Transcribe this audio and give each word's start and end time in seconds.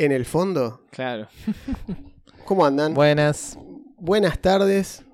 en 0.00 0.12
el 0.12 0.24
fondo? 0.24 0.86
Claro. 0.90 1.28
¿Cómo 2.46 2.64
andan? 2.64 2.94
Buenas. 2.94 3.58
Buenas 3.98 4.38
tardes. 4.40 5.04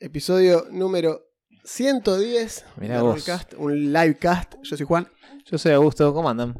Episodio 0.00 0.66
número 0.70 1.20
110 1.64 2.64
Mirá 2.78 2.96
de 2.96 3.02
vos. 3.02 3.14
Rollcast, 3.16 3.52
un 3.58 3.92
livecast. 3.92 4.54
Yo 4.62 4.76
soy 4.78 4.86
Juan. 4.86 5.06
Yo 5.44 5.58
soy 5.58 5.72
Augusto. 5.72 6.14
¿Cómo 6.14 6.30
andan? 6.30 6.58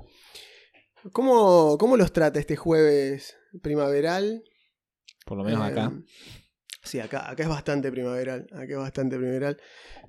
¿Cómo, 1.12 1.78
cómo 1.78 1.96
los 1.96 2.12
trata 2.12 2.38
este 2.38 2.56
jueves 2.56 3.34
primaveral? 3.62 4.42
Por 5.24 5.38
lo 5.38 5.44
menos 5.44 5.66
Eh, 5.66 5.72
acá. 5.72 5.92
Sí, 6.82 7.00
acá, 7.00 7.30
acá 7.30 7.42
es 7.42 7.48
bastante 7.48 7.90
primaveral. 7.90 8.46
Acá 8.52 8.66
es 8.68 8.76
bastante 8.78 9.16
primaveral. 9.16 9.56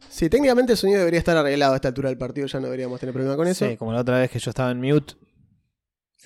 Sí, 0.10 0.30
técnicamente 0.30 0.74
el 0.74 0.78
sonido 0.78 1.00
debería 1.00 1.20
estar 1.20 1.38
arreglado 1.38 1.72
a 1.72 1.76
esta 1.78 1.88
altura 1.88 2.10
del 2.10 2.18
partido. 2.18 2.46
Ya 2.46 2.60
no 2.60 2.66
deberíamos 2.66 3.00
tener 3.00 3.14
problema 3.14 3.38
con 3.38 3.48
eso. 3.48 3.66
Sí, 3.66 3.78
como 3.78 3.94
la 3.94 4.02
otra 4.02 4.20
vez 4.20 4.30
que 4.30 4.38
yo 4.40 4.50
estaba 4.52 4.70
en 4.70 4.82
mute. 4.82 5.14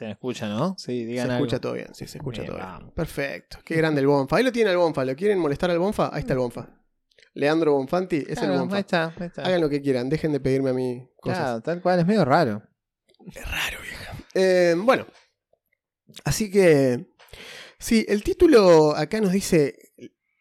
Se 0.01 0.05
me 0.05 0.13
escucha, 0.13 0.49
¿no? 0.49 0.73
Sí, 0.79 1.01
se 1.01 1.05
digan 1.05 1.29
algo. 1.29 1.45
escucha 1.45 1.61
todo 1.61 1.73
bien. 1.73 1.93
Sí, 1.93 2.07
se 2.07 2.17
escucha 2.17 2.41
Bien, 2.41 2.55
todo 2.55 2.79
bien. 2.79 2.91
Perfecto. 2.91 3.59
Qué 3.63 3.75
grande 3.75 4.01
el 4.01 4.07
Bonfa. 4.07 4.35
Ahí 4.35 4.43
lo 4.43 4.51
tiene 4.51 4.71
el 4.71 4.77
Bonfa. 4.77 5.05
¿Lo 5.05 5.15
quieren 5.15 5.37
molestar 5.37 5.69
al 5.69 5.77
Bonfa? 5.77 6.09
Ahí 6.11 6.21
está 6.21 6.33
el 6.33 6.39
Bonfa. 6.39 6.69
Leandro 7.35 7.73
Bonfanti 7.73 8.25
es 8.27 8.41
el 8.41 8.49
Bonfa. 8.49 8.77
ahí 8.77 8.79
está, 8.79 9.13
ahí 9.15 9.27
está. 9.27 9.43
Hagan 9.43 9.61
lo 9.61 9.69
que 9.69 9.79
quieran. 9.79 10.09
Dejen 10.09 10.31
de 10.31 10.39
pedirme 10.39 10.71
a 10.71 10.73
mí 10.73 11.07
cosas. 11.17 11.37
Claro, 11.37 11.61
tal 11.61 11.81
cual, 11.83 11.99
es 11.99 12.07
medio 12.07 12.25
raro. 12.25 12.63
Es 13.31 13.45
raro, 13.47 13.77
vieja. 13.83 14.17
Eh, 14.33 14.73
bueno, 14.75 15.05
así 16.25 16.49
que. 16.49 17.05
Sí, 17.77 18.03
el 18.09 18.23
título 18.23 18.95
acá 18.95 19.21
nos 19.21 19.33
dice. 19.33 19.75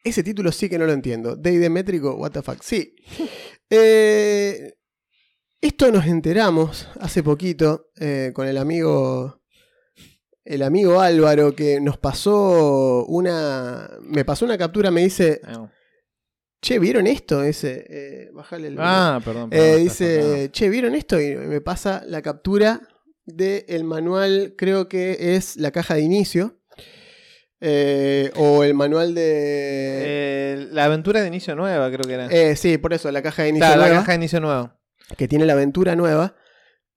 Ese 0.03 0.23
título 0.23 0.53
sí 0.53 0.71
que 0.71 0.79
no 0.79 0.87
lo 0.87 0.93
entiendo. 0.95 1.37
D&D 1.37 1.69
métrico, 1.69 2.15
what 2.15 2.31
the 2.31 2.41
fuck. 2.41 2.63
Sí. 2.63 2.97
Eh, 3.73 4.75
esto 5.61 5.93
nos 5.93 6.07
enteramos 6.07 6.89
hace 6.99 7.23
poquito 7.23 7.91
eh, 8.01 8.33
con 8.35 8.49
el 8.49 8.57
amigo. 8.57 9.40
El 10.51 10.63
amigo 10.65 11.01
Álvaro 11.01 11.55
que 11.55 11.81
nos 11.81 11.97
pasó 11.97 13.05
una. 13.07 13.89
Me 14.03 14.25
pasó 14.25 14.45
una 14.45 14.59
captura, 14.59 14.91
me 14.91 15.03
dice. 15.03 15.41
Che, 16.61 16.79
¿vieron 16.81 17.07
esto? 17.07 17.45
Ese. 17.45 17.87
Eh, 17.89 18.31
bajale 18.33 18.67
el. 18.67 18.77
Ah, 18.81 19.21
perdón. 19.25 19.51
Eh, 19.53 19.57
perdón, 19.59 19.83
dice, 19.85 20.49
che, 20.51 20.69
¿vieron 20.69 20.97
esto? 20.97 21.21
Y 21.21 21.37
me 21.37 21.61
pasa 21.61 22.03
la 22.05 22.21
captura 22.21 22.81
del 23.25 23.85
manual, 23.85 24.55
creo 24.59 24.89
que 24.89 25.37
es 25.37 25.57
la 25.57 25.71
caja 25.71 25.95
de 25.95 26.01
inicio. 26.01 26.59
eh, 27.61 28.33
o 28.37 28.65
el 28.65 28.75
manual 28.75 29.15
de... 29.15 29.23
Eh, 29.25 30.69
la 30.73 30.87
aventura 30.87 31.21
de 31.21 31.29
inicio 31.29 31.55
nueva, 31.55 31.89
creo 31.93 32.05
que 32.07 32.15
era. 32.15 32.57
sí, 32.57 32.77
por 32.79 32.93
eso, 32.93 33.13
la 33.13 33.23
caja 33.23 33.43
de 33.45 33.51
inicio 33.51 33.67
Claro, 33.67 33.83
la 33.83 33.87
nueva, 33.87 34.01
caja 34.01 34.13
de 34.13 34.17
inicio 34.17 34.41
nuevo. 34.41 34.73
que 35.17 35.29
tiene 35.29 35.47
la 35.47 35.53
aventura 35.53 35.95
nueva. 35.95 36.35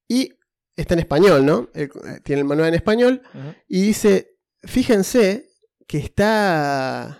Y 0.07 0.33
está 0.75 0.93
en 0.93 0.99
español, 1.01 1.45
¿no? 1.45 1.69
El- 1.73 1.91
eh, 2.05 2.19
tiene 2.23 2.41
el 2.41 2.47
manual 2.47 2.69
en 2.69 2.75
español. 2.75 3.21
Y 3.67 3.81
dice, 3.81 4.37
fíjense 4.63 5.49
que 5.87 5.97
está... 5.97 7.19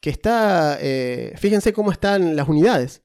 Que 0.00 0.10
está... 0.10 0.78
eh, 0.80 1.34
fíjense 1.38 1.72
cómo 1.72 1.90
están 1.92 2.36
las 2.36 2.48
unidades. 2.48 3.02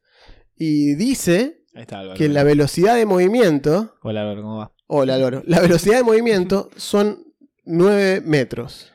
Y 0.56 0.96
dice 0.96 1.66
está, 1.74 2.00
Álvaro. 2.00 2.18
que 2.18 2.30
la 2.30 2.44
velocidad 2.44 2.96
de 2.96 3.06
movimiento... 3.06 3.96
Hola, 4.04 4.22
Álvaro, 4.22 4.42
¿cómo 4.42 4.58
va? 4.58 4.74
Hola, 4.88 5.18
Loro. 5.18 5.42
La 5.46 5.60
velocidad 5.62 5.98
de 5.98 6.04
movimiento 6.04 6.70
son 6.76 7.24
9 7.64 8.22
metros. 8.26 8.92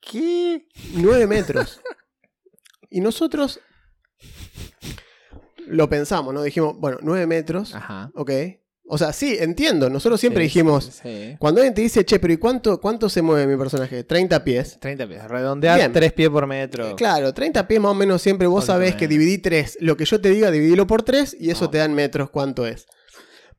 ¿Qué? 0.00 0.66
9 0.94 1.26
metros. 1.26 1.80
Y 2.90 3.00
nosotros 3.00 3.60
lo 5.66 5.88
pensamos, 5.88 6.32
¿no? 6.32 6.42
Dijimos, 6.42 6.76
bueno, 6.78 6.98
9 7.02 7.26
metros, 7.26 7.74
Ajá. 7.74 8.10
ok. 8.14 8.30
O 8.90 8.96
sea, 8.96 9.12
sí, 9.12 9.36
entiendo. 9.38 9.90
Nosotros 9.90 10.18
siempre 10.18 10.42
Sí, 10.42 10.48
dijimos, 10.48 10.84
sí, 10.86 11.00
sí. 11.02 11.36
cuando 11.38 11.60
alguien 11.60 11.74
te 11.74 11.82
dice, 11.82 12.04
che, 12.06 12.18
pero 12.18 12.32
¿y 12.32 12.38
cuánto, 12.38 12.80
cuánto 12.80 13.08
se 13.10 13.20
mueve 13.20 13.46
mi 13.46 13.58
personaje? 13.58 14.02
30 14.04 14.42
pies. 14.44 14.78
30 14.80 15.06
pies. 15.06 15.24
Redondear 15.28 15.76
Bien. 15.78 15.92
3 15.92 16.12
pies 16.14 16.30
por 16.30 16.46
metro. 16.46 16.88
Eh, 16.88 16.94
Claro, 16.96 17.34
30 17.34 17.68
pies 17.68 17.80
más 17.80 17.90
o 17.92 17.94
menos 17.94 18.22
siempre 18.22 18.46
vos 18.46 18.64
sabés 18.64 18.94
que 18.94 19.06
dividí 19.06 19.38
3. 19.38 19.78
Lo 19.80 19.96
que 19.96 20.04
yo 20.06 20.20
te 20.20 20.30
diga, 20.30 20.50
dividilo 20.50 20.86
por 20.86 21.02
3 21.02 21.36
y 21.38 21.50
eso 21.50 21.66
No. 21.66 21.70
te 21.70 21.78
dan 21.78 21.92
metros 21.94 22.30
cuánto 22.30 22.66
es. 22.66 22.86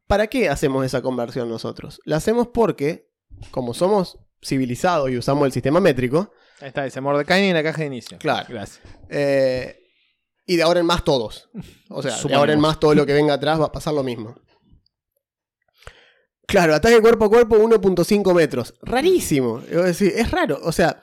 ¿Para 0.07 0.25
qué 0.27 0.49
hacemos 0.49 0.83
esa 0.83 1.01
conversión 1.03 1.47
nosotros? 1.47 2.01
La 2.05 2.15
hacemos 2.17 2.47
porque, 2.47 3.07
como 3.51 3.75
somos 3.75 4.17
civilizados 4.43 5.11
y 5.11 5.17
usamos 5.17 5.45
el 5.45 5.51
sistema 5.51 5.79
métrico, 5.79 6.31
Ahí 6.61 6.69
está, 6.69 6.83
dice 6.83 6.99
Mordecai 6.99 7.47
en 7.47 7.53
la 7.53 7.63
caja 7.63 7.81
de 7.81 7.85
inicio. 7.87 8.17
Claro. 8.17 8.47
Gracias. 8.49 8.81
eh, 9.09 9.75
y 10.47 10.55
de 10.55 10.63
ahora 10.63 10.79
en 10.79 10.87
más 10.87 11.03
todos. 11.03 11.47
O 11.89 12.01
sea, 12.01 12.17
de 12.17 12.33
ahora 12.33 12.53
en 12.53 12.59
más 12.59 12.79
todo 12.79 12.95
lo 12.95 13.05
que 13.05 13.13
venga 13.13 13.35
atrás 13.35 13.61
va 13.61 13.65
a 13.65 13.71
pasar 13.71 13.93
lo 13.93 14.01
mismo. 14.03 14.35
Claro, 16.49 16.73
ataque 16.75 16.99
cuerpo 16.99 17.25
a 17.25 17.29
cuerpo 17.29 17.57
1.5 17.57 18.33
metros. 18.33 18.73
Rarísimo. 18.81 19.61
Es 19.69 20.31
raro. 20.31 20.59
O 20.63 20.71
sea, 20.71 21.01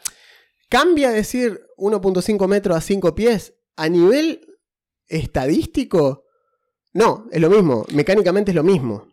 cambia 0.68 1.10
decir 1.10 1.60
1.5 1.78 2.48
metros 2.48 2.76
a 2.76 2.80
5 2.80 3.14
pies 3.14 3.54
a 3.76 3.88
nivel 3.88 4.40
estadístico. 5.06 6.24
No, 6.92 7.26
es 7.30 7.40
lo 7.40 7.48
mismo. 7.50 7.84
Mecánicamente 7.92 8.50
es 8.50 8.54
lo 8.56 8.64
mismo. 8.64 9.06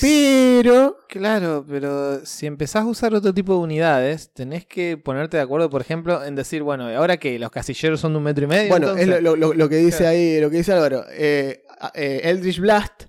Pero. 0.00 0.98
Claro, 1.08 1.64
pero 1.68 2.24
si 2.26 2.46
empezás 2.46 2.82
a 2.82 2.86
usar 2.86 3.14
otro 3.14 3.32
tipo 3.32 3.52
de 3.52 3.58
unidades, 3.60 4.32
tenés 4.34 4.66
que 4.66 4.96
ponerte 4.96 5.36
de 5.36 5.42
acuerdo, 5.44 5.70
por 5.70 5.80
ejemplo, 5.80 6.24
en 6.24 6.34
decir, 6.34 6.62
bueno, 6.64 6.88
ahora 6.88 7.16
que 7.18 7.38
los 7.38 7.50
casilleros 7.50 8.00
son 8.00 8.12
de 8.12 8.18
un 8.18 8.24
metro 8.24 8.44
y 8.44 8.48
medio. 8.48 8.68
Bueno, 8.70 8.88
entonces- 8.88 9.08
es 9.16 9.22
lo, 9.22 9.36
lo- 9.36 9.54
lo 9.54 9.68
que 9.68 9.76
dice 9.76 9.98
Claro. 9.98 10.10
ahí, 10.10 10.40
lo 10.40 10.50
que 10.50 10.56
dice 10.56 10.72
Álvaro. 10.72 11.04
Eh, 11.12 11.62
eh, 11.94 12.20
Eldritch 12.24 12.58
Blast, 12.58 13.04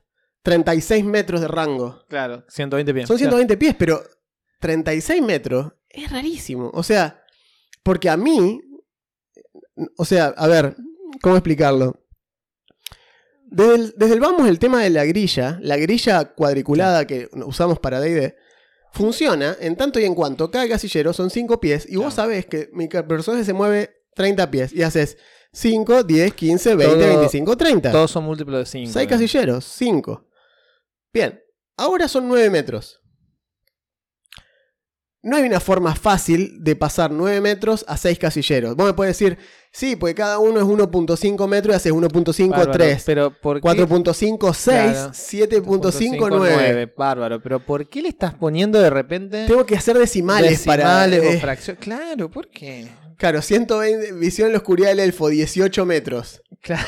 36 0.46 1.04
metros 1.04 1.42
de 1.42 1.48
rango. 1.48 2.06
Claro, 2.08 2.44
120 2.48 2.94
pies. 2.94 3.08
Son 3.08 3.18
120 3.18 3.58
pies, 3.58 3.76
pero 3.78 4.02
36 4.60 5.22
metros 5.24 5.74
es 5.90 6.12
rarísimo. 6.12 6.70
O 6.76 6.84
sea, 6.84 7.24
porque 7.82 8.10
a 8.12 8.16
mí, 8.16 8.62
o 9.98 10.06
sea, 10.06 10.28
a 10.38 10.48
ver, 10.48 10.76
¿cómo 11.22 11.36
explicarlo? 11.36 12.00
Desde 13.48 13.76
el, 13.76 13.94
desde 13.98 14.14
el 14.14 14.20
vamos, 14.20 14.48
el 14.48 14.60
tema 14.60 14.84
de 14.84 14.92
la 14.92 15.04
grilla, 15.06 15.58
la 15.62 15.78
grilla 15.78 16.34
cuadriculada 16.34 17.06
que 17.08 17.28
usamos 17.46 17.80
para 17.80 18.00
D&D, 18.00 18.36
funciona 18.92 19.58
en 19.60 19.76
tanto 19.76 20.00
y 20.00 20.06
en 20.06 20.14
cuanto 20.14 20.52
cada 20.52 20.68
casillero 20.70 21.12
son 21.12 21.30
5 21.32 21.60
pies 21.60 21.86
y 21.90 21.96
vos 21.96 22.14
Claro. 22.14 22.30
sabés 22.30 22.46
que 22.46 22.70
mi 22.74 22.88
personaje 22.88 23.44
se 23.44 23.54
mueve 23.54 24.04
30 24.16 24.52
pies 24.52 24.74
y 24.74 24.84
haces 24.84 25.18
5, 25.54 26.04
10, 26.04 26.34
15, 26.34 26.76
20, 26.76 26.96
Todo- 26.96 27.08
25, 27.08 27.58
30. 27.58 27.92
Todos 27.92 28.12
son 28.12 28.26
múltiplos 28.26 28.60
de 28.60 28.66
5. 28.66 28.92
6 28.94 29.08
casilleros, 29.08 29.66
5. 29.66 30.28
Bien, 31.16 31.42
ahora 31.78 32.10
son 32.10 32.28
9 32.28 32.50
metros. 32.50 33.02
No 35.24 35.38
hay 35.38 35.44
una 35.44 35.62
forma 35.62 35.96
fácil 35.96 36.62
de 36.62 36.76
pasar 36.76 37.10
9 37.10 37.40
metros 37.40 37.86
a 37.88 37.96
6 37.96 38.20
casilleros. 38.20 38.76
Vos 38.76 38.86
me 38.86 38.94
puedes 38.94 39.18
decir, 39.18 39.38
sí, 39.72 39.96
porque 39.96 40.14
cada 40.14 40.40
uno 40.40 40.60
es 40.60 40.66
1.5 40.66 41.48
metros 41.48 41.74
y 41.74 41.78
haces 41.78 41.94
1.5, 41.94 42.70
3, 42.70 43.04
Pero 43.06 43.32
¿por 43.32 43.62
qué? 43.62 43.68
4.5, 43.68 44.54
6, 44.54 44.92
Claro. 44.92 45.12
7.5, 45.14 46.28
9. 46.38 46.94
Bárbaro, 46.98 47.42
pero 47.42 47.66
¿por 47.66 47.88
qué 47.88 48.02
le 48.02 48.10
estás 48.10 48.34
poniendo 48.34 48.82
de 48.82 48.90
repente 48.90 49.46
Tengo 49.48 49.66
que 49.66 49.78
hacer 49.78 49.98
decimales, 49.98 50.64
para... 50.66 51.06
decimales 51.06 51.34
eh, 51.34 51.38
o 51.38 51.40
fracciones? 51.40 51.82
Claro, 51.82 52.30
¿por 52.30 52.50
qué? 52.50 52.90
claro, 53.18 53.42
120, 53.42 54.12
visión 54.20 54.48
en 54.48 54.52
la 54.52 54.58
oscuridad 54.58 54.90
del 54.90 55.00
elfo, 55.00 55.30
18 55.30 55.86
metros. 55.86 56.42
Claro. 56.60 56.86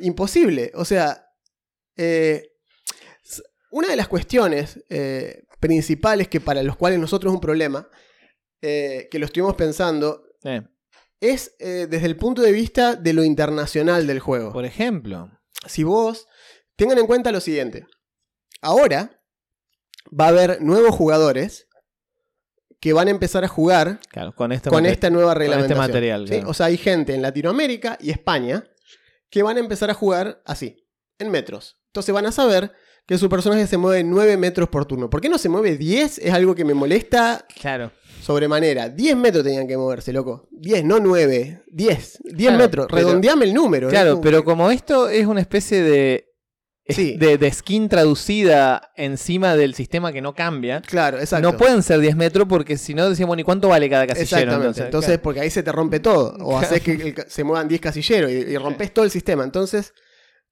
imposible. 0.00 0.72
O 0.74 0.86
sea, 0.86 1.26
eh, 1.98 2.47
una 3.70 3.88
de 3.88 3.96
las 3.96 4.08
cuestiones 4.08 4.84
eh, 4.88 5.44
principales 5.60 6.28
que 6.28 6.40
para 6.40 6.62
los 6.62 6.76
cuales 6.76 6.98
nosotros 6.98 7.30
es 7.30 7.34
un 7.34 7.40
problema, 7.40 7.88
eh, 8.62 9.08
que 9.10 9.18
lo 9.18 9.26
estuvimos 9.26 9.54
pensando, 9.54 10.24
Eh, 10.44 10.62
es 11.20 11.54
eh, 11.58 11.86
desde 11.90 12.06
el 12.06 12.16
punto 12.16 12.42
de 12.42 12.52
vista 12.52 12.94
de 12.94 13.12
lo 13.12 13.24
internacional 13.24 14.06
del 14.06 14.20
juego. 14.20 14.52
por 14.52 14.64
ejemplo. 14.64 15.30
Si 15.66 15.82
vos, 15.82 16.26
tengan 16.76 16.98
en 16.98 17.06
cuenta 17.06 17.32
lo 17.32 17.40
siguiente, 17.40 17.86
ahora 18.62 19.20
va 20.08 20.26
a 20.26 20.28
haber 20.28 20.62
nuevos 20.62 20.94
jugadores 20.94 21.66
que 22.80 22.92
van 22.92 23.08
a 23.08 23.10
empezar 23.10 23.42
a 23.44 23.48
jugar 23.48 23.98
Claro, 24.10 24.32
con 24.34 24.52
este 24.52 24.70
con 24.70 24.86
esta 24.86 25.10
nueva 25.10 25.32
este 25.32 25.38
reglamentación. 25.40 25.78
material, 25.78 26.28
¿sí? 26.28 26.34
claro. 26.34 26.50
O 26.50 26.54
sea, 26.54 26.66
hay 26.66 26.76
gente 26.76 27.12
en 27.14 27.22
Latinoamérica 27.22 27.98
y 28.00 28.10
España 28.10 28.64
que 29.30 29.42
van 29.42 29.56
a 29.56 29.60
empezar 29.60 29.90
a 29.90 29.94
jugar 29.94 30.40
así, 30.46 30.86
en 31.18 31.30
metros. 31.32 31.80
Entonces 31.88 32.14
van 32.14 32.26
a 32.26 32.32
saber 32.32 32.72
que 33.08 33.16
su 33.18 33.28
personaje 33.30 33.66
se 33.66 33.78
mueve 33.78 34.04
9 34.04 34.36
metros 34.36 34.68
por 34.68 34.84
turno. 34.84 35.08
¿Por 35.10 35.20
qué 35.22 35.28
no 35.30 35.38
se 35.38 35.48
mueve 35.48 35.76
10? 35.78 36.18
Es 36.18 36.32
algo 36.32 36.54
que 36.54 36.64
me 36.64 36.74
molesta 36.74 37.44
Claro. 37.60 37.90
sobremanera. 38.20 38.90
10 38.90 39.16
metros 39.16 39.42
tenían 39.44 39.66
que 39.66 39.78
moverse, 39.78 40.12
loco. 40.12 40.46
10, 40.52 40.84
no 40.84 41.00
9. 41.00 41.62
10. 41.72 42.18
10 42.22 42.36
Claro, 42.50 42.58
metros. 42.58 42.86
pero- 42.90 43.06
Redondeame 43.08 43.46
el 43.46 43.54
número. 43.54 43.88
Claro, 43.88 44.20
pero 44.20 44.44
como 44.44 44.70
esto 44.70 45.08
es 45.08 45.26
una 45.26 45.40
especie 45.40 45.82
de, 45.82 46.26
Sí. 46.90 47.16
de, 47.18 47.38
de 47.38 47.50
skin 47.52 47.88
traducida 47.88 48.92
encima 48.94 49.56
del 49.56 49.74
sistema 49.74 50.12
que 50.12 50.20
no 50.20 50.34
cambia, 50.34 50.82
Claro, 50.82 51.18
exacto. 51.18 51.50
no 51.50 51.56
pueden 51.56 51.82
ser 51.82 52.00
10 52.00 52.14
metros 52.16 52.46
porque 52.48 52.76
si 52.76 52.92
no 52.94 53.08
decíamos, 53.08 53.38
¿y 53.38 53.42
cuánto 53.42 53.68
vale 53.68 53.88
cada 53.88 54.06
casillero? 54.06 54.42
Exactamente. 54.42 54.82
Entonces, 54.82 55.18
porque 55.18 55.40
ahí 55.40 55.50
se 55.50 55.62
te 55.62 55.72
rompe 55.72 56.00
todo. 56.00 56.34
O 56.44 56.50
Claro. 56.50 56.58
haces 56.58 56.82
que 56.82 56.92
el 56.92 57.14
se 57.26 57.42
muevan 57.44 57.68
10 57.68 57.80
casilleros 57.80 58.30
y, 58.30 58.34
y 58.34 58.56
rompes 58.58 58.92
todo 58.92 59.04
el 59.06 59.10
sistema. 59.10 59.44
Entonces, 59.44 59.94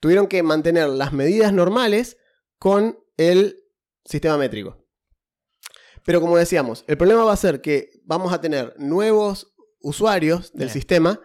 tuvieron 0.00 0.26
que 0.26 0.42
mantener 0.42 0.88
las 0.88 1.12
medidas 1.12 1.52
normales 1.52 2.16
con 2.58 2.98
el 3.16 3.62
sistema 4.04 4.36
métrico. 4.36 4.86
Pero 6.04 6.20
como 6.20 6.36
decíamos, 6.36 6.84
el 6.86 6.96
problema 6.96 7.24
va 7.24 7.32
a 7.32 7.36
ser 7.36 7.60
que 7.60 7.90
vamos 8.04 8.32
a 8.32 8.40
tener 8.40 8.74
nuevos 8.78 9.54
usuarios 9.80 10.52
del 10.52 10.70
sistema 10.70 11.20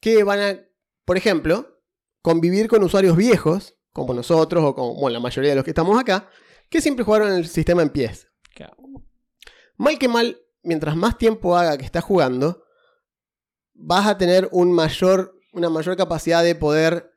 que 0.00 0.24
van 0.24 0.40
a, 0.40 0.60
por 1.04 1.16
ejemplo, 1.16 1.80
convivir 2.22 2.68
con 2.68 2.82
usuarios 2.82 3.16
viejos, 3.16 3.76
como 3.92 4.14
nosotros 4.14 4.64
o 4.64 4.74
como 4.74 4.94
bueno, 4.94 5.14
la 5.14 5.20
mayoría 5.20 5.50
de 5.50 5.56
los 5.56 5.64
que 5.64 5.70
estamos 5.70 5.98
acá, 6.00 6.28
que 6.68 6.80
siempre 6.80 7.04
jugaron 7.04 7.32
el 7.32 7.46
sistema 7.46 7.82
en 7.82 7.90
pies. 7.90 8.28
Mal 9.78 9.98
que 9.98 10.08
mal, 10.08 10.40
mientras 10.62 10.96
más 10.96 11.18
tiempo 11.18 11.56
haga 11.56 11.76
que 11.76 11.84
estás 11.84 12.02
jugando, 12.02 12.64
vas 13.74 14.06
a 14.06 14.16
tener 14.16 14.48
un 14.52 14.72
mayor, 14.72 15.38
una 15.52 15.68
mayor 15.68 15.96
capacidad 15.96 16.42
de 16.42 16.54
poder 16.54 17.12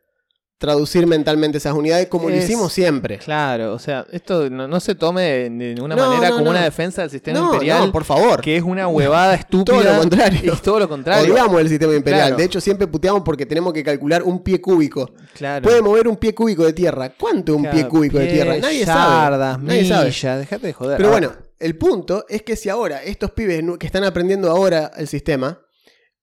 traducir 0.59 1.07
mentalmente 1.07 1.57
esas 1.57 1.73
unidades 1.73 2.07
como 2.09 2.29
lo 2.29 2.35
Es- 2.35 2.43
hicimos 2.43 2.71
siempre. 2.73 3.17
Claro, 3.17 3.73
o 3.73 3.79
sea, 3.79 4.05
esto 4.11 4.49
no, 4.49 4.67
no 4.67 4.79
se 4.81 4.93
tome 4.93 5.21
de 5.23 5.49
ninguna 5.49 5.95
No, 5.95 6.09
manera 6.09 6.29
no, 6.31 6.35
como 6.37 6.49
una 6.51 6.63
defensa 6.65 7.01
del 7.01 7.09
sistema 7.09 7.39
imperial, 7.39 7.85
no, 7.85 7.91
por 7.93 8.03
favor. 8.03 8.41
que 8.41 8.57
es 8.57 8.63
una 8.63 8.87
huevada 8.89 9.35
estúpida. 9.35 9.77
Todo 9.81 9.93
lo 9.93 9.99
contrario. 9.99 10.53
Y 10.53 10.57
todo 10.57 10.79
lo 10.79 10.89
contrario. 10.89 11.33
Odiamos 11.33 11.61
el 11.61 11.69
sistema 11.69 11.95
imperial. 11.95 12.23
Claro. 12.27 12.35
De 12.37 12.43
hecho, 12.43 12.59
siempre 12.59 12.87
puteamos 12.87 13.23
porque 13.23 13.45
tenemos 13.45 13.71
que 13.71 13.83
calcular 13.85 14.21
un 14.21 14.43
pie 14.43 14.59
cúbico. 14.59 15.09
Claro. 15.33 15.63
Puede 15.63 15.81
mover 15.81 16.09
un 16.09 16.17
pie 16.17 16.35
cúbico 16.35 16.65
de 16.65 16.73
tierra. 16.73 17.09
¿Cuánto 17.17 17.53
es 17.53 17.55
un 17.55 17.63
Claro, 17.63 17.77
pie 17.77 17.87
cúbico 17.87 18.19
de 18.19 18.27
tierra? 18.27 18.57
Nadie 18.57 18.85
yardas, 18.85 19.53
sabe. 19.55 19.63
Nadie 19.63 20.11
sabe. 20.11 20.39
dejate 20.39 20.67
de 20.67 20.73
joder. 20.73 20.97
Pero 20.97 21.09
bueno, 21.09 21.31
el 21.57 21.77
punto 21.77 22.25
es 22.27 22.41
que 22.43 22.57
si 22.57 22.67
ahora 22.67 23.01
estos 23.01 23.31
pibes 23.31 23.63
que 23.79 23.85
están 23.87 24.03
aprendiendo 24.03 24.51
ahora 24.51 24.91
el 24.97 25.07
sistema 25.07 25.61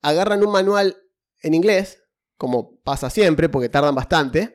agarran 0.02 0.44
un 0.44 0.52
manual 0.52 0.96
en 1.42 1.54
inglés, 1.54 2.02
como 2.36 2.78
pasa 2.82 3.08
siempre 3.10 3.48
porque 3.48 3.68
tardan 3.68 3.94
bastante, 3.94 4.54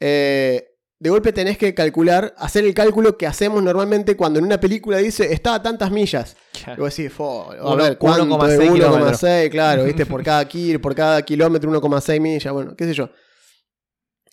Eh. 0.00 0.64
de 1.00 1.10
golpe 1.10 1.32
tenés 1.32 1.56
que 1.58 1.74
calcular, 1.74 2.34
hacer 2.38 2.64
el 2.64 2.74
cálculo 2.74 3.16
que 3.16 3.26
hacemos 3.26 3.62
normalmente 3.62 4.16
cuando 4.16 4.38
en 4.40 4.44
una 4.46 4.58
película 4.58 4.96
dice 4.98 5.32
está 5.32 5.54
a 5.54 5.62
tantas 5.62 5.90
millas. 5.92 6.36
claro. 6.52 6.74
Y 6.78 6.80
vos 6.80 6.96
decís, 6.96 7.12
"Fo, 7.12 7.52
a 7.52 7.74
ver, 7.76 7.98
¿cuánto 7.98 8.24
1,6 8.24 8.52
es 8.68 8.72
kilómetros. 8.72 9.22
1,6? 9.22 9.50
Claro, 9.50 9.84
¿viste? 9.84 10.06
Por 10.06 10.24
cada, 10.24 10.44
kil- 10.48 10.80
por 10.80 10.94
cada 10.94 11.22
kilómetro 11.22 11.70
1,6 11.70 12.20
millas, 12.20 12.52
bueno, 12.52 12.74
qué 12.76 12.84
sé 12.84 12.94
yo. 12.94 13.10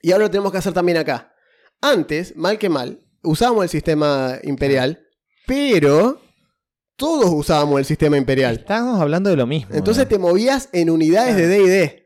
Y 0.02 0.12
ahora 0.12 0.26
lo 0.26 0.32
tenemos 0.32 0.52
que 0.52 0.58
hacer 0.58 0.74
también 0.74 0.98
acá. 0.98 1.34
Antes, 1.82 2.36
mal 2.36 2.58
que 2.58 2.70
mal, 2.70 3.00
usábamos 3.24 3.64
el 3.64 3.70
sistema 3.70 4.40
imperial, 4.44 5.06
pero 5.46 6.22
todos 6.98 7.30
usábamos 7.32 7.78
el 7.80 7.86
sistema 7.86 8.18
imperial. 8.18 8.56
Estábamos 8.60 9.00
hablando 9.02 9.30
de 9.30 9.36
lo 9.36 9.46
mismo. 9.46 9.76
Entonces 9.76 10.04
¿eh? 10.04 10.08
te 10.08 10.18
movías 10.18 10.70
en 10.72 10.90
unidades 10.90 11.36
de 11.36 11.48
D&D, 11.48 12.05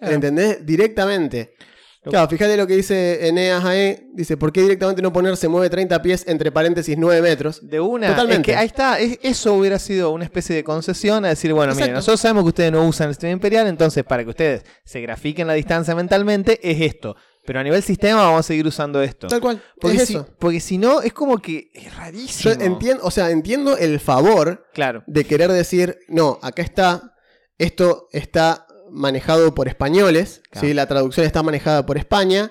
Claro. 0.00 0.14
¿entendés? 0.14 0.66
Directamente. 0.66 1.54
Claro, 2.02 2.26
fíjate 2.28 2.56
lo 2.56 2.66
que 2.66 2.76
dice 2.76 3.28
Eneas 3.28 3.62
ahí. 3.62 4.08
Dice, 4.14 4.38
¿por 4.38 4.50
qué 4.52 4.62
directamente 4.62 5.02
no 5.02 5.12
poner 5.12 5.36
se 5.36 5.48
mueve 5.48 5.68
30 5.68 6.00
pies 6.00 6.24
entre 6.26 6.50
paréntesis 6.50 6.96
9 6.96 7.20
metros? 7.20 7.68
De 7.68 7.78
una, 7.78 8.08
Totalmente. 8.08 8.50
es 8.52 8.56
que 8.56 8.58
ahí 8.58 8.66
está, 8.66 8.98
es- 8.98 9.18
eso 9.22 9.52
hubiera 9.52 9.78
sido 9.78 10.10
una 10.10 10.24
especie 10.24 10.56
de 10.56 10.64
concesión 10.64 11.26
a 11.26 11.28
decir, 11.28 11.52
bueno, 11.52 11.72
miren, 11.74 11.90
Exacto. 11.90 11.98
nosotros 11.98 12.20
sabemos 12.22 12.44
que 12.44 12.48
ustedes 12.48 12.72
no 12.72 12.88
usan 12.88 13.08
el 13.08 13.14
sistema 13.14 13.32
imperial, 13.32 13.66
entonces 13.66 14.02
para 14.02 14.24
que 14.24 14.30
ustedes 14.30 14.64
se 14.82 15.02
grafiquen 15.02 15.46
la 15.46 15.52
distancia 15.52 15.94
mentalmente 15.94 16.58
es 16.62 16.80
esto. 16.80 17.16
Pero 17.44 17.60
a 17.60 17.62
nivel 17.64 17.82
sistema 17.82 18.22
vamos 18.22 18.40
a 18.40 18.42
seguir 18.44 18.66
usando 18.66 19.02
esto. 19.02 19.26
Tal 19.26 19.40
cual. 19.42 19.62
Porque 19.78 19.96
es 19.98 20.06
si, 20.06 20.14
eso. 20.14 20.26
porque 20.38 20.60
si 20.60 20.78
no, 20.78 21.02
es 21.02 21.12
como 21.12 21.36
que 21.38 21.70
es 21.74 21.84
Yo 21.84 21.90
rarísimo. 21.98 22.54
entiendo, 22.60 23.02
o 23.04 23.10
sea, 23.10 23.30
entiendo 23.30 23.76
el 23.76 24.00
favor 24.00 24.64
Claro. 24.72 25.02
de 25.06 25.24
querer 25.24 25.52
decir, 25.52 25.98
no, 26.08 26.38
acá 26.42 26.62
está, 26.62 27.12
esto 27.58 28.08
está 28.12 28.66
manejado 28.92 29.54
por 29.54 29.68
españoles, 29.68 30.42
Claro. 30.50 30.66
¿sí? 30.66 30.74
la 30.74 30.86
traducción 30.86 31.26
está 31.26 31.42
manejada 31.42 31.86
por 31.86 31.98
España. 31.98 32.50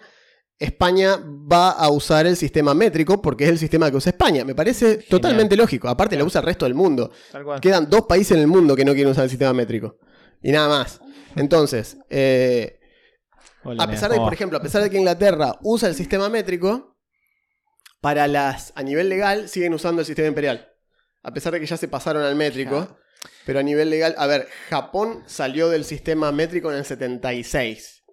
España 0.58 1.18
va 1.24 1.70
a 1.72 1.90
usar 1.90 2.28
el 2.28 2.36
sistema 2.36 2.74
métrico 2.74 3.22
porque 3.22 3.46
es 3.46 3.50
el 3.50 3.58
sistema 3.58 3.90
que 3.90 3.96
usa 3.98 4.10
España. 4.10 4.44
Me 4.44 4.56
parece 4.56 4.98
totalmente 4.98 5.56
lógico. 5.56 5.88
Aparte, 5.88 6.18
lo 6.18 6.26
usa 6.26 6.42
el 6.42 6.48
resto 6.48 6.66
del 6.66 6.74
mundo. 6.76 7.12
Quedan 7.62 7.90
dos 7.90 8.02
países 8.08 8.34
en 8.34 8.42
el 8.42 8.48
mundo 8.48 8.76
que 8.76 8.84
no 8.84 8.94
quieren 8.94 9.12
usar 9.12 9.24
el 9.24 9.30
sistema 9.30 9.54
métrico. 9.54 9.98
Y 10.42 10.52
nada 10.52 10.68
más. 10.68 11.00
Entonces, 11.38 11.98
eh, 12.10 12.80
Hola, 13.64 13.84
a 13.84 13.88
pesar 13.90 14.12
de, 14.12 14.18
por 14.18 14.34
ejemplo, 14.34 14.58
a 14.58 14.62
pesar 14.62 14.82
de 14.84 14.90
que 14.90 14.98
Inglaterra 14.98 15.56
usa 15.62 15.88
el 15.88 15.96
sistema 15.96 16.28
métrico, 16.28 16.98
para 18.02 18.28
las 18.28 18.74
a 18.76 18.84
nivel 18.84 19.10
legal 19.10 19.50
siguen 19.50 19.74
usando 19.74 20.02
el 20.02 20.06
sistema 20.06 20.28
imperial. 20.28 20.68
A 21.24 21.34
pesar 21.34 21.54
de 21.54 21.60
que 21.60 21.66
ya 21.66 21.78
se 21.78 21.88
pasaron 21.88 22.24
al 22.24 22.36
métrico. 22.36 22.86
Claro. 22.86 22.99
Pero 23.46 23.60
a 23.60 23.64
nivel 23.64 23.90
legal, 23.90 24.16
a 24.18 24.28
ver, 24.28 24.48
Japón 24.70 25.24
salió 25.28 25.70
del 25.70 25.84
sistema 25.86 26.32
métrico 26.32 26.72
en 26.72 26.78
el 26.78 26.86
76. 26.86 28.04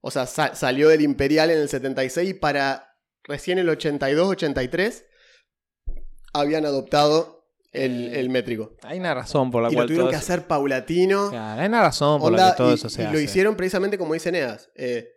O 0.00 0.10
sea, 0.10 0.26
sa- 0.26 0.54
salió 0.54 0.88
del 0.88 1.00
imperial 1.00 1.50
en 1.50 1.58
el 1.58 1.68
76 1.68 2.30
y 2.30 2.34
para 2.34 2.94
recién 3.24 3.58
el 3.58 3.68
82-83 3.68 5.04
habían 6.32 6.66
adoptado 6.66 7.46
el, 7.72 8.14
el 8.14 8.28
métrico. 8.28 8.76
Hay 8.82 8.98
una 8.98 9.14
razón 9.14 9.50
por 9.50 9.62
la 9.62 9.68
Y 9.68 9.72
lo 9.72 9.78
cual 9.78 9.86
tuvieron 9.88 10.06
todo 10.06 10.10
que 10.10 10.16
eso- 10.16 10.32
hacer 10.32 10.46
paulatino. 10.46 11.30
Claro, 11.30 11.60
hay 11.60 11.66
una 11.68 11.80
razón 11.82 12.20
por 12.20 12.32
la 12.32 12.50
que 12.52 12.56
todo 12.56 12.70
y, 12.70 12.74
eso 12.74 12.88
se 12.88 13.02
y 13.02 13.04
hace. 13.06 13.14
lo 13.14 13.20
hicieron 13.20 13.56
precisamente 13.56 13.98
como 13.98 14.14
dice 14.14 14.30
Neas. 14.30 14.70
Eh, 14.76 15.08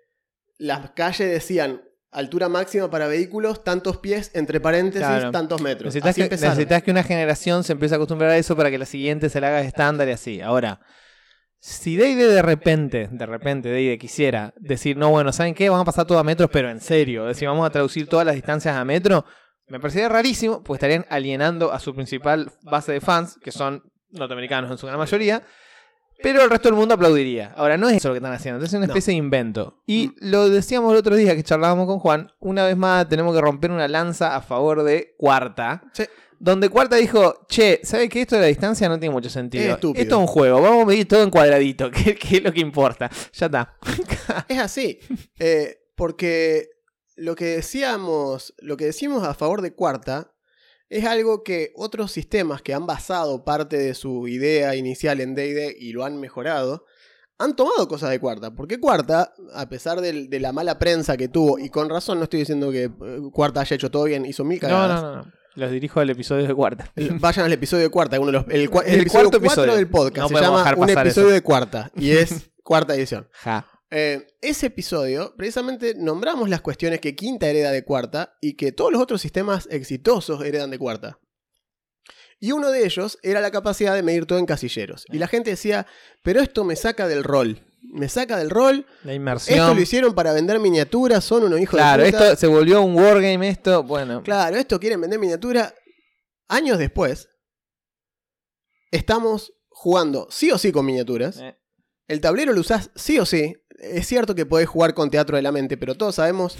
las 0.57 0.91
calles 0.91 1.29
decían 1.29 1.83
altura 2.17 2.49
máxima 2.49 2.89
para 2.89 3.07
vehículos, 3.07 3.63
tantos 3.63 3.97
pies, 3.97 4.31
entre 4.33 4.59
paréntesis, 4.59 5.07
Claro. 5.07 5.31
tantos 5.31 5.61
metros. 5.61 5.85
Necesitas 5.93 6.15
que, 6.15 6.23
empezaron. 6.23 6.55
necesitas 6.55 6.83
que 6.83 6.91
una 6.91 7.03
generación 7.03 7.63
se 7.63 7.73
empiece 7.73 7.95
a 7.95 7.97
acostumbrar 7.97 8.31
a 8.31 8.37
eso 8.37 8.55
para 8.55 8.69
que 8.71 8.77
la 8.77 8.85
siguiente 8.85 9.29
se 9.29 9.39
la 9.39 9.49
haga 9.49 9.61
estándar 9.61 10.07
y 10.07 10.11
así. 10.11 10.41
Ahora, 10.41 10.79
si 11.59 11.95
D&D 11.95 12.27
de 12.27 12.41
repente, 12.41 13.09
de 13.11 13.25
repente 13.25 13.69
D&D 13.69 13.97
quisiera 13.97 14.53
decir, 14.57 14.97
no, 14.97 15.09
bueno, 15.09 15.31
¿saben 15.31 15.53
qué? 15.53 15.69
Vamos 15.69 15.83
a 15.83 15.85
pasar 15.85 16.05
todo 16.05 16.19
a 16.19 16.23
metros, 16.23 16.49
pero 16.51 16.69
en 16.69 16.81
serio. 16.81 17.23
Es 17.29 17.35
decir, 17.35 17.47
vamos 17.47 17.65
a 17.65 17.69
traducir 17.69 18.07
todas 18.07 18.25
las 18.25 18.35
distancias 18.35 18.75
a 18.75 18.83
metro. 18.85 19.25
Me 19.67 19.79
parecería 19.79 20.07
rarísimo, 20.09 20.63
pues 20.63 20.77
estarían 20.77 21.05
alienando 21.09 21.73
a 21.73 21.79
su 21.79 21.93
principal 21.93 22.51
base 22.63 22.93
de 22.93 23.01
fans, 23.01 23.37
que 23.43 23.51
son 23.51 23.83
norteamericanos 24.11 24.71
en 24.71 24.77
su 24.77 24.87
gran 24.87 24.97
mayoría. 24.97 25.43
Pero 26.23 26.41
el 26.43 26.49
resto 26.49 26.69
del 26.69 26.77
mundo 26.77 26.95
aplaudiría. 26.95 27.53
Ahora, 27.55 27.77
no 27.77 27.87
es 27.89 27.97
eso 27.97 28.09
lo 28.09 28.13
que 28.13 28.17
están 28.19 28.33
haciendo, 28.33 28.63
es 28.65 28.71
una 28.73 28.87
No. 28.87 28.93
especie 28.93 29.11
de 29.13 29.17
invento. 29.17 29.81
Y 29.85 30.07
Mm. 30.07 30.15
lo 30.31 30.49
decíamos 30.49 30.91
el 30.91 30.97
otro 30.97 31.15
día 31.15 31.35
que 31.35 31.43
charlábamos 31.43 31.85
con 31.87 31.99
Juan, 31.99 32.31
una 32.39 32.65
vez 32.65 32.75
más 32.77 33.07
tenemos 33.07 33.35
que 33.35 33.41
romper 33.41 33.71
una 33.71 33.87
lanza 33.87 34.35
a 34.35 34.41
favor 34.41 34.83
de 34.83 35.15
Cuarta. 35.17 35.83
Sí. 35.93 36.03
Donde 36.39 36.69
Cuarta 36.69 36.97
dijo, 36.97 37.45
che, 37.49 37.79
¿sabes 37.83 38.09
que 38.09 38.21
esto 38.21 38.35
de 38.35 38.41
la 38.41 38.47
distancia 38.47 38.87
no 38.89 38.99
tiene 38.99 39.11
mucho 39.13 39.29
sentido? 39.29 39.63
Es. 39.63 39.73
Esto 39.73 39.93
es 39.95 40.13
un 40.13 40.27
juego, 40.27 40.61
vamos 40.61 40.83
a 40.83 40.85
medir 40.85 41.07
todo 41.07 41.23
en 41.23 41.31
cuadradito, 41.31 41.89
que, 41.91 42.15
que 42.15 42.37
es 42.37 42.43
lo 42.43 42.51
que 42.53 42.59
importa. 42.61 43.09
Ya 43.33 43.45
está. 43.47 43.75
Es 44.47 44.59
así. 44.59 44.99
eh, 45.39 45.79
porque 45.95 46.69
lo 47.15 47.33
que 47.35 47.45
decíamos, 47.45 48.53
lo 48.59 48.77
que 48.77 48.85
decimos 48.85 49.23
a 49.27 49.33
favor 49.33 49.61
de 49.63 49.73
Cuarta 49.73 50.31
es 50.89 51.05
algo 51.05 51.43
que 51.43 51.73
otros 51.75 52.11
sistemas 52.11 52.61
que 52.61 52.73
han 52.73 52.85
basado 52.85 53.43
parte 53.43 53.77
de 53.77 53.93
su 53.93 54.27
idea 54.27 54.75
inicial 54.75 55.19
en 55.21 55.35
D&D 55.35 55.75
y 55.79 55.91
lo 55.93 56.05
han 56.05 56.19
mejorado, 56.19 56.85
han 57.39 57.55
tomado 57.55 57.87
cosas 57.87 58.09
de 58.09 58.19
Cuarta. 58.19 58.55
Porque 58.55 58.79
Cuarta, 58.79 59.33
a 59.53 59.69
pesar 59.69 60.01
del- 60.01 60.29
de, 60.29 60.39
la 60.39 60.51
mala 60.53 60.79
prensa 60.79 61.17
que 61.17 61.27
tuvo, 61.27 61.59
y 61.59 61.69
con 61.69 61.89
razón 61.89 62.17
no 62.17 62.23
estoy 62.23 62.39
diciendo 62.39 62.71
que 62.71 62.83
eh, 62.85 62.91
Cuarta 63.31 63.61
haya 63.61 63.75
hecho 63.75 63.91
todo 63.91 64.05
bien, 64.05 64.25
hizo 64.25 64.43
mil 64.43 64.59
cagadas. 64.59 65.01
no, 65.03 65.15
no, 65.17 65.23
no. 65.23 65.31
Los 65.55 65.71
dirijo 65.71 65.99
al 65.99 66.09
episodio 66.11 66.47
de 66.47 66.53
Cuarta. 66.53 66.91
El- 66.95 67.17
Vayan 67.19 67.45
al 67.45 67.53
episodio 67.53 67.83
de 67.83 67.89
cuarta, 67.89 68.19
uno 68.19 68.27
de 68.27 68.31
los, 68.33 68.45
el, 68.47 68.51
el 68.85 68.93
El 68.93 69.01
episodio 69.01 69.29
cuarto 69.31 69.39
4 69.39 69.39
episodio. 69.39 69.75
del 69.75 69.87
podcast. 69.89 70.31
No 70.31 70.37
se 70.37 70.43
llama 70.43 70.73
Un 70.77 70.89
episodio 70.89 71.27
eso. 71.27 71.33
de 71.33 71.41
cuarta 71.41 71.91
y 71.95 72.11
es 72.11 72.49
cuarta 72.63 72.93
edición. 72.95 73.27
Ja. 73.33 73.65
Eh, 73.89 74.27
ese 74.41 74.65
episodio, 74.67 75.33
precisamente 75.37 75.95
nombramos 75.95 76.49
las 76.49 76.61
cuestiones 76.61 76.99
que 76.99 77.15
quinta 77.15 77.47
hereda 77.47 77.71
de 77.71 77.83
cuarta 77.85 78.37
y 78.41 78.55
que 78.55 78.71
todos 78.73 78.91
los 78.91 79.01
otros 79.01 79.21
sistemas 79.21 79.67
exitosos 79.71 80.43
heredan 80.43 80.71
de 80.71 80.79
cuarta. 80.79 81.19
Y 82.39 82.51
uno 82.51 82.69
de 82.69 82.85
ellos 82.85 83.17
era 83.23 83.41
la 83.41 83.49
capacidad 83.49 83.95
de 83.95 84.03
medir 84.03 84.25
todo 84.25 84.37
en 84.39 84.45
casilleros. 84.45 85.05
Y 85.09 85.17
la 85.17 85.27
gente 85.27 85.49
decía, 85.51 85.87
pero 86.21 86.41
esto 86.41 86.63
me 86.63 86.75
saca 86.75 87.07
del 87.07 87.23
rol. 87.23 87.63
Me 87.81 88.09
saca 88.09 88.37
del 88.37 88.49
rol. 88.49 88.85
La 89.03 89.13
Esto 89.13 89.13
inmersión. 89.13 89.75
lo 89.75 89.81
hicieron 89.81 90.13
para 90.13 90.33
vender 90.33 90.59
miniaturas, 90.59 91.23
son 91.23 91.43
unos 91.45 91.59
hijos 91.59 91.79
Claro, 91.79 92.03
de 92.03 92.11
puta. 92.11 92.25
esto 92.25 92.39
se 92.41 92.47
volvió 92.47 92.81
un 92.81 92.95
wargame, 92.95 93.47
esto, 93.49 93.83
bueno. 93.83 94.21
Claro, 94.21 94.57
esto 94.57 94.79
quieren 94.79 94.99
vender 95.01 95.17
miniatura. 95.19 95.73
Años 96.49 96.77
después, 96.77 97.29
estamos 98.91 99.53
jugando 99.69 100.27
sí 100.29 100.51
o 100.51 100.57
sí 100.57 100.71
con 100.71 100.85
miniaturas. 100.85 101.39
Eh, 101.39 101.57
El 102.07 102.21
tablero 102.21 102.53
lo 102.53 102.61
usás 102.61 102.91
sí 102.95 103.17
o 103.19 103.25
sí. 103.25 103.55
Es 103.77 104.07
cierto 104.07 104.35
que 104.35 104.45
podés 104.45 104.67
jugar 104.67 104.93
con 104.93 105.09
teatro 105.09 105.35
de 105.35 105.41
la 105.43 105.51
mente, 105.51 105.77
pero 105.77 105.95
todos 105.95 106.15
sabemos 106.15 106.57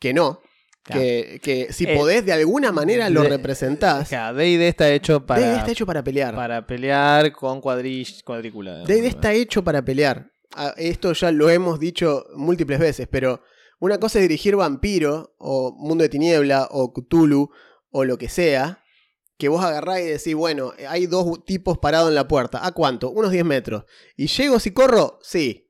que 0.00 0.12
no. 0.12 0.40
Claro. 0.82 1.02
Que, 1.02 1.40
que 1.42 1.72
si 1.72 1.84
Eh, 1.84 1.96
podés 1.96 2.24
de 2.24 2.32
alguna 2.32 2.72
manera 2.72 3.10
lo 3.10 3.22
de- 3.22 3.28
representás. 3.30 4.08
Claro, 4.08 4.36
D&D 4.38 4.68
está 4.68 4.90
hecho 4.90 5.26
para, 5.26 5.40
D&D 5.42 5.56
está 5.58 5.70
hecho 5.72 5.84
para 5.86 6.02
pelear. 6.02 6.34
para 6.34 6.66
pelear 6.66 7.32
con 7.32 7.60
cuadrícula. 7.60 8.84
D&D 8.84 9.06
está 9.06 9.32
hecho 9.32 9.62
para 9.62 9.82
pelear. 9.84 10.30
Ah, 10.54 10.72
Esto 10.76 11.12
ya 11.12 11.30
lo 11.30 11.50
hemos 11.50 11.78
dicho 11.78 12.24
múltiples 12.34 12.78
veces, 12.78 13.06
pero 13.10 13.42
una 13.80 13.98
cosa 14.00 14.18
es 14.18 14.22
dirigir 14.22 14.56
Vampiro, 14.56 15.34
o 15.38 15.74
Mundo 15.76 16.02
de 16.02 16.08
Tiniebla, 16.08 16.68
o 16.70 16.92
Cthulhu, 16.92 17.50
o 17.90 18.04
lo 18.04 18.16
que 18.16 18.28
sea, 18.30 18.82
que 19.36 19.48
vos 19.48 19.62
agarrás 19.62 20.00
y 20.00 20.04
decís, 20.04 20.34
bueno, 20.34 20.72
hay 20.88 21.06
dos 21.06 21.44
tipos 21.44 21.78
parados 21.78 22.08
en 22.08 22.14
la 22.14 22.26
puerta. 22.26 22.64
¿A 22.66 22.72
cuánto? 22.72 23.10
Unos 23.10 23.30
10 23.30 23.44
metros. 23.44 23.84
¿Y 24.16 24.26
llego 24.26 24.58
si 24.58 24.70
corro? 24.72 25.18
Sí. 25.22 25.67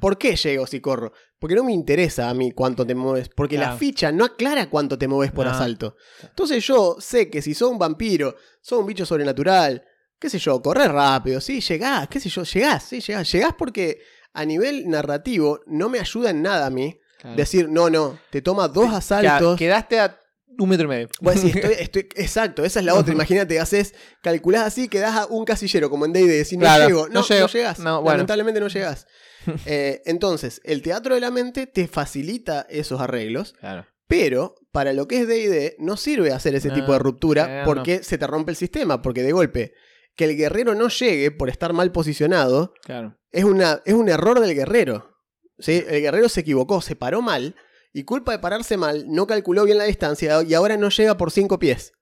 ¿Por 0.00 0.16
qué 0.18 0.36
llego 0.36 0.66
si 0.66 0.80
corro? 0.80 1.12
Porque 1.38 1.54
no 1.56 1.64
me 1.64 1.72
interesa 1.72 2.28
a 2.30 2.34
mí 2.34 2.52
cuánto 2.52 2.86
te 2.86 2.94
mueves. 2.94 3.28
Porque 3.28 3.58
la 3.58 3.76
ficha 3.76 4.12
no 4.12 4.24
aclara 4.24 4.70
cuánto 4.70 4.96
te 4.96 5.08
mueves 5.08 5.32
por 5.32 5.44
No. 5.46 5.52
asalto. 5.52 5.96
Entonces 6.22 6.64
yo 6.66 6.96
sé 7.00 7.28
que 7.30 7.42
si 7.42 7.54
sos 7.54 7.70
un 7.70 7.78
vampiro, 7.78 8.36
sos 8.60 8.78
un 8.78 8.86
bicho 8.86 9.04
sobrenatural, 9.04 9.82
qué 10.20 10.30
sé 10.30 10.38
yo, 10.38 10.62
corres 10.62 10.88
rápido, 10.88 11.40
sí, 11.40 11.60
llegás, 11.60 12.06
qué 12.08 12.20
sé 12.20 12.28
yo, 12.28 12.44
llegás, 12.44 12.84
sí, 12.84 13.00
llegás. 13.00 13.32
Llegás 13.32 13.54
porque 13.58 13.98
a 14.34 14.44
nivel 14.44 14.88
narrativo 14.88 15.60
no 15.66 15.88
me 15.88 15.98
ayuda 15.98 16.30
en 16.30 16.42
nada 16.42 16.66
a 16.66 16.70
mí 16.70 16.98
Claro. 17.20 17.36
decir, 17.36 17.68
no, 17.68 17.88
no, 17.90 18.18
te 18.30 18.40
toma 18.42 18.66
dos 18.68 18.92
asaltos. 18.92 19.56
quedaste 19.58 19.98
a 20.00 20.18
un 20.58 20.68
metro 20.68 20.86
y 20.86 20.88
medio. 20.88 21.08
Estoy, 21.20 21.50
estoy- 21.80 22.08
exacto, 22.16 22.64
esa 22.64 22.78
es 22.80 22.84
la 22.86 22.94
otra. 22.94 23.12
Imagínate, 23.14 23.58
haces, 23.58 23.94
calculás 24.22 24.64
así, 24.66 24.86
quedás 24.88 25.16
a 25.16 25.26
un 25.26 25.44
casillero, 25.44 25.88
como 25.90 26.04
en 26.04 26.12
D&D, 26.12 26.26
decís, 26.28 26.52
no 26.58 26.60
Claro, 26.66 26.86
llego, 26.86 27.08
no 27.08 27.14
no, 27.14 27.20
no, 27.20 27.26
llego. 27.26 27.46
llegás, 27.48 27.78
No, 27.80 28.00
bueno. 28.02 28.18
lamentablemente 28.18 28.60
no 28.60 28.68
llegás. 28.68 29.06
Eh, 29.66 30.02
entonces, 30.06 30.60
el 30.64 30.82
teatro 30.82 31.14
de 31.14 31.20
la 31.20 31.30
mente 31.30 31.66
te 31.66 31.86
facilita 31.88 32.66
esos 32.70 33.00
arreglos, 33.00 33.54
Claro. 33.60 33.86
pero 34.06 34.54
para 34.72 34.92
lo 34.92 35.06
que 35.08 35.20
es 35.20 35.28
D&D 35.28 35.76
no 35.78 35.96
sirve 35.96 36.32
hacer 36.32 36.54
ese 36.54 36.68
No, 36.68 36.74
tipo 36.74 36.92
de 36.92 36.98
ruptura 36.98 37.62
porque 37.64 38.02
se 38.02 38.18
te 38.18 38.26
rompe 38.26 38.50
el 38.52 38.56
sistema, 38.56 39.02
porque 39.02 39.22
de 39.22 39.32
golpe 39.32 39.74
que 40.16 40.24
el 40.24 40.36
guerrero 40.36 40.74
no 40.74 40.88
llegue 40.88 41.30
por 41.30 41.48
estar 41.48 41.72
mal 41.72 41.90
posicionado 41.92 42.74
Claro. 42.84 43.18
es, 43.30 43.44
una, 43.44 43.80
es 43.84 43.94
un 43.94 44.08
error 44.08 44.40
del 44.40 44.54
guerrero. 44.54 45.16
¿sí? 45.58 45.82
El 45.88 46.02
guerrero 46.02 46.28
se 46.28 46.40
equivocó, 46.40 46.80
se 46.82 46.96
paró 46.96 47.22
mal 47.22 47.54
y 47.94 48.04
culpa 48.04 48.32
de 48.32 48.38
pararse 48.38 48.76
mal 48.76 49.04
no 49.08 49.26
calculó 49.26 49.64
bien 49.64 49.78
la 49.78 49.84
distancia 49.84 50.42
y 50.42 50.54
ahora 50.54 50.76
no 50.76 50.88
llega 50.90 51.16
por 51.16 51.30
5 51.30 51.58
pies. 51.58 51.92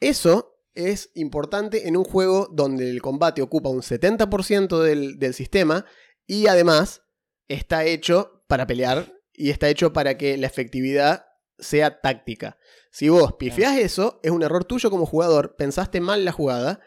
Eso 0.00 0.56
es 0.74 1.10
importante 1.14 1.88
en 1.88 1.96
un 1.96 2.04
juego 2.04 2.48
donde 2.52 2.88
el 2.90 3.02
combate 3.02 3.42
ocupa 3.42 3.68
un 3.68 3.82
70% 3.82 4.80
del, 4.82 5.18
del 5.18 5.34
sistema 5.34 5.84
y 6.30 6.46
además 6.46 7.02
está 7.48 7.84
hecho 7.84 8.44
para 8.46 8.64
pelear 8.64 9.12
y 9.32 9.50
está 9.50 9.68
hecho 9.68 9.92
para 9.92 10.16
que 10.16 10.36
la 10.36 10.46
efectividad 10.46 11.26
sea 11.58 12.00
táctica. 12.00 12.56
Si 12.92 13.08
vos 13.08 13.32
pifiás 13.32 13.78
eso, 13.78 14.20
es 14.22 14.30
un 14.30 14.44
error 14.44 14.64
tuyo 14.64 14.92
como 14.92 15.06
jugador, 15.06 15.56
pensaste 15.56 16.00
mal 16.00 16.24
la 16.24 16.30
jugada 16.30 16.78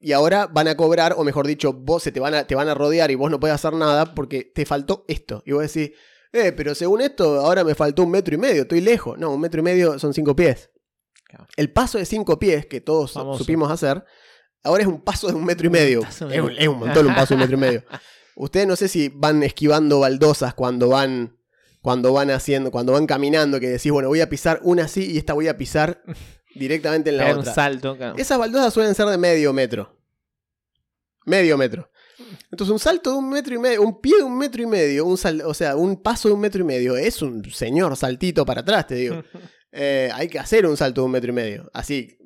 y 0.00 0.12
ahora 0.12 0.46
van 0.46 0.68
a 0.68 0.78
cobrar, 0.78 1.12
o 1.18 1.24
mejor 1.24 1.46
dicho, 1.46 1.74
vos 1.74 2.02
se 2.02 2.10
te 2.10 2.20
van 2.20 2.32
a, 2.32 2.46
te 2.46 2.54
van 2.54 2.70
a 2.70 2.74
rodear 2.74 3.10
y 3.10 3.16
vos 3.16 3.30
no 3.30 3.38
podés 3.38 3.56
hacer 3.56 3.74
nada 3.74 4.14
porque 4.14 4.44
te 4.44 4.64
faltó 4.64 5.04
esto. 5.08 5.42
Y 5.44 5.52
vos 5.52 5.70
decís, 5.70 5.94
eh, 6.32 6.52
pero 6.52 6.74
según 6.74 7.02
esto, 7.02 7.40
ahora 7.40 7.64
me 7.64 7.74
faltó 7.74 8.02
un 8.02 8.12
metro 8.12 8.34
y 8.34 8.38
medio, 8.38 8.62
estoy 8.62 8.80
lejos. 8.80 9.18
No, 9.18 9.34
un 9.34 9.42
metro 9.42 9.60
y 9.60 9.64
medio 9.64 9.98
son 9.98 10.14
cinco 10.14 10.34
pies. 10.34 10.70
El 11.58 11.70
paso 11.70 11.98
de 11.98 12.06
cinco 12.06 12.38
pies 12.38 12.64
que 12.64 12.80
todos 12.80 13.12
Famoso. 13.12 13.40
supimos 13.40 13.70
hacer, 13.70 14.02
ahora 14.62 14.84
es 14.84 14.88
un 14.88 15.02
paso 15.02 15.26
de 15.26 15.34
un 15.34 15.44
metro 15.44 15.66
y 15.66 15.70
medio. 15.70 16.00
Es 16.00 16.22
un, 16.22 16.32
es 16.32 16.66
un 16.66 16.78
montón 16.78 17.06
un 17.06 17.14
paso 17.14 17.34
de 17.34 17.34
un 17.34 17.40
metro 17.40 17.58
y 17.58 17.60
medio. 17.60 17.84
Ustedes 18.36 18.66
no 18.66 18.76
sé 18.76 18.88
si 18.88 19.08
van 19.08 19.42
esquivando 19.42 20.00
baldosas 20.00 20.54
cuando 20.54 20.88
van 20.88 21.36
cuando 21.82 22.12
van 22.14 22.30
haciendo, 22.30 22.70
cuando 22.70 22.92
van 22.92 23.06
caminando, 23.06 23.60
que 23.60 23.68
decís, 23.68 23.92
bueno, 23.92 24.08
voy 24.08 24.20
a 24.22 24.28
pisar 24.30 24.58
una 24.62 24.84
así 24.84 25.12
y 25.12 25.18
esta 25.18 25.34
voy 25.34 25.48
a 25.48 25.58
pisar 25.58 26.02
directamente 26.54 27.10
en 27.10 27.18
la 27.18 27.24
Pegar 27.24 27.34
un 27.36 27.40
otra. 27.42 27.54
salto. 27.54 27.96
claro. 27.96 28.16
Esas 28.16 28.38
baldosas 28.38 28.72
suelen 28.72 28.94
ser 28.94 29.06
de 29.06 29.18
medio 29.18 29.52
metro. 29.52 30.00
Medio 31.26 31.56
metro. 31.58 31.90
Entonces, 32.50 32.72
un 32.72 32.78
salto 32.78 33.10
de 33.12 33.16
un 33.18 33.28
metro 33.28 33.54
y 33.54 33.58
medio, 33.58 33.82
un 33.82 34.00
pie 34.00 34.16
de 34.18 34.22
un 34.22 34.36
metro 34.38 34.62
y 34.62 34.66
medio, 34.66 35.04
un 35.04 35.16
sal- 35.18 35.42
o 35.44 35.52
sea, 35.52 35.76
un 35.76 36.00
paso 36.02 36.28
de 36.28 36.34
un 36.34 36.40
metro 36.40 36.60
y 36.62 36.64
medio, 36.64 36.96
es 36.96 37.20
un 37.22 37.44
señor 37.50 37.96
saltito 37.96 38.46
para 38.46 38.60
atrás, 38.62 38.86
te 38.86 38.94
digo. 38.96 39.22
Eh, 39.76 40.08
hay 40.14 40.28
que 40.28 40.38
hacer 40.38 40.64
un 40.66 40.76
salto 40.76 41.00
de 41.00 41.06
un 41.06 41.10
metro 41.10 41.30
y 41.30 41.34
medio. 41.34 41.68
Así, 41.74 42.16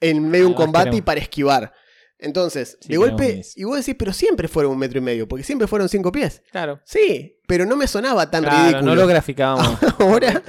en 0.00 0.20
medio 0.28 0.46
de 0.46 0.50
un 0.50 0.54
combate 0.54 0.96
y 0.96 1.00
para 1.00 1.20
esquivar. 1.20 1.72
Entonces, 2.18 2.78
Sí, 2.80 2.88
de 2.88 2.96
golpe, 2.96 3.42
y 3.56 3.64
vos 3.64 3.76
decís, 3.76 3.94
pero 3.98 4.12
siempre 4.12 4.48
fueron 4.48 4.72
un 4.72 4.78
metro 4.78 4.98
y 4.98 5.02
medio, 5.02 5.28
porque 5.28 5.44
siempre 5.44 5.66
fueron 5.68 5.88
cinco 5.88 6.10
pies. 6.12 6.42
Claro. 6.50 6.80
Sí, 6.84 7.38
pero 7.46 7.66
no 7.66 7.76
me 7.76 7.86
sonaba 7.86 8.30
tan 8.30 8.42
Claro, 8.42 8.62
ridículo. 8.64 8.82
no 8.82 8.94
lo 8.94 9.06
graficábamos. 9.06 9.78
Ahora-. 10.00 10.42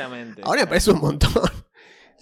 Ahora 0.44 0.62
me 0.62 0.68
parece 0.68 0.92
un 0.92 1.00
montón. 1.00 1.32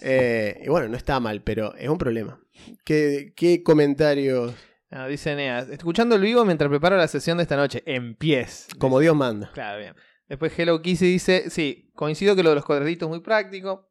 Eh, 0.02 0.60
y 0.62 0.68
bueno, 0.68 0.88
no 0.88 0.96
está 0.98 1.18
mal, 1.20 1.42
pero 1.42 1.74
es 1.74 1.88
un 1.88 1.96
problema. 1.96 2.38
¿Qué, 2.84 3.32
qué 3.34 3.62
comentarios? 3.62 4.52
Ah, 4.90 5.06
dice 5.08 5.34
Nea, 5.34 5.60
escuchando 5.70 6.16
el 6.16 6.20
vivo 6.20 6.44
mientras 6.44 6.68
preparo 6.68 6.98
la 6.98 7.08
sesión 7.08 7.38
de 7.38 7.44
esta 7.44 7.56
noche. 7.56 7.82
En 7.86 8.14
pies. 8.14 8.66
Como 8.78 9.00
Dios 9.00 9.16
manda. 9.16 9.50
Claro, 9.54 9.78
bien. 9.80 9.94
Después 10.28 10.52
Hello 10.58 10.82
Kissy 10.82 11.06
dice, 11.06 11.48
sí, 11.48 11.90
coincido 11.94 12.36
que 12.36 12.42
lo 12.42 12.50
de 12.50 12.56
los 12.56 12.64
cuadraditos 12.66 13.06
es 13.06 13.10
muy 13.10 13.20
práctico. 13.20 13.88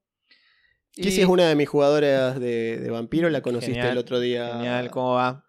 Kissy 0.95 1.21
es 1.21 1.27
una 1.27 1.49
de 1.49 1.55
mis 1.55 1.67
jugadoras 1.67 2.39
de, 2.39 2.77
de 2.77 2.89
vampiro, 2.89 3.29
la 3.29 3.41
conociste 3.41 3.73
Genial, 3.73 3.91
el 3.91 3.97
otro 3.97 4.19
día. 4.19 4.53
Genial, 4.53 4.89
¿cómo 4.91 5.13
va? 5.13 5.45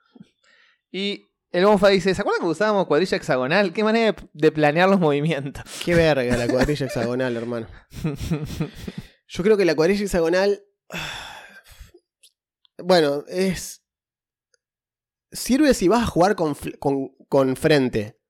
Y 0.90 1.26
el 1.52 1.64
Bonfa 1.64 1.88
dice, 1.88 2.14
¿se 2.14 2.20
acuerdan 2.20 2.42
que 2.42 2.48
usábamos 2.48 2.86
cuadrilla 2.86 3.16
hexagonal? 3.16 3.72
¿Qué 3.72 3.84
manera 3.84 4.14
de, 4.32 4.52
planear 4.52 4.88
los 4.88 5.00
movimientos? 5.00 5.64
Qué 5.84 5.94
verga 5.94 6.36
la 6.36 6.48
cuadrilla 6.48 6.86
hexagonal, 6.86 7.36
hermano. 7.36 7.66
Yo 9.28 9.42
creo 9.42 9.56
que 9.56 9.64
la 9.64 9.74
cuadrilla 9.74 10.04
hexagonal. 10.04 10.62
Bueno, 12.78 13.24
es. 13.28 13.84
Sirve 15.32 15.74
si 15.74 15.88
vas 15.88 16.02
a 16.02 16.06
jugar 16.06 16.36
con, 16.36 16.56
con 17.28 17.56
frente. 17.56 18.20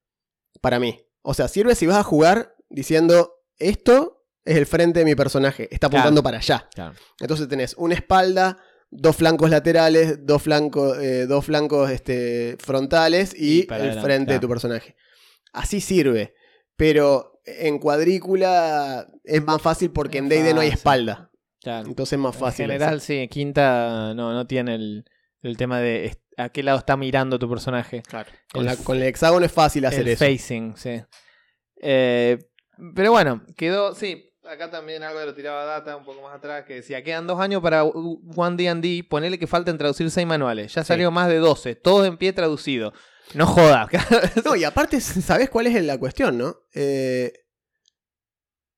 Para 0.60 0.78
mí. 0.78 1.04
O 1.22 1.34
sea, 1.34 1.48
sirve 1.48 1.74
si 1.74 1.86
vas 1.86 1.98
a 1.98 2.04
jugar 2.04 2.54
diciendo: 2.68 3.42
Esto 3.58 4.25
es 4.46 4.56
el 4.56 4.64
frente 4.66 5.00
de 5.00 5.04
mi 5.04 5.14
personaje. 5.14 5.68
Está 5.70 5.88
apuntando 5.88 6.22
para 6.22 6.38
allá. 6.38 6.68
Claro. 6.74 6.94
Entonces 7.20 7.48
tenés 7.48 7.74
una 7.76 7.94
espalda, 7.94 8.58
dos 8.90 9.16
flancos 9.16 9.50
laterales, 9.50 10.24
dos 10.24 10.42
flancos, 10.42 10.96
eh, 10.98 11.26
dos 11.26 11.44
flancos 11.44 11.90
este, 11.90 12.56
frontales 12.60 13.34
y, 13.38 13.62
el 13.66 13.72
adelante, 13.72 14.00
frente 14.02 14.32
de 14.34 14.38
tu 14.40 14.48
personaje. 14.48 14.96
Así 15.52 15.80
sirve. 15.80 16.34
Pero 16.76 17.40
en 17.44 17.78
cuadrícula 17.78 19.06
es 19.24 19.44
más 19.44 19.60
fácil 19.60 19.90
porque 19.90 20.18
Es 20.18 20.22
en 20.24 20.28
D&D 20.28 20.54
no 20.54 20.60
hay 20.60 20.68
espalda. 20.68 21.30
Claro. 21.60 21.88
Entonces 21.88 22.12
es 22.14 22.18
más 22.18 22.36
fácil. 22.36 22.66
En 22.66 22.72
general, 22.72 23.00
sí, 23.00 23.26
quinta 23.28 24.14
no, 24.14 24.32
no 24.32 24.46
tiene 24.46 24.74
el, 24.76 25.04
el 25.42 25.56
tema 25.56 25.80
de 25.80 26.16
a 26.36 26.50
qué 26.50 26.62
lado 26.62 26.78
está 26.78 26.96
mirando 26.96 27.38
tu 27.38 27.48
personaje. 27.48 28.02
Claro. 28.02 28.30
Con, 28.52 28.60
El 28.60 28.66
la- 28.66 28.76
con 28.76 28.96
el 28.98 29.02
hexágono 29.04 29.44
es 29.46 29.52
fácil 29.52 29.84
hacer 29.86 30.02
el 30.02 30.08
eso. 30.08 30.24
facing, 30.24 30.76
sí. 30.76 31.00
Eh, 31.82 32.38
pero 32.94 33.10
bueno, 33.12 33.42
quedó, 33.56 33.94
sí, 33.94 34.32
acá 34.48 34.70
también 34.70 35.02
algo 35.02 35.18
de 35.20 35.26
lo 35.26 35.34
tiraba 35.34 35.64
data 35.64 35.96
un 35.96 36.04
poco 36.04 36.22
más 36.22 36.34
atrás 36.36 36.64
que 36.64 36.74
decía, 36.76 37.02
quedan 37.02 37.26
dos 37.26 37.40
años 37.40 37.62
para 37.62 37.84
One 37.84 38.56
D&D, 38.56 39.04
ponele 39.08 39.38
que 39.38 39.46
faltan 39.46 39.78
traducir 39.78 40.10
seis 40.10 40.26
manuales, 40.26 40.74
ya 40.74 40.82
Sí. 40.82 40.88
salió 40.88 41.10
más 41.10 41.28
de 41.28 41.38
12, 41.38 41.74
todos 41.76 42.06
en 42.06 42.16
pie 42.16 42.32
traducido. 42.32 42.92
No 43.34 43.46
jodas. 43.46 43.88
No, 44.44 44.54
y 44.56 44.64
aparte, 44.64 45.00
¿sabes 45.00 45.50
cuál 45.50 45.66
es 45.66 45.82
la 45.84 45.98
cuestión, 45.98 46.38
no? 46.38 46.56
Eh, 46.74 47.32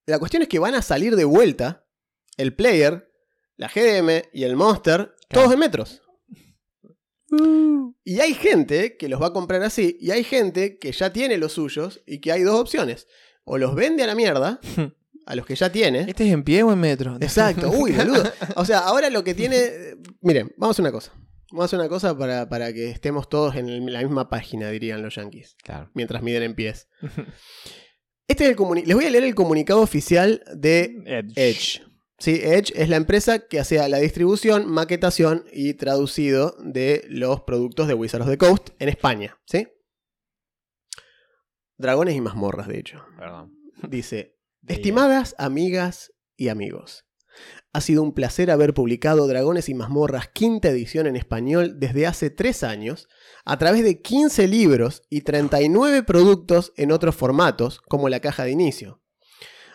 la 0.07 0.19
cuestión 0.19 0.43
es 0.43 0.49
que 0.49 0.59
van 0.59 0.75
a 0.75 0.83
salir 0.83 1.17
de 1.17 1.25
vuelta 1.25 1.85
el 2.39 2.55
player, 2.55 3.11
la 3.57 3.69
GDM 3.69 4.29
y 4.33 4.45
el 4.45 4.57
monster, 4.57 5.15
todos 5.29 5.53
en 5.53 5.59
metros. 5.59 6.03
Y 8.05 8.21
hay 8.21 8.33
gente 8.33 8.97
que 8.97 9.09
los 9.09 9.21
va 9.21 9.27
a 9.27 9.33
comprar 9.35 9.63
así, 9.63 9.99
y 10.01 10.13
hay 10.13 10.25
gente 10.25 10.79
que 10.79 10.93
ya 10.93 11.13
tiene 11.13 11.37
los 11.37 11.53
suyos, 11.53 12.01
y 12.07 12.21
que 12.21 12.33
hay 12.33 12.43
dos 12.43 12.59
opciones. 12.59 13.07
O 13.45 13.59
los 13.59 13.75
vende 13.75 14.03
a 14.03 14.07
la 14.07 14.15
mierda, 14.15 14.61
a 15.29 15.37
los 15.37 15.47
que 15.47 15.55
ya 15.55 15.71
tiene. 15.71 16.01
¿Este 16.09 16.27
es 16.27 16.33
en 16.33 16.43
pie 16.43 16.63
o 16.63 16.73
en 16.73 16.81
metro? 16.81 17.17
Exacto, 17.21 17.71
uy, 17.75 17.93
boludo. 17.93 18.25
O 18.57 18.65
sea, 18.65 18.79
ahora 18.81 19.11
lo 19.11 19.23
que 19.23 19.35
tiene. 19.35 19.97
Miren, 20.23 20.53
vamos 20.57 20.75
a 20.75 20.77
hacer 20.77 20.83
una 20.85 20.93
cosa. 20.93 21.13
Vamos 21.51 21.63
a 21.63 21.65
hacer 21.67 21.79
una 21.79 21.89
cosa 21.89 22.17
para, 22.19 22.49
para 22.49 22.73
que 22.73 22.91
estemos 22.91 23.29
todos 23.29 23.55
en 23.57 23.69
el- 23.69 23.93
la 23.93 24.01
misma 24.03 24.29
página, 24.29 24.69
dirían 24.71 25.03
los 25.03 25.15
yankees, 25.15 25.57
Claro. 25.63 25.91
mientras 25.95 26.23
miden 26.23 26.43
en 26.43 26.55
pies. 26.55 26.89
Este 28.31 28.45
es 28.45 28.51
el 28.51 28.57
comuni- 28.57 28.85
Les 28.85 28.95
voy 28.95 29.07
a 29.07 29.11
leer 29.11 29.25
el 29.25 29.35
comunicado 29.35 29.81
oficial 29.81 30.43
de 30.55 31.03
Edge. 31.07 31.33
Edge. 31.37 31.83
Sí, 32.19 32.41
Edge 32.43 32.73
es 32.77 32.91
la 32.91 32.97
empresa 32.97 33.47
que 33.47 33.59
hacía 33.59 33.89
la 33.89 33.99
distribución, 33.99 34.67
maquetación 34.67 35.45
y 35.51 35.73
traducido 35.75 36.55
de 36.63 37.07
los 37.09 37.41
productos 37.43 37.89
de 37.89 37.95
Wizards 37.95 38.25
of 38.27 38.31
the 38.31 38.37
Coast 38.37 38.69
en 38.81 38.91
España. 38.91 39.39
¿sí? 39.47 39.69
Dragones 41.79 42.17
y 42.17 42.21
mazmorras, 42.21 42.69
de 42.69 42.79
hecho. 42.81 43.03
Perdón. 43.19 43.55
Dice, 43.89 44.37
estimadas 44.69 45.35
amigas 45.39 46.13
y 46.37 46.49
amigos. 46.49 47.05
Ha 47.73 47.81
sido 47.81 48.03
un 48.03 48.15
placer 48.15 48.51
haber 48.51 48.75
publicado 48.75 49.27
Dragones 49.27 49.69
y 49.69 49.75
Mazmorras 49.75 50.29
quinta 50.29 50.69
edición 50.69 51.07
en 51.07 51.17
español 51.17 51.79
desde 51.79 52.07
hace 52.07 52.31
tres 52.31 52.63
años, 52.65 53.09
a 53.45 53.59
través 53.59 53.85
de 53.85 54.01
15 54.01 54.49
libros 54.49 55.03
y 55.11 55.21
39 55.21 56.03
productos 56.03 56.73
en 56.77 56.93
otros 56.93 57.15
formatos, 57.15 57.81
como 57.89 58.09
la 58.09 58.21
caja 58.21 58.45
de 58.45 58.53
inicio. 58.53 59.03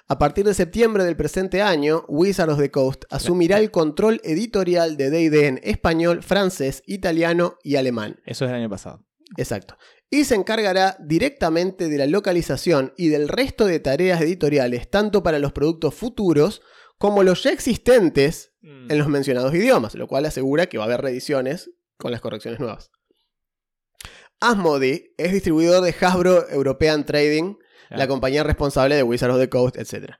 A 0.07 0.17
partir 0.19 0.45
de 0.45 0.53
septiembre 0.53 1.05
del 1.05 1.15
presente 1.15 1.61
año, 1.61 2.03
Wizards 2.09 2.53
of 2.53 2.59
the 2.59 2.71
Coast 2.71 3.05
asumirá 3.09 3.59
el 3.59 3.71
control 3.71 4.19
editorial 4.23 4.97
de 4.97 5.09
D&D 5.09 5.47
en 5.47 5.59
español, 5.63 6.23
francés, 6.23 6.83
italiano 6.85 7.57
y 7.63 7.77
alemán. 7.77 8.19
Eso 8.25 8.43
es 8.45 8.49
el 8.49 8.57
año 8.57 8.69
pasado. 8.69 9.05
Exacto. 9.37 9.77
Y 10.13 10.25
se 10.25 10.35
encargará 10.35 10.95
directamente 10.99 11.89
de 11.89 11.97
la 11.97 12.05
localización 12.05 12.93
y 12.97 13.07
del 13.07 13.27
resto 13.27 13.65
de 13.65 13.79
tareas 13.79 14.21
editoriales, 14.21 14.87
tanto 14.89 15.23
para 15.23 15.39
los 15.39 15.53
productos 15.53 15.95
futuros 15.95 16.61
como 16.99 17.23
los 17.23 17.41
ya 17.43 17.51
existentes 17.51 18.51
Mm. 18.61 18.91
en 18.91 18.97
los 18.97 19.07
mencionados 19.09 19.53
idiomas, 19.55 19.95
lo 19.95 20.07
cual 20.07 20.25
asegura 20.25 20.67
que 20.67 20.77
va 20.77 20.83
a 20.83 20.87
haber 20.87 21.01
reediciones 21.01 21.71
con 21.97 22.11
las 22.11 22.21
correcciones 22.21 22.59
nuevas. 22.59 22.91
Asmodee 24.39 25.13
es 25.17 25.31
distribuidor 25.33 25.83
de 25.83 25.95
Hasbro 25.99 26.49
European 26.49 27.05
Trading, 27.05 27.55
la 27.89 27.95
Claro. 27.97 28.09
compañía 28.09 28.43
responsable 28.43 28.95
de 28.95 29.03
Wizards 29.03 29.33
of 29.33 29.39
the 29.41 29.49
Coast, 29.49 29.77
etc. 29.77 30.13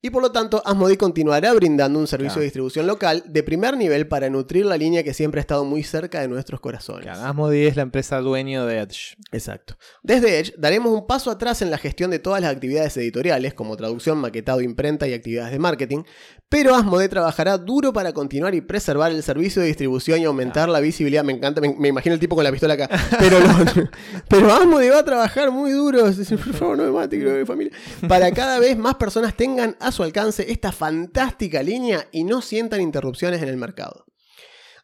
Y 0.00 0.10
por 0.10 0.22
lo 0.22 0.30
tanto, 0.30 0.62
Asmodee 0.64 0.96
continuará 0.96 1.52
brindando 1.54 1.98
un 1.98 2.06
servicio 2.06 2.34
Claro. 2.34 2.40
de 2.40 2.44
distribución 2.46 2.86
local 2.86 3.24
de 3.26 3.42
primer 3.42 3.76
nivel 3.76 4.06
para 4.06 4.30
nutrir 4.30 4.64
la 4.64 4.76
línea 4.76 5.02
que 5.02 5.12
siempre 5.12 5.40
ha 5.40 5.42
estado 5.42 5.64
muy 5.64 5.82
cerca 5.82 6.20
de 6.20 6.28
nuestros 6.28 6.60
corazones. 6.60 7.02
Claro, 7.04 7.22
Asmodee 7.24 7.66
es 7.66 7.74
la 7.74 7.82
empresa 7.82 8.20
dueño 8.20 8.64
de 8.64 8.78
Edge. 8.78 9.16
Exacto. 9.32 9.76
Desde 10.04 10.38
Edge 10.38 10.54
daremos 10.56 10.92
un 10.92 11.06
paso 11.08 11.32
atrás 11.32 11.62
en 11.62 11.70
la 11.72 11.78
gestión 11.78 12.12
de 12.12 12.20
todas 12.20 12.40
las 12.40 12.52
actividades 12.54 12.96
editoriales, 12.96 13.54
como 13.54 13.76
traducción, 13.76 14.18
maquetado, 14.18 14.60
imprenta 14.60 15.08
y 15.08 15.14
actividades 15.14 15.50
de 15.52 15.58
marketing, 15.58 16.04
pero 16.50 16.74
Asmodee 16.74 17.08
trabajará 17.08 17.58
duro 17.58 17.92
para 17.92 18.12
continuar 18.12 18.54
y 18.54 18.60
preservar 18.60 19.12
el 19.12 19.22
servicio 19.22 19.60
de 19.60 19.68
distribución 19.68 20.20
y 20.20 20.24
aumentar 20.24 20.68
la 20.68 20.80
visibilidad. 20.80 21.22
Me 21.24 21.32
encanta, 21.34 21.60
me, 21.60 21.74
me 21.78 21.88
imagino 21.88 22.14
el 22.14 22.20
tipo 22.20 22.34
con 22.36 22.44
la 22.44 22.50
pistola 22.50 22.74
acá. 22.74 22.88
Pero, 23.18 23.38
pero 24.28 24.52
Asmodee 24.52 24.90
va 24.90 25.00
a 25.00 25.04
trabajar 25.04 25.50
muy 25.50 25.70
duro, 25.72 26.04
por 26.04 26.54
favor, 26.54 26.78
no 26.78 26.84
me 26.84 26.90
mate, 26.90 27.18
creo 27.20 27.34
que 27.34 27.40
mi 27.40 27.46
familia, 27.46 27.72
para 28.08 28.30
cada 28.32 28.58
vez 28.58 28.76
más 28.78 28.94
personas 28.94 29.36
tengan 29.36 29.76
a 29.80 29.92
su 29.92 30.02
alcance 30.02 30.50
esta 30.50 30.72
fantástica 30.72 31.62
línea 31.62 32.06
y 32.12 32.24
no 32.24 32.40
sientan 32.40 32.80
interrupciones 32.80 33.42
en 33.42 33.48
el 33.48 33.56
mercado. 33.56 34.06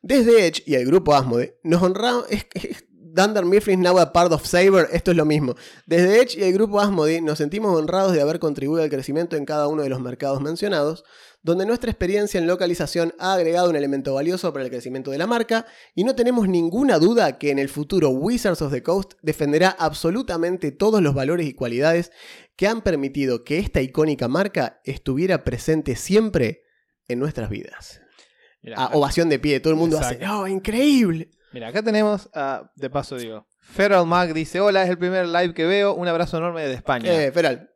Desde 0.02 0.46
Edge 0.46 0.62
y 0.66 0.74
el 0.74 0.84
grupo 0.84 1.14
Asmodee 1.14 1.56
nos 1.62 1.82
honramos. 1.82 2.26
Es, 2.28 2.46
es- 2.54 2.84
Dunder 3.14 3.44
Mifflin 3.44 3.80
now 3.80 3.96
a 4.00 4.12
part 4.12 4.32
of 4.32 4.44
Saber, 4.44 4.88
esto 4.90 5.12
es 5.12 5.16
lo 5.16 5.24
mismo. 5.24 5.54
Desde 5.86 6.20
Edge 6.20 6.36
y 6.36 6.42
el 6.42 6.52
grupo 6.52 6.80
Asmodee 6.80 7.20
nos 7.20 7.38
sentimos 7.38 7.78
honrados 7.78 8.12
de 8.12 8.20
haber 8.20 8.40
contribuido 8.40 8.82
al 8.82 8.90
crecimiento 8.90 9.36
en 9.36 9.44
cada 9.44 9.68
uno 9.68 9.84
de 9.84 9.88
los 9.88 10.00
mercados 10.00 10.40
mencionados, 10.40 11.04
donde 11.40 11.64
nuestra 11.64 11.92
experiencia 11.92 12.40
en 12.40 12.48
localización 12.48 13.14
ha 13.20 13.34
agregado 13.34 13.70
un 13.70 13.76
elemento 13.76 14.14
valioso 14.14 14.52
para 14.52 14.64
el 14.64 14.70
crecimiento 14.72 15.12
de 15.12 15.18
la 15.18 15.28
marca, 15.28 15.64
y 15.94 16.02
no 16.02 16.16
tenemos 16.16 16.48
ninguna 16.48 16.98
duda 16.98 17.38
que 17.38 17.52
en 17.52 17.60
el 17.60 17.68
futuro 17.68 18.08
Wizards 18.08 18.62
of 18.62 18.72
the 18.72 18.82
Coast 18.82 19.12
defenderá 19.22 19.68
absolutamente 19.78 20.72
todos 20.72 21.00
los 21.00 21.14
valores 21.14 21.46
y 21.46 21.54
cualidades 21.54 22.10
que 22.56 22.66
han 22.66 22.82
permitido 22.82 23.44
que 23.44 23.60
esta 23.60 23.80
icónica 23.80 24.26
marca 24.26 24.80
estuviera 24.82 25.44
presente 25.44 25.94
siempre 25.94 26.64
en 27.06 27.20
nuestras 27.20 27.48
vidas. 27.48 28.00
Ah, 28.74 28.90
ovación 28.92 29.28
de 29.28 29.38
pie, 29.38 29.60
todo 29.60 29.72
el 29.72 29.78
mundo 29.78 30.00
hace. 30.00 30.18
¡oh, 30.26 30.48
increíble! 30.48 31.30
Mira, 31.54 31.68
acá 31.68 31.82
tenemos, 31.82 32.28
ah, 32.34 32.70
de 32.76 32.90
paso 32.90 33.16
digo, 33.16 33.46
Feral 33.60 34.04
Mag 34.06 34.34
dice, 34.34 34.60
hola, 34.60 34.82
es 34.82 34.90
el 34.90 34.98
primer 34.98 35.26
live 35.26 35.54
que 35.54 35.64
veo, 35.64 35.94
un 35.94 36.06
abrazo 36.08 36.36
enorme 36.36 36.60
desde 36.62 36.74
España. 36.74 37.10
Eh, 37.10 37.32
Feral, 37.32 37.70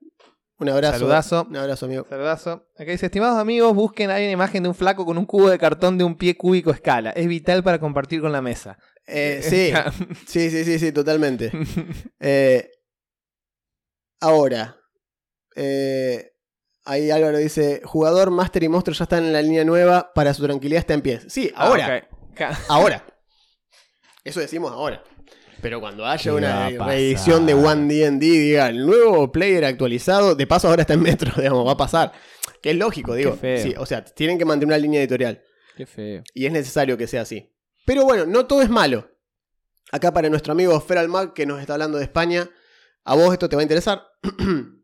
un 0.59 0.69
abrazo. 0.69 0.99
Saludazo. 0.99 1.47
Un 1.49 1.57
abrazo, 1.57 1.87
amigo. 1.87 2.05
Saludazo. 2.11 2.67
Acá 2.77 2.91
dice, 2.91 3.07
estimados 3.07 3.39
amigos, 3.39 3.73
busquen 3.75 4.11
ahí 4.11 4.25
una 4.25 4.33
imagen 4.33 4.63
de 4.65 4.69
un 4.69 4.75
flaco 4.75 5.07
con 5.07 5.17
un 5.17 5.25
cubo 5.25 5.49
de 5.49 5.59
cartón 5.59 5.97
de 5.97 6.05
un 6.05 6.17
pie 6.17 6.37
cúbico 6.37 6.71
a 6.71 6.75
escala. 6.75 7.11
Es 7.11 7.27
vital 7.29 7.63
para 7.63 7.79
compartir 7.79 8.21
con 8.21 8.33
la 8.33 8.43
mesa. 8.43 8.77
Eh, 9.07 9.41
sí, 9.43 9.73
sí, 10.27 10.51
sí, 10.51 10.65
sí, 10.65 10.79
sí, 10.79 10.93
totalmente. 10.93 11.51
Eh, 12.21 12.69
ahora, 14.21 14.77
eh, 15.55 16.33
ahí 16.85 17.11
Álvaro 17.11 17.39
dice, 17.39 17.81
jugador, 17.85 18.31
Master 18.31 18.65
y 18.65 18.69
Monstruo 18.69 18.95
ya 18.95 19.05
están 19.05 19.25
en 19.25 19.33
la 19.33 19.41
línea 19.43 19.65
nueva, 19.65 20.13
para 20.15 20.35
su 20.35 20.43
tranquilidad 20.45 20.81
está 20.81 20.95
en 20.95 21.03
pie. 21.03 21.21
Sí, 21.29 21.53
ahora, 21.55 22.03
Ah. 22.03 22.09
Ca- 22.35 22.59
ahora. 22.69 23.05
Eso 24.29 24.41
decimos 24.41 24.73
ahora. 24.73 25.03
Pero 25.61 25.81
cuando 25.81 26.07
haya 26.07 26.23
¿Qué 26.23 26.31
va 26.31 26.37
una 26.37 26.69
reedición 26.87 27.47
de 27.47 27.55
One 27.55 27.93
D&D, 27.93 28.19
diga, 28.19 28.69
el 28.69 28.87
nuevo 28.87 29.33
player 29.33 29.65
actualizado, 29.65 30.35
de 30.35 30.47
paso 30.47 30.69
ahora 30.69 30.83
está 30.83 30.95
en 30.95 31.03
Metro, 31.03 31.33
digamos, 31.37 31.67
va 31.67 31.73
a 31.73 31.77
pasar. 31.77 32.13
Que 32.63 32.71
es 32.71 32.77
lógico, 32.77 33.15
digo. 33.15 33.35
feo. 33.35 33.63
Sí, 33.63 33.75
o 33.77 33.87
sea, 33.87 34.05
tienen 34.05 34.39
que 34.39 34.45
mantener 34.45 34.75
una 34.75 34.79
línea 34.79 35.01
editorial. 35.01 35.43
Qué 35.77 35.87
feo. 35.87 36.23
Y 36.35 36.47
es 36.47 36.53
necesario 36.53 36.97
que 36.97 37.07
sea 37.07 37.23
así. 37.23 37.51
Pero 37.87 38.05
bueno, 38.05 38.27
no 38.27 38.47
todo 38.47 38.63
es 38.63 38.69
malo. 38.69 39.11
Acá 39.91 40.13
para 40.13 40.29
nuestro 40.29 40.53
amigo 40.53 40.79
Feral 40.81 41.09
Mag, 41.09 41.33
que 41.33 41.47
nos 41.47 41.61
está 41.61 41.73
hablando 41.73 41.97
de 41.99 42.05
España, 42.05 42.51
a 43.05 43.15
vos 43.15 43.33
esto 43.33 43.49
te 43.49 43.57
va 43.57 43.63
a 43.63 43.65
interesar. 43.65 44.03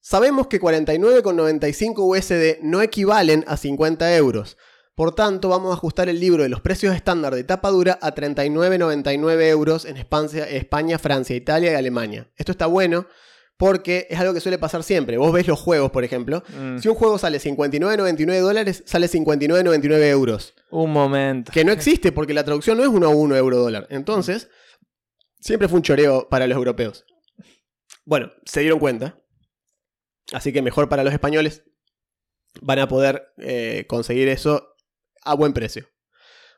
Sabemos 0.00 0.48
que 0.48 0.60
49,95 0.60 1.94
USD 1.98 2.62
no 2.62 2.82
equivalen 2.82 3.44
a 3.46 3.56
50 3.56 4.16
euros. 4.16 4.58
Por 4.94 5.14
tanto, 5.14 5.48
vamos 5.48 5.70
a 5.70 5.74
ajustar 5.74 6.08
el 6.08 6.20
libro 6.20 6.42
de 6.42 6.50
los 6.50 6.60
precios 6.60 6.94
estándar 6.94 7.34
de 7.34 7.44
tapa 7.44 7.70
dura 7.70 7.98
a 8.02 8.14
39,99 8.14 9.42
euros 9.48 9.84
en 9.86 9.96
España, 9.96 10.44
España, 10.44 10.98
Francia, 10.98 11.34
Italia 11.34 11.72
y 11.72 11.74
Alemania. 11.74 12.30
Esto 12.36 12.52
está 12.52 12.66
bueno 12.66 13.06
porque 13.56 14.06
es 14.10 14.18
algo 14.18 14.34
que 14.34 14.40
suele 14.40 14.58
pasar 14.58 14.82
siempre. 14.82 15.16
Vos 15.16 15.32
ves 15.32 15.46
los 15.46 15.58
juegos, 15.58 15.90
por 15.92 16.04
ejemplo. 16.04 16.42
Mm, 16.58 16.78
Si 16.78 16.88
un 16.88 16.94
juego 16.94 17.16
sale 17.16 17.38
59,99 17.38 18.40
dólares, 18.40 18.82
sale 18.86 19.08
59,99 19.08 20.10
euros. 20.10 20.54
Un 20.70 20.92
momento. 20.92 21.52
Que 21.52 21.64
no 21.64 21.72
existe 21.72 22.12
porque 22.12 22.34
la 22.34 22.44
traducción 22.44 22.76
no 22.76 22.82
es 22.82 22.88
1 22.90 23.06
a 23.06 23.10
1 23.10 23.36
euro 23.36 23.58
dólar. 23.58 23.86
Entonces, 23.88 24.50
siempre 25.40 25.68
fue 25.68 25.76
un 25.76 25.82
choreo 25.84 26.28
para 26.28 26.46
los 26.46 26.56
europeos. 26.56 27.06
Bueno, 28.04 28.32
se 28.44 28.60
dieron 28.60 28.78
cuenta. 28.78 29.18
Así 30.32 30.52
que 30.52 30.60
mejor 30.60 30.88
para 30.88 31.04
los 31.04 31.12
españoles. 31.14 31.62
Van 32.60 32.80
a 32.80 32.88
poder 32.88 33.32
eh, 33.38 33.86
conseguir 33.88 34.28
eso 34.28 34.71
a 35.24 35.34
buen 35.34 35.52
precio. 35.52 35.88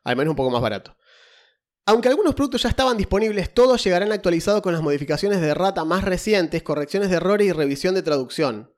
Al 0.05 0.16
menos 0.16 0.33
un 0.33 0.37
poco 0.37 0.50
más 0.50 0.61
barato. 0.62 0.96
Aunque 1.87 2.09
algunos 2.09 2.35
productos 2.35 2.62
ya 2.62 2.70
estaban 2.70 2.96
disponibles, 2.96 3.53
todos 3.53 3.83
llegarán 3.85 4.11
actualizados 4.12 4.62
con 4.62 4.72
las 4.72 4.83
modificaciones 4.83 5.40
de 5.40 5.53
rata 5.53 5.85
más 5.85 6.03
recientes, 6.05 6.62
correcciones 6.62 7.11
de 7.11 7.16
errores 7.16 7.46
y 7.46 7.53
revisión 7.53 7.94
de 7.94 8.03
traducción. 8.03 8.70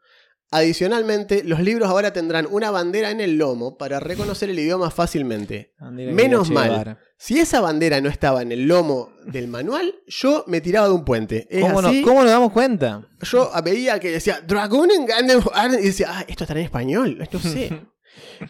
Adicionalmente, 0.53 1.43
los 1.45 1.61
libros 1.61 1.89
ahora 1.89 2.13
tendrán 2.13 2.47
una 2.49 2.71
bandera 2.71 3.11
en 3.11 3.21
el 3.21 3.37
lomo 3.37 3.77
para 3.77 3.99
reconocer 3.99 4.49
el 4.49 4.59
idioma 4.59 4.91
fácilmente. 4.91 5.75
Andrea 5.79 6.13
Menos 6.15 6.51
mal. 6.51 6.99
Si 7.19 7.39
esa 7.41 7.61
bandera 7.61 8.01
no 8.01 8.09
estaba 8.09 8.43
en 8.43 8.53
el 8.53 8.67
lomo 8.69 9.11
del 9.25 9.49
manual, 9.49 9.95
yo 10.07 10.45
me 10.47 10.61
tiraba 10.61 10.87
de 10.87 10.95
un 10.95 11.05
puente. 11.05 11.49
¿Cómo, 11.61 11.83
no- 11.83 11.89
así, 11.89 12.03
¿Cómo 12.03 12.23
nos 12.23 12.31
damos 12.31 12.53
cuenta? 12.53 13.09
Yo 13.23 13.51
veía 13.65 13.99
que 13.99 14.11
decía 14.11 14.41
Dragon 14.47 14.89
and 14.91 15.75
y 15.81 15.87
decía, 15.87 16.09
ah, 16.11 16.25
esto 16.29 16.45
estará 16.45 16.61
en 16.61 16.67
español, 16.67 17.29
no 17.33 17.41
sé. 17.41 17.81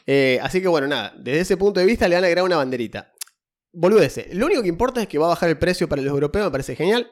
Eh, 0.07 0.39
así 0.43 0.61
que 0.61 0.69
bueno, 0.69 0.87
nada, 0.87 1.15
desde 1.19 1.41
ese 1.41 1.57
punto 1.57 1.81
de 1.81 1.87
vista 1.87 2.09
le 2.09 2.15
van 2.17 2.25
a 2.25 2.27
agregar 2.27 2.45
una 2.45 2.57
banderita. 2.57 3.13
Boludece. 3.73 4.29
Lo 4.33 4.47
único 4.47 4.63
que 4.63 4.69
importa 4.69 5.03
es 5.03 5.09
que 5.09 5.19
va 5.19 5.27
a 5.27 5.31
bajar 5.31 5.49
el 5.51 5.59
precio 5.59 5.89
para 5.89 6.01
los 6.03 6.11
europeos, 6.11 6.47
me 6.47 6.51
parece 6.51 6.75
genial. 6.77 7.11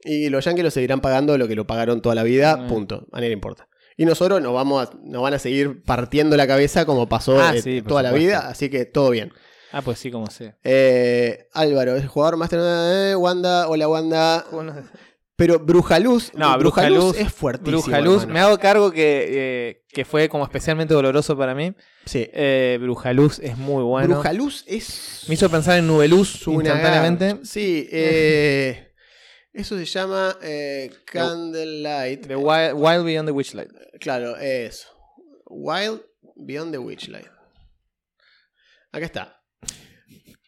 Y 0.00 0.28
los 0.28 0.44
yankees 0.44 0.64
lo 0.64 0.70
seguirán 0.70 1.00
pagando 1.00 1.36
lo 1.38 1.48
que 1.48 1.56
lo 1.56 1.66
pagaron 1.66 2.02
toda 2.02 2.14
la 2.14 2.22
vida, 2.22 2.56
Mm. 2.56 2.68
punto. 2.68 3.06
A 3.12 3.16
nadie 3.16 3.28
le 3.28 3.34
importa. 3.34 3.68
Y 3.96 4.04
nosotros 4.04 4.42
nos, 4.42 4.52
vamos 4.52 4.86
a- 4.86 4.90
nos 5.02 5.22
van 5.22 5.32
a 5.34 5.38
seguir 5.38 5.82
partiendo 5.82 6.36
la 6.36 6.46
cabeza 6.46 6.84
como 6.84 7.08
pasó 7.08 7.40
Ah, 7.40 7.56
eh, 7.56 7.62
sí, 7.62 7.80
toda 7.80 8.02
la 8.02 8.12
vida, 8.12 8.46
así 8.46 8.68
que 8.68 8.84
todo 8.84 9.08
bien. 9.10 9.32
Ah, 9.72 9.80
pues 9.82 9.98
sí, 9.98 10.10
como 10.10 10.26
sé. 10.30 10.54
Eh, 10.64 11.48
Álvaro, 11.54 11.96
es 11.96 12.02
el 12.02 12.08
jugador 12.08 12.36
más 12.36 12.50
Wanda, 13.16 13.68
hola 13.68 13.88
Wanda. 13.88 14.44
Pero 15.38 15.58
Brujaluz, 15.58 16.32
No, 16.34 16.58
Brujaluz 16.58 17.14
Brujaluz- 17.14 17.18
es 17.26 17.32
fuertísimo. 17.32 17.82
Brujaluz, 17.82 18.22
hermano. 18.22 18.32
me 18.32 18.40
hago 18.40 18.58
cargo 18.58 18.90
que, 18.90 19.26
eh, 19.28 19.84
que 19.90 20.06
fue 20.06 20.30
como 20.30 20.44
especialmente 20.44 20.94
doloroso 20.94 21.36
para 21.36 21.54
mí. 21.54 21.74
Sí. 22.06 22.26
Eh, 22.32 22.78
Brujaluz 22.80 23.38
es 23.40 23.58
muy 23.58 23.82
bueno. 23.82 24.14
Brujaluz 24.14 24.64
es 24.66 25.24
Me 25.28 25.34
hizo 25.34 25.50
pensar 25.50 25.78
en 25.78 25.86
Nubeluz 25.86 26.46
instantáneamente. 26.48 27.38
Sí, 27.44 27.86
eh, 27.92 28.94
eso 29.52 29.76
se 29.76 29.84
llama 29.84 30.38
eh, 30.42 30.90
Candlelight. 31.04 32.26
The 32.26 32.36
Wild, 32.36 32.72
Wild 32.74 33.04
Beyond 33.04 33.28
the 33.28 33.32
Witchlight. 33.32 33.70
Claro, 34.00 34.36
eso. 34.38 34.88
Wild 35.48 36.00
Beyond 36.36 36.72
the 36.72 36.78
Witchlight. 36.78 37.26
Acá 38.90 39.04
está. 39.04 39.35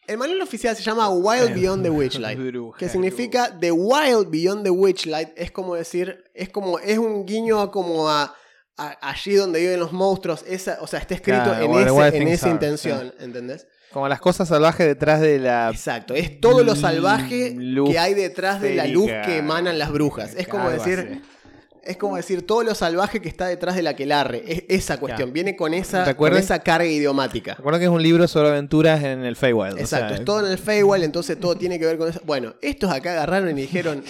El 0.09 0.17
manual 0.17 0.41
oficial 0.41 0.75
se 0.75 0.81
llama 0.83 1.07
Wild 1.09 1.53
Beyond 1.53 1.83
the 1.83 1.89
Witchlight. 1.89 2.39
Que 2.77 2.89
significa 2.89 3.55
The 3.59 3.71
Wild 3.71 4.29
Beyond 4.29 4.63
the 4.63 4.71
Witchlight. 4.71 5.29
Es 5.35 5.51
como 5.51 5.75
decir, 5.75 6.23
es 6.33 6.49
como, 6.49 6.79
es 6.79 6.97
un 6.97 7.25
guiño 7.25 7.61
a 7.61 7.71
como 7.71 8.09
a, 8.09 8.33
a- 8.77 8.97
allí 9.09 9.35
donde 9.35 9.59
viven 9.59 9.79
los 9.79 9.91
monstruos. 9.93 10.43
Esa, 10.47 10.79
o 10.81 10.87
sea, 10.87 10.99
está 10.99 11.13
escrito 11.13 11.43
Claro, 11.43 11.63
en, 11.63 11.87
ese- 11.87 12.17
en 12.17 12.27
esa 12.27 12.45
are, 12.47 12.53
intención, 12.55 13.13
¿entendés? 13.19 13.67
Como 13.93 14.07
las 14.07 14.19
cosas 14.19 14.47
salvajes 14.47 14.85
detrás 14.87 15.21
de 15.21 15.39
la. 15.39 15.69
Exacto, 15.69 16.13
es 16.13 16.39
todo 16.39 16.63
lo 16.63 16.75
salvaje 16.75 17.55
que 17.87 17.99
hay 17.99 18.13
detrás 18.13 18.61
de 18.61 18.75
la 18.75 18.87
luz 18.87 19.11
que 19.25 19.37
emanan 19.37 19.77
las 19.79 19.91
brujas. 19.91 20.33
Es 20.35 20.47
como 20.47 20.69
decir, 20.69 20.99
así. 21.11 21.21
Es 21.83 21.97
como 21.97 22.15
decir 22.17 22.45
todo 22.45 22.63
lo 22.63 22.75
salvaje 22.75 23.21
que 23.21 23.29
está 23.29 23.47
detrás 23.47 23.75
de 23.75 23.81
la 23.81 23.95
quelarre. 23.95 24.43
Es 24.47 24.63
esa 24.69 24.97
cuestión, 24.99 25.29
Claro. 25.29 25.33
viene 25.33 25.55
con 25.55 25.73
esa, 25.73 26.03
¿Te 26.05 26.15
con 26.15 26.35
esa 26.35 26.59
carga 26.59 26.85
idiomática. 26.87 27.55
Recuerdo 27.55 27.79
que 27.79 27.85
es 27.85 27.91
un 27.91 28.03
libro 28.03 28.27
sobre 28.27 28.49
aventuras 28.49 29.03
en 29.03 29.23
el 29.25 29.35
Feywild. 29.35 29.75
o 29.75 29.77
Exacto, 29.79 30.09
sea, 30.09 30.17
es 30.17 30.25
todo 30.25 30.45
en 30.45 30.51
el 30.51 30.57
Feywild, 30.57 31.03
entonces 31.03 31.39
todo 31.39 31.55
tiene 31.55 31.79
que 31.79 31.85
ver 31.85 31.97
con 31.97 32.09
eso. 32.09 32.21
Bueno, 32.25 32.55
estos 32.61 32.91
acá 32.91 33.11
agarraron 33.13 33.49
y 33.57 33.61
dijeron, 33.61 34.03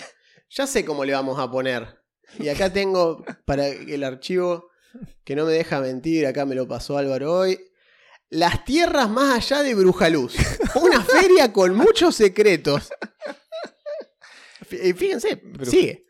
ya 0.49 0.67
sé 0.67 0.83
cómo 0.85 1.05
le 1.05 1.13
vamos 1.13 1.39
a 1.39 1.49
poner 1.51 1.99
Y 2.39 2.49
acá 2.49 2.71
tengo 2.71 3.23
para 3.45 3.67
el 3.67 4.03
archivo 4.03 4.69
que 5.23 5.35
no 5.35 5.45
me 5.45 5.51
deja 5.53 5.79
mentir, 5.81 6.25
acá 6.27 6.45
me 6.45 6.55
lo 6.55 6.67
pasó 6.67 6.97
Álvaro 6.97 7.33
hoy. 7.33 7.59
Las 8.31 8.63
tierras 8.65 9.09
más 9.09 9.35
allá 9.37 9.63
de 9.63 9.73
Brujaluz. 9.75 10.35
Una 10.81 11.01
feria 11.03 11.51
con 11.51 11.75
muchos 11.75 12.15
secretos. 12.15 12.89
Fíjense, 14.95 15.41
sigue. 15.63 16.05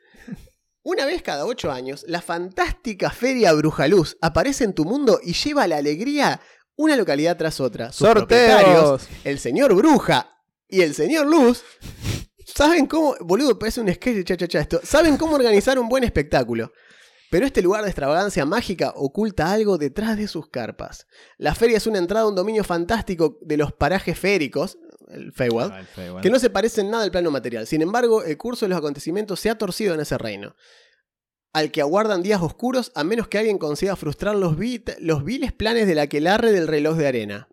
Una 0.81 1.05
vez 1.05 1.21
cada 1.21 1.45
ocho 1.45 1.71
años, 1.71 2.05
la 2.07 2.21
fantástica 2.21 3.09
Feria 3.09 3.51
Brujaluz 3.53 4.17
aparece 4.21 4.63
en 4.63 4.73
tu 4.73 4.85
mundo 4.85 5.19
y 5.21 5.33
lleva 5.33 5.67
la 5.67 5.77
alegría 5.77 6.39
una 6.77 6.95
localidad 6.95 7.35
tras 7.35 7.59
otra. 7.59 7.91
Sus 7.91 8.07
¡Sorteos! 8.07 9.07
el 9.25 9.39
señor 9.39 9.75
Bruja 9.75 10.37
y 10.69 10.81
el 10.81 10.95
señor 10.95 11.27
Luz, 11.27 11.63
saben 12.45 12.85
cómo. 12.85 13.15
Boludo, 13.19 13.59
parece 13.59 13.81
un 13.81 13.93
sketch 13.93 14.15
de 14.15 14.23
cha, 14.23 14.37
cha, 14.37 14.47
cha 14.47 14.59
esto. 14.61 14.79
Saben 14.83 15.17
cómo 15.17 15.35
organizar 15.35 15.77
un 15.77 15.89
buen 15.89 16.05
espectáculo. 16.05 16.71
Pero 17.29 17.45
este 17.45 17.61
lugar 17.61 17.83
de 17.83 17.89
extravagancia 17.89 18.45
mágica 18.45 18.93
oculta 18.95 19.51
algo 19.51 19.77
detrás 19.77 20.17
de 20.17 20.27
sus 20.27 20.49
carpas. 20.49 21.05
La 21.37 21.53
feria 21.53 21.77
es 21.77 21.85
una 21.85 21.99
entrada 21.99 22.25
a 22.25 22.29
un 22.29 22.35
dominio 22.35 22.63
fantástico 22.63 23.37
de 23.41 23.57
los 23.57 23.73
parajes 23.73 24.17
féricos, 24.17 24.79
el 25.09 25.31
Feywild, 25.33 25.71
Ah, 25.71 25.79
el 25.79 25.85
Feywild. 25.87 26.21
que 26.21 26.29
no 26.29 26.39
se 26.39 26.49
parece 26.49 26.81
en 26.81 26.91
nada 26.91 27.03
al 27.03 27.11
plano 27.11 27.31
material. 27.31 27.67
Sin 27.67 27.81
embargo, 27.81 28.23
el 28.23 28.37
curso 28.37 28.65
de 28.65 28.69
los 28.69 28.77
acontecimientos 28.77 29.39
se 29.39 29.49
ha 29.49 29.57
torcido 29.57 29.93
en 29.93 29.99
ese 29.99 30.17
reino, 30.17 30.55
al 31.53 31.71
que 31.71 31.81
aguardan 31.81 32.21
días 32.21 32.41
oscuros 32.41 32.91
a 32.95 33.03
menos 33.03 33.27
que 33.27 33.37
alguien 33.39 33.57
consiga 33.57 33.95
frustrar 33.95 34.35
los, 34.35 34.55
los 34.99 35.23
viles 35.25 35.51
planes 35.51 35.87
del 35.87 35.99
aquelarre 35.99 36.51
del 36.51 36.67
reloj 36.67 36.95
de 36.97 37.07
arena. 37.07 37.49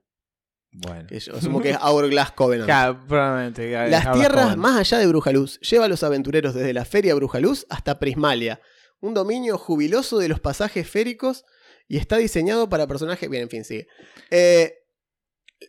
Bueno. 0.73 1.07
Que 1.09 1.19
yo 1.19 1.35
asumo 1.35 1.63
que 1.63 1.71
es 1.71 1.79
Hourglass 1.81 2.33
Covenant. 2.33 2.67
Claro, 2.69 3.03
probablemente. 3.09 3.71
claro, 3.71 3.91
Las 3.91 4.13
tierras 4.13 4.57
más 4.59 4.77
allá 4.79 4.99
de 4.99 5.07
Brujaluz 5.07 5.59
lleva 5.61 5.87
a 5.87 5.89
los 5.89 6.03
aventureros 6.03 6.55
desde 6.55 6.75
la 6.75 6.85
Feria 6.85 7.15
Brujaluz 7.15 7.65
hasta 7.71 7.99
Prismalia, 7.99 8.61
un 9.01 9.15
dominio 9.15 9.57
jubiloso 9.57 10.19
de 10.19 10.29
los 10.29 10.41
pasajes 10.41 10.87
féricos 10.89 11.45
y 11.89 11.97
está 11.97 12.19
diseñado 12.19 12.69
para 12.69 12.87
personajes. 12.87 13.31
Bien, 13.31 13.45
en 13.45 13.49
fin, 13.49 13.65
sigue. 13.65 13.87
Eh, 14.31 14.75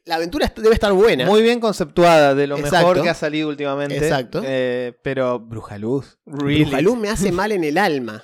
la 0.05 0.15
aventura 0.15 0.51
debe 0.55 0.73
estar 0.73 0.91
buena. 0.93 1.25
Muy 1.25 1.41
bien 1.41 1.59
conceptuada, 1.59 2.35
de 2.35 2.47
lo 2.47 2.57
Exacto. 2.57 2.77
mejor 2.89 3.03
que 3.03 3.09
ha 3.09 3.13
salido 3.13 3.49
últimamente. 3.49 3.97
Exacto. 3.97 4.41
Eh, 4.45 4.93
pero 5.01 5.39
Brujaluz. 5.39 6.17
Really. 6.25 6.65
Brujaluz 6.65 6.97
me 6.97 7.09
hace 7.09 7.31
mal 7.31 7.51
en 7.51 7.63
el 7.63 7.77
alma. 7.77 8.23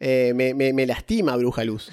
Eh, 0.00 0.32
me, 0.34 0.52
me- 0.54 0.72
me 0.72 0.84
lastima 0.86 1.36
Brujaluz. 1.36 1.90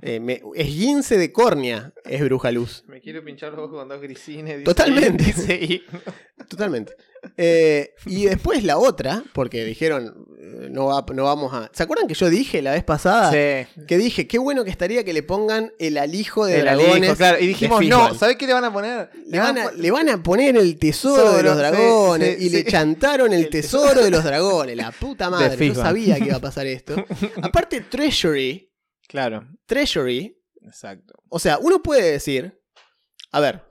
Eh, 0.00 0.20
me, 0.20 0.40
esguince 0.54 1.18
de 1.18 1.32
córnea 1.32 1.92
es 2.04 2.22
Brujaluz. 2.22 2.84
Me 2.86 3.00
quiero 3.00 3.24
pinchar 3.24 3.50
los 3.52 3.62
ojos 3.64 3.78
con 3.80 3.88
dos 3.88 4.00
grisines. 4.00 4.58
dice 4.58 4.64
Totalmente. 4.64 5.24
dice. 5.24 5.82
Totalmente. 6.48 6.92
Eh, 7.36 7.94
y 8.06 8.26
después 8.26 8.62
la 8.62 8.78
otra, 8.78 9.24
porque 9.32 9.64
dijeron, 9.64 10.27
no, 10.70 10.86
va- 10.86 11.04
no 11.14 11.24
vamos 11.24 11.52
a... 11.54 11.70
¿Se 11.72 11.82
acuerdan 11.82 12.06
que 12.08 12.14
yo 12.14 12.28
dije 12.30 12.62
la 12.62 12.72
vez 12.72 12.84
pasada? 12.84 13.30
Sí. 13.30 13.84
Que 13.86 13.98
dije, 13.98 14.26
qué 14.26 14.38
bueno 14.38 14.64
que 14.64 14.70
estaría 14.70 15.04
que 15.04 15.12
le 15.12 15.22
pongan 15.22 15.72
el 15.78 15.98
alijo 15.98 16.46
de 16.46 16.56
El 16.56 16.60
dragones. 16.62 16.94
alijo, 16.96 17.16
claro. 17.16 17.38
Y 17.40 17.46
dijimos, 17.46 17.84
no. 17.86 18.14
¿sabes 18.14 18.36
qué 18.36 18.46
le 18.46 18.52
van 18.54 18.64
a 18.64 18.72
poner? 18.72 19.10
Le 19.26 19.38
van, 19.38 19.58
a, 19.58 19.70
le 19.72 19.90
van 19.90 20.08
a 20.08 20.22
poner 20.22 20.56
el 20.56 20.78
tesoro 20.78 21.16
de 21.16 21.28
Tesoro, 21.28 21.42
los 21.42 21.56
dragones 21.58 22.38
sí, 22.38 22.46
y 22.46 22.50
le 22.50 22.64
chantaron 22.64 23.32
el, 23.32 23.40
El 23.44 23.50
tesoro 23.50 24.02
de 24.02 24.10
los 24.10 24.24
dragones. 24.24 24.76
La 24.76 24.90
puta 24.92 25.30
madre. 25.30 25.68
Yo 25.68 25.74
sabía 25.74 26.16
que 26.18 26.24
iba 26.26 26.36
a 26.36 26.40
pasar 26.40 26.66
esto. 26.66 26.96
Aparte, 27.42 27.80
Treasury. 27.82 28.72
Claro. 29.06 29.46
Treasury. 29.66 30.36
Exacto. 30.62 31.14
O 31.28 31.38
sea, 31.38 31.58
uno 31.58 31.82
puede 31.82 32.10
decir. 32.12 32.60
A 33.32 33.40
ver. 33.40 33.62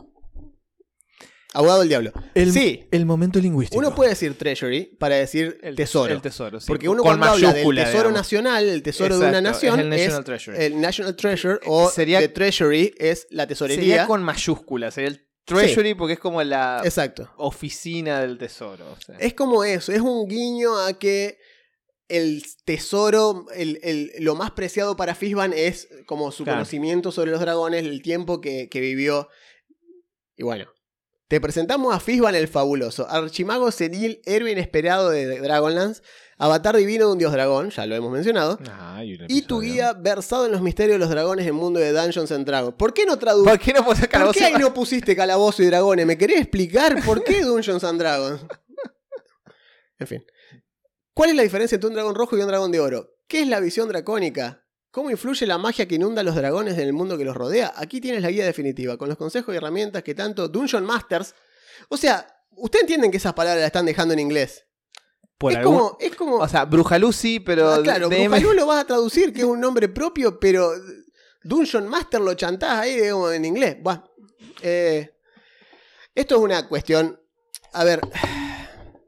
Abogado 1.54 1.80
del 1.80 1.90
diablo. 1.90 2.12
El, 2.36 2.52
sí. 2.52 2.88
el 2.92 3.06
momento 3.06 3.40
lingüístico. 3.40 3.80
Uno 3.80 3.96
puede 3.96 4.12
decir 4.12 4.38
treasury 4.38 4.96
para 5.00 5.16
decir 5.16 5.58
el 5.64 5.76
tesoro. 5.76 6.14
El 6.14 6.22
tesoro, 6.22 6.60
sí. 6.60 6.68
Porque 6.68 6.90
uno 6.90 7.02
Con 7.02 7.18
cuando 7.18 7.28
habla 7.28 7.54
del 7.54 7.64
tesoro 7.76 7.92
digamos. 8.10 8.14
nacional, 8.14 8.66
el 8.68 8.84
tesoro 8.84 9.18
de 9.18 9.28
una 9.30 9.42
nación, 9.42 9.80
es 9.80 9.86
el 9.86 9.94
es 9.94 10.00
National 10.02 10.24
Treasury. 10.26 10.58
el 10.60 10.82
National 10.82 11.16
Treasure 11.16 11.60
o 11.66 11.90
Sería- 11.90 12.20
the 12.20 12.28
Treasury 12.28 12.94
es 12.98 13.28
la 13.32 13.48
tesorería. 13.48 13.82
Sería 13.84 14.08
con 14.08 14.22
mayúscula. 14.24 14.92
Sería 14.92 15.10
el 15.10 15.26
treasury 15.46 15.94
porque 15.94 16.14
es 16.16 16.20
como 16.20 16.44
la 16.44 16.82
Exacto. 16.84 17.32
oficina 17.38 18.20
del 18.22 18.38
tesoro. 18.38 18.86
o 18.92 19.02
sea. 19.02 19.16
Es 19.18 19.34
como 19.34 19.64
eso, 19.64 19.94
es 19.94 20.02
un 20.02 20.28
guiño 20.28 20.78
a 20.78 21.00
que 21.00 21.38
el 22.10 22.44
tesoro, 22.66 23.46
el, 23.56 23.80
el- 23.84 24.12
lo 24.20 24.36
más 24.36 24.52
preciado 24.52 24.96
para 24.98 25.16
Fishban 25.16 25.54
es 25.54 25.88
como 26.06 26.32
su 26.32 26.44
Claro. 26.44 26.58
conocimiento 26.58 27.12
sobre 27.12 27.32
los 27.32 27.40
dragones, 27.40 27.84
el 27.86 28.02
tiempo 28.02 28.42
que, 28.42 28.68
que 28.70 28.80
vivió. 28.82 29.30
Y 30.36 30.44
bueno, 30.44 30.68
te 31.28 31.42
presentamos 31.42 31.94
a 31.94 32.00
Fishban 32.00 32.36
el 32.36 32.48
fabuloso, 32.48 33.10
archimago 33.10 33.72
senil, 33.72 34.22
héroe 34.26 34.52
inesperado 34.52 35.10
de 35.10 35.40
Dragonlance, 35.40 36.02
avatar 36.38 36.78
divino 36.78 37.08
de 37.08 37.12
un 37.12 37.18
dios 37.18 37.34
dragón, 37.34 37.70
ya 37.70 37.86
lo 37.86 37.96
hemos 37.96 38.12
mencionado. 38.12 38.58
Ah, 38.70 39.04
y, 39.04 39.42
tu 39.42 39.60
guía 39.60 39.94
versado 39.94 40.46
en 40.46 40.54
los 40.54 40.62
misterios 40.62 40.96
de 40.96 41.00
los 41.00 41.10
dragones 41.10 41.44
en 41.44 41.50
el 41.50 41.54
mundo 41.54 41.80
de 41.80 41.92
Dungeons 41.92 42.32
and 42.32 42.46
Dragons. 42.46 42.76
¿Por 42.76 42.94
qué 42.94 43.06
no 43.06 43.18
traduciste? 43.18 43.50
¿Por 43.50 43.60
qué 43.60 43.74
no 43.74 43.84
¿Por 43.84 44.34
qué 44.34 44.46
ahí 44.46 44.54
no 44.54 44.74
pusiste 44.74 45.16
calabozo 45.16 45.64
y 45.64 45.66
dragones? 45.66 46.06
¿Me 46.06 46.18
querés 46.18 46.40
explicar 46.40 47.04
por 47.04 47.24
qué 47.24 47.42
Dungeons 47.44 47.84
and 47.84 48.00
Dragons? 48.00 48.42
En 50.00 50.08
fin. 50.08 50.26
¿Cuál 51.14 51.32
es 51.32 51.36
la 51.36 51.44
diferencia 51.44 51.76
entre 51.76 51.88
un 51.88 51.94
dragón 51.96 52.16
rojo 52.16 52.38
y 52.38 52.42
un 52.42 52.48
dragón 52.48 52.72
de 52.72 52.80
oro? 52.80 53.16
¿Qué 53.28 53.42
es 53.42 53.48
la 53.48 53.60
visión 53.60 53.90
dracónica? 53.90 54.67
¿Cómo 54.92 55.12
influye 55.12 55.46
la 55.46 55.58
magia 55.58 55.88
que 55.88 55.96
inunda 55.96 56.22
a 56.22 56.24
los 56.24 56.36
dragones 56.36 56.74
en 56.76 56.82
el 56.82 56.94
mundo 56.94 57.18
que 57.18 57.26
los 57.26 57.36
rodea? 57.36 57.74
Aquí 57.76 58.02
tienes 58.02 58.22
la 58.22 58.30
guía 58.32 58.46
definitiva, 58.46 58.98
con 58.98 59.10
los 59.10 59.18
consejos 59.18 59.54
y 59.54 59.58
herramientas 59.58 60.04
que 60.04 60.16
tanto 60.16 60.48
Dungeon 60.48 60.86
Masters... 60.86 61.36
O 61.90 61.98
sea, 61.98 62.28
ustedes 62.52 62.84
entienden 62.84 63.12
que 63.12 63.18
esas 63.18 63.34
palabras 63.34 63.60
las 63.60 63.68
están 63.68 63.86
dejando 63.86 64.14
en 64.14 64.20
inglés. 64.20 64.66
Por 65.38 65.52
es, 65.52 65.60
algún- 65.60 65.76
como, 65.78 65.98
es 66.00 66.16
como... 66.16 66.36
O 66.38 66.48
sea, 66.48 66.66
Brujalú 66.66 67.14
sí, 67.14 67.40
pero. 67.40 67.72
Ah, 67.72 67.82
claro, 67.84 68.10
DM 68.10 68.26
Brujalú 68.32 68.54
lo 68.54 68.66
vas 68.66 68.82
a 68.82 68.88
traducir, 68.88 69.32
que 69.34 69.42
es 69.42 69.46
un 69.46 69.60
nombre 69.60 69.88
propio, 69.88 70.40
pero 70.40 70.72
Dungeon 71.44 71.88
Master 71.88 72.22
lo 72.22 72.34
chantás 72.34 72.80
ahí 72.80 72.96
digamos, 72.96 73.32
en 73.34 73.46
inglés. 73.46 73.78
Buah. 73.80 74.04
Eh, 74.64 75.12
esto 76.16 76.36
es 76.38 76.42
una 76.42 76.68
cuestión. 76.68 77.22
A 77.74 77.84
ver. 77.84 78.02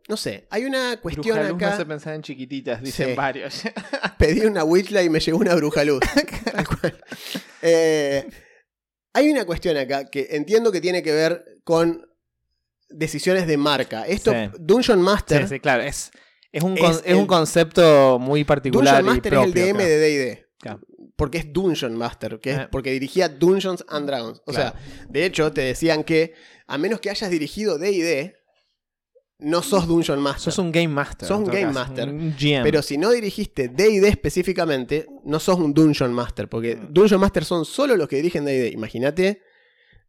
No 0.09 0.17
sé, 0.17 0.47
hay 0.49 0.65
una 0.65 0.99
cuestión 0.99 1.23
Brujaluz 1.37 1.57
me 1.59 1.65
acá. 1.65 1.75
hace 1.75 1.85
pensar 1.85 2.15
en 2.15 2.23
chiquititas, 2.23 2.81
dicen 2.81 3.09
Sí. 3.09 3.13
varios. 3.15 3.61
Pedí 4.17 4.41
una 4.41 4.63
Witchla 4.63 5.03
y 5.03 5.09
me 5.09 5.19
llegó 5.19 5.37
una 5.37 5.53
brujaluz. 5.55 5.99
Tal 6.51 6.67
cual. 6.67 6.99
Eh, 7.61 8.27
hay 9.13 9.29
una 9.29 9.45
cuestión 9.45 9.77
acá 9.77 10.09
que 10.09 10.27
entiendo 10.31 10.71
que 10.71 10.81
tiene 10.81 11.03
que 11.03 11.11
ver 11.11 11.59
con 11.63 12.05
decisiones 12.89 13.45
de 13.47 13.57
marca. 13.57 14.03
Esto, 14.07 14.31
Sí. 14.31 14.37
Dungeon 14.59 15.01
Master. 15.01 15.43
sí, 15.43 15.55
sí, 15.55 15.59
claro. 15.59 15.83
Es, 15.83 16.11
es, 16.51 16.63
un, 16.63 16.73
Es 16.75 16.79
con- 16.83 16.91
es 16.91 17.01
el- 17.05 17.15
un 17.15 17.27
concepto 17.27 18.17
muy 18.19 18.43
particular. 18.43 18.95
Dungeon 19.03 19.05
y 19.05 19.09
Master 19.15 19.33
es 19.33 19.39
el 19.39 19.45
propio, 19.51 19.63
DM 19.65 19.75
claro. 19.77 19.89
de 19.89 19.99
DD. 19.99 20.45
Claro. 20.59 20.79
Porque 21.15 21.37
es 21.37 21.53
Dungeon 21.53 21.95
Master, 21.95 22.39
que 22.39 22.51
es 22.51 22.59
Eh. 22.61 22.67
porque 22.71 22.91
dirigía 22.91 23.29
Dungeons 23.29 23.85
and 23.89 24.07
Dragons. 24.07 24.41
O 24.45 24.51
Claro. 24.53 24.71
sea, 24.75 25.05
de 25.07 25.25
hecho, 25.25 25.51
te 25.53 25.61
decían 25.61 26.03
que 26.03 26.33
a 26.65 26.77
menos 26.79 26.99
que 26.99 27.09
hayas 27.11 27.29
dirigido 27.29 27.77
DD, 27.77 28.37
no 29.39 29.61
sos 29.63 29.87
Dungeon 29.87 30.19
Master. 30.19 30.43
Sos 30.53 30.57
un 30.59 30.71
Game 30.71 30.89
Master. 30.89 31.27
Sos 31.27 31.37
un 31.39 31.45
Game 31.45 31.61
caso, 31.61 31.73
Master. 31.79 32.09
Un 32.09 32.35
GM. 32.37 32.63
Pero 32.63 32.81
si 32.81 32.97
no 32.97 33.09
dirigiste 33.11 33.69
DD 33.69 34.07
específicamente, 34.07 35.07
no 35.23 35.39
sos 35.39 35.57
un 35.59 35.73
Dungeon 35.73 36.13
Master. 36.13 36.47
Porque 36.49 36.75
Mm. 36.75 36.93
Dungeon 36.93 37.21
Master 37.21 37.45
son 37.45 37.65
solo 37.65 37.95
los 37.95 38.07
que 38.07 38.17
dirigen 38.17 38.45
DD. 38.45 38.71
Imagínate. 38.73 39.41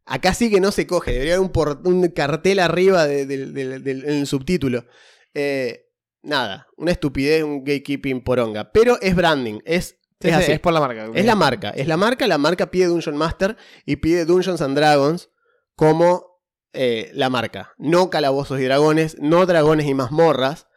Acá 0.05 0.33
sí 0.33 0.49
que 0.49 0.59
no 0.59 0.71
se 0.71 0.85
coge. 0.87 1.11
Debería 1.13 1.35
haber 1.35 1.45
un, 1.45 1.51
por- 1.51 1.81
un 1.85 2.07
cartel 2.09 2.59
arriba 2.59 3.05
de- 3.07 3.25
del- 3.25 4.27
subtítulo. 4.27 4.85
Eh, 5.33 5.85
nada. 6.23 6.67
Una 6.75 6.91
estupidez, 6.91 7.43
un 7.43 7.63
gatekeeping 7.63 8.21
poronga. 8.23 8.71
Pero 8.71 8.99
es 9.01 9.15
branding. 9.15 9.59
Es, 9.63 9.97
es 10.19 10.29
sí, 10.29 10.29
así. 10.31 10.51
es 10.51 10.59
por 10.59 10.73
la 10.73 10.79
marca. 10.81 11.09
Es 11.13 11.25
la 11.25 11.35
marca, 11.35 11.69
es 11.69 11.87
la 11.87 11.97
marca, 11.97 12.27
la 12.27 12.37
marca 12.37 12.69
pide 12.69 12.87
Dungeon 12.87 13.15
Master 13.15 13.55
y 13.85 13.95
pide 13.97 14.25
Dungeons 14.25 14.61
and 14.61 14.75
Dragons 14.75 15.29
como 15.75 16.30
eh, 16.73 17.11
la 17.13 17.29
marca. 17.29 17.73
No 17.77 18.09
calabozos 18.09 18.59
y 18.59 18.63
dragones, 18.63 19.17
no 19.19 19.45
dragones 19.45 19.87
y 19.87 19.93
mazmorras, 19.93 20.67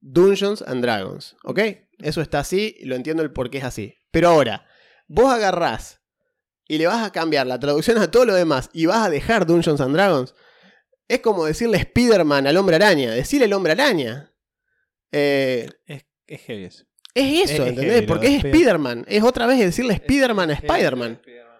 Dungeons 0.00 0.62
and 0.66 0.82
Dragons, 0.82 1.36
¿ok? 1.44 1.60
Eso 1.98 2.20
está 2.20 2.40
así 2.40 2.74
y 2.78 2.86
lo 2.86 2.94
entiendo 2.96 3.22
el 3.22 3.32
por 3.32 3.50
qué 3.50 3.58
es 3.58 3.64
así. 3.64 3.94
Pero 4.10 4.28
ahora, 4.28 4.66
vos 5.06 5.32
agarrás 5.32 6.00
y 6.66 6.78
le 6.78 6.86
vas 6.86 7.04
a 7.06 7.12
cambiar 7.12 7.46
la 7.46 7.58
traducción 7.60 7.98
a 7.98 8.10
todo 8.10 8.24
lo 8.24 8.34
demás 8.34 8.70
y 8.72 8.86
vas 8.86 9.06
a 9.06 9.10
dejar 9.10 9.46
Dungeons 9.46 9.80
and 9.80 9.94
Dragons, 9.94 10.34
es 11.08 11.20
como 11.20 11.44
decirle 11.44 11.76
Spider-Man 11.78 12.46
al 12.46 12.56
hombre 12.56 12.76
araña, 12.76 13.10
decirle 13.12 13.46
el 13.46 13.52
hombre 13.52 13.72
araña. 13.72 14.32
Eh, 15.12 15.68
Es, 15.86 16.04
es 16.26 16.40
heavy 16.42 16.64
eso. 16.64 16.84
es 17.14 17.50
eso, 17.50 17.62
Es 17.62 17.68
¿entendés? 17.68 17.92
heavy, 17.94 18.06
Porque 18.06 18.26
es 18.36 18.42
de 18.42 18.48
Spider-Man. 18.50 19.04
Es 19.08 19.22
otra 19.22 19.46
vez 19.46 19.58
decirle 19.58 19.94
Spider-Man 19.94 20.50
a 20.50 20.52
Es 20.54 20.60
heavy, 20.60 20.72
Spider-Man. 20.72 21.12
es 21.12 21.18
Spider-Man. 21.18 21.53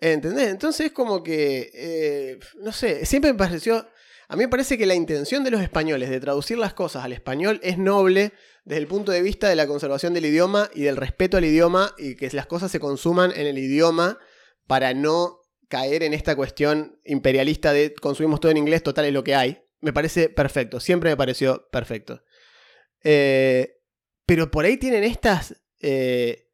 ¿Entendés? 0.00 0.48
Entonces 0.48 0.86
es 0.86 0.92
como 0.92 1.22
que, 1.22 1.70
eh, 1.74 2.40
no 2.62 2.72
sé, 2.72 3.04
siempre 3.04 3.32
me 3.32 3.38
pareció, 3.38 3.86
a 4.28 4.36
mí 4.36 4.44
me 4.44 4.48
parece 4.48 4.78
que 4.78 4.86
la 4.86 4.94
intención 4.94 5.44
de 5.44 5.50
los 5.50 5.60
españoles 5.60 6.08
de 6.08 6.20
traducir 6.20 6.56
las 6.56 6.72
cosas 6.72 7.04
al 7.04 7.12
español 7.12 7.60
es 7.62 7.76
noble 7.76 8.32
desde 8.64 8.80
el 8.80 8.86
punto 8.86 9.12
de 9.12 9.20
vista 9.20 9.48
de 9.48 9.56
la 9.56 9.66
conservación 9.66 10.14
del 10.14 10.24
idioma 10.24 10.70
y 10.74 10.82
del 10.82 10.96
respeto 10.96 11.36
al 11.36 11.44
idioma 11.44 11.94
y 11.98 12.16
que 12.16 12.30
las 12.30 12.46
cosas 12.46 12.70
se 12.70 12.80
consuman 12.80 13.32
en 13.32 13.46
el 13.46 13.58
idioma 13.58 14.18
para 14.66 14.94
no 14.94 15.40
caer 15.68 16.02
en 16.02 16.14
esta 16.14 16.34
cuestión 16.34 16.98
imperialista 17.04 17.72
de 17.72 17.94
consumimos 17.94 18.40
todo 18.40 18.52
en 18.52 18.58
inglés, 18.58 18.82
total 18.82 19.04
es 19.04 19.12
lo 19.12 19.22
que 19.22 19.34
hay. 19.34 19.62
Me 19.80 19.92
parece 19.92 20.28
perfecto, 20.28 20.80
siempre 20.80 21.10
me 21.10 21.16
pareció 21.16 21.68
perfecto. 21.70 22.22
Eh, 23.02 23.80
pero 24.24 24.50
por 24.50 24.64
ahí 24.64 24.76
tienen 24.76 25.04
estas, 25.04 25.56
eh, 25.80 26.48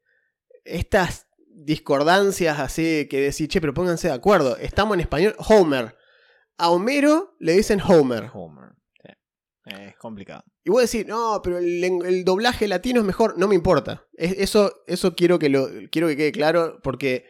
estas 0.64 1.25
discordancias 1.56 2.58
así 2.60 3.06
que 3.08 3.20
decís, 3.20 3.48
che, 3.48 3.60
pero 3.60 3.74
pónganse 3.74 4.08
de 4.08 4.14
acuerdo. 4.14 4.56
Estamos 4.58 4.94
en 4.94 5.00
español, 5.00 5.34
Homer. 5.38 5.96
A 6.58 6.70
Homero 6.70 7.34
le 7.40 7.52
dicen 7.52 7.80
Homer. 7.80 8.30
Homer. 8.32 8.70
Sí. 9.02 9.12
Es 9.66 9.96
complicado. 9.96 10.44
Y 10.64 10.70
vos 10.70 10.82
decís, 10.82 11.06
no, 11.06 11.40
pero 11.42 11.58
el, 11.58 11.82
el 11.82 12.24
doblaje 12.24 12.66
latino 12.68 13.00
es 13.00 13.06
mejor. 13.06 13.38
No 13.38 13.48
me 13.48 13.54
importa. 13.54 14.04
Es- 14.14 14.36
eso, 14.38 14.82
eso 14.86 15.14
quiero 15.14 15.38
que 15.38 15.48
lo 15.48 15.68
quiero 15.90 16.08
que 16.08 16.16
quede 16.16 16.32
claro 16.32 16.78
porque 16.82 17.24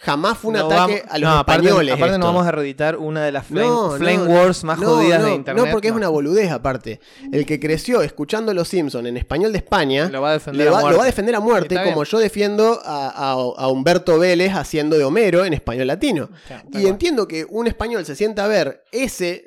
jamás 0.00 0.38
fue 0.38 0.50
un 0.52 0.58
No 0.58 0.66
ataque 0.66 1.02
vamos- 1.02 1.12
a 1.14 1.18
los 1.18 1.30
no, 1.30 1.38
españoles. 1.40 1.94
Aparte, 1.94 2.18
nos 2.18 2.26
vamos 2.26 2.46
a 2.46 2.50
reeditar 2.52 2.96
una 2.96 3.24
de 3.24 3.32
las 3.32 3.46
flame, 3.46 3.66
No, 3.68 3.90
flame 3.92 4.16
no, 4.18 4.24
wars 4.24 4.64
más 4.64 4.78
no, 4.78 4.86
jodidas 4.88 5.20
no, 5.20 5.26
de 5.26 5.34
internet. 5.34 5.64
No, 5.64 5.70
porque 5.70 5.88
es 5.88 5.94
una 5.94 6.08
boludez 6.08 6.50
aparte. 6.50 7.00
El 7.32 7.46
que 7.46 7.58
creció 7.60 8.02
escuchando 8.02 8.52
Los 8.54 8.68
Simpsons 8.68 9.06
en 9.08 9.16
español 9.16 9.52
de 9.52 9.58
España 9.58 10.08
Lo 10.10 10.20
va 10.22 10.30
a 10.30 10.32
defender 10.34 10.68
a 10.68 10.70
muerte. 10.72 10.96
va 10.96 11.02
a 11.02 11.06
defender 11.06 11.34
a 11.34 11.40
muerte, 11.40 11.74
Está 11.74 11.84
como 11.84 11.96
bien. 12.02 12.06
yo 12.10 12.18
defiendo 12.18 12.80
a, 12.84 13.08
a- 13.08 13.32
a 13.64 13.68
Humberto 13.68 14.18
Vélez 14.18 14.52
haciendo 14.54 14.96
de 14.98 15.04
Homero 15.04 15.44
en 15.44 15.54
español 15.54 15.86
latino. 15.86 16.28
Claro, 16.46 16.68
Y 16.72 16.86
entiendo 16.86 17.26
que 17.28 17.46
un 17.48 17.66
español 17.66 18.04
se 18.04 18.14
sienta 18.16 18.44
a 18.44 18.48
ver 18.48 18.84
ese 18.92 19.44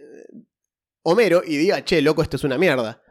Homero 1.04 1.42
y 1.46 1.56
diga, 1.58 1.84
che, 1.86 2.02
loco, 2.02 2.22
esto 2.22 2.36
es 2.36 2.44
una 2.44 2.58
mierda. 2.58 3.02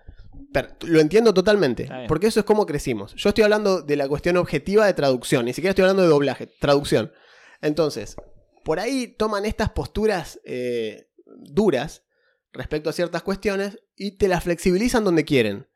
Lo 0.82 1.00
entiendo 1.00 1.34
totalmente, 1.34 1.88
porque 2.08 2.28
eso 2.28 2.40
es 2.40 2.46
como 2.46 2.66
crecimos. 2.66 3.14
Yo 3.14 3.28
estoy 3.28 3.44
hablando 3.44 3.82
de 3.82 3.96
la 3.96 4.08
cuestión 4.08 4.36
objetiva 4.36 4.86
de 4.86 4.94
traducción, 4.94 5.44
ni 5.44 5.52
siquiera 5.52 5.70
estoy 5.70 5.82
hablando 5.82 6.02
de 6.02 6.08
doblaje, 6.08 6.46
traducción. 6.46 7.12
Entonces, 7.60 8.16
por 8.64 8.80
ahí 8.80 9.08
toman 9.08 9.44
estas 9.44 9.70
posturas 9.70 10.40
eh, 10.44 11.08
duras 11.26 12.04
respecto 12.52 12.90
a 12.90 12.92
ciertas 12.92 13.22
cuestiones 13.22 13.78
y 13.94 14.12
te 14.12 14.28
las 14.28 14.44
flexibilizan 14.44 15.04
donde 15.04 15.24
quieren. 15.24 15.68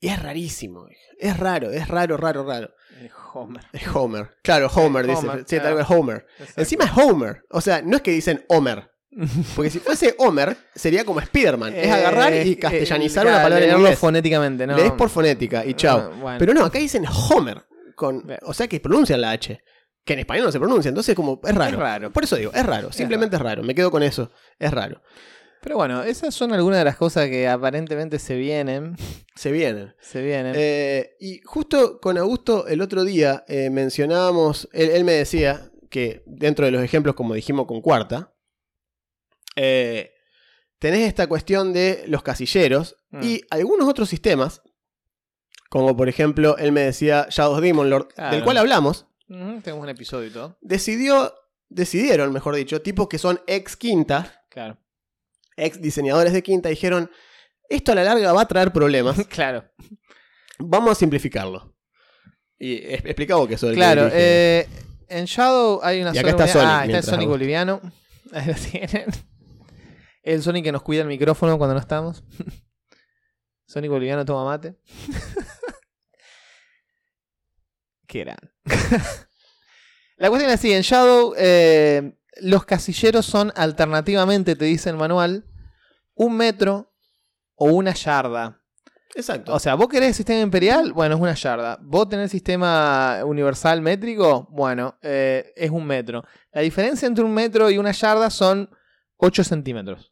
Y 0.00 0.08
es 0.08 0.22
rarísimo, 0.22 0.86
es 1.18 1.36
raro, 1.38 1.70
es 1.70 1.86
raro, 1.88 2.16
raro, 2.16 2.44
raro. 2.44 2.74
Eh, 2.98 3.10
Homer. 3.34 3.64
Es 3.72 3.86
Homer. 3.94 4.30
Claro, 4.42 4.68
Homer, 4.74 5.06
dice. 5.06 5.28
Homer, 5.28 5.44
Sí, 5.46 5.58
tal 5.58 5.74
cual, 5.74 5.86
Homer. 5.88 6.26
Exacto. 6.38 6.60
Encima 6.60 6.84
es 6.86 6.90
Homer. 6.96 7.44
O 7.50 7.60
sea, 7.60 7.82
no 7.82 7.96
es 7.96 8.02
que 8.02 8.10
dicen 8.10 8.44
Homer. 8.48 8.89
Porque 9.56 9.70
si 9.70 9.78
fuese 9.80 10.14
Homer, 10.18 10.56
sería 10.74 11.04
como 11.04 11.20
Spider-Man. 11.20 11.74
es 11.74 11.90
agarrar 11.90 12.32
y 12.32 12.52
Eh, 12.52 12.58
castellanizar 12.58 13.26
eh, 13.26 13.30
una 13.30 13.42
palabra 13.42 13.64
en 13.64 13.76
inglés. 13.76 13.98
fonéticamente, 13.98 14.66
¿no? 14.66 14.76
Lees 14.76 14.92
por 14.92 15.08
fonética 15.10 15.64
y 15.66 15.74
chao. 15.74 15.98
Ah, 16.12 16.16
bueno. 16.20 16.38
Pero 16.38 16.54
no, 16.54 16.64
acá 16.64 16.78
dicen 16.78 17.04
Homer. 17.06 17.62
Con, 17.96 18.24
o 18.42 18.54
sea 18.54 18.66
que 18.68 18.80
pronuncian 18.80 19.20
la 19.20 19.32
H. 19.32 19.60
Que 20.04 20.14
en 20.14 20.20
español 20.20 20.46
no 20.46 20.52
se 20.52 20.58
pronuncia. 20.58 20.88
Entonces, 20.88 21.14
como 21.14 21.40
es 21.44 21.54
raro. 21.54 21.72
Es 21.72 21.78
raro. 21.78 22.10
Por 22.12 22.24
eso 22.24 22.36
digo, 22.36 22.52
es 22.54 22.64
raro. 22.64 22.90
Simplemente 22.92 23.36
es 23.36 23.42
raro. 23.42 23.62
Me 23.62 23.74
quedo 23.74 23.90
con 23.90 24.02
eso. 24.02 24.30
Es 24.58 24.70
raro. 24.70 25.02
Pero 25.62 25.76
bueno, 25.76 26.02
esas 26.04 26.34
son 26.34 26.54
algunas 26.54 26.78
de 26.78 26.84
las 26.86 26.96
cosas 26.96 27.28
que 27.28 27.46
aparentemente 27.46 28.18
se 28.18 28.36
vienen. 28.36 28.96
Se 29.34 29.52
vienen. 29.52 29.94
Se 30.00 30.22
vienen. 30.22 30.54
Eh, 30.56 31.10
y 31.20 31.40
justo 31.44 32.00
con 32.00 32.16
Augusto 32.16 32.66
el 32.66 32.80
otro 32.80 33.04
día 33.04 33.44
eh, 33.46 33.68
mencionábamos, 33.68 34.70
él, 34.72 34.88
él 34.90 35.04
me 35.04 35.12
decía 35.12 35.70
que 35.90 36.22
dentro 36.24 36.64
de 36.64 36.70
los 36.72 36.82
ejemplos, 36.82 37.14
como 37.14 37.34
dijimos 37.34 37.66
con 37.66 37.82
cuarta, 37.82 38.32
eh, 39.62 40.14
tenés 40.78 41.06
esta 41.06 41.26
cuestión 41.26 41.72
de 41.74 42.04
los 42.06 42.22
casilleros 42.22 42.96
Mm. 43.10 43.22
y 43.24 43.40
algunos 43.50 43.88
otros 43.88 44.08
sistemas, 44.08 44.62
como 45.68 45.96
por 45.96 46.08
ejemplo, 46.08 46.56
él 46.58 46.72
me 46.72 46.80
decía 46.82 47.26
Shadows 47.28 47.60
Demon 47.60 47.90
Lord, 47.90 48.08
Claro. 48.14 48.34
del 48.36 48.44
cual 48.44 48.56
hablamos, 48.58 49.06
tenemos 49.28 49.82
un 49.82 49.88
episodio 49.88 50.28
y 50.28 50.32
todo. 50.32 50.56
decidió, 50.60 51.34
decidieron, 51.68 52.32
mejor 52.32 52.54
dicho, 52.56 52.80
tipos 52.82 53.08
que 53.08 53.18
son 53.18 53.40
ex 53.46 53.76
quinta, 53.76 54.44
Claro. 54.48 54.78
ex 55.56 55.80
diseñadores 55.82 56.32
de 56.32 56.42
quinta, 56.42 56.68
dijeron, 56.68 57.10
esto 57.68 57.92
a 57.92 57.94
la 57.96 58.04
larga 58.04 58.32
va 58.32 58.42
a 58.42 58.48
traer 58.48 58.72
problemas. 58.72 59.16
claro. 59.28 59.64
Vamos 60.58 60.92
a 60.92 60.94
simplificarlo. 60.94 61.74
Y 62.58 62.76
es- 62.76 63.04
explicamos 63.04 63.48
que 63.48 63.54
eso 63.54 63.66
del 63.66 63.74
que 63.74 63.80
Claro. 63.80 64.08
eh, 64.12 64.68
en 65.08 65.24
Shadow 65.24 65.80
hay 65.82 66.00
una 66.02 66.14
Y 66.14 66.18
acá 66.18 66.30
está 66.30 66.46
Sonic, 66.46 66.66
Ah, 66.68 66.72
está 66.72 66.82
el 66.84 66.88
mientras 66.88 67.06
Sonic 67.06 67.28
boliviano. 67.28 67.80
Ahí 68.32 68.46
lo 68.46 68.54
tienen. 68.54 69.06
El 70.32 70.42
Sonic 70.42 70.64
que 70.64 70.72
nos 70.72 70.82
cuida 70.82 71.02
el 71.02 71.08
micrófono 71.08 71.58
cuando 71.58 71.74
no 71.74 71.80
estamos. 71.80 72.24
Sonic 73.66 73.90
boliviano 73.90 74.24
toma 74.24 74.44
mate. 74.44 74.76
Qué 78.06 78.20
gran. 78.20 78.38
La 80.16 80.28
cuestión 80.28 80.50
es 80.50 80.58
así, 80.58 80.72
en 80.72 80.82
Shadow 80.82 81.34
eh, 81.36 82.16
los 82.42 82.64
casilleros 82.64 83.26
son 83.26 83.52
alternativamente, 83.56 84.54
te 84.54 84.66
dice 84.66 84.90
el 84.90 84.96
manual, 84.96 85.46
un 86.14 86.36
metro 86.36 86.92
o 87.56 87.66
una 87.66 87.94
yarda. 87.94 88.60
Exacto. 89.14 89.54
O 89.54 89.58
sea, 89.58 89.74
vos 89.74 89.88
querés 89.88 90.14
sistema 90.14 90.40
imperial, 90.40 90.92
bueno, 90.92 91.16
es 91.16 91.20
una 91.20 91.34
yarda. 91.34 91.78
Vos 91.82 92.08
tenés 92.08 92.30
sistema 92.30 93.22
universal 93.24 93.80
métrico, 93.80 94.46
bueno, 94.52 94.98
eh, 95.02 95.52
es 95.56 95.70
un 95.70 95.86
metro. 95.86 96.22
La 96.52 96.60
diferencia 96.60 97.08
entre 97.08 97.24
un 97.24 97.32
metro 97.32 97.70
y 97.70 97.78
una 97.78 97.92
yarda 97.92 98.30
son 98.30 98.70
8 99.16 99.42
centímetros. 99.42 100.09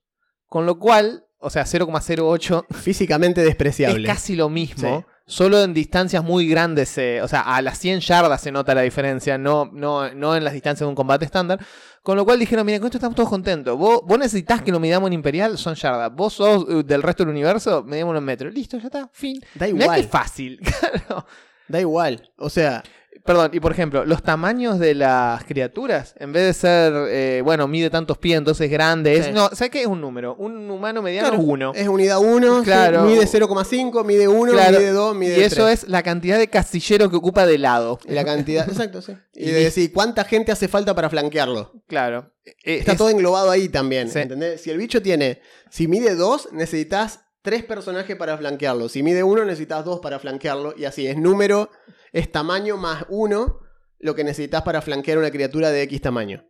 Con 0.49 0.67
lo 0.67 0.79
cual, 0.79 1.25
o 1.39 1.51
sea, 1.51 1.65
0,08 1.65 2.67
Físicamente 2.75 3.43
despreciable. 3.43 4.09
es 4.09 4.15
casi 4.15 4.35
lo 4.37 4.49
mismo. 4.49 5.05
Solo 5.27 5.63
en 5.63 5.75
distancias 5.75 6.25
muy 6.25 6.49
grandes, 6.49 6.89
se- 6.89 7.21
o 7.21 7.29
sea, 7.29 7.43
a 7.43 7.61
las 7.61 7.79
100 7.79 8.01
yardas 8.01 8.41
se 8.41 8.51
nota 8.51 8.75
la 8.75 8.81
diferencia, 8.81 9.37
no, 9.37 9.69
no, 9.75 10.11
no 10.15 10.35
en 10.35 10.43
las 10.43 10.55
distancias 10.55 10.87
de 10.87 10.89
un 10.89 10.95
combate 10.95 11.27
estándar. 11.27 11.61
Con 12.03 12.17
lo 12.17 12.25
cual 12.25 12.39
dijeron, 12.39 12.65
mira, 12.65 12.79
con 12.79 12.87
esto 12.87 12.97
estamos 12.97 13.15
todos 13.15 13.29
contentos. 13.29 13.77
Vos, 13.77 14.01
vos 14.07 14.19
necesitas 14.19 14.63
que 14.63 14.73
lo 14.73 14.81
midamos 14.81 15.09
en 15.09 15.13
imperial, 15.13 15.59
son 15.59 15.75
yardas. 15.75 16.11
Vos 16.15 16.33
sos 16.33 16.65
uh, 16.65 16.83
del 16.83 17.03
resto 17.03 17.25
del 17.25 17.31
universo, 17.33 17.83
medímoslo 17.85 18.21
en 18.21 18.25
metros. 18.25 18.55
Listo, 18.55 18.79
ya 18.79 18.87
está, 18.87 19.11
fin. 19.13 19.39
Da 19.55 19.67
Mirá 19.67 19.85
igual. 19.85 20.01
que 20.01 20.09
fácil. 20.09 20.61
Claro. 21.07 21.27
Da 21.69 21.79
igual. 21.81 22.33
O 22.39 22.49
sea, 22.49 22.83
Perdón, 23.29 23.51
y 23.53 23.61
por 23.61 23.73
ejemplo, 23.73 24.05
los 24.07 24.23
tamaños 24.23 24.79
de 24.79 24.95
las 24.95 25.45
criaturas, 25.45 26.15
en 26.19 26.33
vez 26.33 26.45
de 26.47 26.53
ser, 26.55 26.93
eh, 27.11 27.43
bueno, 27.45 27.69
mide 27.69 27.91
tantos 27.91 28.17
pies, 28.17 28.39
entonces 28.39 28.65
es 28.65 28.71
grande, 28.73 29.17
es, 29.19 29.27
Sí. 29.27 29.33
no, 29.33 29.49
¿sabes 29.51 29.69
qué 29.71 29.83
es 29.83 29.87
un 29.87 30.01
número? 30.01 30.35
Un 30.37 30.71
humano 30.71 31.03
mediano 31.03 31.29
claro, 31.29 31.43
es 31.43 31.49
uno. 31.49 31.73
es 31.75 31.89
unidad 31.89 32.19
1, 32.21 32.63
Claro. 32.65 33.03
mide 33.05 33.27
0,5, 33.27 34.03
mide 34.03 34.27
1, 34.29 34.53
Claro, 34.53 34.79
mide 34.79 34.91
2, 34.93 35.15
mide 35.15 35.39
y 35.39 35.43
eso 35.43 35.67
3. 35.67 35.85
es 35.85 35.89
la 35.91 36.03
cantidad 36.03 36.39
de 36.39 36.49
casilleros 36.49 37.11
que 37.11 37.17
ocupa 37.17 37.45
de 37.47 37.59
lado. 37.59 37.99
Y 38.09 38.13
la 38.13 38.25
cantidad. 38.25 38.67
Exacto, 38.67 39.03
sí. 39.03 39.13
Y 39.35 39.45
Y 39.51 39.51
de 39.53 39.65
decir, 39.65 39.93
¿cuánta 39.93 40.25
gente 40.25 40.51
hace 40.51 40.67
falta 40.67 40.95
para 40.95 41.11
flanquearlo? 41.11 41.73
Claro. 41.87 42.33
Eh, 42.65 42.79
Está 42.79 42.93
es- 42.93 42.99
todo 42.99 43.11
englobado 43.11 43.51
ahí 43.51 43.69
también. 43.69 44.09
Sí. 44.11 44.21
¿Entendés? 44.21 44.63
Si 44.63 44.71
el 44.71 44.79
bicho 44.79 45.03
tiene. 45.03 45.43
Si 45.71 45.87
mide 45.87 46.15
2, 46.15 46.49
necesitas 46.53 47.21
3 47.43 47.63
personajes 47.63 48.17
para 48.17 48.39
flanquearlo. 48.39 48.89
Si 48.89 49.03
mide 49.03 49.23
1, 49.23 49.45
necesitas 49.45 49.85
2 49.85 50.01
para 50.01 50.19
flanquearlo. 50.19 50.73
Y 50.79 50.87
así, 50.87 51.07
es 51.07 51.19
número, 51.19 51.71
es 52.13 52.31
tamaño 52.31 52.77
más 52.77 53.05
1 53.09 53.61
lo 54.01 54.15
que 54.15 54.25
necesitas 54.25 54.63
para 54.63 54.81
flanquear 54.81 55.19
una 55.19 55.31
criatura 55.31 55.71
de 55.71 55.83
X 55.83 56.03
tamaño. 56.03 56.45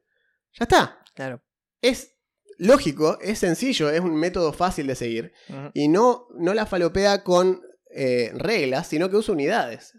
Ya 0.58 0.64
está. 0.64 1.02
Claro. 1.14 1.42
Es 1.80 2.16
lógico, 2.58 3.18
es 3.20 3.38
sencillo, 3.38 3.90
es 3.90 4.00
un 4.00 4.16
método 4.16 4.52
fácil 4.52 4.86
de 4.86 4.94
seguir. 4.94 5.32
Y 5.74 5.88
no, 5.88 6.26
no 6.36 6.54
la 6.54 6.66
falopea 6.66 7.22
con 7.22 7.62
eh, 7.90 8.32
reglas, 8.34 8.88
sino 8.88 9.08
que 9.08 9.16
usa 9.16 9.32
unidades. 9.32 9.94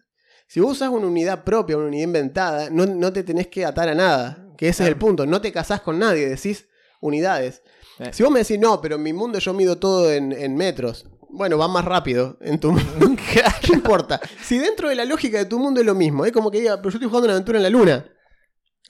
Si 0.47 0.59
vos 0.59 0.73
usas 0.73 0.89
una 0.89 1.07
unidad 1.07 1.43
propia, 1.43 1.77
una 1.77 1.87
unidad 1.87 2.03
inventada, 2.03 2.69
no, 2.69 2.85
no 2.85 3.13
te 3.13 3.23
tenés 3.23 3.47
que 3.47 3.65
atar 3.65 3.89
a 3.89 3.95
nada. 3.95 4.47
Que 4.57 4.67
ese 4.67 4.83
es 4.83 4.89
el 4.89 4.97
punto. 4.97 5.25
No 5.25 5.41
te 5.41 5.51
casás 5.51 5.81
con 5.81 5.99
nadie, 5.99 6.27
decís 6.27 6.67
unidades. 7.01 7.61
Eh. 7.99 8.09
Si 8.11 8.23
vos 8.23 8.31
me 8.31 8.39
decís, 8.39 8.59
no, 8.59 8.81
pero 8.81 8.95
en 8.95 9.03
mi 9.03 9.13
mundo 9.13 9.39
yo 9.39 9.53
mido 9.53 9.77
todo 9.77 10.11
en, 10.11 10.31
en 10.31 10.55
metros. 10.55 11.05
Bueno, 11.31 11.57
va 11.57 11.67
más 11.67 11.85
rápido 11.85 12.37
en 12.41 12.59
tu 12.59 12.71
mundo. 12.71 13.21
¿Qué 13.61 13.73
importa? 13.73 14.19
Si 14.43 14.57
dentro 14.57 14.89
de 14.89 14.95
la 14.95 15.05
lógica 15.05 15.37
de 15.37 15.45
tu 15.45 15.59
mundo 15.59 15.79
es 15.79 15.85
lo 15.85 15.95
mismo, 15.95 16.25
es 16.25 16.31
como 16.31 16.49
que 16.51 16.59
diga, 16.59 16.77
pero 16.77 16.89
yo 16.89 16.97
estoy 16.97 17.07
jugando 17.07 17.25
una 17.27 17.33
aventura 17.33 17.57
en 17.59 17.63
la 17.63 17.69
luna. 17.69 18.05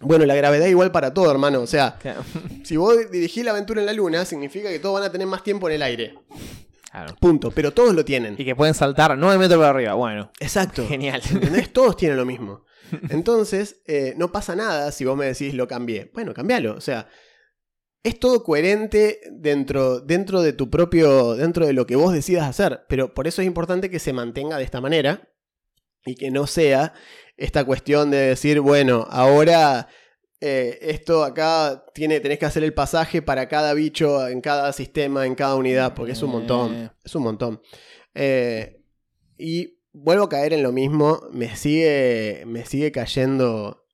Bueno, 0.01 0.25
la 0.25 0.33
gravedad 0.35 0.65
es 0.65 0.71
igual 0.71 0.91
para 0.91 1.13
todo, 1.13 1.29
hermano. 1.29 1.59
O 1.61 1.67
sea, 1.67 1.97
Claro. 1.99 2.21
si 2.63 2.77
vos 2.77 2.95
dirigís 3.11 3.43
la 3.43 3.51
aventura 3.51 3.81
en 3.81 3.85
la 3.85 3.93
luna, 3.93 4.23
significa 4.25 4.69
que 4.69 4.79
todos 4.79 4.95
van 4.99 5.03
a 5.09 5.11
tener 5.11 5.27
más 5.27 5.43
tiempo 5.43 5.67
en 5.67 5.75
el 5.75 5.81
aire. 5.83 6.15
Claro. 6.89 7.15
Punto. 7.19 7.51
Pero 7.51 7.71
todos 7.71 7.93
lo 7.93 8.03
tienen. 8.05 8.35
Y 8.37 8.45
que 8.45 8.55
pueden 8.55 8.73
saltar 8.73 9.17
9 9.17 9.37
metros 9.37 9.59
para 9.59 9.69
arriba. 9.71 9.93
Bueno, 9.95 10.31
Exacto. 10.39 10.87
genial. 10.87 11.21
¿Entendés? 11.29 11.71
Todos 11.73 11.97
tienen 11.97 12.17
lo 12.17 12.25
mismo. 12.25 12.63
Entonces, 13.09 13.81
eh, 13.85 14.15
no 14.17 14.31
pasa 14.31 14.55
nada 14.55 14.91
si 14.91 15.05
vos 15.05 15.15
me 15.15 15.25
decís 15.25 15.53
lo 15.53 15.67
cambié. 15.67 16.09
Bueno, 16.13 16.33
cambialo. 16.33 16.73
O 16.75 16.81
sea, 16.81 17.07
es 18.03 18.19
todo 18.19 18.43
coherente 18.43 19.19
dentro, 19.31 19.99
dentro 19.99 20.41
de 20.41 20.53
tu 20.53 20.69
propio. 20.69 21.35
dentro 21.35 21.65
de 21.65 21.73
lo 21.73 21.85
que 21.85 21.95
vos 21.95 22.13
decidas 22.13 22.47
hacer. 22.47 22.85
Pero 22.87 23.13
por 23.13 23.27
eso 23.27 23.41
es 23.41 23.47
importante 23.47 23.89
que 23.89 23.99
se 23.99 24.13
mantenga 24.13 24.57
de 24.57 24.63
esta 24.63 24.81
manera. 24.81 25.29
Y 26.05 26.15
que 26.15 26.31
no 26.31 26.47
sea 26.47 26.93
esta 27.37 27.65
cuestión 27.65 28.09
de 28.11 28.17
decir, 28.17 28.59
bueno, 28.61 29.05
ahora. 29.09 29.87
eh, 30.41 30.79
esto 30.81 31.25
acá 31.25 31.83
tiene, 31.93 32.21
tenés 32.21 32.39
que 32.39 32.45
hacer 32.45 32.63
el 32.63 32.73
pasaje 32.73 33.21
para 33.21 33.49
cada 33.49 33.73
bicho, 33.73 34.25
en 34.27 34.39
cada 34.39 34.71
sistema, 34.71 35.25
en 35.25 35.35
cada 35.35 35.55
unidad, 35.55 35.93
porque 35.93 36.13
es 36.13 36.23
un 36.23 36.31
montón. 36.31 36.73
Eh. 36.75 36.89
Es 37.03 37.13
un 37.15 37.23
montón. 37.23 37.61
Eh, 38.15 38.81
y 39.37 39.79
vuelvo 39.91 40.25
a 40.25 40.29
caer 40.29 40.53
en 40.53 40.63
lo 40.63 40.71
mismo. 40.71 41.21
Me 41.33 41.55
sigue, 41.55 42.43
me 42.47 42.65
sigue 42.65 42.91
cayendo 42.93 43.85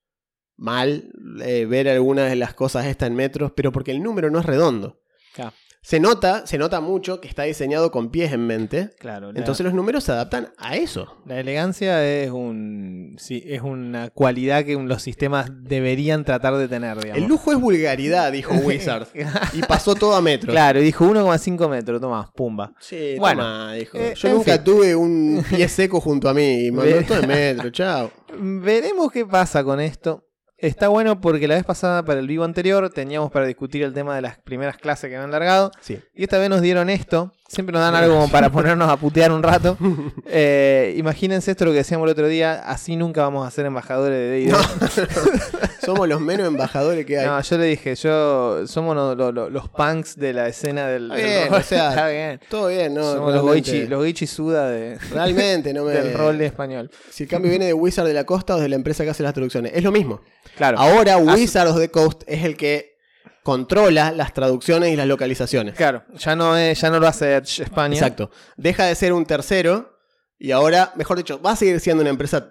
mal 0.57 1.11
eh, 1.43 1.65
ver 1.65 1.87
algunas 1.89 2.29
de 2.29 2.35
las 2.35 2.53
cosas 2.53 2.85
estas 2.85 3.07
en 3.07 3.15
metros, 3.15 3.51
pero 3.55 3.71
porque 3.71 3.91
el 3.91 4.01
número 4.03 4.29
no 4.29 4.39
es 4.39 4.45
redondo. 4.45 4.99
Claro. 5.33 5.51
se 5.81 5.99
nota, 5.99 6.47
se 6.47 6.57
nota 6.57 6.79
mucho 6.81 7.19
que 7.21 7.27
está 7.27 7.43
diseñado 7.43 7.91
con 7.91 8.09
pies 8.09 8.31
en 8.33 8.47
mente. 8.47 8.91
Claro. 8.97 9.31
la- 9.33 9.37
Entonces 9.39 9.63
los 9.65 9.73
números 9.75 10.03
se 10.05 10.13
adaptan 10.13 10.47
a 10.57 10.77
eso. 10.77 11.17
La 11.27 11.39
elegancia 11.39 12.03
es 12.03 12.31
un 12.31 13.15
sí, 13.19 13.43
es 13.45 13.61
una 13.61 14.09
cualidad 14.09 14.63
que 14.65 14.73
los 14.75 15.01
sistemas 15.03 15.47
deberían 15.51 16.23
tratar 16.25 16.55
de 16.55 16.67
tener, 16.69 16.97
digamos. 16.97 17.21
El 17.21 17.27
lujo 17.29 17.51
es 17.51 17.59
vulgaridad, 17.59 18.31
dijo 18.31 18.53
Wizard. 18.63 19.07
y 19.53 19.61
pasó 19.61 19.93
todo 19.93 20.15
a 20.15 20.21
metros. 20.21 20.51
Claro, 20.53 20.79
dijo 20.79 21.05
1,5 21.05 21.69
metros, 21.69 21.99
toma, 22.01 22.31
pumba. 22.33 22.73
Sí, 22.79 23.15
Bueno, 23.19 23.43
toma, 23.43 23.73
dijo. 23.73 23.97
eh, 23.97 24.13
Yo 24.15 24.29
nunca 24.29 24.53
fin. 24.53 24.63
tuve 24.63 24.95
un 24.95 25.45
pie 25.49 25.67
seco 25.67 25.99
junto 26.01 26.29
a 26.29 26.33
mí. 26.33 26.65
y 26.67 26.71
Mandó 26.71 27.01
todo 27.03 27.19
en 27.19 27.27
metro, 27.27 27.69
chao. 27.69 28.09
Veremos 28.39 29.11
qué 29.11 29.25
pasa 29.25 29.63
con 29.63 29.79
esto. 29.79 30.23
Está 30.57 30.87
bueno 30.87 31.19
porque 31.19 31.47
la 31.49 31.55
vez 31.55 31.65
pasada, 31.65 32.03
para 32.05 32.19
el 32.21 32.27
vivo 32.27 32.43
anterior, 32.45 32.89
teníamos 32.89 33.29
para 33.31 33.45
discutir 33.45 33.83
el 33.83 33.93
tema 33.93 34.15
de 34.15 34.21
las 34.21 34.37
primeras 34.39 34.77
clases 34.77 35.09
que 35.09 35.15
habían 35.17 35.31
largado. 35.31 35.71
Sí. 35.81 35.99
Y 36.15 36.23
esta 36.23 36.37
vez 36.37 36.49
nos 36.49 36.61
dieron 36.61 36.89
esto. 36.89 37.33
Siempre 37.47 37.73
nos 37.73 37.81
dan 37.81 37.93
algo 37.93 38.15
como 38.15 38.31
para 38.31 38.49
ponernos 38.51 38.89
a 38.89 38.95
putear 38.97 39.31
un 39.31 39.43
rato. 39.43 39.77
Eh, 40.27 40.95
imagínense 40.97 41.51
esto 41.51 41.63
lo 41.65 41.71
que 41.71 41.77
decíamos 41.77 42.05
el 42.07 42.11
otro 42.11 42.27
día. 42.27 42.53
Así 42.65 42.95
nunca 42.95 43.21
vamos 43.21 43.47
a 43.47 43.51
ser 43.51 43.65
embajadores 43.65 44.17
de 44.17 44.29
D&D. 44.29 44.51
No. 44.51 44.57
Somos 45.85 46.07
los 46.09 46.19
menos 46.19 46.47
embajadores 46.47 47.05
que 47.05 47.19
hay. 47.19 47.25
No, 47.27 47.39
yo 47.39 47.57
le 47.59 47.65
dije, 47.65 47.93
yo 47.95 48.65
somos 48.67 48.95
lo- 48.95 49.13
lo- 49.13 49.31
lo- 49.31 49.49
los 49.51 49.69
punks 49.69 50.15
de 50.17 50.33
la 50.33 50.47
escena 50.47 50.87
del, 50.87 51.11
Está 51.11 51.15
bien, 51.15 51.53
o 51.53 51.61
sea, 51.63 51.89
Está 51.89 52.07
bien. 52.09 52.39
Todo 52.49 52.67
bien, 52.69 52.93
¿no? 52.95 53.13
somos 53.13 53.33
los 53.33 53.43
goichi, 53.43 53.85
los 53.85 53.99
goichi 53.99 54.25
suda 54.25 54.67
de, 54.69 54.97
realmente 55.11 55.73
no 55.73 55.83
me. 55.83 55.91
del 55.93 56.13
rol 56.15 56.37
de 56.39 56.47
español. 56.47 56.89
Si 57.11 57.23
el 57.23 57.29
cambio 57.29 57.51
viene 57.51 57.65
de 57.65 57.73
Wizard 57.73 58.07
de 58.07 58.13
la 58.13 58.23
Costa 58.23 58.55
o 58.55 58.59
de 58.59 58.67
la 58.67 58.75
empresa 58.75 59.03
que 59.03 59.11
hace 59.11 59.21
las 59.21 59.33
traducciones. 59.35 59.73
Es 59.75 59.83
lo 59.83 59.91
mismo. 59.91 60.21
Claro. 60.55 60.77
Ahora 60.79 61.13
Ah, 61.13 61.17
Wizard 61.17 61.67
of 61.69 61.77
the 61.79 61.89
Coast 61.91 62.23
es 62.27 62.43
el 62.43 62.55
que 62.57 62.95
controla 63.43 64.11
las 64.11 64.33
traducciones 64.33 64.91
y 64.91 64.95
las 64.95 65.05
localizaciones. 65.07 65.75
Claro, 65.75 66.03
ya 66.17 66.35
no, 66.35 66.57
es, 66.57 66.79
ya 66.81 66.89
no 66.89 66.99
lo 66.99 67.07
hace 67.07 67.35
Edge 67.35 67.61
España. 67.63 67.93
Exacto. 67.93 68.31
Deja 68.57 68.85
de 68.85 68.95
ser 68.95 69.13
un 69.13 69.25
tercero 69.25 69.97
y 70.39 70.51
ahora, 70.51 70.93
mejor 70.95 71.17
dicho, 71.17 71.39
va 71.41 71.51
a 71.51 71.55
seguir 71.55 71.79
siendo 71.79 72.01
una 72.01 72.09
empresa 72.09 72.49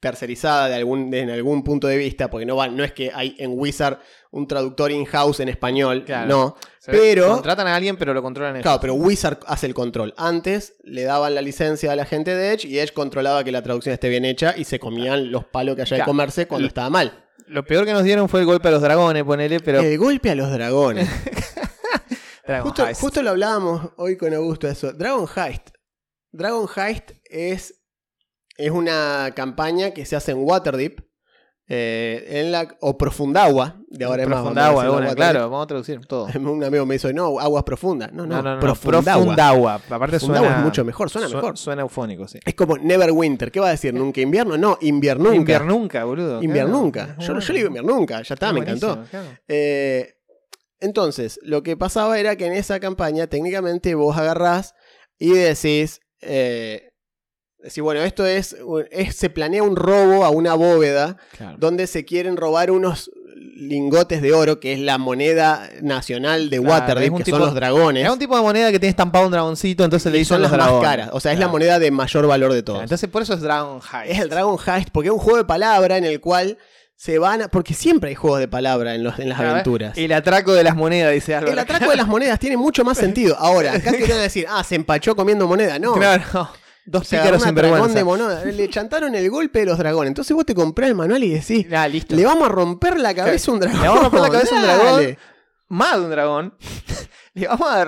tercerizada 0.00 0.68
de 0.68 0.76
algún, 0.76 1.10
de- 1.10 1.20
en 1.20 1.30
algún 1.30 1.64
punto 1.64 1.88
de 1.88 1.96
vista, 1.96 2.30
porque 2.30 2.46
no, 2.46 2.54
va, 2.56 2.68
no 2.68 2.84
es 2.84 2.92
que 2.92 3.10
hay 3.12 3.34
en 3.38 3.50
Wizard 3.58 3.98
un 4.30 4.46
traductor 4.46 4.92
in-house 4.92 5.40
en 5.40 5.48
español, 5.48 6.04
Claro. 6.04 6.28
no. 6.28 6.56
Se- 6.78 6.92
Pero, 6.92 7.28
Contratan 7.32 7.66
a 7.66 7.74
alguien, 7.74 7.96
pero 7.96 8.14
lo 8.14 8.22
controlan 8.22 8.54
ellos. 8.56 8.62
claro, 8.62 8.80
pero 8.80 8.94
Wizard 8.94 9.38
hace 9.46 9.66
el 9.66 9.74
control. 9.74 10.14
Antes 10.16 10.74
le 10.84 11.02
daban 11.02 11.34
la 11.34 11.42
licencia 11.42 11.90
a 11.90 11.96
la 11.96 12.04
gente 12.04 12.32
de 12.36 12.52
Edge 12.52 12.66
y 12.68 12.78
Edge 12.78 12.92
controlaba 12.92 13.42
que 13.42 13.50
la 13.50 13.62
traducción 13.62 13.92
esté 13.92 14.08
bien 14.08 14.24
hecha 14.24 14.54
y 14.56 14.64
se 14.64 14.78
comían 14.78 15.32
los 15.32 15.46
palos 15.46 15.74
que 15.74 15.82
haya 15.82 15.96
de 15.96 16.04
comerse 16.04 16.46
cuando 16.46 16.68
estaba 16.68 16.90
mal. 16.90 17.24
Lo 17.48 17.64
peor 17.64 17.84
que 17.84 17.92
nos 17.92 18.04
dieron 18.04 18.28
fue 18.28 18.40
el 18.40 18.46
golpe 18.46 18.68
a 18.68 18.70
los 18.70 18.82
dragones, 18.82 19.24
ponele, 19.24 19.60
pero. 19.60 19.80
El 19.80 19.96
golpe 19.98 20.30
a 20.30 20.34
los 20.34 20.50
dragones. 20.50 21.08
Dragon 22.46 22.66
Justo, 22.66 22.86
Heist. 22.86 23.00
justo 23.02 23.22
lo 23.22 23.30
hablábamos 23.30 23.90
hoy 23.96 24.16
con 24.16 24.32
Augusto 24.32 24.68
eso. 24.68 24.92
Dragon 24.92 25.26
Heist. 25.36 25.68
Dragon 26.32 26.66
Heist 26.76 27.12
es, 27.24 27.82
es 28.56 28.70
una 28.70 29.32
campaña 29.34 29.92
que 29.92 30.06
se 30.06 30.16
hace 30.16 30.32
en 30.32 30.38
Waterdeep. 30.38 31.00
Eh, 31.70 32.24
en 32.40 32.50
la, 32.52 32.66
o 32.80 32.96
Profundagua, 32.96 33.76
de 33.88 34.04
ahora 34.06 34.22
en 34.22 34.30
más. 34.30 34.38
Profundagua, 34.38 34.82
alguna, 34.84 35.00
Waterdeep. 35.08 35.16
claro, 35.16 35.50
vamos 35.50 35.64
a 35.64 35.66
traducir 35.66 36.06
todo. 36.06 36.26
Un 36.38 36.64
amigo 36.64 36.86
me 36.86 36.94
dijo, 36.94 37.12
no, 37.12 37.38
aguas 37.38 37.62
profundas. 37.64 38.10
No, 38.12 38.26
no, 38.26 38.36
No, 38.36 38.42
no, 38.42 38.54
no, 38.54 38.60
Profundagua. 38.60 39.12
Profundagua. 39.24 39.74
Aparte 39.74 40.16
Profundagua 40.16 40.48
suena. 40.48 40.58
es 40.60 40.64
mucho 40.64 40.84
mejor, 40.84 41.10
suena 41.10 41.28
su- 41.28 41.34
mejor. 41.36 41.58
Suena 41.58 41.82
eufónico, 41.82 42.26
sí. 42.26 42.38
Es 42.44 42.54
como 42.54 42.78
Neverwinter. 42.78 43.52
¿Qué 43.52 43.60
va 43.60 43.68
a 43.68 43.70
decir? 43.72 43.92
¿Nunca 43.92 44.20
invierno? 44.20 44.56
No, 44.56 44.78
inviernunca. 44.80 45.34
Inviernunca, 45.36 46.04
boludo. 46.04 46.42
Inviernunca. 46.42 47.14
claro. 47.16 47.34
Yo, 47.34 47.38
yo 47.40 47.52
le 47.52 47.58
digo 47.58 47.68
inviernunca, 47.68 48.22
ya 48.22 48.34
está, 48.34 48.52
me 48.52 48.60
encantó. 48.60 49.04
Claro. 49.10 49.26
Eh, 49.46 50.14
entonces, 50.80 51.38
lo 51.42 51.62
que 51.62 51.76
pasaba 51.76 52.18
era 52.18 52.36
que 52.36 52.46
en 52.46 52.52
esa 52.52 52.78
campaña, 52.80 53.26
técnicamente, 53.26 53.94
vos 53.94 54.16
agarrás 54.16 54.74
y 55.18 55.30
decís. 55.32 56.00
Eh, 56.20 56.87
decís, 57.62 57.82
bueno, 57.82 58.00
esto 58.02 58.24
es, 58.26 58.56
es- 58.90 59.16
Se 59.16 59.30
planea 59.30 59.62
un 59.62 59.76
robo 59.76 60.24
a 60.24 60.30
una 60.30 60.54
bóveda 60.54 61.16
Claro. 61.36 61.56
donde 61.58 61.86
se 61.86 62.04
quieren 62.04 62.36
robar 62.36 62.70
unos 62.70 63.10
lingotes 63.56 64.22
de 64.22 64.32
oro, 64.32 64.60
que 64.60 64.72
es 64.72 64.78
la 64.78 64.98
moneda 64.98 65.68
nacional 65.82 66.48
de 66.50 66.58
Claro, 66.60 66.72
Waterdeep, 66.72 67.16
que 67.16 67.24
tipo- 67.24 67.36
son 67.38 67.46
los 67.46 67.54
dragones. 67.54 68.04
Es 68.04 68.10
un 68.10 68.18
tipo 68.18 68.36
de 68.36 68.42
moneda 68.42 68.70
que 68.70 68.78
tiene 68.78 68.90
estampado 68.90 69.26
un 69.26 69.32
dragoncito, 69.32 69.84
entonces 69.84 70.12
le 70.12 70.18
hizo 70.20 70.34
son 70.34 70.42
los 70.42 70.50
las 70.50 70.58
más 70.58 70.66
dragones. 70.68 70.88
caras. 70.88 71.10
O 71.12 71.20
sea, 71.20 71.32
es 71.32 71.38
la 71.38 71.48
moneda 71.48 71.78
de 71.78 71.90
mayor 71.90 72.26
valor 72.26 72.52
de 72.52 72.62
todos. 72.62 72.82
Entonces 72.82 73.08
por 73.10 73.22
eso 73.22 73.34
es 73.34 73.40
Dragon 73.40 73.80
Heist. 73.80 74.12
Es 74.12 74.18
el 74.20 74.28
Dragon 74.28 74.56
Heist, 74.64 74.90
porque 74.92 75.08
es 75.08 75.12
un 75.12 75.18
juego 75.18 75.38
de 75.38 75.44
palabra 75.44 75.96
en 75.96 76.04
el 76.04 76.20
cual 76.20 76.56
se 76.96 77.18
van 77.18 77.42
a. 77.42 77.48
Porque 77.48 77.74
siempre 77.74 78.10
hay 78.10 78.14
juegos 78.16 78.38
de 78.40 78.48
palabra 78.48 78.94
en, 78.94 79.02
los, 79.04 79.18
en 79.18 79.28
las 79.28 79.38
aventuras. 79.40 79.96
El 79.98 80.12
atraco 80.12 80.52
de 80.52 80.64
las 80.64 80.74
monedas, 80.76 81.12
dice 81.12 81.34
Álvaro. 81.34 81.52
El 81.52 81.58
atraco 81.58 81.90
de 81.90 81.96
las 81.96 82.06
monedas 82.08 82.38
tiene 82.38 82.56
mucho 82.56 82.84
más 82.84 82.98
sentido. 82.98 83.36
Ahora, 83.38 83.72
acá 83.74 83.90
te 83.92 84.02
van 84.02 84.12
a 84.12 84.22
decir, 84.22 84.46
ah, 84.48 84.62
se 84.64 84.74
empachó 84.76 85.14
comiendo 85.16 85.46
moneda. 85.48 85.78
No. 85.78 85.94
Claro. 85.94 86.22
Dos 86.90 87.06
Se 87.06 87.16
agarró 87.16 87.36
pícaros 87.38 87.42
sin 87.44 87.54
vergüenza. 87.54 88.44
Le 88.44 88.68
chantaron 88.70 89.14
el 89.14 89.30
golpe 89.30 89.58
de 89.60 89.66
los 89.66 89.76
dragones. 89.78 90.08
Entonces 90.08 90.34
vos 90.34 90.46
te 90.46 90.54
comprás 90.54 90.88
el 90.88 90.94
manual 90.94 91.22
y 91.22 91.30
decís, 91.34 91.66
Ah, 91.72 91.86
listo. 91.86 92.16
le 92.16 92.24
vamos 92.24 92.48
a 92.48 92.50
romper 92.50 92.98
la 92.98 93.14
cabeza 93.14 93.50
a 93.50 93.54
un 93.54 93.60
dragón. 93.60 93.80
Le 93.82 93.88
vamos 93.88 94.00
a 94.00 94.04
romper 94.04 94.20
la 94.22 94.30
cabeza 94.30 94.54
a 94.54 94.58
un 94.58 94.62
dragón. 94.64 95.18
Más 95.68 95.96
de 95.98 96.04
un 96.04 96.10
dragón. 96.10 96.54
Le 97.34 97.46
vamos 97.46 97.68
a. 97.68 97.86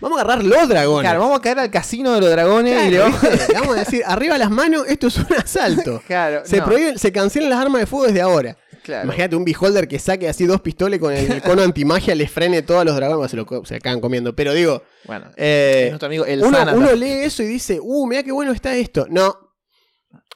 Vamos 0.00 0.18
a 0.18 0.22
agarrar 0.22 0.42
los 0.44 0.68
dragones. 0.68 1.02
Claro, 1.02 1.20
vamos 1.20 1.38
a 1.38 1.42
caer 1.42 1.58
al 1.60 1.70
casino 1.70 2.14
de 2.14 2.20
los 2.20 2.30
dragones 2.30 2.86
y 2.86 2.90
le 2.90 2.98
vamos. 2.98 3.22
Le 3.22 3.54
vamos 3.54 3.76
a 3.76 3.80
decir, 3.80 4.02
arriba 4.04 4.36
las 4.38 4.50
manos, 4.50 4.84
esto 4.88 5.06
es 5.06 5.18
un 5.18 5.26
asalto. 5.36 6.02
Claro. 6.06 6.40
Se, 6.44 6.56
no, 6.56 6.66
prohíben- 6.66 6.96
se 6.96 7.12
cancelan 7.12 7.50
las 7.50 7.60
armas 7.60 7.80
de 7.82 7.86
fuego 7.86 8.06
desde 8.06 8.22
ahora. 8.22 8.56
Claro. 8.88 9.04
Imagínate 9.04 9.36
un 9.36 9.44
beholder 9.44 9.86
que 9.88 9.98
saque 9.98 10.28
así 10.28 10.46
dos 10.46 10.60
pistolas 10.60 10.98
con 10.98 11.12
el 11.14 11.40
cono 11.42 11.62
antimagia, 11.62 12.14
le 12.14 12.26
frene 12.28 12.62
todos 12.62 12.84
los 12.84 12.94
dragones, 12.96 13.30
se 13.30 13.36
lo 13.36 13.46
co- 13.46 13.64
se 13.64 13.76
acaban 13.76 14.00
comiendo. 14.00 14.34
Pero 14.34 14.52
digo, 14.54 14.82
Bueno, 15.04 15.30
eh, 15.36 15.82
es 15.84 15.90
nuestro 15.90 16.06
amigo 16.06 16.24
el 16.24 16.42
uno, 16.42 16.56
Sanata. 16.58 16.76
uno 16.76 16.92
lee 16.94 17.20
eso 17.24 17.42
y 17.42 17.46
dice, 17.46 17.78
uh, 17.80 18.06
mira 18.06 18.22
qué 18.22 18.32
bueno 18.32 18.52
está 18.52 18.74
esto. 18.76 19.06
No, 19.10 19.36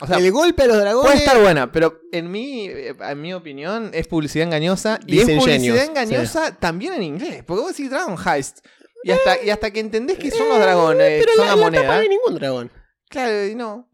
O 0.01 0.07
sea, 0.07 0.19
el 0.19 0.31
golpe 0.33 0.63
a 0.65 0.67
los 0.67 0.77
dragones. 0.79 1.05
puede 1.11 1.19
estar 1.25 1.41
buena, 1.41 1.71
pero 1.73 2.01
en 2.13 2.31
mi, 2.31 2.67
eh, 2.69 2.95
en 3.01 3.21
mi 3.21 3.33
opinión 3.35 3.91
es 3.95 4.07
publicidad 4.07 4.47
engañosa. 4.47 4.99
Y 5.07 5.19
es 5.21 5.31
publicidad 5.31 5.85
engañosa 5.85 6.55
también 6.59 6.93
en 6.95 7.03
inglés. 7.03 7.43
Porque 7.47 7.63
vos 7.63 7.71
decís 7.77 7.91
Dragon 7.91 8.17
Heist. 8.27 8.59
Y 9.05 9.11
hasta, 9.11 9.43
y 9.43 9.51
hasta 9.51 9.71
que 9.73 9.81
entendés 9.81 10.17
que 10.19 10.31
son 10.31 10.49
los 10.49 10.59
dragones, 10.61 11.01
Eh, 11.11 11.19
pero 11.25 11.33
son 11.37 11.47
la, 11.49 11.57
la, 11.57 11.57
la 11.57 11.63
tapa 11.63 11.71
moneda. 11.79 11.95
no 11.97 12.01
hay 12.03 12.09
ningún 12.09 12.35
dragón. 12.37 12.71
Claro, 13.09 13.47
y 13.47 13.55
no. 13.55 13.89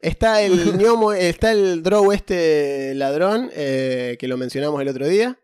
Está 0.00 0.42
el 0.42 0.72
gnomo, 0.78 1.12
está 1.12 1.52
el 1.52 1.82
drow 1.82 2.12
este 2.12 2.94
ladrón, 2.94 3.50
eh, 3.54 4.16
que 4.18 4.28
lo 4.28 4.36
mencionamos 4.36 4.80
el 4.80 4.88
otro 4.88 5.06
día. 5.08 5.38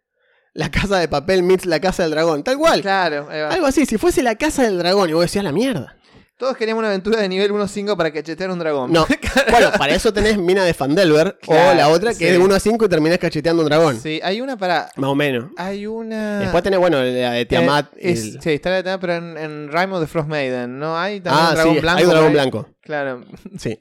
La 0.53 0.71
casa 0.71 0.99
de 0.99 1.09
papel 1.09 1.43
meets 1.43 1.67
la 1.67 1.81
casa 1.81 2.05
del 2.05 2.13
dragón. 2.13 2.45
Tal 2.45 2.57
cual. 2.57 2.81
Claro, 2.81 3.27
ahí 3.29 3.41
va. 3.41 3.49
Algo 3.49 3.67
así, 3.67 3.87
si 3.87 3.99
fuese 3.99 4.23
la 4.23 4.37
casa 4.37 4.63
del 4.63 4.79
dragón 4.79 5.11
y 5.11 5.13
vos 5.13 5.23
decías 5.23 5.43
la 5.45 5.51
mierda. 5.51 5.97
Todos 6.37 6.57
queríamos 6.57 6.81
una 6.81 6.89
aventura 6.89 7.21
de 7.21 7.29
nivel 7.29 7.53
1.5 7.53 7.97
para 7.97 8.13
cachetear 8.13 8.51
un 8.51 8.59
dragón. 8.59 8.93
No. 8.93 9.07
bueno, 9.51 9.71
para 9.79 9.95
eso 9.95 10.13
tenés 10.13 10.37
Mina 10.37 10.65
de 10.65 10.75
Fandelver 10.75 11.39
o 11.47 11.55
la 11.55 11.89
otra 11.89 12.11
que 12.11 12.17
sí. 12.19 12.25
es 12.27 12.33
de 12.33 12.39
1 12.39 12.55
a 12.55 12.61
5 12.61 12.85
y 12.85 12.89
terminás 12.89 13.19
cacheteando 13.19 13.63
un 13.63 13.69
dragón. 13.69 14.01
Sí, 14.01 14.21
hay 14.23 14.41
una 14.41 14.57
para. 14.57 14.91
Más 14.97 15.11
o 15.11 15.15
menos. 15.15 15.51
Hay 15.57 15.87
una. 15.87 16.41
Después 16.41 16.63
tenés, 16.63 16.79
bueno, 16.81 16.99
la 17.03 17.33
de 17.33 17.47
Tiamat. 17.47 17.93
Eh, 17.95 18.13
es- 18.13 18.23
el- 18.35 18.43
Sí, 18.43 18.51
está 18.51 18.71
la 18.71 18.77
de 18.77 18.83
Tiamat, 18.83 19.01
pero 19.01 19.15
en, 19.15 19.37
en 19.39 19.69
Rime 19.73 19.95
of 19.95 20.01
the 20.01 20.07
Frost 20.09 20.29
Maiden, 20.29 20.79
¿no? 20.79 20.97
Hay 20.99 21.21
también 21.21 21.45
Ah, 21.47 21.49
un 21.51 21.55
dragón 21.55 21.75
sí, 21.75 21.81
blanco. 21.81 21.99
hay 21.99 22.05
un 22.05 22.11
dragón 22.11 22.29
ahí. 22.29 22.33
blanco. 22.35 22.69
Claro, 22.81 23.25
Sí. 23.59 23.81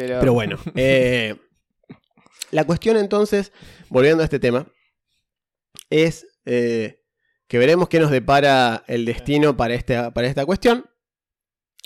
Pero. 0.00 0.20
Pero 0.20 0.32
bueno. 0.32 0.58
eh, 0.74 1.36
la 2.50 2.64
cuestión 2.64 2.96
entonces, 2.96 3.52
volviendo 3.88 4.22
a 4.22 4.24
este 4.24 4.38
tema, 4.38 4.66
es 5.90 6.26
eh, 6.46 7.02
que 7.46 7.58
veremos 7.58 7.88
qué 7.88 8.00
nos 8.00 8.10
depara 8.10 8.84
el 8.86 9.04
destino 9.04 9.56
para 9.56 9.74
esta, 9.74 10.12
para 10.12 10.26
esta 10.26 10.46
cuestión. 10.46 10.86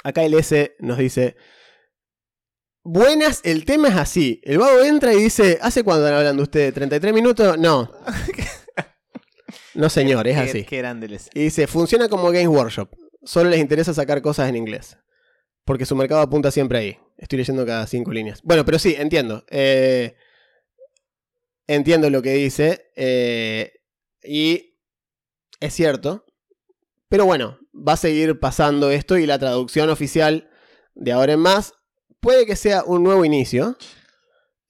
Acá 0.04 0.22
el 0.22 0.34
S 0.34 0.76
nos 0.78 0.98
dice. 0.98 1.36
Buenas, 2.86 3.40
el 3.44 3.64
tema 3.64 3.88
es 3.88 3.96
así. 3.96 4.42
El 4.44 4.58
vago 4.58 4.82
entra 4.82 5.14
y 5.14 5.16
dice, 5.16 5.58
¿hace 5.62 5.82
cuándo 5.82 6.04
están 6.04 6.18
hablando 6.18 6.42
ustedes? 6.42 6.74
¿33 6.74 7.12
minutos? 7.12 7.58
No. 7.58 7.90
No, 9.74 9.88
señor, 9.88 10.28
es 10.28 10.36
así. 10.36 10.62
Qué 10.62 10.78
grande 10.78 11.08
les. 11.08 11.28
Y 11.34 11.40
dice, 11.40 11.66
funciona 11.66 12.08
como 12.08 12.30
Games 12.30 12.46
Workshop. 12.46 12.94
Solo 13.24 13.50
les 13.50 13.58
interesa 13.58 13.92
sacar 13.92 14.22
cosas 14.22 14.48
en 14.48 14.54
inglés. 14.54 14.96
Porque 15.64 15.84
su 15.84 15.96
mercado 15.96 16.20
apunta 16.20 16.52
siempre 16.52 16.78
ahí. 16.78 16.98
Estoy 17.16 17.38
leyendo 17.38 17.64
cada 17.64 17.86
cinco 17.86 18.12
líneas. 18.12 18.40
Bueno, 18.42 18.64
pero 18.64 18.78
sí, 18.78 18.94
entiendo. 18.98 19.44
Eh, 19.50 20.16
entiendo 21.66 22.10
lo 22.10 22.22
que 22.22 22.32
dice. 22.34 22.90
eh, 22.96 23.72
y 24.22 24.78
es 25.60 25.74
cierto. 25.74 26.24
Pero 27.08 27.26
bueno, 27.26 27.58
va 27.72 27.92
a 27.92 27.96
seguir 27.96 28.40
pasando 28.40 28.90
esto 28.90 29.18
y 29.18 29.26
la 29.26 29.38
traducción 29.38 29.90
oficial 29.90 30.50
de 30.94 31.12
ahora 31.12 31.34
en 31.34 31.40
más 31.40 31.74
puede 32.20 32.46
que 32.46 32.56
sea 32.56 32.84
un 32.84 33.02
nuevo 33.02 33.24
inicio. 33.24 33.76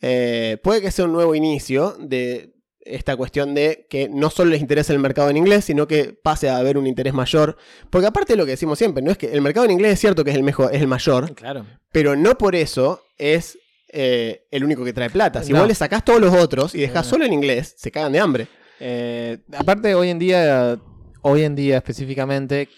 Eh, 0.01 0.59
puede 0.63 0.83
que 0.83 0.91
sea 0.91 1.07
un 1.07 1.13
nuevo 1.13 1.35
inicio 1.35 1.97
de 1.99 2.54
esta 2.85 3.17
cuestión 3.17 3.55
de 3.55 3.87
que 3.89 4.09
no 4.09 4.31
solo 4.31 4.51
les 4.51 4.61
interesa 4.61 4.93
el 4.93 4.99
mercado 4.99 5.31
en 5.31 5.37
inglés, 5.37 5.65
sino 5.65 5.87
que 5.87 6.13
pase 6.23 6.49
a 6.51 6.59
haber 6.59 6.77
un 6.79 6.87
interés 6.87 7.15
mayor. 7.15 7.57
Porque 7.91 8.07
aparte 8.07 8.35
de 8.35 8.37
lo 8.37 8.45
que 8.45 8.53
decimos 8.53 8.79
siempre, 8.79 9.03
no 9.03 9.11
es 9.11 9.19
que 9.19 9.33
el 9.33 9.41
mercado 9.41 9.65
en 9.67 9.73
inglés 9.73 9.95
es 9.95 10.01
cierto 10.01 10.23
que 10.25 10.31
es 10.31 10.37
el 10.37 10.43
mejor, 10.43 10.75
es 10.75 10.81
el 10.83 10.89
mayor, 10.89 11.35
Claro. 11.35 11.65
pero 11.93 12.15
no 12.17 12.37
por 12.37 12.55
eso 12.55 13.03
es 13.19 13.59
eh, 13.97 14.47
el 14.51 14.65
único 14.65 14.85
que 14.85 14.93
trae 14.93 15.09
plata. 15.09 15.43
Si 15.45 15.53
No. 15.53 15.61
vos 15.61 15.69
le 15.69 15.75
sacás 15.75 16.05
todos 16.05 16.21
los 16.21 16.35
otros 16.35 16.75
y 16.75 16.81
dejás 16.81 17.07
No. 17.07 17.11
solo 17.11 17.25
en 17.27 17.33
inglés, 17.33 17.75
se 17.79 17.91
cagan 17.93 18.13
de 18.13 18.19
hambre. 18.21 18.49
Eh, 18.81 19.39
aparte, 19.57 19.95
hoy 19.95 20.11
en 20.11 20.19
día, 20.19 20.79
hoy 21.23 21.43
en 21.45 21.55
día 21.55 21.77
específicamente, 21.77 22.69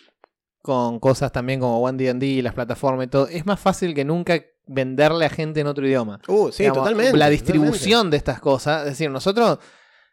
con 0.62 0.98
cosas 1.00 1.32
también 1.32 1.58
como 1.60 1.80
OneDND, 1.80 2.42
las 2.42 2.52
plataformas 2.54 3.06
y 3.06 3.10
todo, 3.10 3.28
es 3.28 3.46
más 3.46 3.58
fácil 3.58 3.94
que 3.94 4.04
nunca 4.04 4.40
venderle 4.66 5.24
a 5.24 5.30
gente 5.30 5.60
en 5.60 5.68
otro 5.68 5.86
idioma. 5.86 6.20
Uh, 6.28 6.50
sí, 6.50 6.64
Digamos, 6.64 6.78
totalmente. 6.82 7.12
La 7.16 7.26
totalmente. 7.26 7.30
distribución 7.30 8.10
de 8.10 8.16
estas 8.16 8.40
cosas, 8.40 8.80
es 8.82 8.90
decir, 8.90 9.10
nosotros, 9.10 9.58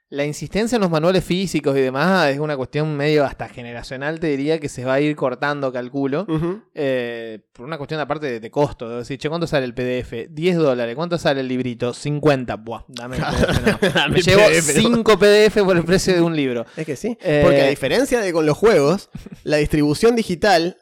la 0.10 0.26
insistencia 0.26 0.76
en 0.76 0.82
los 0.82 0.92
manuales 0.92 1.24
físicos 1.24 1.76
y 1.76 1.82
demás 1.82 2.30
es 2.30 2.40
una 2.40 2.56
cuestión 2.56 2.96
medio 2.96 3.26
hasta 3.26 3.50
generacional, 3.50 4.20
te 4.20 4.28
diría 4.28 4.60
que 4.60 4.70
se 4.70 4.86
va 4.86 4.94
a 4.94 5.02
ir 5.02 5.16
cortando, 5.16 5.74
calculo. 5.74 6.28
Eh, 6.76 7.40
por 7.52 7.66
una 7.66 7.78
cuestión 7.80 8.00
aparte 8.00 8.28
de, 8.28 8.40
de 8.40 8.52
costo. 8.52 8.92
Es 8.92 9.08
decir, 9.08 9.18
che, 9.18 9.28
¿cuánto 9.30 9.48
sale 9.48 9.66
el 9.66 9.74
PDF? 9.74 10.30
10 10.30 10.58
dólares. 10.58 10.96
¿Cuánto 10.96 11.18
sale 11.18 11.42
el 11.42 11.48
librito? 11.48 11.94
50. 11.94 12.58
Buah, 12.58 12.84
dame 12.88 13.18
el 13.18 13.24
PDF, 13.24 13.62
no. 13.66 13.90
Dame 13.94 14.14
Me 14.14 14.20
el 14.20 14.24
llevo 14.24 14.42
PDF, 14.44 14.76
¿no? 14.76 14.82
5 14.82 15.20
PDF 15.20 15.64
por 15.64 15.78
el 15.78 15.84
precio 15.84 16.14
de 16.14 16.22
un 16.22 16.36
libro. 16.36 16.66
Es 16.78 16.86
que 16.86 16.96
sí. 16.96 17.18
Eh, 17.22 17.42
Porque 17.44 17.62
a 17.62 17.68
diferencia 17.68 18.22
de 18.22 18.32
con 18.32 18.46
los 18.46 18.58
juegos, 18.58 19.10
la 19.44 19.58
distribución 19.58 20.16
digital 20.16 20.78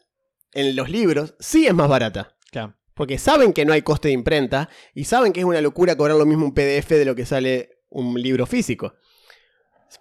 en 0.53 0.75
los 0.75 0.89
libros 0.89 1.35
sí 1.39 1.67
es 1.67 1.73
más 1.73 1.87
barata. 1.87 2.35
Claro. 2.51 2.75
Porque 2.93 3.17
saben 3.17 3.53
que 3.53 3.63
no 3.63 3.71
hay 3.71 3.81
coste 3.81 4.09
de 4.09 4.13
imprenta 4.13 4.67
y 4.93 5.05
saben 5.05 5.31
que 5.31 5.39
es 5.39 5.45
una 5.45 5.61
locura 5.61 5.95
cobrar 5.95 6.17
lo 6.17 6.25
mismo 6.25 6.45
un 6.45 6.53
PDF 6.53 6.89
de 6.89 7.05
lo 7.05 7.15
que 7.15 7.25
sale 7.25 7.79
un 7.89 8.21
libro 8.21 8.45
físico. 8.45 8.93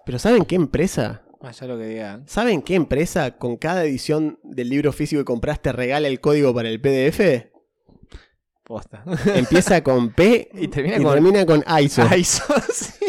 Pero 0.05 0.19
¿saben 0.19 0.45
qué 0.45 0.55
empresa? 0.55 1.23
Vaya 1.41 1.67
lo 1.67 1.77
que 1.77 1.85
digan. 1.85 2.27
¿Saben 2.27 2.61
qué 2.61 2.75
empresa 2.75 3.37
con 3.37 3.57
cada 3.57 3.83
edición 3.83 4.39
del 4.43 4.69
libro 4.69 4.91
físico 4.93 5.21
que 5.21 5.25
compraste 5.25 5.71
regala 5.71 6.07
el 6.07 6.19
código 6.19 6.53
para 6.53 6.69
el 6.69 6.79
PDF? 6.79 7.49
Posta. 8.63 9.03
Empieza 9.35 9.83
con 9.83 10.13
P 10.13 10.49
Y 10.53 10.67
termina 10.67 10.97
y 10.97 11.03
con- 11.03 11.13
termina 11.13 11.45
con 11.45 11.63
ISO. 11.81 12.03
Sos, 12.23 12.63
sí. 12.73 13.05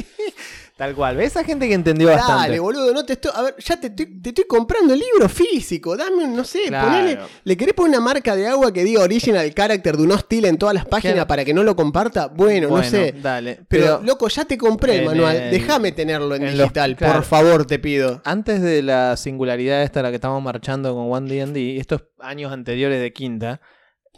Tal 0.83 0.97
cual. 0.97 1.17
¿Ves? 1.17 1.29
Esa 1.29 1.45
gente 1.45 1.69
que 1.69 1.75
entendió 1.75 2.09
bastante. 2.09 2.43
Dale, 2.49 2.59
boludo, 2.59 2.93
no 2.93 3.05
te 3.05 3.13
estoy. 3.13 3.31
A 3.37 3.43
ver, 3.43 3.55
ya 3.57 3.77
te 3.79 3.87
estoy, 3.87 4.21
te 4.21 4.31
estoy 4.31 4.45
comprando 4.49 4.93
el 4.95 4.99
libro 4.99 5.29
físico. 5.29 5.97
Dame 5.97 6.25
un, 6.25 6.35
no 6.35 6.43
sé, 6.43 6.63
Claro. 6.67 6.89
ponele. 6.89 7.19
¿Le 7.45 7.57
querés 7.57 7.73
poner 7.75 7.91
una 7.91 8.01
marca 8.01 8.35
de 8.35 8.49
agua 8.49 8.73
que 8.73 8.83
diga 8.83 9.01
original 9.03 9.55
character 9.55 9.97
de 9.97 10.03
un 10.03 10.11
hostil 10.11 10.45
en 10.47 10.59
todas 10.59 10.75
las 10.75 10.85
páginas 10.85 11.15
Claro. 11.15 11.29
para 11.29 11.45
que 11.45 11.55
no 11.55 11.63
lo 11.63 11.77
comparta? 11.77 12.27
Bueno, 12.27 12.69
no 12.69 12.83
sé. 12.83 13.15
Dale. 13.23 13.61
Pero, 13.69 13.85
Pero, 13.85 14.01
loco, 14.03 14.27
ya 14.27 14.45
te 14.45 14.59
compré 14.59 14.99
el 14.99 15.05
manual. 15.07 15.37
el- 15.37 15.51
Déjame 15.53 15.93
tenerlo 15.93 16.35
en, 16.35 16.43
en 16.43 16.49
los- 16.59 16.63
digital, 16.67 16.97
claro. 16.97 17.15
por 17.15 17.23
favor, 17.27 17.65
te 17.65 17.79
pido. 17.79 18.21
antes 18.25 18.61
de 18.61 18.83
la 18.83 19.17
singularidad 19.17 19.85
esta 19.85 20.01
a 20.01 20.03
la 20.03 20.09
que 20.11 20.17
estamos 20.17 20.43
marchando 20.43 20.93
con 20.97 21.13
OneDND, 21.13 21.79
estos 21.79 22.03
años 22.19 22.51
anteriores 22.53 23.01
de 23.01 23.13
quinta, 23.13 23.61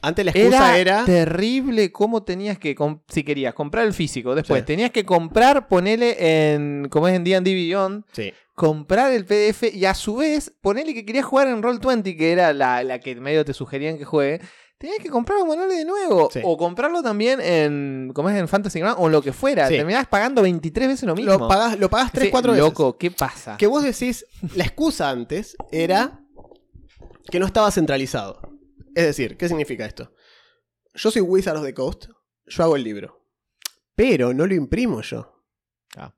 Antes 0.07 0.25
la 0.25 0.31
excusa 0.33 0.79
era, 0.79 0.99
era. 1.01 1.05
terrible 1.05 1.91
cómo 1.93 2.23
tenías 2.23 2.59
que, 2.59 2.77
si 3.09 3.23
querías 3.25 3.55
comprar 3.55 3.85
el 3.87 3.93
físico, 3.93 4.35
después 4.35 4.61
Sí. 4.61 4.67
tenías 4.67 4.91
que 4.91 5.05
comprar, 5.05 5.69
ponele 5.69 6.53
en, 6.53 6.89
como 6.91 7.09
es 7.09 7.15
en 7.15 7.25
D&D 7.25 7.53
Beyond, 7.55 8.05
Sí. 8.13 8.33
comprar 8.55 9.13
el 9.13 9.25
PDF 9.25 9.65
y 9.75 9.85
a 9.85 9.95
su 9.95 10.17
vez 10.17 10.53
ponele 10.61 10.95
que 10.95 11.05
querías 11.05 11.25
jugar 11.25 11.49
en 11.49 11.63
Roll20, 11.63 12.17
que 12.17 12.33
era 12.33 12.53
la, 12.53 12.83
la 12.85 12.99
que 13.01 13.15
medio 13.17 13.45
te 13.45 13.53
sugerían 13.55 13.99
que 13.99 14.05
juegue, 14.05 14.41
tenías 14.79 14.99
que 14.99 15.09
comprar 15.09 15.39
los 15.39 15.49
manuales 15.49 15.79
de 15.79 15.85
nuevo. 15.85 16.29
Sí. 16.33 16.41
O 16.45 16.57
comprarlo 16.59 17.03
también 17.03 17.41
en, 17.41 18.11
como 18.15 18.29
es 18.29 18.37
en 18.37 18.47
Fantasy 18.49 18.81
Ground, 18.81 18.97
o 18.99 19.09
lo 19.09 19.23
que 19.23 19.33
fuera. 19.33 19.67
Sí. 19.69 19.77
Terminabas 19.77 20.07
pagando 20.09 20.43
23 20.43 20.89
veces 20.89 21.05
lo 21.07 21.15
mismo. 21.15 21.33
Lo 21.33 21.49
pagás, 21.49 21.79
lo 21.79 21.89
pagás 21.89 22.13
3, 22.13 22.27
Sí, 22.27 22.31
4 22.31 22.53
veces. 22.53 22.65
Loco, 22.67 22.99
¿qué 22.99 23.11
pasa? 23.11 23.57
Que 23.57 23.67
vos 23.67 23.83
decís, 23.83 24.27
la 24.55 24.65
excusa 24.65 25.09
antes 25.11 25.57
era 25.73 26.21
que 27.31 27.39
no 27.39 27.47
estaba 27.47 27.71
centralizado. 27.71 28.41
Es 28.95 29.05
decir, 29.05 29.37
¿qué 29.37 29.49
significa 29.49 29.85
esto? 29.85 30.13
Yo 30.95 31.11
soy 31.11 31.23
Wizard 31.23 31.57
of 31.57 31.65
the 31.65 31.75
Coast, 31.75 32.07
yo 32.47 32.63
hago 32.63 32.77
el 32.77 32.85
libro, 32.85 33.27
pero 33.95 34.33
no 34.33 34.47
lo 34.47 34.55
imprimo 34.55 35.03
yo. 35.03 35.43
Ah. 35.97 36.15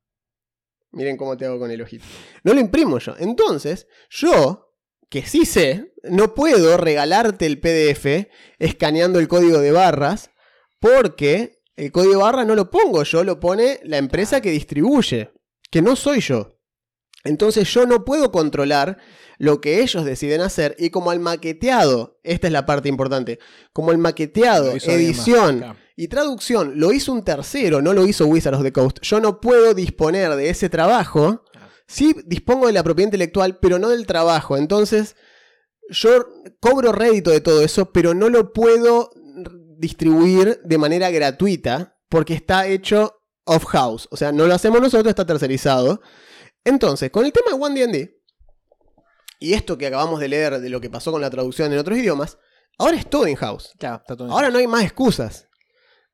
Miren 0.90 1.16
cómo 1.16 1.36
te 1.36 1.46
hago 1.46 1.58
con 1.58 1.70
el 1.70 1.80
ojito. 1.80 2.04
No 2.42 2.52
lo 2.52 2.60
imprimo 2.60 2.98
yo. 2.98 3.14
Entonces, 3.18 3.86
yo, 4.10 4.74
que 5.08 5.22
sí 5.22 5.46
sé, 5.46 5.94
no 6.04 6.34
puedo 6.34 6.76
regalarte 6.76 7.46
el 7.46 7.60
PDF 7.60 8.28
escaneando 8.58 9.18
el 9.18 9.28
código 9.28 9.58
de 9.60 9.72
barras 9.72 10.30
porque 10.78 11.62
el 11.76 11.92
código 11.92 12.12
de 12.12 12.22
barras 12.22 12.46
no 12.46 12.54
lo 12.54 12.70
pongo 12.70 13.02
yo, 13.02 13.24
lo 13.24 13.40
pone 13.40 13.80
la 13.84 13.98
empresa 13.98 14.40
que 14.40 14.50
distribuye, 14.50 15.32
que 15.70 15.82
no 15.82 15.96
soy 15.96 16.20
yo. 16.20 16.55
Entonces 17.26 17.72
yo 17.72 17.86
no 17.86 18.04
puedo 18.04 18.30
controlar 18.32 18.98
lo 19.38 19.60
que 19.60 19.82
ellos 19.82 20.04
deciden 20.04 20.40
hacer 20.40 20.74
y 20.78 20.90
como 20.90 21.10
al 21.10 21.20
maqueteado, 21.20 22.18
esta 22.22 22.46
es 22.46 22.52
la 22.52 22.66
parte 22.66 22.88
importante, 22.88 23.38
como 23.72 23.92
el 23.92 23.98
maqueteado, 23.98 24.72
más. 24.72 24.88
edición 24.88 25.76
y 25.94 26.08
traducción 26.08 26.72
lo 26.76 26.92
hizo 26.92 27.12
un 27.12 27.22
tercero, 27.24 27.82
no 27.82 27.92
lo 27.92 28.06
hizo 28.06 28.26
Wizards 28.26 28.58
of 28.58 28.64
the 28.64 28.72
Coast, 28.72 28.98
yo 29.02 29.20
no 29.20 29.40
puedo 29.40 29.74
disponer 29.74 30.34
de 30.36 30.50
ese 30.50 30.68
trabajo, 30.68 31.42
Claro. 31.52 31.68
sí 31.86 32.14
dispongo 32.26 32.66
de 32.66 32.72
la 32.72 32.82
propiedad 32.82 33.08
intelectual, 33.08 33.58
pero 33.58 33.78
no 33.78 33.90
del 33.90 34.06
trabajo, 34.06 34.56
entonces 34.56 35.16
yo 35.90 36.26
cobro 36.60 36.92
rédito 36.92 37.30
de 37.30 37.40
todo 37.40 37.62
eso, 37.62 37.92
pero 37.92 38.14
no 38.14 38.28
lo 38.28 38.52
puedo 38.52 39.10
distribuir 39.78 40.60
de 40.64 40.78
manera 40.78 41.10
gratuita 41.10 41.98
porque 42.08 42.34
está 42.34 42.66
hecho 42.66 43.20
off-house, 43.44 44.08
o 44.10 44.16
sea, 44.16 44.32
no 44.32 44.46
lo 44.46 44.54
hacemos 44.54 44.80
nosotros, 44.80 45.08
está 45.08 45.26
tercerizado. 45.26 46.00
Entonces, 46.66 47.10
con 47.10 47.24
el 47.24 47.32
tema 47.32 47.52
de 47.52 47.62
OneDND 47.62 48.10
y 49.38 49.54
esto 49.54 49.78
que 49.78 49.86
acabamos 49.86 50.18
de 50.18 50.26
leer 50.26 50.60
de 50.60 50.68
lo 50.68 50.80
que 50.80 50.90
pasó 50.90 51.12
con 51.12 51.20
la 51.20 51.30
traducción 51.30 51.72
en 51.72 51.78
otros 51.78 51.96
idiomas, 51.96 52.38
ahora 52.76 52.96
es 52.96 53.08
todo 53.08 53.28
in-house. 53.28 53.72
Claro, 53.78 54.02
Ahora 54.30 54.50
no 54.50 54.58
hay 54.58 54.66
más 54.66 54.82
excusas. 54.82 55.46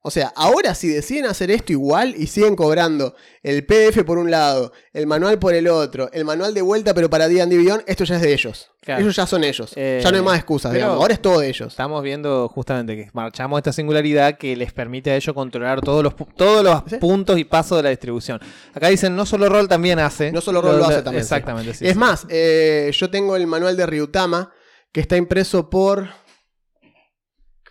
O 0.05 0.11
sea, 0.11 0.33
ahora 0.35 0.75
si 0.75 0.89
deciden 0.89 1.27
hacer 1.27 1.53
esto 1.53 1.71
igual 1.73 2.15
y 2.17 2.27
siguen 2.27 2.57
cobrando 2.57 3.15
el 3.43 3.65
PDF 3.65 4.03
por 4.05 4.19
un 4.19 4.33
lado, 4.33 4.73
el 4.93 5.07
manual 5.07 5.39
por 5.39 5.55
el 5.55 5.69
otro, 5.69 6.11
el 6.13 6.25
manual 6.25 6.53
de 6.55 6.61
vuelta 6.61 6.93
pero 6.93 7.09
para 7.09 7.29
D&D 7.29 7.57
Beyond, 7.57 7.85
esto 7.87 8.03
ya 8.03 8.17
es 8.17 8.23
de 8.23 8.33
ellos. 8.33 8.69
Claro. 8.81 9.01
Ellos 9.01 9.15
ya 9.15 9.27
son 9.29 9.45
ellos. 9.45 9.71
Eh, 9.77 10.01
ya 10.03 10.11
no 10.11 10.17
hay 10.17 10.25
más 10.25 10.37
excusas, 10.39 10.73
digamos. 10.73 10.97
Ahora 10.97 11.15
es 11.15 11.23
todo 11.23 11.39
de 11.39 11.49
ellos. 11.49 11.69
Estamos 11.69 12.03
viendo 12.03 12.49
justamente 12.49 12.97
que 12.97 13.11
marchamos 13.13 13.59
esta 13.59 13.73
singularidad 13.73 14.37
que 14.39 14.57
les 14.57 14.73
permite 14.73 15.13
a 15.13 15.15
ellos 15.17 15.33
controlar 15.37 15.81
todos 15.81 16.03
los, 16.03 16.15
todos 16.37 16.65
los 16.65 16.83
Sí. 16.91 16.97
puntos 16.97 17.39
y 17.39 17.45
pasos 17.45 17.77
de 17.79 17.85
la 17.85 17.91
distribución. 17.91 18.41
Acá 18.75 18.89
dicen, 18.89 19.15
no 19.15 19.25
solo 19.25 19.49
Roll 19.49 19.69
también 19.69 20.01
hace. 20.01 20.33
No 20.33 20.41
solo 20.41 20.61
Roll 20.63 20.79
lo 20.79 20.87
hace 20.87 21.03
también. 21.03 21.23
Exactamente, 21.23 21.75
sí. 21.75 21.87
es 21.87 21.95
más, 21.95 22.27
eh, 22.29 22.91
yo 22.93 23.09
tengo 23.09 23.37
el 23.37 23.47
manual 23.47 23.77
de 23.77 23.87
Ryutama 23.87 24.51
que 24.91 25.01
está 25.01 25.17
impreso 25.17 25.71
por... 25.71 26.09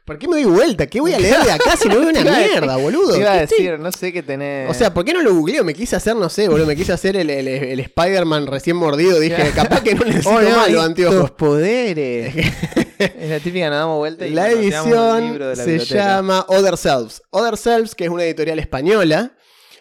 ¿Por 0.06 0.18
qué 0.18 0.28
me 0.28 0.36
doy 0.42 0.46
vuelta? 0.46 0.88
¿Qué 0.88 1.00
voy 1.00 1.14
a 1.14 1.20
leer 1.20 1.44
de 1.44 1.52
acá 1.52 1.76
si 1.78 1.88
no 1.88 2.00
veo 2.00 2.10
una 2.10 2.22
mierda, 2.38 2.76
boludo? 2.78 3.14
Te 3.14 3.20
iba 3.20 3.34
a 3.34 3.38
¿Qué 3.38 3.44
estoy- 3.44 3.64
decir, 3.66 3.80
no 3.80 3.92
sé 3.92 4.12
qué 4.12 4.24
tenés. 4.24 4.70
O 4.70 4.74
sea, 4.74 4.94
¿por 4.94 5.06
qué 5.06 5.14
no 5.14 5.22
lo 5.22 5.34
googleo? 5.36 5.64
Me 5.64 5.74
quise 5.74 5.96
hacer, 5.96 6.16
no 6.16 6.28
sé, 6.30 6.50
boludo, 6.50 6.66
me 6.66 6.76
quise 6.76 6.92
hacer 6.92 7.16
el, 7.16 7.30
el- 7.30 7.48
el 7.48 7.80
Spider-Man 7.80 8.48
recién 8.48 8.76
mordido. 8.78 9.20
Dije, 9.20 9.52
capaz 9.56 9.82
que 9.84 9.94
no 9.96 10.04
necesito 10.06 10.32
Oh, 10.32 10.42
no, 10.42 10.50
más 10.58 10.70
los 10.72 10.84
anteojos. 10.84 11.32
poderes. 11.32 12.36
es 13.00 13.30
la 13.30 13.40
típica, 13.40 13.70
nos 13.70 13.78
damos 13.80 13.98
vuelta 14.00 14.26
y 14.28 14.32
La 14.32 14.50
edición 14.52 15.24
libro 15.30 15.50
de 15.50 15.56
la 15.56 15.64
se 15.64 15.70
biblioteca. 15.72 15.96
llama 16.06 16.46
Other 16.50 16.78
Selves. 16.78 17.22
Other 17.30 17.56
Selves, 17.58 17.96
que 17.96 18.06
es 18.06 18.10
una 18.10 18.24
editorial 18.24 18.60
española. 18.60 19.34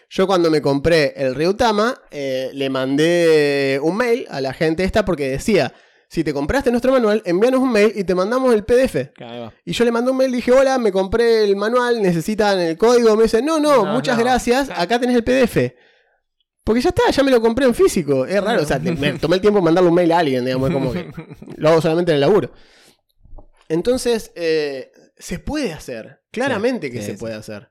Yo 0.09 0.27
cuando 0.27 0.51
me 0.51 0.61
compré 0.61 1.13
el 1.15 1.33
Ryutama, 1.35 1.95
eh, 2.11 2.49
le 2.53 2.69
mandé 2.69 3.79
un 3.81 3.95
mail 3.97 4.27
a 4.29 4.41
la 4.41 4.53
gente 4.53 4.83
esta 4.83 5.03
porque 5.05 5.29
decía, 5.29 5.73
si 6.13 6.25
te 6.25 6.33
compraste 6.33 6.71
nuestro 6.71 6.91
manual, 6.91 7.21
envíanos 7.25 7.61
un 7.61 7.71
mail 7.71 7.93
y 7.95 8.03
te 8.03 8.13
mandamos 8.13 8.53
el 8.53 8.65
PDF. 8.65 9.13
Claro. 9.15 9.53
Y 9.63 9.71
yo 9.71 9.85
le 9.85 9.91
mandé 9.93 10.11
un 10.11 10.17
mail, 10.17 10.29
dije, 10.29 10.51
hola, 10.51 10.77
me 10.77 10.91
compré 10.91 11.45
el 11.45 11.55
manual, 11.55 12.01
necesitan 12.01 12.59
el 12.59 12.77
código. 12.77 13.15
Me 13.15 13.23
dice, 13.23 13.41
no, 13.41 13.59
no, 13.61 13.85
No, 13.85 13.93
muchas 13.93 14.17
no. 14.17 14.23
gracias, 14.25 14.69
acá 14.71 14.99
tenés 14.99 15.15
el 15.15 15.23
PDF. 15.23 15.73
Porque 16.65 16.81
ya 16.81 16.89
está, 16.89 17.09
ya 17.09 17.23
me 17.23 17.31
lo 17.31 17.41
compré 17.41 17.65
en 17.65 17.73
físico. 17.73 18.25
Es 18.25 18.43
raro, 18.43 18.61
o 18.61 18.65
sea, 18.65 18.77
te- 18.77 18.91
me 18.91 19.13
tomé 19.13 19.35
el 19.37 19.41
tiempo 19.41 19.59
de 19.59 19.63
mandarle 19.65 19.87
un 19.89 19.95
mail 19.95 20.11
a 20.11 20.19
alguien, 20.19 20.43
digamos, 20.43 20.69
es 20.69 20.73
como 20.73 20.91
que 20.91 21.09
lo 21.55 21.69
hago 21.69 21.81
solamente 21.81 22.11
en 22.11 22.15
el 22.15 22.21
laburo. 22.21 22.51
Entonces, 23.69 24.31
eh, 24.35 24.91
se 25.17 25.39
puede 25.39 25.71
hacer, 25.73 26.21
claramente 26.31 26.91
que 26.91 26.99
sí, 26.99 27.05
se 27.05 27.11
sí. 27.13 27.17
puede 27.17 27.35
hacer. 27.35 27.69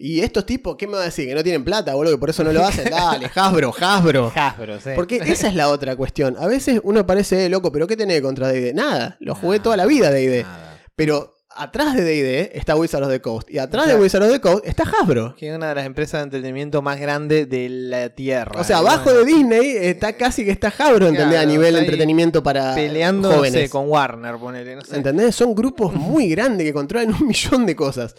Y 0.00 0.20
estos 0.20 0.46
tipos, 0.46 0.76
¿qué 0.76 0.86
me 0.86 0.94
va 0.94 1.02
a 1.02 1.06
decir? 1.06 1.26
Que 1.26 1.34
no 1.34 1.42
tienen 1.42 1.64
plata, 1.64 1.94
boludo, 1.94 2.12
que 2.14 2.18
por 2.18 2.30
eso 2.30 2.44
no 2.44 2.52
lo 2.52 2.64
hacen. 2.64 2.88
Dale, 2.88 3.26
Hasbro, 3.34 3.74
Hasbro. 3.80 4.32
Hasbro, 4.34 4.80
sí. 4.80 4.90
Porque 4.94 5.16
esa 5.26 5.48
es 5.48 5.54
la 5.54 5.68
otra 5.68 5.96
cuestión. 5.96 6.36
A 6.38 6.46
veces 6.46 6.80
uno 6.84 7.04
parece 7.06 7.46
"Eh, 7.46 7.48
loco, 7.48 7.72
pero 7.72 7.86
¿qué 7.86 7.96
tenés 7.96 8.20
contra 8.22 8.48
D&D? 8.48 8.74
Nada, 8.74 9.16
lo 9.20 9.34
jugué 9.34 9.58
toda 9.58 9.76
la 9.76 9.86
vida 9.86 10.10
D&D. 10.12 10.46
Pero 10.94 11.34
atrás 11.56 11.96
de 11.96 12.04
D&D 12.04 12.52
está 12.54 12.76
Wizards 12.76 13.06
of 13.06 13.12
the 13.12 13.20
Coast. 13.20 13.50
Y 13.50 13.58
atrás 13.58 13.86
de 13.86 13.90
Claro. 13.94 14.02
Wizards 14.04 14.26
of 14.26 14.32
the 14.32 14.40
Coast 14.40 14.64
está 14.66 14.84
Hasbro. 14.84 15.34
Que 15.36 15.50
es 15.50 15.56
una 15.56 15.70
de 15.70 15.74
las 15.74 15.86
empresas 15.86 16.20
de 16.20 16.24
entretenimiento 16.24 16.80
más 16.80 17.00
grandes 17.00 17.48
de 17.50 17.68
la 17.68 18.10
Tierra. 18.10 18.60
O 18.60 18.62
sea, 18.62 18.78
abajo 18.78 19.12
de 19.12 19.24
Disney 19.24 19.76
está 19.78 20.12
casi 20.12 20.44
que 20.44 20.52
está 20.52 20.68
Hasbro, 20.68 21.08
¿entendés? 21.08 21.26
Claro, 21.26 21.42
a 21.42 21.46
nivel 21.52 21.74
de 21.74 21.80
entretenimiento 21.80 22.40
para 22.44 22.76
Peleando 22.76 23.32
jóvenes. 23.32 23.68
con 23.68 23.88
Warner, 23.88 24.36
ponele, 24.36 24.76
no 24.76 24.82
sé. 24.82 24.94
¿Entendés? 24.94 25.34
Son 25.34 25.56
grupos 25.56 25.92
muy 25.92 26.28
grandes 26.28 26.64
que 26.64 26.72
controlan 26.72 27.12
un 27.20 27.26
millón 27.26 27.66
de 27.66 27.74
cosas. 27.74 28.14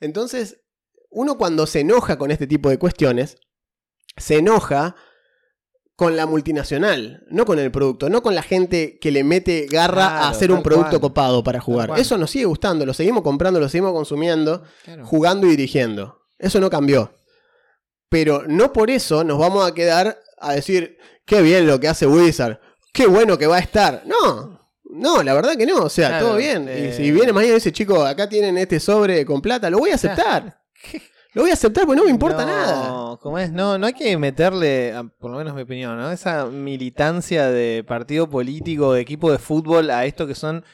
Entonces, 0.00 0.58
uno 1.14 1.38
cuando 1.38 1.66
se 1.66 1.80
enoja 1.80 2.18
con 2.18 2.30
este 2.30 2.46
tipo 2.46 2.68
de 2.68 2.78
cuestiones, 2.78 3.38
se 4.16 4.38
enoja 4.38 4.94
con 5.96 6.16
la 6.16 6.26
multinacional, 6.26 7.24
no 7.30 7.44
con 7.46 7.58
el 7.60 7.70
producto, 7.70 8.10
no 8.10 8.20
con 8.22 8.34
la 8.34 8.42
gente 8.42 8.98
que 9.00 9.12
le 9.12 9.22
mete 9.22 9.66
garra 9.70 10.08
Claro, 10.08 10.24
a 10.24 10.28
hacer 10.28 10.50
un 10.50 10.62
producto 10.62 10.90
cual. 10.98 11.00
copado 11.00 11.44
para 11.44 11.60
jugar. 11.60 11.92
Eso 11.96 12.18
nos 12.18 12.30
sigue 12.32 12.46
gustando, 12.46 12.84
lo 12.84 12.92
seguimos 12.94 13.22
comprando, 13.22 13.60
lo 13.60 13.68
seguimos 13.68 13.92
consumiendo, 13.92 14.62
Claro. 14.84 15.06
jugando 15.06 15.46
y 15.46 15.50
dirigiendo. 15.50 16.20
Eso 16.38 16.58
no 16.60 16.68
cambió. 16.68 17.14
Pero 18.08 18.42
no 18.48 18.72
por 18.72 18.90
eso 18.90 19.22
nos 19.24 19.38
vamos 19.38 19.66
a 19.68 19.72
quedar 19.74 20.18
a 20.38 20.52
decir, 20.54 20.98
qué 21.24 21.42
bien 21.42 21.66
lo 21.66 21.78
que 21.78 21.88
hace 21.88 22.06
Wizard, 22.08 22.58
qué 22.92 23.06
bueno 23.06 23.38
que 23.38 23.46
va 23.46 23.56
a 23.56 23.60
estar. 23.60 24.02
No, 24.04 24.68
no, 24.84 25.22
la 25.22 25.32
verdad 25.34 25.56
que 25.56 25.64
no. 25.66 25.76
O 25.84 25.88
sea, 25.88 26.08
Claro, 26.08 26.26
todo 26.26 26.36
bien. 26.38 26.68
eh. 26.68 26.90
Y 26.92 26.96
si 26.96 27.10
viene 27.12 27.32
mañana 27.32 27.52
y 27.52 27.54
dice, 27.56 27.72
chico, 27.72 28.04
acá 28.04 28.28
tienen 28.28 28.58
este 28.58 28.80
sobre 28.80 29.24
con 29.24 29.40
plata, 29.40 29.70
lo 29.70 29.78
voy 29.78 29.90
a 29.90 29.94
aceptar. 29.94 30.60
Lo 31.32 31.42
voy 31.42 31.50
a 31.50 31.54
aceptar 31.54 31.84
porque 31.84 31.96
no 31.98 32.04
me 32.04 32.10
importa 32.10 32.44
no, 32.44 32.46
nada. 32.46 33.16
¿cómo 33.20 33.38
es? 33.38 33.50
No, 33.50 33.76
no 33.76 33.86
hay 33.86 33.92
que 33.92 34.16
meterle, 34.16 34.94
por 35.18 35.32
lo 35.32 35.38
menos 35.38 35.54
mi 35.54 35.62
opinión, 35.62 35.96
¿no? 35.98 36.12
Esa 36.12 36.46
militancia 36.46 37.50
de 37.50 37.82
partido 37.86 38.28
político, 38.30 38.92
de 38.92 39.00
equipo 39.00 39.32
de 39.32 39.38
fútbol 39.38 39.90
a 39.90 40.04
esto 40.04 40.26
que 40.28 40.34
son 40.36 40.64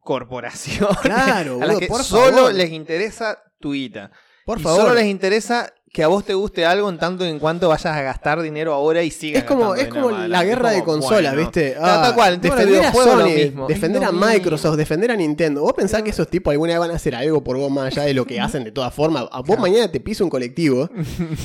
corporaciones. 0.00 0.96
Claro, 1.02 1.56
a 1.56 1.58
las 1.58 1.68
boludo, 1.68 1.78
que 1.80 1.86
por 1.88 2.02
solo 2.02 2.36
favor. 2.36 2.54
les 2.54 2.70
interesa 2.70 3.38
tu 3.60 3.72
guita. 3.74 4.10
Por 4.46 4.58
Y 4.58 4.62
favor. 4.62 4.80
Solo 4.80 4.94
les 4.94 5.06
interesa 5.06 5.74
que 5.92 6.02
a 6.02 6.08
vos 6.08 6.24
te 6.24 6.34
guste 6.34 6.66
algo 6.66 6.88
en 6.90 6.98
tanto 6.98 7.24
en 7.24 7.38
cuanto 7.38 7.68
vayas 7.68 7.86
a 7.86 8.02
gastar 8.02 8.42
dinero 8.42 8.74
ahora 8.74 9.02
y 9.02 9.10
sigas 9.10 9.42
Es 9.42 9.48
como, 9.48 9.74
es 9.74 9.88
como 9.88 10.10
la 10.10 10.44
guerra 10.44 10.70
de 10.70 10.78
Es 10.78 10.82
como, 10.82 10.94
consolas, 11.00 11.32
bueno. 11.34 11.48
¿viste? 11.48 11.76
Ah, 11.80 12.00
tal 12.04 12.14
cual, 12.14 12.40
defender 12.40 12.84
a 12.84 12.92
Sony, 12.92 13.24
mismo. 13.34 13.66
defender 13.66 14.04
a. 14.04 14.12
Microsoft, 14.12 14.76
defender 14.76 15.10
a 15.10 15.16
Nintendo. 15.16 15.62
¿Vos 15.62 15.72
pensás 15.72 16.02
que 16.02 16.10
esos 16.10 16.28
tipos 16.28 16.50
alguna 16.52 16.72
vez 16.74 16.80
van 16.80 16.90
a 16.90 16.94
hacer 16.94 17.14
algo 17.14 17.42
por 17.42 17.56
vos 17.56 17.70
más 17.70 17.86
allá 17.86 18.02
de 18.02 18.14
lo 18.14 18.26
que 18.26 18.38
hacen 18.40 18.64
de 18.64 18.72
todas 18.72 18.92
formas? 18.92 19.24
A 19.32 19.40
vos 19.40 19.58
mañana 19.58 19.90
te 19.90 20.00
pisa 20.00 20.24
un 20.24 20.30
colectivo 20.30 20.90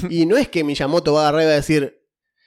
y 0.10 0.26
no 0.26 0.36
es 0.38 0.50
que 0.50 0.64
Miyamoto 0.64 1.14
va 1.14 1.22
a 1.26 1.30
agarrar 1.30 1.44
y 1.44 1.46
va 1.46 1.52
a 1.52 1.56
decir, 1.56 2.02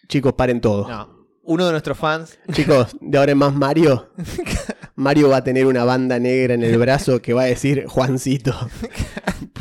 chicos, 0.08 0.34
paren 0.34 0.60
todo. 0.60 0.88
No. 0.88 1.16
Uno 1.48 1.64
de 1.66 1.70
nuestros 1.70 1.96
fans 1.96 2.36
Chicos, 2.52 2.96
de 3.00 3.16
ahora 3.18 3.30
en 3.32 3.38
más 3.38 3.54
Mario. 3.54 4.10
Mario 4.96 5.28
va 5.28 5.36
a 5.38 5.44
tener 5.44 5.64
una 5.66 5.84
banda 5.84 6.18
negra 6.18 6.54
en 6.54 6.62
el 6.64 6.76
brazo 6.76 7.22
que 7.22 7.32
va 7.34 7.42
a 7.42 7.46
decir 7.46 7.86
Juancito. 7.86 8.52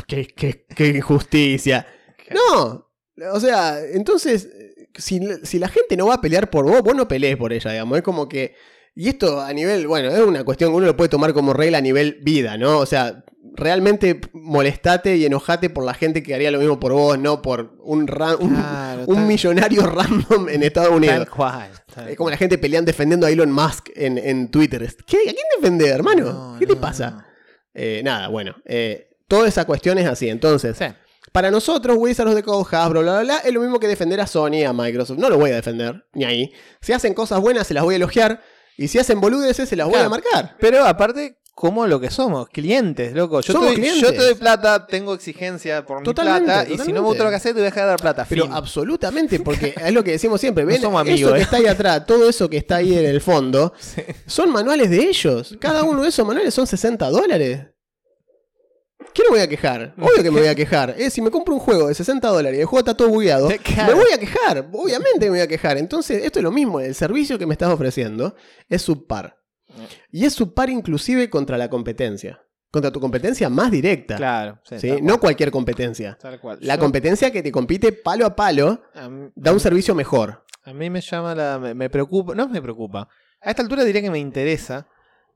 qué, 0.06 0.26
qué- 0.26 0.66
qué 0.74 0.88
injusticia. 0.88 1.86
No. 2.34 2.90
O 3.32 3.40
sea, 3.40 3.80
entonces, 3.80 4.48
si, 4.94 5.20
si 5.42 5.58
la 5.58 5.68
gente 5.68 5.96
no 5.96 6.06
va 6.06 6.14
a 6.14 6.20
pelear 6.20 6.50
por 6.50 6.64
vos, 6.66 6.82
vos 6.82 6.94
no 6.94 7.08
pelees 7.08 7.36
por 7.36 7.52
ella, 7.52 7.70
digamos. 7.72 7.98
Es 7.98 8.04
como 8.04 8.28
que. 8.28 8.54
Y 8.94 9.08
esto 9.10 9.40
a 9.40 9.52
nivel, 9.52 9.86
bueno, 9.86 10.08
es 10.10 10.20
una 10.20 10.42
cuestión 10.44 10.70
que 10.70 10.76
uno 10.76 10.86
lo 10.86 10.96
puede 10.96 11.10
tomar 11.10 11.32
como 11.34 11.52
regla 11.52 11.78
a 11.78 11.82
nivel 11.82 12.18
vida, 12.22 12.56
¿no? 12.56 12.78
O 12.78 12.86
sea, 12.86 13.24
realmente 13.54 14.20
molestate 14.32 15.16
y 15.16 15.26
enojate 15.26 15.68
por 15.70 15.84
la 15.84 15.92
gente 15.94 16.22
que 16.22 16.34
haría 16.34 16.50
lo 16.50 16.58
mismo 16.58 16.80
por 16.80 16.92
vos, 16.92 17.18
no 17.18 17.42
por 17.42 17.74
un, 17.82 18.06
ra- 18.06 18.36
un, 18.36 18.54
Claro, 18.54 19.04
un 19.06 19.16
tal- 19.16 19.26
millonario 19.26 19.82
random 19.86 20.48
en 20.48 20.62
Estados 20.62 20.90
Unidos. 20.92 21.16
Tal 21.18 21.28
cual. 21.30 21.70
tal 21.94 22.08
Es 22.08 22.16
como 22.16 22.30
la 22.30 22.36
gente 22.38 22.56
pelean 22.58 22.84
defendiendo 22.86 23.26
a 23.26 23.30
Elon 23.30 23.52
Musk 23.52 23.90
en, 23.94 24.16
en 24.18 24.50
Twitter. 24.50 24.80
¿Qué? 25.06 25.18
¿A 25.18 25.32
quién 25.32 25.36
defender, 25.60 25.88
hermano? 25.90 26.24
No, 26.32 26.56
¿Qué 26.58 26.66
te 26.66 26.76
pasa? 26.76 27.10
no. 27.10 27.24
Eh, 27.74 28.00
nada, 28.02 28.28
bueno. 28.28 28.56
eh, 28.64 29.10
toda 29.28 29.46
esa 29.48 29.66
cuestión 29.66 29.98
es 29.98 30.06
así. 30.06 30.28
Entonces, 30.30 30.76
Sí. 30.78 30.86
Para 31.36 31.50
nosotros, 31.50 31.98
Wizards 32.00 32.34
the 32.34 32.42
Coast, 32.42 32.72
Hasbro, 32.72 33.02
bla, 33.02 33.12
bla, 33.12 33.22
bla, 33.22 33.38
es 33.40 33.52
lo 33.52 33.60
mismo 33.60 33.78
que 33.78 33.86
defender 33.86 34.18
a 34.22 34.26
Sony, 34.26 34.64
a 34.66 34.72
Microsoft. 34.72 35.18
No 35.18 35.28
lo 35.28 35.36
voy 35.36 35.50
a 35.50 35.56
defender, 35.56 36.06
ni 36.14 36.24
ahí. 36.24 36.50
Si 36.80 36.94
hacen 36.94 37.12
cosas 37.12 37.42
buenas, 37.42 37.66
se 37.66 37.74
las 37.74 37.84
voy 37.84 37.92
a 37.92 37.96
elogiar. 37.96 38.40
Y 38.78 38.88
si 38.88 38.98
hacen 38.98 39.20
boludeces, 39.20 39.68
se 39.68 39.76
las 39.76 39.86
voy 39.86 39.98
a 40.00 40.08
marcar. 40.08 40.56
Pero 40.58 40.86
aparte, 40.86 41.36
como 41.54 41.86
lo 41.86 42.00
que 42.00 42.10
somos, 42.10 42.48
clientes, 42.48 43.12
loco. 43.12 43.42
Yo, 43.42 43.52
Somos 43.52 43.68
te 43.68 43.74
doy, 43.74 43.82
clientes. 43.82 44.00
yo 44.02 44.16
te 44.16 44.24
doy 44.24 44.34
plata, 44.34 44.86
tengo 44.86 45.12
exigencia 45.12 45.84
por 45.84 45.98
mi 45.98 46.04
Totalmente, 46.04 46.44
plata, 46.46 46.70
y 46.72 46.78
si 46.78 46.90
no 46.94 47.02
me 47.02 47.08
gusta 47.08 47.24
lo 47.24 47.28
que 47.28 47.36
haces, 47.36 47.52
te 47.52 47.60
voy 47.60 47.62
a 47.62 47.64
dejar 47.66 47.82
de 47.82 47.88
dar 47.90 48.00
plata. 48.00 48.26
Pero 48.26 48.44
fin. 48.44 48.52
absolutamente, 48.54 49.38
porque 49.40 49.74
es 49.84 49.92
lo 49.92 50.02
que 50.02 50.12
decimos 50.12 50.40
siempre. 50.40 50.64
No 50.64 50.68
Ven, 50.68 50.80
somos 50.80 51.02
eso 51.02 51.10
amigos, 51.10 51.32
que 51.34 51.38
¿eh? 51.40 51.42
está 51.42 51.58
ahí 51.58 51.66
atrás, 51.66 52.06
todo 52.06 52.30
eso 52.30 52.48
que 52.48 52.56
está 52.56 52.76
ahí 52.76 52.96
en 52.96 53.04
el 53.04 53.20
fondo, 53.20 53.74
Sí. 53.78 54.00
son 54.24 54.50
manuales 54.52 54.88
de 54.88 55.00
ellos. 55.00 55.54
Cada 55.60 55.82
uno 55.84 56.00
de 56.02 56.08
esos 56.08 56.26
manuales 56.26 56.54
son 56.54 56.66
60 56.66 57.10
dólares. 57.10 57.66
¿Qué 59.16 59.22
no 59.22 59.30
me 59.30 59.36
voy 59.36 59.40
a 59.40 59.48
quejar? 59.48 59.94
Obvio 59.98 60.22
que 60.22 60.30
me 60.30 60.40
voy 60.40 60.48
a 60.48 60.54
quejar. 60.54 60.94
Eh, 60.98 61.08
si 61.08 61.22
me 61.22 61.30
compro 61.30 61.54
un 61.54 61.60
juego 61.60 61.88
de 61.88 61.94
60 61.94 62.28
dólares 62.28 62.58
y 62.58 62.60
el 62.60 62.66
juego 62.66 62.80
está 62.80 62.94
todo 62.94 63.08
bugueado, 63.08 63.48
me 63.48 63.94
voy 63.94 64.12
a 64.12 64.18
quejar. 64.18 64.68
Obviamente 64.72 65.20
me 65.26 65.30
voy 65.30 65.40
a 65.40 65.46
quejar. 65.48 65.78
Entonces, 65.78 66.22
esto 66.24 66.38
es 66.38 66.42
lo 66.42 66.50
mismo. 66.52 66.80
El 66.80 66.94
servicio 66.94 67.38
que 67.38 67.46
me 67.46 67.54
estás 67.54 67.70
ofreciendo 67.70 68.34
es 68.68 68.82
subpar. 68.82 69.38
Y 70.10 70.24
es 70.26 70.34
subpar 70.34 70.68
inclusive 70.70 71.30
contra 71.30 71.56
la 71.56 71.70
competencia. 71.70 72.42
Contra 72.70 72.90
tu 72.92 73.00
competencia 73.00 73.48
más 73.48 73.70
directa. 73.70 74.16
Claro, 74.16 74.60
sí, 74.64 74.90
No 75.00 75.14
cual, 75.14 75.20
cualquier 75.20 75.50
competencia. 75.50 76.18
tal 76.20 76.38
cual. 76.38 76.58
La 76.60 76.74
Yo- 76.74 76.80
competencia 76.80 77.30
que 77.30 77.42
te 77.42 77.50
compite 77.50 77.92
palo 77.92 78.26
a 78.26 78.36
palo 78.36 78.82
da 79.34 79.52
un 79.52 79.60
servicio 79.60 79.94
mejor. 79.94 80.44
a 80.64 80.72
mí 80.74 80.90
me 80.90 81.00
llama 81.00 81.34
la. 81.34 81.58
Me, 81.58 81.72
me 81.74 81.88
preocupa. 81.88 82.34
No 82.34 82.48
me 82.48 82.60
preocupa. 82.60 83.08
A 83.40 83.50
esta 83.50 83.62
altura 83.62 83.82
diría 83.84 84.02
que 84.02 84.10
me 84.10 84.18
interesa 84.18 84.88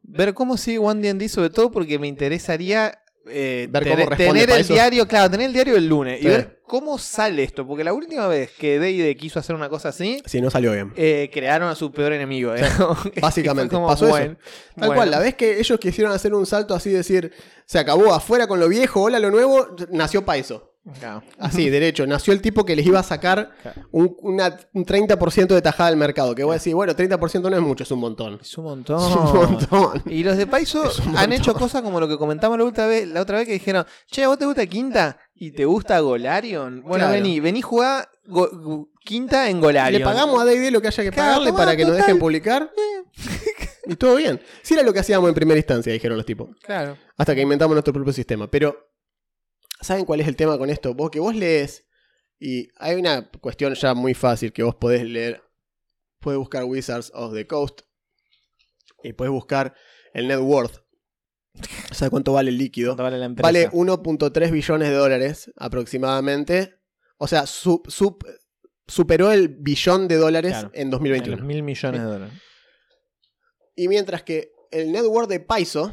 ver 0.03 0.35
cómo 0.35 0.57
sigue 0.57 0.79
One 0.79 1.01
D&D, 1.03 1.29
sobre 1.29 1.51
todo 1.51 1.71
porque 1.71 1.99
me 1.99 2.09
interesaría. 2.09 3.00
Eh, 3.27 3.69
Ver 3.71 3.85
cómo 3.89 4.09
tener, 4.17 4.51
el 4.51 4.61
eso. 4.61 4.73
diario, 4.73 5.07
claro, 5.07 5.31
tener 5.31 5.47
el 5.47 5.53
diario 5.53 5.77
el 5.77 5.87
lunes 5.89 6.19
y 6.21 6.23
Sí. 6.23 6.29
ver 6.29 6.61
cómo 6.67 6.99
sale 6.99 7.43
esto. 7.43 7.67
Porque 7.67 7.85
la 7.85 7.93
última 7.93 8.27
vez 8.29 8.51
que 8.53 8.79
D&D 8.79 9.17
quiso 9.17 9.39
hacer 9.39 9.55
una 9.57 9.69
cosa 9.69 9.91
así, 9.91 10.23
Si 10.27 10.41
no 10.41 10.51
salió 10.51 10.73
bien. 10.73 10.93
eh, 10.97 11.31
crearon 11.33 11.69
a 11.69 11.75
su 11.75 11.93
peor 11.93 12.13
enemigo. 12.13 12.55
¿eh? 12.55 12.61
Básicamente, 13.21 13.75
como, 13.75 13.87
pasó 13.87 14.07
eso. 14.07 14.17
Tal 14.17 14.37
bueno. 14.77 14.95
cual, 14.95 15.11
la 15.11 15.19
vez 15.19 15.35
que 15.35 15.59
ellos 15.59 15.79
quisieron 15.79 16.13
hacer 16.13 16.33
un 16.35 16.47
salto 16.47 16.75
así, 16.75 16.91
decir, 16.91 17.33
se 17.67 17.79
acabó 17.79 18.13
afuera 18.15 18.47
con 18.47 18.59
lo 18.61 18.69
viejo, 18.69 19.03
hola 19.03 19.19
lo 19.19 19.31
nuevo, 19.31 19.69
nació 19.91 20.25
Paizo. 20.25 20.70
Claro. 20.99 21.23
Así, 21.39 21.69
derecho. 21.69 22.07
Nació 22.07 22.33
el 22.33 22.41
tipo 22.41 22.65
que 22.65 22.75
les 22.75 22.87
iba 22.87 22.99
a 22.99 23.03
sacar 23.03 23.51
Claro. 23.63 23.83
un, 23.93 24.17
una- 24.23 24.57
un 24.73 24.85
30% 24.87 25.47
de 25.55 25.61
tajada 25.63 25.91
del 25.91 25.99
mercado. 25.99 26.35
Que 26.35 26.43
voy 26.43 26.53
a 26.53 26.55
decir, 26.55 26.75
bueno, 26.75 26.95
30% 26.97 27.51
no 27.51 27.57
es 27.57 27.63
mucho, 27.63 27.85
es 27.85 27.91
un 27.91 28.01
montón. 28.01 28.39
Es 28.41 28.57
un 28.57 28.65
montón. 28.65 28.99
Es 28.99 29.15
un 29.17 29.53
montón. 29.53 30.03
Y 30.07 30.25
los 30.25 30.37
de 30.39 30.47
Paiso 30.47 30.83
han 31.17 31.33
hecho 31.33 31.53
cosas 31.55 31.83
como 31.83 32.01
lo 32.01 32.09
que 32.09 32.17
comentamos 32.17 32.59
la 32.59 32.65
otra 32.65 32.87
vez, 32.87 33.07
la 33.07 33.21
otra 33.21 33.39
vez 33.39 33.47
que 33.47 33.53
dijeron, 33.53 33.85
che, 34.11 34.25
¿a 34.25 34.29
vos 34.29 34.39
te 34.39 34.47
gusta 34.47 34.67
Quinta? 34.67 35.19
¿Y 35.35 35.53
te 35.53 35.65
gusta 35.67 36.01
Golarion? 36.01 36.81
Bueno, 36.83 36.97
Claro. 37.07 37.13
vení, 37.13 37.41
vení 37.41 37.61
jugar 37.63 38.09
Quinta 39.05 39.49
en 39.51 39.61
Golarion. 39.61 40.01
Le 40.01 40.05
pagamos 40.05 40.41
a 40.41 40.45
D&D 40.45 40.71
lo 40.71 40.81
que 40.81 40.89
haya 40.89 41.03
que 41.03 41.13
pagarle 41.13 41.53
para 41.53 41.77
que 41.77 41.85
nos 41.85 41.97
dejen 41.97 42.19
publicar. 42.19 42.71
y 43.87 43.97
todo 43.97 44.17
bien. 44.17 44.41
Sí 44.63 44.75
era 44.75 44.83
lo 44.83 44.93
que 44.93 45.01
hacíamos 45.01 45.29
en 45.29 45.35
primera 45.35 45.59
instancia, 45.59 45.93
dijeron 45.93 46.17
los 46.17 46.27
tipos. 46.27 46.49
Claro. 46.63 46.97
Hasta 47.17 47.35
que 47.35 47.41
inventamos 47.43 47.75
nuestro 47.75 47.93
propio 47.93 48.13
sistema. 48.13 48.51
Pero, 48.51 48.90
¿saben 49.81 50.05
cuál 50.05 50.21
es 50.21 50.29
el 50.29 50.37
tema 50.37 50.59
con 50.59 50.71
esto? 50.71 50.95
Vos 50.95 51.11
que 51.11 51.21
vos 51.21 51.35
lees, 51.35 51.87
y 52.39 52.69
hay 52.77 52.97
una 52.97 53.31
cuestión 53.31 53.75
ya 53.75 53.95
muy 53.95 54.15
fácil 54.15 54.53
que 54.53 54.63
vos 54.63 54.75
podés 54.75 55.05
leer. 55.05 55.43
Puedes 56.21 56.39
buscar 56.39 56.65
Wizards 56.65 57.11
of 57.15 57.35
the 57.35 57.47
Coast 57.47 57.81
y 59.03 59.13
puedes 59.13 59.33
buscar 59.33 59.75
el 60.15 60.29
net 60.29 60.39
worth. 60.41 60.79
¿Sabes 61.93 62.11
cuánto 62.11 62.33
vale 62.33 62.51
el 62.51 62.59
líquido? 62.59 62.91
¿Cuánto 62.91 63.03
vale 63.05 63.19
la 63.19 63.25
empresa? 63.27 63.47
Vale 63.47 63.69
1.3 63.71 64.51
billones 64.51 64.89
de 64.89 64.95
dólares 64.95 65.51
aproximadamente. 65.57 66.77
O 67.19 67.27
sea, 67.27 67.47
su- 67.47 67.83
su- 67.89 68.17
superó 68.87 69.33
el 69.33 69.49
billón 69.49 70.09
de 70.09 70.17
dólares 70.17 70.53
Claro. 70.53 70.71
en 70.75 70.83
En 70.83 70.91
2021. 70.91 71.37
los 71.39 71.47
mil 71.47 71.63
millones 71.63 72.01
de 72.01 72.07
dólares. 72.07 72.35
Y 73.77 73.89
mientras 73.89 74.23
que 74.23 74.53
el 74.71 74.93
net 74.93 75.05
worth 75.05 75.29
de 75.29 75.41
Paizo 75.41 75.93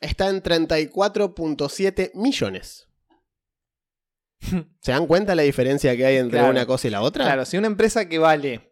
está 0.00 0.28
en 0.28 0.42
34.7 0.42 2.12
millones. 2.14 2.86
¿Se 4.80 4.92
dan 4.92 5.06
cuenta 5.06 5.34
la 5.34 5.42
diferencia 5.42 5.94
que 5.96 6.06
hay 6.06 6.16
entre 6.16 6.38
Claro. 6.38 6.52
una 6.52 6.64
cosa 6.66 6.88
y 6.88 6.90
la 6.90 7.02
otra? 7.02 7.24
Claro, 7.26 7.44
si 7.44 7.58
una 7.58 7.66
empresa 7.66 8.08
que 8.08 8.18
vale 8.18 8.66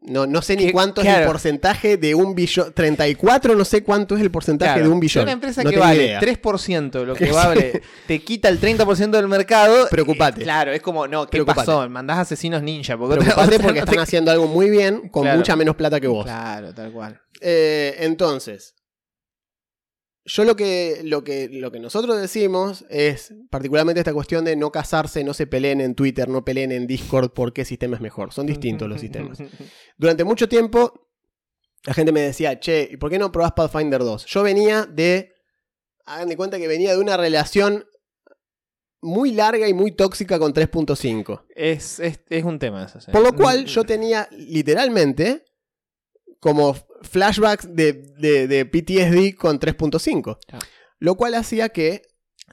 No, 0.00 0.26
no 0.26 0.40
sé 0.40 0.56
ni 0.56 0.72
cuánto 0.72 1.02
es 1.02 1.06
el 1.08 1.26
porcentaje 1.26 1.98
de 1.98 2.14
un 2.14 2.34
billón. 2.34 2.72
34, 2.72 3.54
no 3.54 3.64
sé 3.66 3.84
cuánto 3.84 4.16
es 4.16 4.22
el 4.22 4.30
porcentaje 4.30 4.72
Claro, 4.72 4.88
de 4.88 4.94
un 4.94 4.96
si 4.96 5.00
billón. 5.02 5.22
una 5.24 5.32
empresa 5.32 5.62
No 5.62 5.68
que 5.68 5.76
vale 5.78 6.04
idea. 6.06 6.18
3% 6.20 6.90
de 7.00 7.04
lo 7.04 7.14
que 7.14 7.30
vale 7.30 7.82
te 8.06 8.20
quita 8.24 8.48
el 8.48 8.58
30% 8.58 9.10
del 9.10 9.28
mercado. 9.28 9.86
Preocupate. 9.90 10.40
eh, 10.40 10.44
claro, 10.44 10.72
es 10.72 10.80
como, 10.80 11.06
no, 11.06 11.26
¿qué 11.26 11.32
Preocupate. 11.32 11.66
pasó? 11.66 11.86
Mandás 11.90 12.16
asesinos 12.20 12.62
ninja. 12.62 12.96
Porque 12.96 13.16
Preocupate 13.16 13.48
otra 13.56 13.62
porque 13.62 13.80
no 13.80 13.84
te- 13.84 13.90
están 13.90 14.02
haciendo 14.02 14.30
algo 14.30 14.46
muy 14.48 14.70
bien 14.70 15.10
con 15.10 15.26
mucha 15.36 15.54
menos 15.56 15.76
plata 15.76 16.00
que 16.00 16.06
vos. 16.08 16.24
Claro, 16.24 16.72
tal 16.72 16.90
cual. 16.90 17.20
Eh, 17.42 17.96
entonces, 17.98 18.74
yo 20.24 20.44
lo 20.44 20.54
que, 20.54 21.00
lo, 21.04 21.24
que, 21.24 21.48
lo 21.48 21.72
que 21.72 21.80
nosotros 21.80 22.20
decimos 22.20 22.84
es, 22.88 23.34
particularmente 23.50 24.00
esta 24.00 24.14
cuestión 24.14 24.44
de 24.44 24.54
no 24.54 24.70
casarse, 24.70 25.24
no 25.24 25.34
se 25.34 25.46
peleen 25.46 25.80
en 25.80 25.94
Twitter, 25.94 26.28
no 26.28 26.44
peleen 26.44 26.70
en 26.70 26.86
Discord, 26.86 27.30
por 27.32 27.52
qué 27.52 27.64
sistema 27.64 27.96
es 27.96 28.02
mejor. 28.02 28.32
Son 28.32 28.46
distintos 28.46 28.88
los 28.88 29.00
sistemas. 29.00 29.38
Durante 29.98 30.22
mucho 30.24 30.48
tiempo, 30.48 31.08
la 31.84 31.94
gente 31.94 32.12
me 32.12 32.20
decía, 32.20 32.60
che, 32.60 32.88
¿y 32.92 32.96
por 32.96 33.10
qué 33.10 33.18
no 33.18 33.32
probás 33.32 33.52
Pathfinder 33.52 34.00
2? 34.00 34.26
Yo 34.26 34.42
venía 34.44 34.86
de, 34.86 35.32
hagan 36.06 36.28
de 36.28 36.36
cuenta 36.36 36.58
que 36.58 36.68
venía 36.68 36.92
de 36.92 36.98
una 36.98 37.16
relación 37.16 37.84
muy 39.00 39.32
larga 39.32 39.68
y 39.68 39.74
muy 39.74 39.90
tóxica 39.90 40.38
con 40.38 40.54
3.5. 40.54 41.46
Es, 41.56 41.98
es, 41.98 42.20
es 42.28 42.44
un 42.44 42.60
tema 42.60 42.84
eso. 42.84 43.00
sí. 43.00 43.10
Por 43.10 43.22
lo 43.22 43.32
cual 43.32 43.64
yo 43.64 43.82
tenía 43.82 44.28
literalmente 44.30 45.44
como 46.42 46.74
flashbacks 47.02 47.72
de, 47.74 47.92
de- 48.18 48.48
de 48.48 48.66
PTSD 48.66 49.38
con 49.38 49.60
3.5. 49.60 50.38
Claro. 50.44 50.66
Lo 50.98 51.14
cual 51.14 51.34
hacía 51.34 51.68
que 51.68 52.02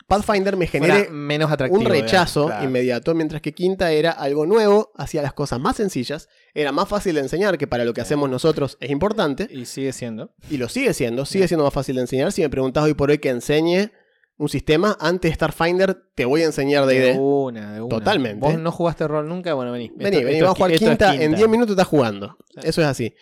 Pathfinder 0.08 0.56
me 0.58 0.68
Fuera 0.68 0.86
genere 0.96 1.10
menos 1.10 1.52
atractivo. 1.52 1.80
un 1.82 1.86
rechazo 1.88 2.46
claro. 2.46 2.66
inmediato, 2.66 3.14
mientras 3.16 3.42
que 3.42 3.52
Quinta 3.54 3.92
era 3.92 4.12
algo 4.12 4.46
nuevo, 4.46 4.92
hacía 4.96 5.22
las 5.24 5.34
cosas 5.34 5.60
más 5.60 5.76
sencillas, 5.78 6.30
era 6.54 6.72
más 6.72 6.88
fácil 6.88 7.16
de 7.16 7.22
enseñar, 7.22 7.58
que 7.58 7.68
para 7.68 7.84
lo 7.84 7.94
que 7.94 8.02
hacemos 8.02 8.30
nosotros 8.30 8.78
es 8.80 8.92
importante, 8.92 9.48
Y 9.52 9.66
sigue 9.66 9.92
siendo. 9.92 10.34
y 10.52 10.58
lo 10.58 10.70
sigue 10.70 10.94
siendo, 10.94 11.26
sigue 11.26 11.48
siendo 11.48 11.64
más 11.64 11.74
fácil 11.74 11.96
de 11.96 12.02
enseñar. 12.02 12.32
Si 12.32 12.42
me 12.44 12.50
preguntás 12.50 12.84
hoy 12.84 12.94
por 12.94 13.10
hoy 13.10 13.18
que 13.18 13.30
enseñe, 13.30 13.92
un 14.38 14.50
sistema, 14.50 14.96
antes 15.02 15.32
de 15.32 15.36
Starfinder 15.36 15.98
te 16.16 16.24
voy 16.26 16.42
a 16.44 16.46
enseñar 16.46 16.86
De 16.86 16.98
D&D. 17.00 17.20
una, 17.20 17.74
de 17.74 17.82
una. 17.82 17.90
Totalmente. 17.90 18.40
¿Vos 18.40 18.58
no 18.58 18.72
jugaste 18.72 19.06
rol 19.08 19.28
nunca? 19.28 19.54
Bueno, 19.54 19.74
vení. 19.74 19.92
Vení, 19.96 20.16
Esto- 20.18 20.26
vení, 20.26 20.38
esto 20.38 20.46
vamos 20.46 20.56
a 20.56 20.58
jugar 20.58 20.72
qui- 20.72 20.74
esto 20.76 20.86
es 20.86 20.92
quinta, 20.92 21.16
en 21.24 21.36
10 21.36 21.50
minutos 21.50 21.72
estás 21.74 21.88
jugando. 21.88 22.38
Eso 22.64 22.82
es 22.82 22.88
así. 22.88 23.14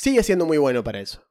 Sigue 0.00 0.22
siendo 0.22 0.46
muy 0.46 0.56
bueno 0.56 0.82
para 0.82 0.98
eso. 1.00 1.22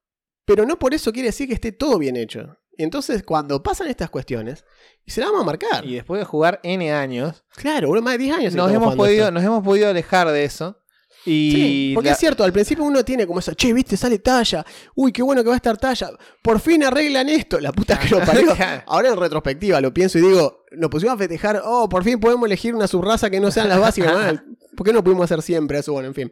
Pero 0.45 0.63
no 0.65 0.77
por 0.77 0.93
eso 0.93 1.11
quiere 1.11 1.29
decir 1.29 1.47
que 1.47 1.55
esté 1.55 1.71
todo 1.71 1.97
bien 1.97 2.15
hecho. 2.15 2.55
Y 2.77 2.83
entonces 2.83 3.23
cuando 3.23 3.63
pasan 3.63 3.87
estas 3.87 4.11
cuestiones, 4.11 4.63
y 5.05 5.11
se 5.11 5.21
la 5.21 5.27
vamos 5.27 5.41
a 5.41 5.45
marcar. 5.45 5.85
Y 5.85 5.95
después 5.95 6.19
de 6.19 6.25
jugar 6.25 6.59
N 6.61 6.93
años, 6.93 7.43
Claro, 7.55 7.87
boludo, 7.87 8.03
más 8.03 8.13
de 8.13 8.25
10 8.25 8.37
años. 8.37 8.53
nos 8.55 8.71
hemos, 8.71 8.95
podido, 8.95 9.23
esto. 9.25 9.31
nos 9.31 9.43
hemos 9.43 9.63
podido 9.63 9.89
alejar 9.89 10.29
de 10.29 10.43
eso. 10.43 10.77
Y 11.25 11.51
Sí, 11.53 11.91
porque 11.95 12.09
la- 12.09 12.13
es 12.13 12.19
cierto, 12.19 12.43
al 12.43 12.53
principio 12.53 12.83
uno 12.83 13.03
tiene 13.03 13.25
como 13.27 13.39
eso, 13.39 13.53
che, 13.53 13.73
viste, 13.73 13.97
sale 13.97 14.19
talla, 14.19 14.63
uy, 14.95 15.11
qué 15.11 15.21
bueno 15.23 15.41
que 15.43 15.49
va 15.49 15.55
a 15.55 15.57
estar 15.57 15.77
talla, 15.77 16.11
por 16.43 16.59
fin 16.59 16.83
arreglan 16.83 17.27
esto, 17.27 17.59
la 17.59 17.71
puta 17.73 17.99
que 17.99 18.07
lo 18.09 18.19
parió. 18.25 18.55
Ahora 18.85 19.09
en 19.09 19.17
retrospectiva 19.17 19.81
lo 19.81 19.93
pienso 19.93 20.17
y 20.19 20.21
digo, 20.21 20.63
nos 20.71 20.89
pusimos 20.89 21.15
a 21.15 21.17
festejar, 21.17 21.61
oh, 21.65 21.89
por 21.89 22.03
fin 22.05 22.19
podemos 22.19 22.45
elegir 22.45 22.73
una 22.75 22.87
subraza 22.87 23.29
que 23.31 23.39
no 23.41 23.49
sean 23.51 23.67
las 23.67 23.79
básicas, 23.81 24.41
¿por 24.77 24.85
qué 24.85 24.93
no 24.93 25.03
pudimos 25.03 25.25
hacer 25.25 25.41
siempre 25.41 25.79
eso? 25.79 25.91
Bueno, 25.91 26.07
en 26.07 26.13
fin. 26.13 26.31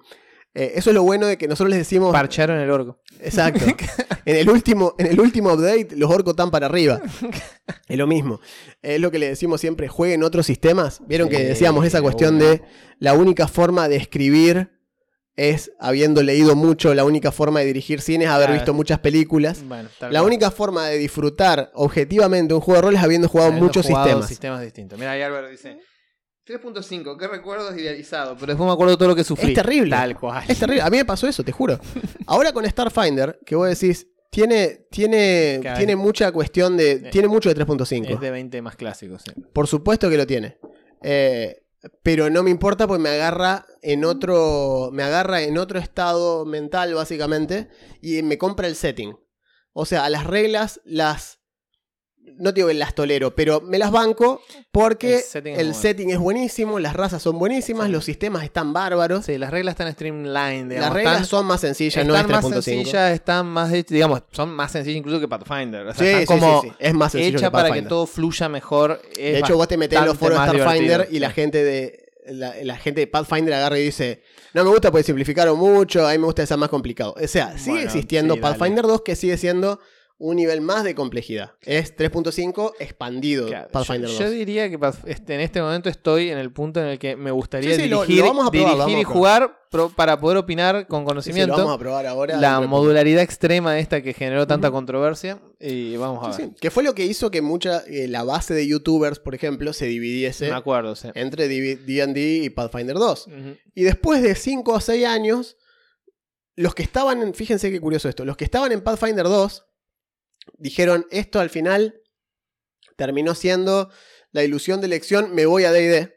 Eh, 0.59 0.71
eso 0.75 0.89
es 0.89 0.93
lo 0.95 1.03
bueno 1.03 1.27
de 1.27 1.37
que 1.37 1.47
nosotros 1.47 1.69
les 1.69 1.79
decimos, 1.79 2.11
parcharon 2.11 2.57
el 2.59 2.69
orco. 2.71 2.99
exacto, 3.21 3.63
en 4.25 4.35
el 4.35 4.49
último, 4.49 4.95
en 4.97 5.05
el 5.07 5.19
último 5.19 5.53
update 5.53 5.89
los 5.95 6.09
orcos 6.09 6.31
están 6.33 6.49
para 6.51 6.65
arriba. 6.65 6.99
Es 7.87 7.97
lo 7.97 8.07
mismo. 8.07 8.39
Es 8.81 8.99
lo 8.99 9.11
que 9.11 9.19
le 9.19 9.29
decimos 9.29 9.61
siempre, 9.61 9.87
jueguen 9.87 10.23
otros 10.23 10.45
sistemas. 10.45 11.01
Vieron 11.07 11.29
que 11.29 11.39
decíamos 11.43 11.85
esa 11.85 12.01
cuestión 12.01 12.37
de 12.39 12.61
la 12.99 13.13
única 13.13 13.47
forma 13.47 13.87
de 13.87 13.95
escribir 13.97 14.71
es 15.37 15.71
habiendo 15.79 16.23
leído 16.23 16.55
mucho, 16.55 16.93
la 16.95 17.05
única 17.05 17.31
forma 17.31 17.59
de 17.59 17.67
dirigir 17.67 18.01
cine 18.01 18.25
es 18.25 18.31
haber 18.31 18.47
Claro. 18.47 18.59
visto 18.59 18.73
muchas 18.73 18.99
películas. 18.99 19.63
Bueno, 19.63 19.87
La 20.09 20.23
única 20.23 20.49
forma 20.51 20.87
de 20.87 20.97
disfrutar 20.97 21.69
objetivamente 21.75 22.53
un 22.55 22.59
juego 22.61 22.81
de 22.81 22.87
rol 22.87 22.95
es 22.95 23.03
habiendo 23.03 23.29
jugado 23.29 23.49
Habiendo 23.49 23.67
muchos 23.67 23.85
jugado 23.85 24.05
sistemas. 24.07 24.27
sistemas 24.29 24.61
distintos. 24.61 24.97
Mira, 24.97 25.11
ahí 25.11 25.21
Álvaro 25.21 25.47
dice 25.47 25.77
3.5, 26.47 27.17
qué 27.17 27.27
recuerdos 27.27 27.75
idealizados, 27.77 28.37
pero 28.39 28.47
después 28.53 28.65
me 28.67 28.73
acuerdo 28.73 28.91
de 28.91 28.97
todo 28.97 29.09
lo 29.09 29.15
que 29.15 29.23
sufrí. 29.23 29.49
Es 29.49 29.55
terrible. 29.55 29.91
Tal 29.91 30.17
cual. 30.17 30.43
Es 30.47 30.57
terrible. 30.57 30.81
A 30.81 30.89
mí 30.89 30.97
me 30.97 31.05
pasó 31.05 31.27
eso, 31.27 31.43
te 31.43 31.51
juro. 31.51 31.77
Ahora 32.25 32.53
con 32.53 32.65
Starfinder, 32.65 33.39
que 33.45 33.55
vos 33.55 33.67
decís, 33.67 34.07
tiene, 34.31 34.87
tiene, 34.89 35.59
Claro. 35.61 35.77
tiene 35.77 35.95
mucha 35.95 36.31
cuestión 36.31 36.77
de. 36.77 36.99
Sí. 36.99 37.09
Tiene 37.11 37.27
mucho 37.27 37.53
de 37.53 37.55
3.5. 37.65 38.13
Es 38.13 38.19
de 38.19 38.31
20 38.31 38.61
más 38.61 38.75
clásicos, 38.75 39.23
sí. 39.23 39.33
Por 39.53 39.67
supuesto 39.67 40.09
que 40.09 40.17
lo 40.17 40.25
tiene. 40.25 40.57
Eh, 41.01 41.63
pero 42.01 42.29
no 42.29 42.43
me 42.43 42.49
importa 42.49 42.87
porque 42.87 43.03
me 43.03 43.09
agarra 43.09 43.65
en 43.81 44.05
otro. 44.05 44.89
Me 44.93 45.03
agarra 45.03 45.41
en 45.41 45.57
otro 45.57 45.79
estado 45.79 46.45
mental, 46.45 46.93
básicamente. 46.93 47.67
Y 48.01 48.21
me 48.23 48.37
compra 48.37 48.67
el 48.67 48.75
setting. 48.75 49.17
O 49.73 49.85
sea, 49.85 50.05
a 50.05 50.09
las 50.09 50.25
reglas 50.25 50.81
las. 50.85 51.36
No 52.37 52.51
digo 52.51 52.67
que 52.67 52.73
las 52.75 52.93
tolero, 52.93 53.33
pero 53.33 53.61
me 53.61 53.77
las 53.79 53.89
banco 53.91 54.41
porque 54.71 55.23
El 55.33 55.47
el 55.47 55.73
setting 55.73 55.73
setting, 55.73 56.09
es 56.11 56.17
bueno. 56.17 56.17
es 56.17 56.19
buenísimo, 56.19 56.79
las 56.79 56.93
razas 56.95 57.21
son 57.21 57.39
buenísimas, 57.39 57.87
Sí. 57.87 57.91
los 57.91 58.05
sistemas 58.05 58.43
están 58.43 58.73
bárbaros. 58.73 59.25
Sí, 59.25 59.37
las 59.37 59.49
reglas 59.49 59.73
están 59.73 59.91
streamlined, 59.93 60.69
digamos. 60.69 60.79
las 60.89 60.93
reglas 60.93 61.13
están, 61.13 61.25
son 61.25 61.45
más 61.45 61.61
sencillas, 61.61 62.05
no 62.05 62.13
es 62.15 62.21
están 62.21 62.31
más 62.35 62.45
3.5. 62.45 62.61
sencillas, 62.61 63.11
están 63.13 63.45
más, 63.47 63.71
digamos, 63.87 64.23
son 64.31 64.49
más 64.49 64.71
sencillas 64.71 64.97
incluso 64.99 65.19
que 65.19 65.27
Pathfinder. 65.27 65.87
O 65.87 65.93
sea, 65.93 66.05
Sí, 66.05 66.05
están 66.21 66.37
sí, 66.37 66.45
como 66.45 66.61
sí. 66.61 66.71
Es 66.79 66.93
más 66.93 67.11
sencillo 67.11 67.37
hecha 67.37 67.47
que 67.47 67.51
para 67.51 67.63
que 67.65 67.69
Pathfinder. 67.69 67.89
todo 67.89 68.05
fluya 68.07 68.49
mejor. 68.49 69.01
De 69.15 69.39
hecho, 69.39 69.55
vos 69.55 69.67
te 69.67 69.77
metés 69.77 69.97
en 69.99 70.05
los 70.05 70.17
foros 70.17 70.39
de 70.39 70.59
Starfinder 70.59 71.07
y 71.11 71.19
la 71.19 71.31
gente 71.31 71.63
de. 71.63 72.03
La, 72.29 72.53
la 72.61 72.75
gente 72.75 72.99
de 72.99 73.07
Pathfinder 73.07 73.53
agarra 73.53 73.79
y 73.79 73.83
dice: 73.85 74.21
No 74.53 74.65
me 74.65 74.69
gusta 74.69 74.91
porque 74.91 75.03
simplificaron 75.05 75.57
mucho, 75.57 76.05
a 76.05 76.11
mí 76.11 76.17
me 76.17 76.25
gusta 76.25 76.43
que 76.43 76.47
sea 76.47 76.57
más 76.57 76.67
complicado. 76.69 77.15
O 77.21 77.25
sea, 77.27 77.57
sigue 77.57 77.71
Bueno, 77.71 77.85
existiendo 77.85 78.33
sí, 78.35 78.41
dale. 78.41 78.53
Pathfinder 78.57 78.85
2 78.85 79.01
que 79.01 79.15
sigue 79.15 79.37
siendo 79.37 79.79
un 80.19 80.35
nivel 80.37 80.61
más 80.61 80.83
de 80.83 80.95
complejidad. 80.95 81.51
Es 81.61 81.95
3.5 81.95 82.73
expandido 82.79 83.45
Claro, 83.47 83.67
Pathfinder 83.71 84.09
yo, 84.09 84.15
2. 84.15 84.23
yo 84.23 84.29
diría 84.31 84.67
que 84.67 84.79
este, 85.05 85.35
en 85.35 85.41
este 85.41 85.61
momento 85.61 85.89
estoy 85.89 86.29
en 86.31 86.39
el 86.39 86.51
punto 86.51 86.79
en 86.81 86.87
el 86.87 86.97
que 86.97 87.15
me 87.15 87.29
gustaría 87.29 87.75
Sí, 87.75 87.83
dirigir, 87.83 88.21
lo 88.21 88.25
vamos 88.27 88.47
a 88.47 88.51
probar, 88.51 88.77
lo 88.77 88.85
dirigir 88.85 88.95
vamos 88.95 88.97
y 88.97 89.01
a 89.01 89.05
jugar 89.05 89.59
pro- 89.69 89.89
para 89.89 90.19
poder 90.19 90.37
opinar 90.37 90.87
con 90.87 91.01
sí, 91.01 91.05
conocimiento. 91.05 91.51
lo 91.55 91.59
vamos 91.63 91.75
a 91.75 91.79
probar 91.79 92.07
ahora. 92.07 92.35
la 92.37 92.59
modularidad 92.61 93.21
extrema 93.21 93.77
esta 93.77 94.01
que 94.01 94.13
generó 94.13 94.47
tanta 94.47 94.71
controversia. 94.71 95.39
Y 95.59 95.97
vamos 95.97 96.25
a 96.35 96.35
ver. 96.35 96.49
Que 96.59 96.71
fue 96.71 96.81
lo 96.83 96.95
que 96.95 97.05
hizo 97.05 97.29
que 97.29 97.43
mucha. 97.43 97.83
eh, 97.85 98.07
la 98.07 98.23
base 98.23 98.55
de 98.55 98.65
YouTubers, 98.65 99.19
por 99.19 99.35
ejemplo, 99.35 99.71
se 99.71 99.85
dividiese 99.85 100.49
Me 100.49 100.55
acuerdo, 100.55 100.95
entre 101.13 101.47
DD 101.47 102.43
y 102.43 102.49
Pathfinder 102.49 102.95
2. 102.95 103.27
Ujú. 103.27 103.55
Y 103.75 103.83
después 103.83 104.23
de 104.23 104.33
5 104.33 104.71
o 104.73 104.79
6 104.79 105.05
años, 105.05 105.57
los 106.55 106.73
que 106.73 106.81
estaban 106.81 107.21
en, 107.21 107.35
fíjense 107.35 107.69
qué 107.69 107.79
curioso 107.79 108.09
esto, 108.09 108.25
los 108.25 108.35
que 108.35 108.45
estaban 108.45 108.71
en 108.71 108.81
Pathfinder 108.81 109.25
2 109.25 109.65
dijeron, 110.57 111.05
esto 111.11 111.39
al 111.39 111.49
final 111.49 112.01
terminó 112.95 113.35
siendo 113.35 113.89
la 114.31 114.43
ilusión 114.43 114.81
de 114.81 114.87
elección, 114.87 115.33
me 115.33 115.45
voy 115.45 115.63
a 115.65 115.71
D&D. 115.71 116.13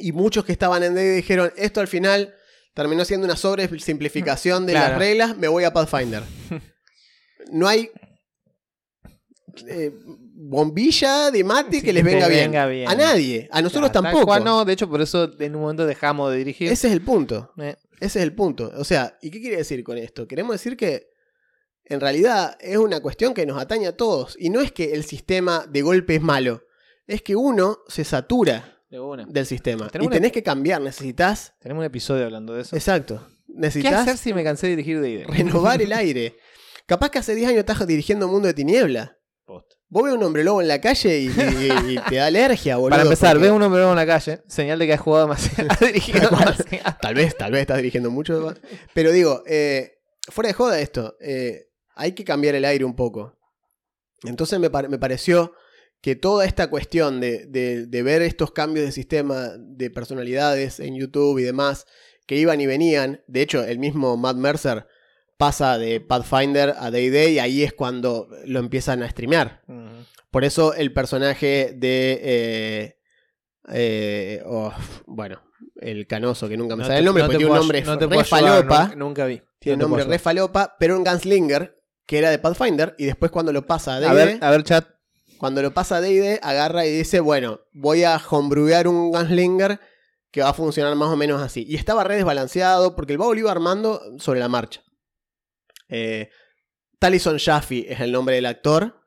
Y 0.00 0.12
muchos 0.12 0.44
que 0.44 0.52
estaban 0.52 0.82
en 0.84 0.94
D&D 0.94 1.16
dijeron, 1.16 1.52
esto 1.56 1.80
al 1.80 1.88
final 1.88 2.34
terminó 2.74 3.04
siendo 3.04 3.24
una 3.24 3.34
sobresimplificación 3.36 4.64
de 4.66 4.72
Claro. 4.74 4.90
las 4.90 4.98
reglas, 4.98 5.36
me 5.36 5.48
voy 5.48 5.64
a 5.64 5.72
Pathfinder. 5.72 6.22
No 7.50 7.66
hay 7.66 7.90
eh, 9.66 9.90
bombilla 10.34 11.30
de 11.30 11.42
mate 11.44 11.78
Sí, 11.80 11.82
que 11.82 11.92
les 11.92 12.04
venga, 12.04 12.28
bien. 12.28 12.50
venga 12.50 12.66
bien. 12.66 12.88
A 12.88 12.94
nadie, 12.94 13.48
a 13.50 13.62
nosotros 13.62 13.90
Claro, 13.90 14.04
tampoco. 14.04 14.26
cual 14.26 14.44
no, 14.44 14.64
de 14.64 14.72
hecho, 14.74 14.88
por 14.88 15.00
eso 15.00 15.32
en 15.40 15.54
un 15.56 15.62
momento 15.62 15.86
dejamos 15.86 16.30
de 16.30 16.38
dirigir. 16.38 16.70
Ese 16.70 16.88
es 16.88 16.92
el 16.92 17.00
punto. 17.00 17.52
Eh, 17.58 17.74
Ese 18.00 18.18
es 18.18 18.22
el 18.24 18.34
punto. 18.34 18.70
O 18.76 18.84
sea, 18.84 19.18
¿y 19.22 19.30
qué 19.30 19.40
quiere 19.40 19.56
decir 19.56 19.82
con 19.82 19.96
esto? 19.98 20.28
Queremos 20.28 20.52
decir 20.54 20.76
que 20.76 21.08
en 21.88 22.00
realidad 22.00 22.56
es 22.60 22.76
una 22.78 23.00
cuestión 23.00 23.34
que 23.34 23.46
nos 23.46 23.60
atañe 23.60 23.86
a 23.86 23.96
todos. 23.96 24.36
Y 24.38 24.50
no 24.50 24.60
es 24.60 24.72
que 24.72 24.92
el 24.94 25.04
sistema 25.04 25.66
de 25.68 25.82
golpe 25.82 26.16
es 26.16 26.22
malo. 26.22 26.62
Es 27.06 27.22
que 27.22 27.36
uno 27.36 27.78
se 27.88 28.04
satura 28.04 28.78
de 28.90 28.98
del 29.28 29.46
sistema. 29.46 29.90
Y 30.00 30.08
tenés 30.08 30.32
que 30.32 30.42
cambiar. 30.42 30.80
Necesitas. 30.82 31.54
Tenemos 31.60 31.80
un 31.82 31.86
episodio 31.86 32.24
hablando 32.24 32.54
de 32.54 32.62
eso. 32.62 32.76
Exacto. 32.76 33.26
¿Qué 33.46 33.52
Necesitas 33.54 33.94
hacer 34.02 34.16
si 34.18 34.32
me 34.34 34.44
cansé 34.44 34.66
de 34.68 34.76
dirigir 34.76 35.00
de 35.00 35.24
renovar 35.26 35.80
el 35.82 35.92
aire. 35.94 36.36
Capaz 36.86 37.10
que 37.10 37.18
hace 37.18 37.34
10 37.34 37.48
años 37.50 37.60
estás 37.60 37.86
dirigiendo 37.86 38.28
Mundo 38.28 38.46
de 38.48 38.54
Tiniebla. 38.54 39.16
Vos 39.90 40.04
ves 40.04 40.12
un 40.12 40.22
hombre 40.22 40.44
lobo 40.44 40.60
en 40.60 40.68
la 40.68 40.82
calle 40.82 41.18
y, 41.18 41.28
y- 41.28 41.94
y 41.94 41.98
te 42.10 42.16
da 42.16 42.26
alergia, 42.26 42.76
boludo. 42.76 42.90
Para 42.90 43.04
empezar, 43.04 43.36
porque 43.36 43.46
ve 43.48 43.52
un 43.52 43.62
hombre 43.62 43.82
en 43.82 43.96
la 43.96 44.04
calle, 44.06 44.42
señal 44.46 44.78
de 44.78 44.86
que 44.86 44.92
has 44.92 45.00
jugado 45.00 45.24
demasiado, 45.24 45.70
has 45.72 45.80
dirigido 45.80 46.28
demasiado. 46.28 46.96
Tal 47.00 47.14
vez, 47.14 47.34
tal 47.38 47.52
vez 47.52 47.62
estás 47.62 47.78
dirigiendo 47.78 48.10
mucho. 48.10 48.54
Pero 48.92 49.12
digo, 49.12 49.42
eh, 49.46 49.92
fuera 50.28 50.48
de 50.48 50.52
joda 50.52 50.78
esto, 50.80 51.16
eh, 51.20 51.67
hay 51.98 52.12
que 52.12 52.24
cambiar 52.24 52.54
el 52.54 52.64
aire 52.64 52.84
un 52.84 52.94
poco. 52.96 53.36
Entonces 54.24 54.58
me, 54.58 54.70
par- 54.70 54.88
me 54.88 54.98
pareció 54.98 55.52
que 56.00 56.16
toda 56.16 56.44
esta 56.46 56.70
cuestión 56.70 57.20
de, 57.20 57.46
de- 57.46 57.86
de 57.86 58.02
ver 58.02 58.22
estos 58.22 58.52
cambios 58.52 58.86
de 58.86 58.92
sistema 58.92 59.50
de 59.58 59.90
personalidades 59.90 60.80
en 60.80 60.94
YouTube 60.96 61.38
y 61.38 61.42
demás, 61.42 61.86
que 62.26 62.36
iban 62.36 62.60
y 62.60 62.66
venían, 62.66 63.22
de 63.26 63.42
hecho 63.42 63.64
el 63.64 63.78
mismo 63.78 64.16
Matt 64.16 64.36
Mercer 64.36 64.86
pasa 65.36 65.78
de 65.78 66.00
Pathfinder 66.00 66.74
a 66.78 66.90
Day 66.90 67.34
y 67.34 67.38
ahí 67.38 67.62
es 67.62 67.72
cuando 67.72 68.28
lo 68.44 68.58
empiezan 68.60 69.02
a 69.02 69.10
streamear. 69.10 69.62
Por 70.30 70.44
eso 70.44 70.74
el 70.74 70.92
personaje 70.92 71.72
de... 71.76 72.20
eh, 72.22 72.94
eh, 73.70 74.42
oh, 74.46 74.72
bueno, 75.06 75.42
el 75.76 76.06
canoso, 76.06 76.48
que 76.48 76.56
nunca 76.56 76.74
me 76.76 76.82
No 76.82 76.86
sale 76.88 76.96
te- 76.96 76.98
el 77.00 77.04
nombre, 77.06 77.22
no 77.22 77.26
porque 77.26 77.36
tiene 77.38 77.50
un 77.52 77.56
nombre 77.58 77.82
no 77.82 77.92
re 77.92 77.98
puedo 78.08 78.20
ayudar, 78.20 78.66
falopa. 78.66 78.82
nunca, 78.84 78.96
nunca 78.96 79.26
vi. 79.26 79.42
Tiene 79.58 79.74
un 79.74 79.80
nombre 79.90 80.04
re 80.04 80.18
falopa, 80.18 80.76
pero 80.78 80.96
un 80.96 81.04
Gunslinger, 81.04 81.77
que 82.08 82.16
era 82.16 82.30
de 82.30 82.38
Pathfinder, 82.38 82.94
y 82.96 83.04
después 83.04 83.30
cuando 83.30 83.52
lo 83.52 83.66
pasa 83.66 83.92
a 83.92 83.96
ayudar. 83.96 84.10
A 84.12 84.14
ver, 84.14 84.28
D&D, 84.28 84.46
a 84.46 84.50
ver, 84.50 84.64
chat. 84.64 84.88
cuando 85.36 85.60
lo 85.60 85.74
pasa 85.74 85.96
a 85.96 86.00
D&D, 86.00 86.40
agarra 86.42 86.86
y 86.86 86.90
dice, 86.90 87.20
bueno, 87.20 87.60
voy 87.74 88.02
a 88.02 88.16
homebrewar 88.16 88.88
un 88.88 89.10
Gunslinger 89.10 89.78
que 90.30 90.40
va 90.40 90.48
a 90.48 90.54
funcionar 90.54 90.94
más 90.96 91.10
o 91.10 91.16
menos 91.16 91.42
así. 91.42 91.66
Y 91.68 91.76
estaba 91.76 92.04
re 92.04 92.16
desbalanceado, 92.16 92.96
porque 92.96 93.12
el 93.12 93.18
Bao 93.18 93.34
lo 93.34 93.40
iba 93.40 93.52
armando 93.52 94.00
sobre 94.18 94.40
la 94.40 94.48
marcha. 94.48 94.82
Eh, 95.90 96.30
Talison 96.98 97.38
Jaffe 97.38 97.92
es 97.92 98.00
el 98.00 98.10
nombre 98.10 98.36
del 98.36 98.46
actor, 98.46 99.02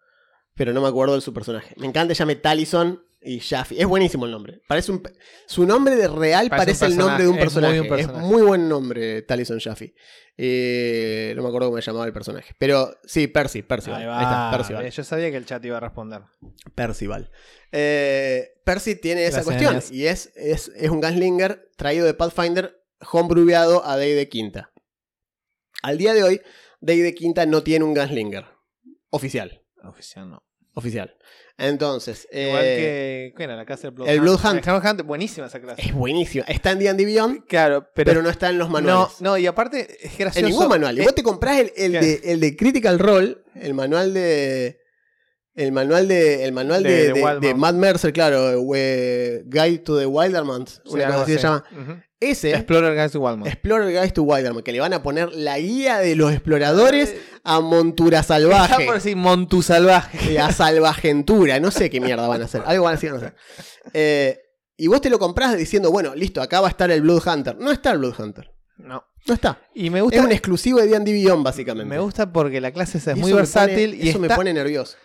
pero 0.54 0.72
no 0.72 0.82
me 0.82 0.88
acuerdo 0.88 1.16
de 1.16 1.22
su 1.22 1.34
personaje. 1.34 1.74
Me 1.80 1.88
encanta, 1.88 2.14
llame 2.14 2.36
Talison 2.36 3.04
y 3.22 3.40
Jaffe. 3.40 3.80
Es 3.80 3.88
buenísimo 3.88 4.26
el 4.26 4.32
nombre. 4.32 4.62
Parece 4.68 4.92
un, 4.92 5.04
su 5.46 5.66
nombre 5.66 5.96
de 5.96 6.08
real 6.08 6.50
Parece 6.50 6.86
el 6.86 6.98
nombre 6.98 7.24
de 7.24 7.30
un 7.30 7.38
personaje, 7.38 7.76
es 7.76 7.82
muy 7.82 7.90
personaje. 7.90 8.20
Es 8.20 8.30
muy 8.30 8.42
buen 8.42 8.68
nombre, 8.68 9.22
Talison 9.22 9.60
Jaffe. 9.60 9.94
Eh, 10.38 11.34
no 11.36 11.44
me 11.44 11.50
acuerdo 11.50 11.70
cómo 11.70 11.80
se 11.80 11.86
llamaba 11.86 12.06
el 12.06 12.14
personaje. 12.14 12.56
Pero 12.58 12.98
sí, 13.04 13.28
Percy, 13.28 13.62
Percival. 13.62 14.02
Ahí 14.02 14.08
Ahí, 14.08 14.24
está, 14.24 14.36
va. 14.36 14.52
Percival. 14.52 14.90
Yo 14.90 15.04
sabía 15.04 15.30
que 15.30 15.38
el 15.38 15.46
chat 15.46 15.64
iba 15.64 15.78
a 15.78 15.80
responder. 15.80 16.22
Percival. 16.74 17.30
Eh, 17.72 18.50
Percy 18.66 18.96
tiene 18.96 19.26
esa 19.26 19.44
cuestión. 19.44 19.80
Y 19.92 20.06
es, 20.06 20.32
es, 20.36 20.72
es 20.76 20.90
un 20.90 21.00
Gunslinger 21.00 21.70
traído 21.78 22.06
de 22.06 22.14
Pathfinder, 22.14 22.82
homebreweado 23.12 23.86
a 23.86 23.98
Day 23.98 24.14
de 24.14 24.28
Quinta. 24.30 24.72
Al 25.84 25.98
día 25.98 26.14
de 26.14 26.24
hoy, 26.24 26.42
Day 26.80 27.00
de 27.00 27.14
Quinta 27.14 27.46
no 27.46 27.62
tiene 27.62 27.86
un 27.86 27.94
Gunslinger. 27.94 28.46
Oficial. 29.12 29.64
Oficial 29.84 30.30
no. 30.30 30.44
Oficial. 30.74 31.16
Entonces, 31.58 32.28
Igual 32.32 32.64
eh, 32.64 32.76
que. 32.78 33.34
¿Qué 33.38 33.44
era? 33.44 33.56
La 33.56 33.66
casa 33.66 33.84
del 33.84 33.92
Blood 33.92 34.08
el 34.10 34.20
Hunt. 34.20 34.24
Blood 34.24 34.40
Hunt. 34.56 34.68
El 34.68 34.74
Blood 34.74 34.86
Hunt, 34.92 35.02
buenísima 35.04 35.48
esa 35.48 35.60
clase. 35.62 35.82
es 35.82 35.94
buenísimo. 35.94 36.44
Está 36.48 36.72
en 36.72 36.80
D&D 36.80 37.06
Beyond, 37.06 37.46
Claro, 37.46 37.88
pero. 37.94 38.10
pero, 38.10 38.22
no 38.24 38.30
está 38.30 38.50
en 38.50 38.58
los 38.58 38.68
no, 38.70 38.74
manuales. 38.74 39.22
no, 39.22 39.38
y 39.38 39.46
aparte 39.46 39.98
es 40.02 40.18
gracioso. 40.18 40.40
en 40.40 40.52
ningún 40.52 40.68
manual. 40.70 40.98
Y 40.98 41.02
Eh, 41.02 41.04
vos 41.04 41.14
te 41.14 41.24
comprás 41.24 41.60
el, 41.60 41.72
el 41.76 41.92
claro. 41.92 42.06
de, 42.08 42.22
el 42.24 42.40
de 42.40 42.56
Critical 42.56 42.98
Role, 43.00 43.38
el 43.56 43.74
manual 43.74 44.14
de, 44.14 44.80
El 45.54 45.72
manual 45.74 46.08
de, 46.08 46.46
el 46.46 46.52
manual 46.54 46.82
De- 46.84 46.90
de, 46.90 46.98
de 46.98 47.04
de- 47.08 47.14
Wildmount. 47.14 47.42
de 47.44 47.54
Matt 47.56 47.76
Mercer, 47.76 48.14
claro, 48.14 48.62
we- 48.62 49.44
Guide 49.46 49.80
to 49.80 50.00
the 50.00 50.06
Wildermans, 50.06 50.82
Sí, 50.86 50.94
una 50.94 51.08
cosa 51.08 51.22
así 51.24 51.34
se 51.34 51.40
llama. 51.40 51.64
Ese, 52.22 52.52
Explorer 52.52 52.96
Guys 52.96 53.12
to 53.12 53.20
Walmart. 53.20 53.48
Explorer 53.52 53.90
Guide 53.92 54.12
to 54.12 54.22
Wilderman, 54.24 54.64
que 54.64 54.72
le 54.72 54.80
van 54.80 54.94
a 54.94 55.02
poner 55.04 55.34
la 55.34 55.58
guía 55.60 55.98
de 55.98 56.16
los 56.16 56.32
exploradores 56.32 57.14
a 57.44 57.60
montura 57.62 58.22
salvaje. 58.24 58.86
Por 58.86 58.94
decir 58.96 59.16
Montu 59.18 59.62
Salvaje. 59.64 60.40
a 60.40 60.52
salvajentura, 60.52 61.60
no 61.60 61.72
sé 61.72 61.90
qué 61.90 62.00
mierda 62.00 62.28
van 62.28 62.42
a 62.44 62.46
hacer. 62.46 62.62
Algo 62.66 62.84
van 62.86 62.94
a 62.94 62.98
hacer, 62.98 63.12
no 63.12 63.20
sé. 63.20 63.34
Eh, 63.94 64.40
y 64.78 64.86
vos 64.88 65.02
te 65.02 65.10
lo 65.10 65.18
comprás 65.20 65.58
diciendo, 65.58 65.90
bueno, 65.92 66.14
listo, 66.16 66.42
acá 66.42 66.62
va 66.62 66.68
a 66.68 66.70
estar 66.70 66.90
el 66.92 67.02
Blood 67.02 67.28
Hunter. 67.28 67.58
No 67.60 67.72
está 67.72 67.92
el 67.92 67.98
Blood 67.98 68.20
Hunter. 68.20 68.52
No. 68.78 69.04
No 69.28 69.34
está. 69.34 69.60
Y 69.76 69.90
me 69.90 70.00
Es 70.00 70.04
gusta, 70.04 70.22
un 70.22 70.32
exclusivo 70.32 70.80
de 70.80 70.88
D&D 70.88 71.12
Beyond, 71.12 71.44
básicamente. 71.44 71.90
me 71.90 72.00
gusta 72.00 72.32
porque 72.32 72.62
la 72.62 72.72
clase 72.72 72.98
esa 73.00 73.12
es 73.12 73.18
muy 73.18 73.32
versátil 73.34 73.92
pone- 73.92 74.04
y 74.06 74.10
eso 74.10 74.20
me 74.20 74.30
pone 74.30 74.54
nervioso. 74.54 74.96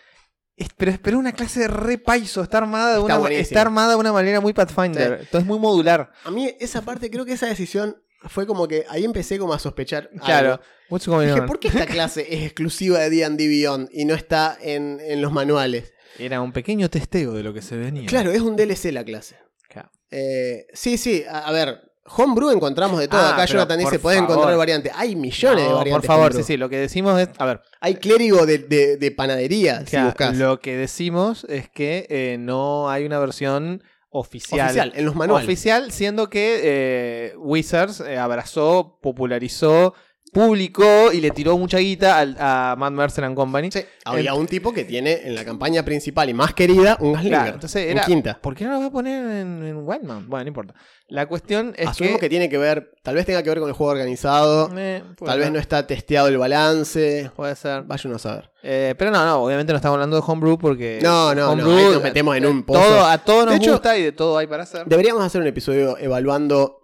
Es- 0.57 0.69
pero, 0.75 0.91
es 0.91 1.13
una 1.13 1.31
clase 1.31 1.61
de 1.61 1.67
re 1.67 1.97
paiso, 1.97 2.41
está 2.41 2.57
armada 2.57 2.93
de 2.95 2.99
Está 2.99 3.19
una 3.19 3.29
está 3.31 3.61
armada 3.61 3.89
de 3.91 3.95
una 3.95 4.11
manera 4.11 4.41
muy 4.41 4.53
Pathfinder, 4.53 5.19
entonces 5.21 5.45
muy 5.47 5.59
modular. 5.59 6.11
A 6.25 6.31
mí 6.31 6.53
esa 6.59 6.81
parte, 6.81 7.09
creo 7.09 7.23
que 7.25 7.33
esa 7.33 7.45
decisión 7.47 7.95
fue 8.29 8.45
como 8.47 8.67
que 8.67 8.83
ahí 8.89 9.05
empecé 9.05 9.37
como 9.37 9.53
a 9.53 9.59
sospechar. 9.59 10.09
Claro. 10.25 10.53
algo. 10.53 10.63
What's 10.89 11.07
going 11.07 11.27
Dije, 11.27 11.41
on? 11.41 11.45
¿por 11.47 11.59
qué 11.59 11.67
esta 11.67 11.85
clase 11.85 12.25
es 12.29 12.43
exclusiva 12.43 12.99
de 12.99 13.09
D&D 13.09 13.47
Beyond 13.47 13.89
y 13.91 14.05
no 14.05 14.15
está 14.15 14.57
en, 14.61 14.99
en 15.01 15.21
los 15.21 15.31
manuales? 15.31 15.93
Era 16.17 16.41
un 16.41 16.51
pequeño 16.51 16.89
testeo 16.89 17.33
de 17.33 17.43
lo 17.43 17.53
que 17.53 17.61
se 17.61 17.77
venía. 17.77 18.07
Claro, 18.07 18.31
es 18.31 18.41
un 18.41 18.55
DLC 18.55 18.91
la 18.91 19.03
clase. 19.03 19.37
Claro. 19.69 19.91
Eh, 20.09 20.65
sí, 20.73 20.97
sí, 20.97 21.23
a, 21.29 21.39
a 21.47 21.51
ver, 21.51 21.86
Homebrew 22.15 22.49
encontramos 22.51 22.99
de 22.99 23.07
todo. 23.07 23.19
Ah, 23.21 23.33
Acá 23.33 23.45
Jonathan 23.45 23.79
dice, 23.79 23.99
puedes 23.99 24.19
favor. 24.19 24.31
encontrar 24.33 24.57
variantes. 24.57 24.91
Hay 24.95 25.15
millones 25.15 25.63
de 25.67 25.73
variantes. 25.73 25.93
por 25.93 26.05
favor, 26.05 26.25
homebrew. 26.27 26.43
sí, 26.45 26.53
sí, 26.53 26.57
lo 26.57 26.69
que 26.69 26.77
decimos 26.77 27.19
es, 27.19 27.29
a 27.37 27.45
ver, 27.45 27.61
Hay 27.81 27.95
clérigo 27.95 28.45
de, 28.45 28.59
de- 28.59 28.97
de 28.97 29.11
panadería, 29.11 29.85
si 29.85 29.97
buscas. 29.97 30.35
lo 30.37 30.59
que 30.59 30.75
decimos 30.77 31.45
es 31.49 31.69
que 31.69 32.07
eh, 32.09 32.37
no 32.39 32.89
hay 32.89 33.05
una 33.05 33.19
versión 33.19 33.83
oficial. 34.09 34.65
Oficial, 34.67 34.93
en 34.95 35.05
los 35.05 35.15
manuales. 35.15 35.45
Oficial, 35.47 35.91
siendo 35.91 36.29
que 36.29 36.61
eh, 36.63 37.33
Wizards 37.37 37.99
eh, 37.99 38.17
abrazó, 38.17 38.97
popularizó, 39.01 39.93
publicó 40.33 41.11
y 41.13 41.21
le 41.21 41.31
tiró 41.31 41.57
mucha 41.57 41.77
guita 41.77 42.19
al- 42.19 42.35
a 42.39 42.75
Matt 42.77 42.91
Mercer 42.93 43.23
and 43.23 43.35
Company. 43.35 43.71
Sí, 43.71 43.79
había 44.05 44.33
un 44.33 44.45
tipo 44.45 44.73
que 44.73 44.83
tiene 44.83 45.21
en 45.23 45.33
la 45.35 45.43
campaña 45.45 45.83
principal 45.83 46.29
y 46.29 46.33
más 46.33 46.53
querida 46.53 46.97
un 46.99 47.13
Gaslinger. 47.13 47.39
Claro, 47.39 47.53
entonces 47.55 47.85
en 47.85 47.97
era, 47.97 48.05
quinta. 48.05 48.39
¿Por 48.41 48.53
qué 48.55 48.65
no 48.65 48.71
lo 48.71 48.77
voy 48.77 48.87
a 48.87 48.91
poner 48.91 49.23
en, 49.23 49.63
en 49.63 49.77
Wildmount? 49.87 50.27
Bueno, 50.27 50.43
no 50.43 50.47
importa. 50.49 50.73
La 51.09 51.25
cuestión 51.27 51.73
es 51.77 51.87
Asumimos 51.87 52.19
que... 52.19 52.25
que... 52.25 52.29
tiene 52.29 52.49
que 52.49 52.57
ver, 52.57 52.91
tal 53.01 53.15
vez 53.15 53.25
tenga 53.25 53.41
que 53.41 53.49
ver 53.49 53.59
con 53.59 53.69
el 53.69 53.73
juego 53.73 53.91
organizado, 53.93 54.69
Eh, 54.77 55.01
puede 55.17 55.29
tal 55.31 55.39
vez 55.39 55.45
ser, 55.47 55.53
no 55.53 55.59
está 55.59 55.87
testeado 55.87 56.27
el 56.27 56.37
balance. 56.37 57.31
Puede 57.35 57.55
ser. 57.55 57.83
Vaya 57.83 58.03
uno 58.05 58.17
a 58.17 58.19
saber. 58.19 58.51
Eh, 58.63 58.93
pero 58.97 59.11
no, 59.11 59.25
no, 59.25 59.37
obviamente 59.43 59.71
no 59.71 59.77
estamos 59.77 59.95
hablando 59.95 60.17
de 60.17 60.23
Homebrew 60.27 60.57
porque... 60.57 60.99
No, 61.01 61.33
no, 61.33 61.55
no, 61.55 61.77
ahí 61.77 61.85
nos 61.85 62.03
metemos 62.03 62.35
en 62.35 62.45
un 62.45 62.63
pozo. 62.63 62.81
Todo, 62.81 63.05
a 63.05 63.17
todos 63.19 63.45
nos 63.45 63.53
De 63.55 63.57
hecho, 63.61 63.71
gusta 63.71 63.97
y 63.97 64.03
de 64.03 64.11
todo 64.11 64.37
hay 64.37 64.47
para 64.47 64.63
hacer. 64.63 64.85
Deberíamos 64.85 65.23
hacer 65.23 65.39
un 65.41 65.47
episodio 65.47 65.97
evaluando 65.97 66.81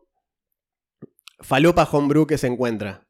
falopa 1.41 1.83
homebrew 1.91 2.25
que 2.25 2.37
se 2.37 2.47
encuentra. 2.47 3.02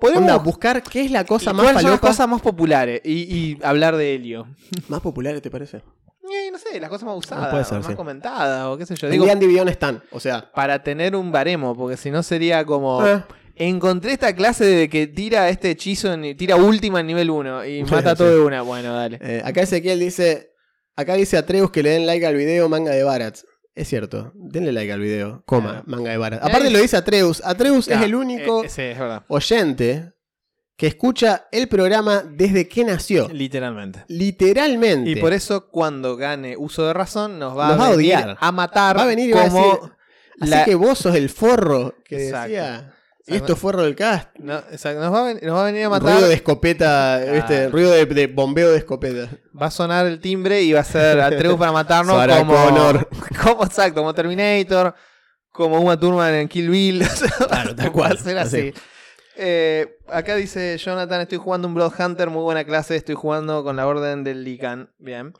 Podemos 0.00 0.22
Onda, 0.22 0.36
buscar 0.38 0.82
qué 0.82 1.02
es 1.04 1.10
la 1.10 1.24
cosa 1.24 1.50
¿Y 1.50 1.54
más 1.54 1.62
cuáles 1.64 1.82
son 1.82 1.90
las 1.90 2.00
falopa 2.00 2.08
cosas 2.08 2.28
más 2.28 2.40
populares 2.42 3.00
y, 3.04 3.12
y 3.12 3.58
hablar 3.62 3.96
de 3.96 4.14
Helio. 4.14 4.46
más 4.88 5.00
popular, 5.00 5.40
¿te 5.40 5.50
parece? 5.50 5.78
Eh, 5.78 6.50
no 6.52 6.58
sé, 6.58 6.78
las 6.80 6.88
cosas 6.90 7.06
más 7.06 7.16
usadas, 7.16 7.48
puede 7.50 7.64
ser, 7.64 7.78
más 7.78 7.86
sí. 7.88 7.94
comentadas, 7.94 8.66
o 8.66 8.76
qué 8.78 8.86
sé 8.86 8.94
yo. 8.94 9.08
Digo, 9.08 9.26
Beyond 9.26 9.68
están, 9.70 10.02
o 10.12 10.20
sea... 10.20 10.50
para 10.52 10.82
tener 10.82 11.16
un 11.16 11.32
baremo, 11.32 11.74
porque 11.76 11.96
si 11.96 12.10
no 12.10 12.22
sería 12.22 12.64
como. 12.64 13.04
eh, 13.06 13.22
Encontré 13.56 14.12
esta 14.12 14.34
clase 14.34 14.64
de 14.64 14.88
que 14.88 15.06
tira 15.06 15.48
este 15.50 15.70
hechizo, 15.70 16.12
en- 16.14 16.36
tira 16.36 16.56
última 16.56 17.00
en 17.00 17.06
nivel 17.08 17.28
1 17.30 17.66
y 17.66 17.82
mata 17.84 18.12
Sí. 18.12 18.16
todo 18.18 18.30
de 18.30 18.40
una. 18.40 18.62
Bueno, 18.62 18.94
dale. 18.94 19.18
eh, 19.20 19.42
acá 19.44 19.62
Ezequiel 19.62 20.00
dice... 20.00 20.54
Acá 20.96 21.14
dice 21.14 21.36
Atreus 21.38 21.70
que 21.70 21.82
le 21.82 21.90
den 21.90 22.06
like 22.06 22.26
al 22.26 22.36
video 22.36 22.68
manga 22.68 22.90
de 22.92 23.02
Barats. 23.04 23.44
Es 23.80 23.88
cierto, 23.88 24.32
denle 24.34 24.72
like 24.72 24.92
al 24.92 25.00
video, 25.00 25.42
coma, 25.46 25.82
manga 25.86 26.10
de. 26.10 26.36
Eh, 26.36 26.40
Aparte 26.42 26.70
lo 26.70 26.78
dice 26.78 26.96
Atreus. 26.98 27.40
Atreus 27.44 27.88
es 27.88 28.00
el 28.02 28.14
único 28.14 28.62
eh, 28.64 28.68
sí, 28.68 28.82
es 28.82 28.98
verdad. 28.98 29.24
oyente 29.28 30.12
que 30.76 30.86
escucha 30.86 31.46
el 31.50 31.66
programa 31.68 32.22
desde 32.22 32.68
que 32.68 32.84
nació. 32.84 33.28
Literalmente. 33.30 34.04
Literalmente. 34.08 35.10
Y 35.10 35.16
por 35.16 35.32
eso, 35.32 35.68
cuando 35.70 36.16
gane 36.16 36.56
uso 36.56 36.86
de 36.86 36.92
razón, 36.92 37.38
nos 37.38 37.56
va, 37.56 37.68
Nos 37.68 37.78
va 37.80 37.84
a, 37.84 37.86
a 37.88 37.90
venir 37.96 38.14
odiar. 38.16 38.36
a 38.40 38.52
matar 38.52 38.98
Va 38.98 39.02
a 39.02 39.06
venir 39.06 39.30
y 39.30 39.32
va 39.32 39.44
a 39.44 39.48
como. 39.48 39.66
decir, 39.66 39.90
Así 40.40 40.50
la- 40.50 40.64
que 40.64 40.74
vos 40.74 40.98
sos 40.98 41.14
el 41.14 41.28
forro 41.30 41.94
que 42.04 42.24
Exacto. 42.26 42.48
decía. 42.48 42.94
Esto 43.26 43.52
es 43.52 43.58
forro 43.58 43.82
del 43.82 43.94
cast. 43.94 44.28
no, 44.38 44.58
exacto, 44.70 45.00
nos, 45.00 45.12
va 45.12 45.28
a 45.30 45.34
nos 45.34 45.54
va 45.56 45.62
a 45.62 45.66
venir 45.66 45.84
a 45.84 45.90
matar. 45.90 46.14
Ruido 46.14 46.28
de 46.28 46.34
escopeta. 46.34 47.20
Ruido 47.70 47.92
de, 47.92 48.06
de 48.06 48.26
bombeo 48.26 48.70
de 48.72 48.78
escopeta. 48.78 49.30
Va 49.60 49.66
a 49.66 49.70
sonar 49.70 50.06
el 50.06 50.20
timbre 50.20 50.62
y 50.62 50.72
va 50.72 50.80
a 50.80 50.84
ser 50.84 51.20
Atreus 51.20 51.58
para 51.58 51.72
matarnos 51.72 52.16
Sarah 52.16 52.38
como, 52.38 52.54
Connor. 52.54 53.08
como 53.42 53.64
exacto, 53.64 54.00
como 54.00 54.14
Terminator, 54.14 54.94
como 55.52 55.80
Uma 55.80 55.98
Thurman 55.98 56.34
en 56.34 56.48
Kill 56.48 56.70
Bill. 56.70 57.04
Claro, 57.48 57.74
tal 57.76 57.88
Va 57.88 57.92
cual. 57.92 58.12
a 58.12 58.16
ser 58.16 58.38
así. 58.38 58.72
Eh, 59.36 59.98
acá 60.08 60.34
dice 60.36 60.76
Jonathan, 60.78 61.20
estoy 61.20 61.38
jugando 61.38 61.68
un 61.68 61.74
Blood 61.74 61.92
Hunter, 61.98 62.30
muy 62.30 62.42
buena 62.42 62.64
clase, 62.64 62.96
estoy 62.96 63.14
jugando 63.14 63.62
con 63.62 63.76
la 63.76 63.86
orden 63.86 64.24
del 64.24 64.44
Lican. 64.44 64.90
Bien. 64.98 65.32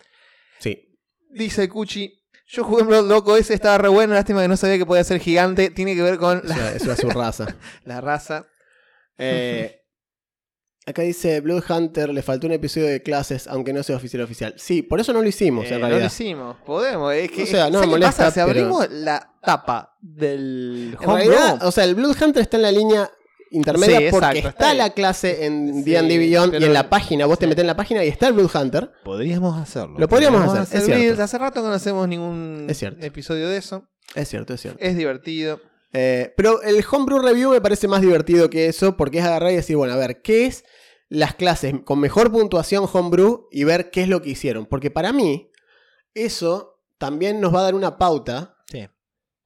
Sí. 0.59 0.97
Dice 1.31 1.69
Cuchi, 1.69 2.20
yo 2.53 2.65
jugué 2.65 2.83
un 2.83 2.89
Blood 2.89 3.09
Loco, 3.09 3.37
ese 3.37 3.55
estaba 3.55 3.79
re 3.79 3.89
bueno, 3.89 4.15
lástima 4.15 4.43
que 4.43 4.49
no 4.49 4.57
sabía 4.57 4.79
que 4.79 4.87
podía 4.87 5.05
ser 5.05 5.21
gigante, 5.21 5.71
tiene 5.71 5.95
que 5.95 6.03
ver 6.03 6.19
con 6.19 6.39
Eso, 6.39 6.49
la, 6.49 6.73
eso 6.73 6.93
es 6.93 6.99
su 6.99 7.09
raza. 7.11 7.47
la 7.85 8.01
raza. 8.01 8.47
Eh, 9.19 9.77
acá 10.87 11.03
dice 11.03 11.41
Blood 11.41 11.63
Hunter, 11.71 12.09
le 12.11 12.23
faltó 12.23 12.47
un 12.47 12.53
episodio 12.55 12.87
de 12.89 13.03
clases, 13.03 13.47
aunque 13.47 13.73
no 13.73 13.83
sea 13.83 13.97
oficial 13.97 14.23
oficial. 14.23 14.55
Sí, 14.57 14.83
por 14.83 14.99
eso 15.01 15.13
no 15.13 15.23
lo 15.23 15.29
hicimos 15.29 15.67
Eh, 15.67 15.69
en 15.69 15.75
no 15.75 15.81
lo 15.81 15.87
realidad. 15.89 16.07
hicimos, 16.11 16.57
podemos. 16.67 17.13
Es 17.15 17.31
que, 17.31 17.43
O 17.45 17.47
sea, 17.47 17.67
no 17.71 17.75
¿sabes 17.75 17.81
me 17.81 17.87
qué 17.87 17.91
molesta, 18.01 18.25
pasa? 18.25 18.31
Si 18.31 18.35
pero- 18.53 18.61
abrimos 18.67 18.91
la 18.91 19.33
tapa 19.43 19.97
del 20.01 20.97
En 21.01 21.09
realidad, 21.09 21.65
o 21.67 21.71
sea, 21.71 21.85
el 21.85 21.95
Blood 21.95 22.17
Hunter 22.23 22.43
está 22.43 22.57
en 22.57 22.63
la 22.63 22.73
línea 22.73 23.11
intermedia 23.51 23.99
Sí, 23.99 24.07
porque 24.11 24.39
exacto, 24.39 24.49
está 24.49 24.75
la 24.75 24.91
clase 24.91 25.45
en 25.45 25.85
Sí, 25.85 25.91
D&D 25.91 26.19
Beyond 26.19 26.55
y 26.55 26.65
en 26.65 26.73
la 26.73 26.89
página, 26.89 27.27
vos 27.27 27.39
te 27.39 27.47
metés 27.47 27.63
en 27.63 27.67
la 27.67 27.77
página 27.77 28.05
y 28.05 28.09
está 28.09 28.29
el 28.29 28.35
Blood 28.35 28.51
Hunter. 28.55 28.93
podríamos 29.05 29.59
hacerlo. 29.59 29.99
Lo 29.99 30.09
podríamos 30.09 30.43
hacer, 30.57 30.79
es 30.79 30.87
Reels. 30.87 31.01
cierto. 31.03 31.23
Hace 31.23 31.39
rato 31.39 31.63
que 31.63 31.69
no 31.69 31.75
hacemos 31.75 32.09
ningún 32.09 32.67
Es 32.69 32.83
episodio 32.83 33.49
de 33.49 33.57
eso. 33.57 33.89
Es 34.15 34.29
cierto, 34.29 34.55
es 34.55 34.61
cierto. 34.61 34.79
Es 34.83 34.97
divertido. 34.97 35.61
Eh, 35.93 36.33
pero 36.37 36.63
el 36.63 36.85
Homebrew 36.91 37.19
Review 37.19 37.51
me 37.51 37.61
parece 37.61 37.89
más 37.89 38.01
divertido 38.01 38.49
que 38.49 38.67
eso 38.67 38.97
porque 38.97 39.19
es 39.19 39.25
agarrar 39.25 39.51
y 39.53 39.57
decir, 39.57 39.77
bueno, 39.77 39.93
a 39.95 39.97
ver, 39.97 40.23
¿qué 40.23 40.47
es 40.47 40.65
las 41.09 41.35
clases 41.35 41.75
con 41.85 41.99
mejor 41.99 42.31
puntuación 42.31 42.87
Homebrew 42.93 43.49
y 43.51 43.65
ver 43.65 43.91
qué 43.91 44.03
es 44.03 44.09
lo 44.09 44.23
que 44.23 44.31
hicieron? 44.31 44.67
Porque 44.67 44.91
para 44.93 45.13
mí, 45.13 45.51
eso 46.15 46.81
también 46.99 47.41
nos 47.41 47.55
va 47.55 47.61
a 47.61 47.65
dar 47.65 47.75
una 47.75 47.99
pauta. 47.99 48.57
Sí. 48.71 48.87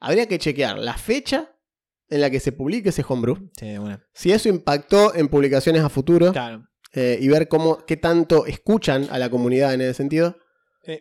Habría 0.00 0.26
que 0.28 0.38
chequear 0.38 0.78
la 0.78 0.98
fecha 0.98 1.53
en 2.08 2.20
la 2.20 2.30
que 2.30 2.40
se 2.40 2.52
publique 2.52 2.90
ese 2.90 3.04
Homebrew, 3.08 3.50
Sí, 3.58 3.78
bueno. 3.78 4.00
si 4.12 4.30
eso 4.32 4.48
impactó 4.48 5.14
en 5.14 5.28
publicaciones 5.28 5.82
a 5.82 5.88
futuro 5.88 6.32
Claro. 6.32 6.64
eh, 6.92 7.18
y 7.20 7.28
ver 7.28 7.48
cómo, 7.48 7.84
qué 7.86 7.96
tanto 7.96 8.46
escuchan 8.46 9.06
a 9.10 9.18
la 9.18 9.30
comunidad 9.30 9.72
en 9.74 9.80
ese 9.80 9.94
sentido. 9.94 10.36
Sí. 10.84 11.00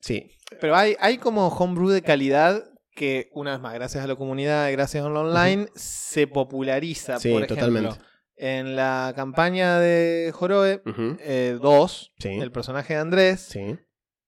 Sí, 0.00 0.30
Pero 0.60 0.76
hay, 0.76 0.96
hay 1.00 1.18
como 1.18 1.48
homebrew 1.48 1.88
de 1.88 2.02
calidad 2.02 2.64
que, 2.94 3.28
una 3.32 3.52
vez 3.52 3.60
más, 3.60 3.74
gracias 3.74 4.04
a 4.04 4.06
la 4.06 4.14
comunidad, 4.16 4.70
gracias 4.70 5.04
a 5.04 5.08
lo 5.08 5.20
online, 5.22 5.66
se 5.74 6.26
populariza. 6.28 7.18
Sí, 7.18 7.30
por 7.32 7.42
ejemplo, 7.42 7.56
totalmente. 7.56 7.98
En 8.36 8.76
la 8.76 9.12
campaña 9.16 9.78
de 9.80 10.30
Jorobe 10.34 10.82
Ujú. 10.86 11.16
2, 11.60 12.12
Sí. 12.18 12.28
el 12.28 12.52
personaje 12.52 12.94
de 12.94 13.00
Andrés 13.00 13.40
sí. 13.50 13.76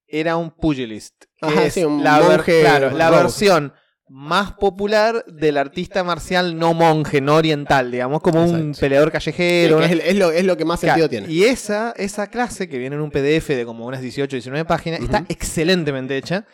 era 0.07 0.35
un 0.37 0.51
pugilist. 0.51 1.25
que 1.39 1.45
Ajá, 1.47 1.65
es 1.65 1.73
sí, 1.75 1.83
un 1.83 2.03
la, 2.03 2.19
ver- 2.19 2.29
monje 2.37 2.61
claro, 2.61 2.89
la 2.91 3.09
rogue. 3.09 3.21
versión 3.21 3.73
más 4.09 4.53
popular 4.53 5.25
del 5.27 5.57
artista 5.57 6.03
marcial 6.03 6.57
no 6.57 6.73
monje, 6.73 7.19
no 7.19 7.35
oriental, 7.35 7.91
digamos, 7.91 8.21
como 8.21 8.43
un 8.43 8.73
peleador 8.79 9.11
callejero. 9.11 9.81
es, 9.81 9.91
es 9.91 10.15
lo, 10.15 10.31
es 10.31 10.45
lo 10.45 10.55
que 10.55 10.63
más 10.65 10.79
sentido 10.79 11.09
tiene. 11.09 11.29
Y 11.31 11.43
esa, 11.43 11.93
esa 11.97 12.27
clase 12.27 12.69
que 12.69 12.77
viene 12.77 12.95
en 12.95 13.01
un 13.01 13.11
PDF 13.11 13.47
de 13.49 13.65
como 13.65 13.85
unas 13.85 14.01
18, 14.01 14.35
19 14.35 14.65
páginas, 14.65 15.01
está 15.01 15.25
excelentemente 15.27 16.15
hecha. 16.17 16.45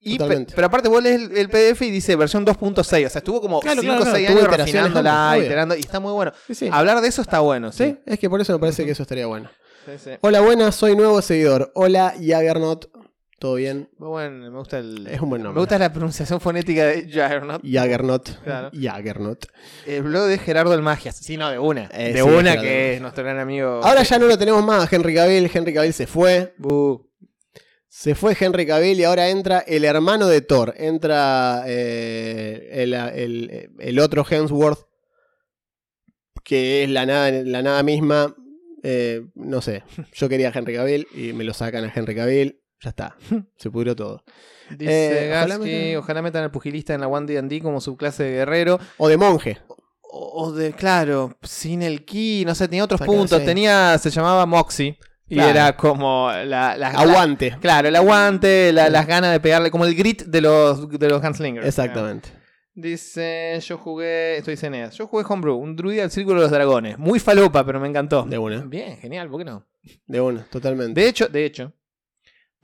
Y 0.00 0.16
pe- 0.18 0.46
pero 0.54 0.66
aparte 0.68 0.88
vos 0.88 1.02
lees 1.02 1.20
el, 1.20 1.36
el 1.36 1.48
PDF 1.48 1.82
y 1.82 1.90
dice 1.90 2.14
versión 2.14 2.46
2.6, 2.46 2.80
o 2.82 2.84
sea, 2.84 3.06
estuvo 3.18 3.40
como 3.40 3.60
5 3.60 3.62
Claro, 3.62 3.80
o 3.80 3.82
claro, 3.84 4.04
6 4.16 4.26
claro, 4.26 4.40
años 4.40 4.56
refinándola, 4.56 5.34
iterando, 5.38 5.76
y 5.76 5.80
está 5.80 5.98
muy 5.98 6.12
bueno. 6.12 6.32
Sí, 6.46 6.54
sí. 6.54 6.68
Hablar 6.70 7.00
de 7.00 7.08
eso 7.08 7.20
está 7.22 7.40
bueno, 7.40 7.72
sí. 7.72 7.96
Es 8.06 8.18
que 8.18 8.30
por 8.30 8.40
eso 8.40 8.52
me 8.52 8.58
parece 8.60 8.84
que 8.84 8.92
eso 8.92 9.02
estaría 9.02 9.26
bueno. 9.26 9.50
Hola, 10.20 10.40
buenas, 10.40 10.74
soy 10.76 10.94
nuevo 10.94 11.20
seguidor. 11.22 11.72
Hola, 11.74 12.14
Jaggernot. 12.20 12.90
¿Todo 13.38 13.54
bien? 13.54 13.88
Muy 13.98 14.08
bueno, 14.08 14.50
me 14.50 14.58
gusta 14.58 14.78
el... 14.80 15.06
Es 15.06 15.20
un 15.20 15.30
buen 15.30 15.40
Me 15.42 15.44
nombre. 15.44 15.60
gusta 15.60 15.78
la 15.78 15.92
pronunciación 15.92 16.40
fonética 16.40 16.86
de 16.86 17.04
Juggernaut. 17.04 17.62
Jaggernot. 17.64 18.42
Claro. 18.42 18.70
Jaggernot. 18.74 19.46
El 19.86 20.02
blog 20.02 20.26
de 20.26 20.38
Gerardo 20.38 20.74
el 20.74 20.82
Magias. 20.82 21.16
Sí, 21.16 21.36
no, 21.36 21.48
de 21.48 21.58
una. 21.60 21.88
Eh, 21.92 22.12
de 22.14 22.14
sí, 22.14 22.20
una 22.22 22.50
Gerardo. 22.50 22.62
que 22.62 22.94
es 22.94 23.00
nuestro 23.00 23.22
gran 23.22 23.38
amigo. 23.38 23.80
Ahora 23.84 24.02
ya 24.02 24.18
no 24.18 24.26
lo 24.26 24.36
tenemos 24.36 24.64
más, 24.64 24.92
Henry 24.92 25.14
Cavill. 25.14 25.48
Henry 25.54 25.72
Cavill 25.72 25.92
se 25.92 26.08
fue. 26.08 26.54
Se 27.86 28.14
fue 28.16 28.36
Henry 28.38 28.66
Cavill 28.66 28.98
y 28.98 29.04
ahora 29.04 29.28
entra 29.28 29.60
el 29.60 29.84
hermano 29.84 30.26
de 30.26 30.40
Thor. 30.40 30.74
Entra 30.76 31.62
eh, 31.66 32.68
el, 32.72 32.92
el- 32.94 33.70
el 33.78 33.98
otro 34.00 34.26
Hemsworth, 34.28 34.80
que 36.42 36.82
es 36.84 36.90
la 36.90 37.06
nada, 37.06 37.30
la 37.30 37.62
nada 37.62 37.82
misma. 37.84 38.34
Eh, 38.82 39.22
no 39.34 39.60
sé, 39.62 39.84
yo 40.12 40.28
quería 40.28 40.48
a 40.48 40.58
Henry 40.58 40.74
Cavill 40.74 41.06
y 41.14 41.32
me 41.32 41.44
lo 41.44 41.54
sacan 41.54 41.84
a 41.84 41.92
Henry 41.94 42.14
Cavill. 42.16 42.60
Ya 42.80 42.90
está, 42.90 43.16
se 43.56 43.70
pudrió 43.70 43.96
todo. 43.96 44.22
Dice 44.70 45.28
Eh, 45.30 45.32
ojalá 45.36 45.58
metan- 45.58 45.96
ojalá 45.98 46.22
metan 46.22 46.44
al 46.44 46.50
pugilista 46.50 46.94
en 46.94 47.00
la 47.00 47.08
One 47.08 47.26
D&D 47.26 47.60
como 47.60 47.80
subclase 47.80 48.22
de 48.24 48.30
guerrero. 48.32 48.78
O 48.98 49.08
de 49.08 49.16
monje. 49.16 49.58
O, 50.10 50.44
o 50.44 50.52
de, 50.52 50.72
claro, 50.72 51.36
sin 51.42 51.82
el 51.82 52.04
ki, 52.04 52.44
no 52.46 52.54
sé, 52.54 52.68
tenía 52.68 52.84
otros 52.84 53.00
puntos. 53.02 53.40
sí. 53.40 53.44
Tenía, 53.44 53.98
se 53.98 54.10
llamaba 54.10 54.46
Moxie. 54.46 54.98
Y 55.30 55.34
Claro. 55.34 55.50
era 55.50 55.76
como 55.76 56.30
la, 56.32 56.44
la- 56.44 56.78
la- 56.78 56.88
Aguante. 56.90 57.54
claro, 57.60 57.88
el 57.88 57.96
aguante, 57.96 58.72
la- 58.72 58.88
las 58.88 59.06
ganas 59.06 59.32
de 59.32 59.40
pegarle, 59.40 59.70
como 59.70 59.84
el 59.84 59.94
grit 59.94 60.22
de 60.22 60.40
los, 60.40 60.88
de 60.88 61.08
los 61.10 61.22
Handslingers. 61.22 61.66
Exactamente. 61.66 62.30
Dice, 62.74 63.58
yo 63.60 63.76
jugué, 63.76 64.36
esto 64.38 64.50
dice 64.52 64.68
Eneas, 64.68 64.94
yo 64.96 65.06
jugué 65.08 65.24
Homebrew, 65.28 65.56
un 65.58 65.74
druida 65.76 66.02
del 66.02 66.10
Círculo 66.12 66.36
de 66.36 66.42
los 66.42 66.50
Dragones. 66.52 66.96
Muy 66.96 67.18
falopa, 67.18 67.66
pero 67.66 67.78
me 67.80 67.88
encantó. 67.88 68.22
De 68.22 68.38
una. 68.38 68.60
Bien, 68.62 68.96
genial, 68.98 69.28
¿por 69.28 69.40
qué 69.40 69.44
no? 69.44 69.66
De 70.06 70.20
una, 70.20 70.44
totalmente. 70.44 70.98
De 70.98 71.08
hecho, 71.08 71.26
de 71.26 71.44
hecho, 71.44 71.72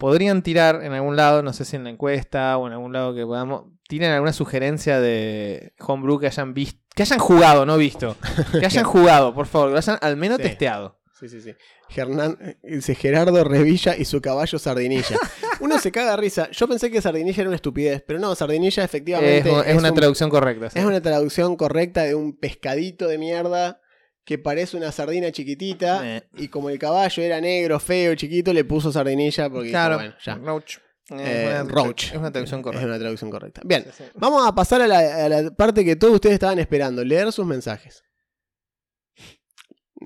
podrían 0.05 0.43
tirar 0.43 0.83
en 0.85 0.93
algún 0.93 1.17
lado, 1.17 1.43
no 1.43 1.55
sé 1.55 1.65
si 1.65 1.77
en 1.77 1.85
la 1.85 1.89
encuesta 1.91 2.59
o 2.59 2.67
en 2.67 2.75
algún 2.75 2.93
lado 2.93 3.15
que 3.15 3.25
podamos, 3.25 3.65
tiren 3.89 4.11
alguna 4.11 4.35
sugerencia 4.35 5.01
de 5.01 5.73
Homebrew 5.81 6.21
que 6.21 6.27
hayan 6.27 6.53
visto, 6.53 6.79
que 6.95 7.05
hayan 7.05 7.19
jugado, 7.19 7.65
no 7.65 7.79
visto, 7.79 8.15
que 8.61 8.67
hayan 8.67 8.85
jugado, 8.85 9.33
por 9.35 9.47
favor, 9.47 9.69
que 9.69 9.73
lo 9.73 9.79
hayan 9.79 9.97
al 10.03 10.19
menos 10.19 10.37
Sí. 10.37 10.43
testeado. 10.43 10.99
Sí, 11.19 11.31
sí, 11.31 11.41
sí. 11.41 11.55
Gernan, 11.89 12.37
eh, 12.43 12.57
dice 12.63 12.95
Gerardo 12.95 13.43
Revilla 13.45 13.97
y 13.97 14.05
su 14.05 14.21
caballo 14.21 14.59
Sardinilla. 14.59 15.17
Uno 15.61 15.79
se 15.79 15.91
caga 15.91 16.11
de 16.11 16.17
risa. 16.19 16.51
Yo 16.51 16.69
pensé 16.69 16.91
que 16.91 17.01
Sardinilla 17.01 17.41
era 17.41 17.49
una 17.49 17.57
estupidez, 17.57 18.03
pero 18.07 18.19
no, 18.19 18.35
Sardinilla 18.35 18.83
Es, 18.83 18.91
efectivamente 18.91 19.49
es 19.71 19.75
una 19.79 19.89
un- 19.89 19.95
traducción 19.95 20.29
correcta. 20.29 20.69
sí. 20.69 20.79
es 20.81 20.85
una 20.85 21.01
traducción 21.01 21.57
correcta 21.57 22.03
de 22.03 22.15
un 22.15 22.37
pescadito 22.37 23.09
de 23.09 23.17
mierda 23.17 23.81
que 24.25 24.39
parece 24.39 24.77
una 24.77 24.91
sardina 24.91 25.31
chiquitita 25.31 26.01
Eh, 26.17 26.23
y 26.39 26.49
como 26.49 26.71
el 26.71 26.79
caballo 26.79 27.23
era 27.23 27.41
negro, 27.41 27.79
feo, 27.79 28.15
chiquito, 28.15 28.53
le 28.53 28.65
puso 28.65 28.91
Sardinilla 28.91 29.51
porque 29.51 29.69
dijo, 29.69 29.73
claro, 29.75 29.97
bueno, 29.97 30.15
ya. 30.25 30.35
Roach. 30.37 30.77
Eh, 31.11 31.17
Eh, 31.19 31.45
es 31.57 31.61
una- 31.63 31.71
Roach. 31.71 32.05
Es 32.13 32.17
una 32.17 32.33
traducción 32.33 32.61
Es 32.61 32.65
correcta. 32.65 32.87
una 32.87 32.99
traducción 32.99 33.31
correcta. 33.31 33.61
Bien, 33.65 33.85
Sí, 33.85 33.91
sí. 33.99 34.05
vamos 34.15 34.49
a 34.49 34.55
pasar 34.55 34.81
a 34.81 34.87
la, 34.87 35.25
a 35.27 35.29
la 35.29 35.51
parte 35.51 35.85
que 35.85 35.97
todos 35.97 36.15
ustedes 36.15 36.35
estaban 36.35 36.59
esperando, 36.59 37.05
leer 37.05 37.31
sus 37.33 37.45
mensajes. 37.47 38.03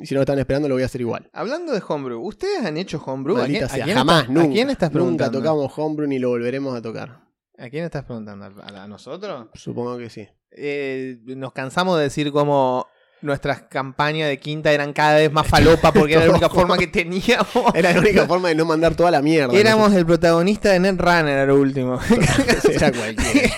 Y 0.01 0.07
si 0.07 0.15
no 0.15 0.19
lo 0.19 0.23
estaban 0.23 0.39
esperando, 0.39 0.69
lo 0.69 0.75
voy 0.75 0.83
a 0.83 0.87
hacer 0.87 1.01
igual. 1.01 1.29
Hablando 1.33 1.73
de 1.73 1.83
Homebrew, 1.87 2.21
¿ustedes 2.25 2.65
han 2.65 2.77
hecho 2.77 3.03
Homebrew? 3.05 3.37
¿A 3.37 3.41
Maldita 3.41 3.67
a 3.67 3.69
sea, 3.69 3.85
quién 3.85 3.97
jamás, 3.97 4.21
estás- 4.23 4.35
nunca. 4.35 4.49
¿A 4.49 4.53
quién 4.53 4.71
estás 4.71 4.89
Nunca 4.91 4.99
preguntando? 4.99 5.39
tocamos 5.39 5.73
Homebrew 5.77 6.09
ni 6.09 6.19
lo 6.19 6.29
volveremos 6.29 6.77
a 6.77 6.83
tocar. 6.83 7.21
¿A 7.57 7.69
quién 7.71 7.85
estás 7.85 8.05
preguntando? 8.05 8.45
¿A, 8.63 8.83
a 8.85 8.87
nosotros? 8.89 9.49
Supongo 9.55 9.99
que 9.99 10.11
sí. 10.11 10.29
Eh, 10.53 11.19
nos 11.25 11.53
cansamos 11.53 11.97
de 11.99 12.05
decir 12.05 12.31
como 12.33 12.87
nuestras 13.21 13.63
campañas 13.63 14.29
de 14.29 14.39
quinta 14.39 14.73
eran 14.73 14.93
cada 14.93 15.17
vez 15.17 15.33
más 15.33 15.47
falopa 15.47 15.93
porque 15.93 16.15
era 16.15 16.25
la 16.25 16.31
única 16.33 16.49
forma 16.49 16.77
que 16.79 16.87
teníamos. 16.87 17.75
Era 17.75 17.93
la 17.93 18.01
única 18.01 18.27
forma 18.27 18.49
de 18.49 18.55
no 18.55 18.65
mandar 18.65 18.95
toda 18.95 19.11
la 19.11 19.23
mierda. 19.23 19.55
Éramos 19.55 19.93
el 19.93 20.07
protagonista 20.07 20.71
de 20.71 20.81
Netrunner 20.81 21.39
a 21.39 21.47
lo 21.47 21.57
último. 21.57 21.99
Era 22.71 22.93
cualquiera. 22.93 23.51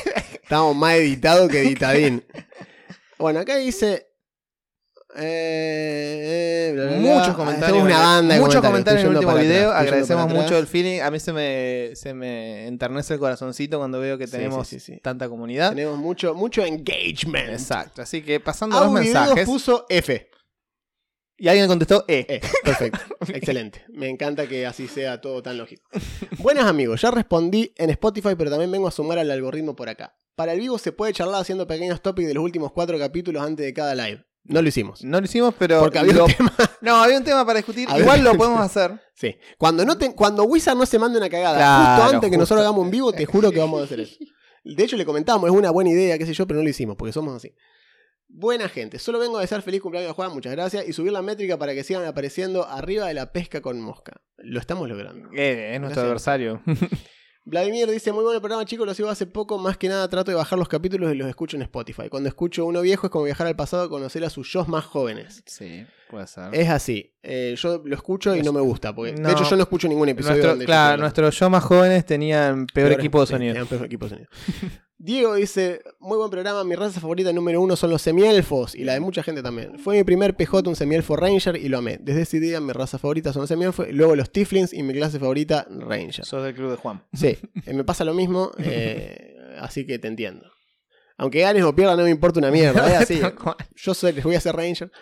Estábamos 0.42 0.76
más 0.76 0.94
editados 0.94 1.48
que 1.50 1.60
editadín. 1.60 2.24
Bueno, 3.18 3.40
acá 3.40 3.56
dice. 3.56 4.09
Eh, 5.16 6.68
eh, 6.68 6.72
bla, 6.74 6.86
bla, 6.86 6.98
bla. 6.98 7.14
muchos 7.14 7.36
comentarios. 7.36 7.82
Una 7.82 7.98
banda 7.98 8.34
de 8.34 8.40
muchos 8.40 8.60
comentarios 8.60 9.02
en 9.02 9.10
el 9.10 9.16
último 9.16 9.34
video. 9.34 9.70
atrás, 9.70 9.82
Agradecemos 9.82 10.28
mucho 10.28 10.58
el 10.58 10.66
feeling. 10.66 11.00
A 11.00 11.10
mí 11.10 11.18
se 11.20 11.32
me, 11.32 11.90
se 11.94 12.14
me 12.14 12.66
enternece 12.66 13.14
el 13.14 13.20
corazoncito 13.20 13.78
cuando 13.78 14.00
veo 14.00 14.18
que 14.18 14.26
tenemos 14.26 14.68
sí, 14.68 14.80
sí, 14.80 14.94
sí. 14.94 15.00
tanta 15.00 15.28
comunidad. 15.28 15.70
Tenemos 15.70 15.98
mucho, 15.98 16.34
mucho 16.34 16.64
engagement. 16.64 17.50
Exacto. 17.50 18.02
Así 18.02 18.22
que 18.22 18.40
pasando 18.40 18.78
a 18.78 18.84
los 18.84 18.92
mensajes. 18.92 19.44
puso 19.46 19.86
F. 19.88 20.30
Y 21.36 21.48
alguien 21.48 21.68
contestó 21.68 22.04
E. 22.06 22.26
Eh, 22.28 22.40
perfecto. 22.62 22.98
Excelente. 23.32 23.82
Me 23.88 24.10
encanta 24.10 24.46
que 24.46 24.66
así 24.66 24.86
sea 24.88 25.22
todo 25.22 25.42
tan 25.42 25.56
lógico. 25.56 25.88
Buenas 26.38 26.66
amigos, 26.66 27.00
ya 27.00 27.10
respondí 27.10 27.72
en 27.78 27.88
Spotify, 27.88 28.34
pero 28.36 28.50
también 28.50 28.70
vengo 28.70 28.86
a 28.86 28.90
sumar 28.90 29.18
al 29.18 29.30
algoritmo 29.30 29.74
por 29.74 29.88
acá. 29.88 30.14
Para 30.34 30.52
el 30.52 30.60
vivo 30.60 30.76
se 30.76 30.92
puede 30.92 31.14
charlar 31.14 31.40
haciendo 31.40 31.66
pequeños 31.66 32.02
topics 32.02 32.28
de 32.28 32.34
los 32.34 32.44
últimos 32.44 32.72
cuatro 32.72 32.98
capítulos 32.98 33.42
antes 33.42 33.64
de 33.64 33.72
cada 33.72 33.94
live. 33.94 34.22
No 34.44 34.62
lo 34.62 34.68
hicimos. 34.68 35.04
No 35.04 35.18
lo 35.20 35.24
hicimos, 35.26 35.54
pero. 35.58 35.80
Porque 35.80 35.98
había 35.98 36.14
lo- 36.14 36.24
un 36.26 36.32
tema. 36.32 36.52
No, 36.80 36.96
había 37.02 37.18
un 37.18 37.24
tema 37.24 37.44
para 37.44 37.58
discutir. 37.58 37.86
Había 37.88 38.02
Igual 38.02 38.24
lo 38.24 38.34
podemos 38.36 38.60
hacer. 38.60 39.00
Sí. 39.14 39.36
Cuando, 39.58 39.84
no 39.84 39.98
te- 39.98 40.14
cuando 40.14 40.44
Wizard 40.44 40.76
no 40.78 40.86
se 40.86 40.98
mande 40.98 41.18
una 41.18 41.28
cagada 41.28 41.56
Claro, 41.58 42.02
justo 42.02 42.04
antes 42.16 42.20
que 42.30 42.36
justo. 42.36 42.38
nosotros 42.40 42.60
hagamos 42.62 42.82
un 42.84 42.90
vivo, 42.90 43.12
te 43.12 43.26
juro 43.26 43.52
que 43.52 43.58
vamos 43.58 43.80
a 43.82 43.84
hacer 43.84 44.00
eso. 44.00 44.16
De 44.64 44.82
hecho, 44.82 44.96
le 44.96 45.04
comentamos, 45.04 45.48
es 45.50 45.54
una 45.54 45.70
buena 45.70 45.90
idea, 45.90 46.16
qué 46.16 46.24
sé 46.24 46.32
yo, 46.32 46.46
pero 46.46 46.58
no 46.58 46.64
lo 46.64 46.70
hicimos, 46.70 46.96
porque 46.96 47.12
somos 47.12 47.34
así. 47.36 47.54
Buena 48.28 48.68
gente, 48.68 48.98
solo 48.98 49.18
vengo 49.18 49.36
a 49.38 49.40
desear 49.42 49.60
feliz 49.60 49.80
cumpleaños 49.82 50.12
a 50.12 50.14
Juan, 50.14 50.32
muchas 50.32 50.52
gracias, 50.52 50.88
y 50.88 50.92
subir 50.94 51.12
la 51.12 51.20
métrica 51.20 51.58
para 51.58 51.74
que 51.74 51.82
sigan 51.84 52.04
apareciendo 52.06 52.64
arriba 52.66 53.06
de 53.08 53.14
la 53.14 53.32
pesca 53.32 53.60
con 53.60 53.80
mosca. 53.80 54.20
Lo 54.38 54.58
estamos 54.60 54.88
logrando. 54.88 55.28
Eh, 55.34 55.72
es 55.74 55.80
nuestro 55.80 56.02
Gracias. 56.06 56.28
adversario. 56.28 56.62
Vladimir 57.44 57.88
dice, 57.90 58.12
muy 58.12 58.22
buen 58.22 58.38
programa 58.38 58.64
chicos, 58.66 58.86
lo 58.86 58.92
sigo 58.94 59.08
hace 59.08 59.26
poco, 59.26 59.58
más 59.58 59.76
que 59.78 59.88
nada 59.88 60.06
trato 60.08 60.30
de 60.30 60.36
bajar 60.36 60.58
los 60.58 60.68
capítulos 60.68 61.12
y 61.12 61.16
los 61.16 61.26
escucho 61.28 61.56
en 61.56 61.62
Spotify. 61.62 62.08
Cuando 62.10 62.28
escucho 62.28 62.64
uno 62.66 62.82
viejo 62.82 63.06
es 63.06 63.10
como 63.10 63.24
viajar 63.24 63.46
al 63.46 63.56
pasado 63.56 63.86
y 63.86 63.88
conocer 63.88 64.22
a 64.24 64.30
sus 64.30 64.52
yo 64.52 64.64
más 64.66 64.84
jóvenes. 64.84 65.42
sí, 65.46 65.84
puede 66.10 66.26
ser. 66.26 66.54
Es 66.54 66.68
así, 66.68 67.12
Eh, 67.22 67.54
yo 67.56 67.82
lo 67.84 67.94
escucho 67.94 68.36
y 68.36 68.42
no 68.42 68.52
me 68.52 68.60
gusta, 68.60 68.94
porque 68.94 69.12
No. 69.12 69.28
de 69.28 69.34
hecho 69.34 69.44
yo 69.48 69.56
no 69.56 69.62
escucho 69.62 69.88
ningún 69.88 70.08
episodio 70.10 70.34
Nuestro, 70.34 70.50
donde 70.50 70.64
claro, 70.66 71.00
nuestros 71.00 71.38
yo 71.38 71.50
más 71.50 71.64
jóvenes 71.64 72.04
tenían 72.06 72.66
peor, 72.66 72.88
Peor- 72.90 73.00
equipo 73.00 73.20
de 73.20 73.26
sonido. 73.26 73.52
tenían 73.54 73.66
peor 73.68 73.84
equipo 73.86 74.04
de 74.06 74.10
sonido. 74.10 74.28
Diego 75.02 75.34
dice, 75.34 75.80
muy 75.98 76.18
buen 76.18 76.28
programa, 76.28 76.62
mi 76.62 76.74
raza 76.74 77.00
favorita 77.00 77.32
número 77.32 77.62
uno 77.62 77.74
son 77.74 77.88
los 77.88 78.02
semielfos 78.02 78.74
y 78.74 78.84
la 78.84 78.92
de 78.92 79.00
mucha 79.00 79.22
gente 79.22 79.42
también. 79.42 79.78
Fue 79.78 79.96
mi 79.96 80.04
primer 80.04 80.36
PJ 80.36 80.68
un 80.68 80.76
semielfo 80.76 81.16
Ranger 81.16 81.56
y 81.56 81.70
lo 81.70 81.78
amé. 81.78 81.96
Desde 82.02 82.20
ese 82.20 82.38
día 82.38 82.60
mi 82.60 82.74
raza 82.74 82.98
favorita 82.98 83.32
son 83.32 83.40
los 83.40 83.48
semielfos, 83.48 83.88
y 83.88 83.92
luego 83.92 84.14
los 84.14 84.30
Tiflins 84.30 84.74
y 84.74 84.82
mi 84.82 84.92
clase 84.92 85.18
favorita 85.18 85.66
Ranger. 85.70 86.26
Sos 86.26 86.44
del 86.44 86.54
club 86.54 86.72
de 86.72 86.76
Juan. 86.76 87.02
Sí, 87.14 87.38
eh, 87.64 87.72
me 87.72 87.82
pasa 87.82 88.04
lo 88.04 88.12
mismo, 88.12 88.50
eh, 88.58 89.38
así 89.58 89.86
que 89.86 89.98
te 89.98 90.06
entiendo. 90.06 90.52
Aunque 91.16 91.40
ganes 91.40 91.64
o 91.64 91.74
pierdas 91.74 91.96
no 91.96 92.04
me 92.04 92.10
importa 92.10 92.38
una 92.38 92.50
mierda, 92.50 92.86
es 92.86 93.00
así. 93.10 93.22
Yo 93.76 93.94
soy, 93.94 94.12
les 94.12 94.22
voy 94.22 94.34
a 94.34 94.38
hacer 94.38 94.54
Ranger. 94.54 94.92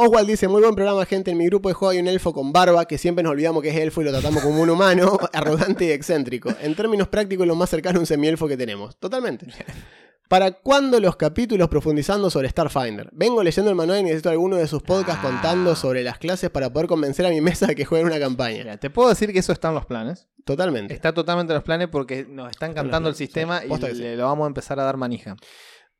Oswald 0.00 0.28
dice, 0.28 0.46
muy 0.46 0.62
buen 0.62 0.76
programa, 0.76 1.04
gente. 1.06 1.32
En 1.32 1.38
mi 1.38 1.46
grupo 1.46 1.68
de 1.68 1.74
juego 1.74 1.90
hay 1.90 1.98
un 1.98 2.06
elfo 2.06 2.32
con 2.32 2.52
barba, 2.52 2.84
que 2.84 2.98
siempre 2.98 3.24
nos 3.24 3.32
olvidamos 3.32 3.64
que 3.64 3.70
es 3.70 3.76
elfo 3.76 4.00
y 4.00 4.04
lo 4.04 4.12
tratamos 4.12 4.44
como 4.44 4.62
un 4.62 4.70
humano, 4.70 5.18
arrogante 5.32 5.86
y 5.86 5.90
excéntrico. 5.90 6.54
En 6.62 6.76
términos 6.76 7.08
prácticos, 7.08 7.48
lo 7.48 7.56
más 7.56 7.68
cercano 7.68 7.98
a 7.98 8.00
un 8.02 8.06
semielfo 8.06 8.46
que 8.46 8.56
tenemos. 8.56 8.96
Totalmente. 8.96 9.48
¿Para 10.28 10.52
cuándo 10.52 11.00
los 11.00 11.16
capítulos 11.16 11.66
profundizando 11.68 12.30
sobre 12.30 12.48
Starfinder? 12.48 13.08
Vengo 13.10 13.42
leyendo 13.42 13.70
el 13.70 13.76
manual 13.76 13.98
y 13.98 14.02
necesito 14.04 14.30
alguno 14.30 14.54
de 14.54 14.68
sus 14.68 14.84
podcasts 14.84 15.20
Ah. 15.24 15.30
contando 15.32 15.74
sobre 15.74 16.04
las 16.04 16.18
clases 16.18 16.48
para 16.50 16.72
poder 16.72 16.86
convencer 16.86 17.26
a 17.26 17.30
mi 17.30 17.40
mesa 17.40 17.66
de 17.66 17.74
que 17.74 17.84
jueguen 17.84 18.06
una 18.06 18.20
campaña. 18.20 18.58
Mira, 18.58 18.76
te 18.76 18.90
puedo 18.90 19.08
decir 19.08 19.32
que 19.32 19.40
eso 19.40 19.52
está 19.52 19.70
en 19.70 19.74
los 19.74 19.86
planes. 19.86 20.28
Totalmente. 20.44 20.94
Está 20.94 21.12
totalmente 21.12 21.52
en 21.52 21.56
los 21.56 21.64
planes 21.64 21.88
porque 21.88 22.24
nos 22.24 22.50
están 22.50 22.72
cantando 22.72 23.08
el 23.08 23.16
sistema 23.16 23.62
sí. 23.62 23.66
y 23.68 23.86
sí. 23.86 23.94
le 23.94 24.16
lo 24.16 24.26
vamos 24.26 24.44
a 24.44 24.48
empezar 24.48 24.78
a 24.78 24.84
dar 24.84 24.96
manija. 24.96 25.34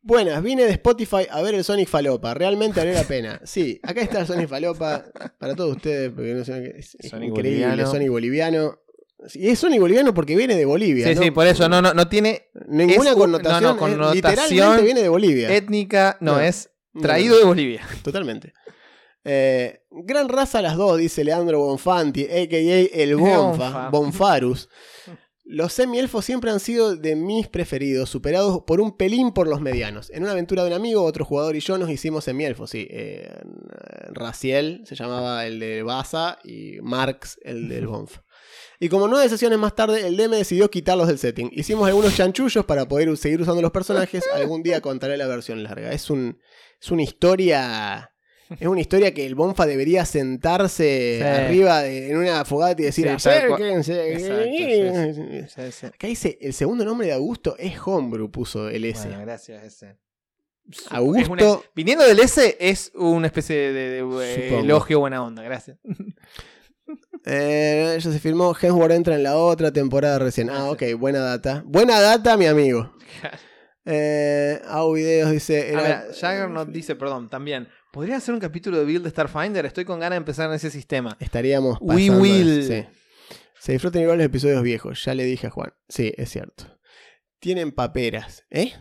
Buenas, 0.00 0.42
vine 0.42 0.64
de 0.64 0.70
Spotify 0.72 1.26
a 1.30 1.42
ver 1.42 1.54
el 1.54 1.64
Sonic 1.64 1.88
Falopa. 1.88 2.32
Realmente 2.34 2.80
valió 2.80 2.94
la 2.94 3.04
pena. 3.04 3.40
Sí, 3.44 3.80
acá 3.82 4.00
está 4.00 4.20
el 4.20 4.26
Sonic 4.26 4.48
Falopa 4.48 5.04
para 5.38 5.54
todos 5.54 5.76
ustedes, 5.76 6.10
porque 6.12 6.34
no 6.34 6.44
sé, 6.44 6.74
es, 6.78 6.96
Sonic 7.10 7.30
increíble. 7.30 7.66
boliviano. 7.66 7.90
Sonic 7.90 8.08
boliviano. 8.10 8.78
Y 9.34 9.48
es 9.48 9.58
Sonic 9.58 9.80
boliviano 9.80 10.14
porque 10.14 10.36
viene 10.36 10.54
de 10.54 10.64
Bolivia. 10.64 11.08
Sí, 11.08 11.14
¿no? 11.16 11.22
sí, 11.22 11.30
por 11.32 11.46
eso 11.46 11.68
no, 11.68 11.82
no, 11.82 11.92
no 11.92 12.08
tiene 12.08 12.50
Ninguna 12.68 13.10
es 13.10 13.16
connotación. 13.16 13.62
no, 13.62 13.72
no, 13.74 13.76
connotación 13.78 14.14
literalmente 14.14 14.82
viene 14.84 15.02
de 15.02 15.08
Bolivia. 15.08 15.52
étnica, 15.54 16.16
no, 16.20 16.34
No. 16.34 16.40
es 16.40 16.70
traído 17.02 17.36
de 17.36 17.44
Bolivia. 17.44 17.86
Totalmente. 18.04 18.54
Eh, 19.24 19.82
gran 19.90 20.28
raza 20.28 20.62
las 20.62 20.76
dos, 20.76 20.96
dice 20.96 21.24
Leandro 21.24 21.58
Bonfanti, 21.58 22.24
a.k.a. 22.24 23.02
el. 23.02 23.16
Bonfa, 23.16 23.90
Bonfarus. 23.90 24.68
Los 25.50 25.72
semielfos 25.72 26.26
siempre 26.26 26.50
han 26.50 26.60
sido 26.60 26.94
de 26.94 27.16
mis 27.16 27.48
preferidos, 27.48 28.10
superados 28.10 28.64
por 28.66 28.82
un 28.82 28.94
pelín 28.98 29.32
por 29.32 29.48
los 29.48 29.62
medianos. 29.62 30.10
En 30.10 30.24
una 30.24 30.32
aventura 30.32 30.62
de 30.62 30.68
un 30.68 30.74
amigo, 30.74 31.02
otro 31.02 31.24
jugador 31.24 31.56
y 31.56 31.60
yo 31.60 31.78
nos 31.78 31.88
hicimos 31.88 32.24
semielfos, 32.24 32.68
sí. 32.68 32.86
Eh, 32.90 33.34
Raciel 34.10 34.82
se 34.84 34.94
llamaba 34.94 35.46
el 35.46 35.58
de 35.58 35.82
Baza 35.82 36.38
y 36.44 36.82
Marx 36.82 37.40
el 37.42 37.66
del 37.70 37.86
Bonfa. 37.88 38.22
Y 38.78 38.90
como 38.90 39.08
nueve 39.08 39.26
sesiones 39.30 39.58
más 39.58 39.74
tarde, 39.74 40.06
el 40.06 40.18
DM 40.18 40.32
decidió 40.32 40.70
quitarlos 40.70 41.08
del 41.08 41.18
setting. 41.18 41.48
Hicimos 41.54 41.88
algunos 41.88 42.14
chanchullos 42.14 42.66
para 42.66 42.86
poder 42.86 43.16
seguir 43.16 43.40
usando 43.40 43.62
los 43.62 43.72
personajes. 43.72 44.24
Algún 44.34 44.62
día 44.62 44.82
contaré 44.82 45.16
la 45.16 45.28
versión 45.28 45.62
larga. 45.62 45.92
Es, 45.92 46.10
un, 46.10 46.42
es 46.78 46.90
una 46.90 47.04
historia. 47.04 48.12
Es 48.58 48.66
una 48.66 48.80
historia 48.80 49.12
que 49.12 49.26
el 49.26 49.34
Bonfa 49.34 49.66
debería 49.66 50.04
sentarse 50.04 51.18
Sí. 51.18 51.22
arriba 51.24 51.82
de- 51.82 52.10
en 52.10 52.16
una 52.16 52.44
fogata 52.44 52.80
y 52.80 52.86
decir: 52.86 53.06
Sí, 53.18 53.24
tal 53.28 53.48
cual. 53.48 53.62
"Acérquense". 53.78 54.12
Exacto, 55.40 55.62
Sí, 55.64 55.72
sí. 55.72 55.86
Acá 55.86 56.06
dice: 56.06 56.38
el 56.40 56.52
segundo 56.54 56.84
nombre 56.84 57.06
de 57.08 57.12
Augusto 57.12 57.56
es 57.58 57.74
Homebrew, 57.84 58.30
puso 58.30 58.68
el 58.68 58.84
S. 58.84 59.06
Bueno, 59.08 59.22
gracias, 59.22 59.62
ese. 59.64 59.96
Augusto. 60.90 61.22
Es 61.22 61.28
una- 61.28 61.60
viniendo 61.74 62.04
del 62.04 62.18
S 62.20 62.56
es 62.60 62.92
una 62.94 63.26
especie 63.26 63.56
de, 63.56 63.72
de- 63.72 64.02
de, 64.04 64.34
Supongo. 64.44 64.64
elogio 64.64 65.00
buena 65.00 65.22
onda, 65.24 65.42
gracias. 65.42 65.78
Eh, 67.26 67.96
ella 67.98 68.12
se 68.12 68.18
firmó. 68.18 68.54
Hemsworth 68.58 68.92
entra 68.92 69.14
en 69.14 69.22
la 69.22 69.36
otra 69.36 69.70
temporada 69.72 70.18
recién. 70.18 70.48
Ah, 70.48 70.70
ok, 70.70 70.82
buena 70.98 71.18
data. 71.20 71.62
Buena 71.66 72.00
data, 72.00 72.36
mi 72.36 72.46
amigo. 72.46 72.94
Eh, 73.90 74.60
Au 74.66 74.92
videos 74.92 75.30
dice. 75.30 75.70
Era- 75.72 76.04
Jagger 76.18 76.50
nos 76.50 76.70
dice, 76.70 76.94
perdón, 76.94 77.30
también. 77.30 77.68
Podría 77.98 78.18
hacer 78.18 78.32
un 78.32 78.38
capítulo 78.38 78.78
de 78.78 78.84
Build 78.84 79.02
de 79.02 79.10
Starfinder. 79.10 79.66
Estoy 79.66 79.84
con 79.84 79.98
ganas 79.98 80.14
de 80.14 80.18
empezar 80.18 80.48
en 80.48 80.54
ese 80.54 80.70
sistema. 80.70 81.16
Estaríamos 81.18 81.78
We 81.80 82.10
will. 82.10 82.62
sí. 82.62 82.86
Se 83.58 83.72
disfrutan 83.72 84.02
igual 84.02 84.18
los 84.18 84.24
episodios 84.24 84.62
viejos, 84.62 85.04
ya 85.04 85.14
le 85.14 85.24
dije 85.24 85.48
a 85.48 85.50
Juan. 85.50 85.72
Sí, 85.88 86.12
es 86.16 86.30
cierto. 86.30 86.78
Tienen 87.40 87.72
paperas, 87.72 88.46
¿eh? 88.50 88.72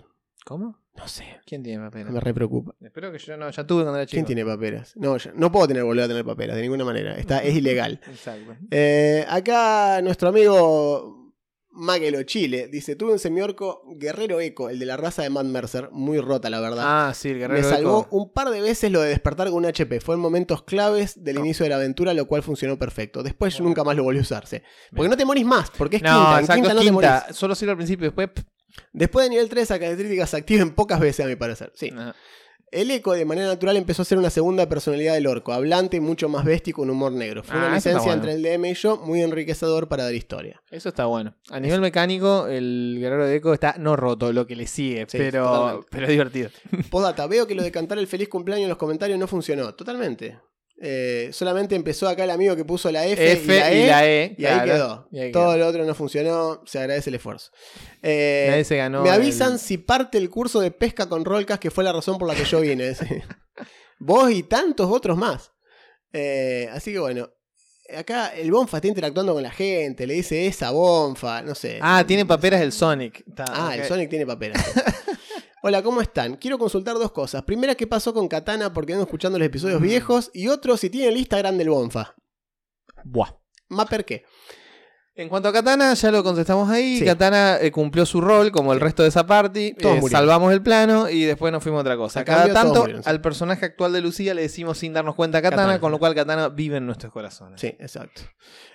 ¿Cómo? 0.45 0.83
No 0.95 1.07
sé, 1.07 1.25
¿Quién 1.47 1.63
tiene 1.63 1.83
paperas? 1.83 2.13
me 2.13 2.19
re 2.19 2.31
preocupa. 2.31 2.75
Espero 2.79 3.11
que 3.11 3.17
yo 3.17 3.37
no, 3.37 3.49
ya 3.49 3.65
tuve 3.65 3.81
cuando 3.81 3.97
era 3.97 4.05
chico. 4.05 4.17
¿Quién 4.17 4.25
tiene 4.27 4.45
paperas? 4.45 4.95
No, 4.95 5.17
yo 5.17 5.31
no 5.33 5.51
puedo 5.51 5.67
tener, 5.67 5.83
volver 5.83 6.03
a 6.03 6.07
tener 6.07 6.23
paperas 6.23 6.55
de 6.55 6.61
ninguna 6.61 6.85
manera. 6.85 7.17
Está, 7.17 7.39
es 7.39 7.55
ilegal. 7.55 7.99
Exacto. 8.07 8.55
Eh, 8.69 9.25
acá 9.27 9.99
nuestro 10.03 10.29
amigo 10.29 11.26
Maguelo 11.77 12.21
Chile 12.23 12.67
dice: 12.71 12.95
Tuve 12.95 13.13
un 13.13 13.19
semiorco 13.19 13.83
guerrero 13.95 14.39
eco, 14.39 14.69
el 14.69 14.79
de 14.79 14.85
la 14.85 14.97
raza 14.97 15.21
de 15.21 15.29
Matt 15.29 15.45
Mercer, 15.45 15.89
muy 15.91 16.19
rota 16.19 16.49
la 16.49 16.59
verdad. 16.59 16.83
Ah, 16.85 17.13
sí, 17.13 17.29
el 17.29 17.35
Me 17.35 17.39
guerrero 17.41 17.69
salvó 17.69 18.01
Eco. 18.07 18.15
un 18.17 18.33
par 18.33 18.49
de 18.49 18.61
veces 18.61 18.91
lo 18.91 19.01
de 19.01 19.09
despertar 19.09 19.47
con 19.49 19.57
un 19.57 19.65
HP. 19.65 20.01
Fue 20.01 20.15
en 20.15 20.21
momentos 20.21 20.63
claves 20.63 21.23
del 21.23 21.35
No. 21.35 21.41
inicio 21.45 21.63
de 21.63 21.69
la 21.69 21.75
aventura, 21.75 22.13
lo 22.13 22.27
cual 22.27 22.43
funcionó 22.43 22.77
perfecto. 22.79 23.21
Después 23.23 23.53
Bueno. 23.55 23.69
nunca 23.69 23.83
más 23.83 23.95
lo 23.95 24.03
volvió 24.03 24.21
a 24.21 24.23
usarse. 24.23 24.63
Porque 24.95 25.09
no 25.09 25.17
te 25.17 25.25
morís 25.25 25.45
más, 25.45 25.69
porque 25.77 25.97
es 25.97 26.01
No, 26.01 26.09
quinta. 26.09 26.33
En 26.33 26.39
exacto, 26.39 26.53
quinta 26.55 26.69
es 26.69 26.75
no 26.75 26.81
te 26.83 26.91
morís. 26.91 27.35
Solo 27.37 27.55
sirve 27.55 27.71
al 27.71 27.77
principio, 27.77 28.07
después. 28.07 28.29
Después 28.93 29.25
de 29.25 29.29
nivel 29.29 29.49
3, 29.49 29.63
esa 29.63 29.79
característica 29.79 30.27
se 30.27 30.37
activen 30.37 30.71
pocas 30.75 30.99
veces, 30.99 31.25
a 31.25 31.29
mi 31.29 31.35
parecer. 31.35 31.71
Sí. 31.75 31.89
ajá. 31.95 32.15
El 32.69 32.91
eco 32.91 33.13
de 33.13 33.23
manera 33.23 33.47
natural 33.47 33.77
empezó 33.77 34.01
a 34.01 34.05
ser 34.05 34.17
una 34.17 34.29
segunda 34.29 34.67
personalidad 34.67 35.13
del 35.13 35.27
orco, 35.27 35.53
hablante 35.53 35.97
y 35.97 35.99
mucho 36.01 36.27
más 36.27 36.43
bestia 36.43 36.71
y 36.71 36.73
con 36.73 36.89
humor 36.89 37.13
negro. 37.13 37.41
Fue 37.41 37.55
Ah, 37.55 37.67
una 37.67 37.77
está 37.77 37.91
licencia 37.91 38.13
bueno. 38.15 38.29
entre 38.29 38.33
el 38.33 38.43
DM 38.59 38.65
y 38.71 38.73
yo, 38.73 38.97
muy 38.97 39.21
enriquecedor 39.21 39.87
para 39.87 40.03
dar 40.03 40.13
historia. 40.13 40.61
Eso 40.69 40.89
está 40.89 41.05
bueno. 41.05 41.33
A 41.49 41.61
nivel 41.61 41.79
mecánico, 41.79 42.47
el 42.47 42.97
guerrero 42.99 43.25
de 43.25 43.35
Eco 43.37 43.53
está 43.53 43.75
no 43.79 43.95
roto, 43.95 44.33
lo 44.33 44.45
que 44.45 44.57
le 44.57 44.67
sigue, 44.67 45.05
Sí, 45.07 45.17
pero, 45.17 45.45
totalmente. 45.45 45.87
pero 45.91 46.03
es 46.05 46.09
divertido. 46.11 46.49
Postdata, 46.89 47.25
veo 47.27 47.47
que 47.47 47.55
lo 47.55 47.63
de 47.63 47.71
cantar 47.71 47.99
el 47.99 48.07
feliz 48.07 48.27
cumpleaños 48.27 48.63
en 48.63 48.69
los 48.69 48.77
comentarios 48.77 49.17
no 49.17 49.27
funcionó. 49.27 49.73
Totalmente. 49.73 50.37
Eh, 50.79 51.29
solamente 51.33 51.75
empezó 51.75 52.07
acá 52.07 52.23
el 52.23 52.29
amigo 52.29 52.55
que 52.55 52.63
puso 52.63 52.91
la 52.91 53.05
F, 53.07 53.31
F 53.31 53.43
y 53.55 53.59
la 53.59 53.71
E. 53.71 53.77
y 53.83 53.87
la 53.87 54.05
E. 54.07 54.35
Y 54.37 54.45
ahí 54.45 54.65
quedó. 54.69 55.07
Y 55.11 55.19
ahí 55.19 55.31
Todo 55.31 55.47
quedó. 55.53 55.57
lo 55.57 55.67
otro 55.67 55.85
no 55.85 55.95
funcionó. 55.95 56.61
Se 56.65 56.77
agradece 56.79 57.09
el 57.09 57.15
esfuerzo. 57.15 57.51
Eh, 58.03 58.45
Nadie 58.49 58.63
se 58.63 58.77
ganó. 58.77 59.01
me 59.01 59.09
avisan 59.09 59.53
el- 59.53 59.59
si 59.59 59.77
parte 59.79 60.17
el 60.19 60.29
curso 60.29 60.59
de 60.59 60.69
pesca 60.71 61.07
con 61.09 61.25
Rolcas, 61.25 61.57
que 61.59 61.71
fue 61.71 61.83
la 61.83 61.93
razón 61.93 62.17
por 62.19 62.27
la 62.27 62.35
que 62.35 62.45
yo 62.45 62.61
vine. 62.61 62.93
Vos 63.99 64.29
y 64.31 64.43
tantos 64.43 64.87
otros 64.91 65.17
más. 65.17 65.51
Eh, 66.13 66.69
así 66.71 66.91
que 66.93 66.99
bueno. 66.99 67.29
Acá 67.97 68.35
el 68.35 68.51
Bonfa 68.51 68.77
está 68.79 68.87
interactuando 68.89 69.33
con 69.33 69.41
la 69.41 69.49
gente. 69.49 70.05
Le 70.05 70.13
dice 70.15 70.45
esa 70.45 70.71
Bonfa. 70.71 71.41
No 71.41 71.55
sé. 71.55 71.79
Ah, 71.81 72.03
tiene 72.05 72.25
paperas 72.25 72.59
el 72.61 72.73
Sonic. 72.73 73.23
Está, 73.25 73.45
Ah, 73.47 73.75
el. 73.75 73.85
Sonic 73.85 74.09
tiene 74.09 74.25
papeles. 74.27 74.57
Hola, 75.63 75.81
¿cómo 75.81 76.01
están? 76.01 76.35
Quiero 76.35 76.57
consultar 76.57 76.95
dos 76.95 77.11
cosas. 77.11 77.43
Primera, 77.43 77.75
¿qué 77.75 77.87
pasó 77.87 78.13
con 78.13 78.27
Katana 78.27 78.71
porque 78.73 78.93
ando 78.93 79.03
escuchando 79.05 79.39
los 79.39 79.45
episodios 79.47 79.79
Mm. 79.79 79.83
viejos? 79.83 80.31
Y 80.33 80.47
otro, 80.47 80.77
si 80.77 80.89
tiene 80.89 81.07
el 81.09 81.17
Instagram 81.17 81.57
del 81.57 81.69
Bonfa. 81.69 82.15
Buah. 83.03 83.31
¿Mapper 83.69 84.05
qué? 84.05 84.23
En 85.15 85.29
cuanto 85.29 85.49
a 85.49 85.53
Katana, 85.53 85.95
ya 85.95 86.11
lo 86.11 86.23
contestamos 86.23 86.69
ahí. 86.69 86.99
Sí. 86.99 87.05
Katana 87.05 87.57
eh, 87.59 87.71
cumplió 87.71 88.05
su 88.05 88.21
rol 88.21 88.51
como 88.51 88.71
el 88.71 88.79
resto 88.79 89.01
de 89.01 89.09
esa 89.09 89.25
party. 89.25 89.73
Todos 89.73 89.97
Eh, 89.97 90.09
salvamos 90.11 90.53
el 90.53 90.61
plano 90.61 91.09
y 91.09 91.23
después 91.23 91.51
nos 91.51 91.63
fuimos 91.63 91.79
a 91.79 91.81
otra 91.81 91.97
cosa. 91.97 92.19
A 92.19 92.23
Cada 92.25 92.53
cambio, 92.53 92.83
tanto, 92.83 93.09
al 93.09 93.19
personaje 93.21 93.65
actual 93.65 93.93
de 93.93 94.01
Lucía 94.01 94.35
le 94.35 94.43
decimos 94.43 94.77
sin 94.77 94.93
darnos 94.93 95.15
cuenta 95.15 95.41
Katana, 95.41 95.63
Katana. 95.63 95.79
con 95.79 95.91
lo 95.91 95.97
cual 95.97 96.13
Katana 96.13 96.49
vive 96.49 96.77
en 96.77 96.85
nuestros 96.85 97.11
corazones. 97.11 97.59
Sí, 97.59 97.75
exacto. 97.79 98.21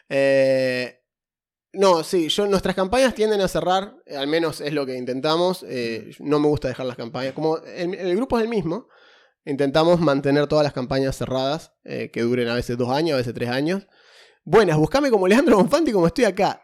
Eh, 0.08 0.98
no, 1.72 2.04
sí, 2.04 2.28
yo, 2.28 2.46
nuestras 2.46 2.74
campañas 2.74 3.14
tienden 3.14 3.40
a 3.40 3.48
cerrar, 3.48 3.96
eh, 4.06 4.16
al 4.16 4.26
menos 4.26 4.60
es 4.60 4.72
lo 4.72 4.84
que 4.86 4.96
intentamos. 4.96 5.64
eh, 5.68 6.10
no 6.20 6.38
me 6.38 6.48
gusta 6.48 6.68
dejar 6.68 6.86
las 6.86 6.96
campañas. 6.96 7.32
Como 7.32 7.58
el, 7.58 7.94
el 7.94 8.16
grupo 8.16 8.38
es 8.38 8.44
el 8.44 8.50
mismo, 8.50 8.88
intentamos 9.44 10.00
mantener 10.00 10.46
todas 10.46 10.64
las 10.64 10.72
campañas 10.72 11.16
cerradas, 11.16 11.72
eh, 11.84 12.10
que 12.12 12.22
duren 12.22 12.48
a 12.48 12.54
veces 12.54 12.76
dos 12.76 12.90
años, 12.90 13.14
a 13.14 13.18
veces 13.18 13.34
tres 13.34 13.48
años. 13.48 13.86
Buenas, 14.44 14.76
buscame 14.76 15.10
como 15.10 15.26
Leandro 15.28 15.56
Bonfanti 15.56 15.92
como 15.92 16.06
estoy 16.06 16.24
acá. 16.24 16.60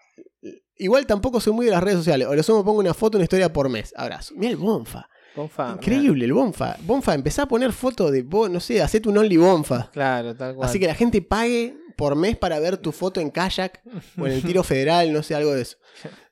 Igual 0.76 1.06
tampoco 1.06 1.40
soy 1.40 1.52
muy 1.52 1.66
de 1.66 1.72
las 1.72 1.82
redes 1.82 1.98
sociales. 1.98 2.28
O 2.28 2.34
lo 2.34 2.42
sumo 2.42 2.64
pongo 2.64 2.78
una 2.78 2.94
foto, 2.94 3.18
una 3.18 3.24
historia 3.24 3.52
por 3.52 3.68
mes. 3.68 3.92
Abrazo. 3.96 4.34
Mira 4.36 4.50
el 4.52 4.56
Bonfa. 4.56 5.08
Bonfa, 5.34 5.72
Increíble 5.72 6.24
el 6.24 6.32
Bonfa. 6.32 6.76
Bonfa, 6.82 7.14
empezá 7.14 7.42
a 7.42 7.46
poner 7.48 7.72
fotos 7.72 8.10
de 8.10 8.22
vos, 8.22 8.50
no 8.50 8.58
sé, 8.60 8.82
hacete 8.82 9.08
un 9.08 9.18
Only 9.18 9.36
Bonfa. 9.36 9.90
Claro, 9.92 10.34
tal 10.36 10.54
cual. 10.54 10.68
Así 10.68 10.78
que 10.80 10.86
la 10.86 10.94
gente 10.94 11.22
pague 11.22 11.76
por 11.98 12.14
mes 12.14 12.36
para 12.36 12.60
ver 12.60 12.76
tu 12.78 12.92
foto 12.92 13.20
en 13.20 13.30
kayak 13.30 13.82
o 14.16 14.26
en 14.26 14.32
el 14.32 14.42
tiro 14.42 14.62
federal, 14.72 15.12
no 15.12 15.22
sé, 15.24 15.34
algo 15.34 15.52
de 15.52 15.62
eso. 15.62 15.76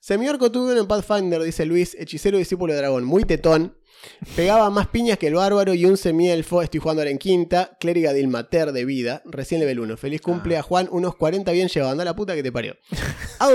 Semiorco 0.01 0.51
tuve 0.53 0.73
uno 0.73 0.81
en 0.81 0.87
Pathfinder, 0.87 1.43
dice 1.43 1.67
Luis, 1.67 1.97
hechicero 1.99 2.39
discípulo 2.39 2.73
de 2.73 2.79
dragón, 2.79 3.05
muy 3.05 3.25
tetón. 3.25 3.77
Pegaba 4.37 4.71
más 4.71 4.87
piñas 4.87 5.19
que 5.19 5.27
el 5.27 5.35
bárbaro 5.35 5.75
y 5.75 5.85
un 5.85 5.97
semielfo. 5.97 6.63
Estoy 6.63 6.79
jugando 6.79 7.01
ahora 7.03 7.11
en 7.11 7.19
quinta. 7.19 7.77
Clériga 7.81 8.13
de 8.13 8.21
Ilmater 8.21 8.71
de 8.71 8.85
vida. 8.85 9.23
Recién 9.25 9.59
level 9.59 9.81
1. 9.81 9.97
Feliz 9.97 10.21
cumple 10.21 10.57
Ah. 10.57 10.61
a 10.61 10.63
Juan. 10.63 10.87
Unos 10.93 11.17
40 11.17 11.51
bien 11.51 11.67
llevados. 11.69 11.93
Anda 11.93 12.05
la 12.05 12.15
puta 12.15 12.35
que 12.37 12.43
te 12.43 12.53
parió. 12.53 12.77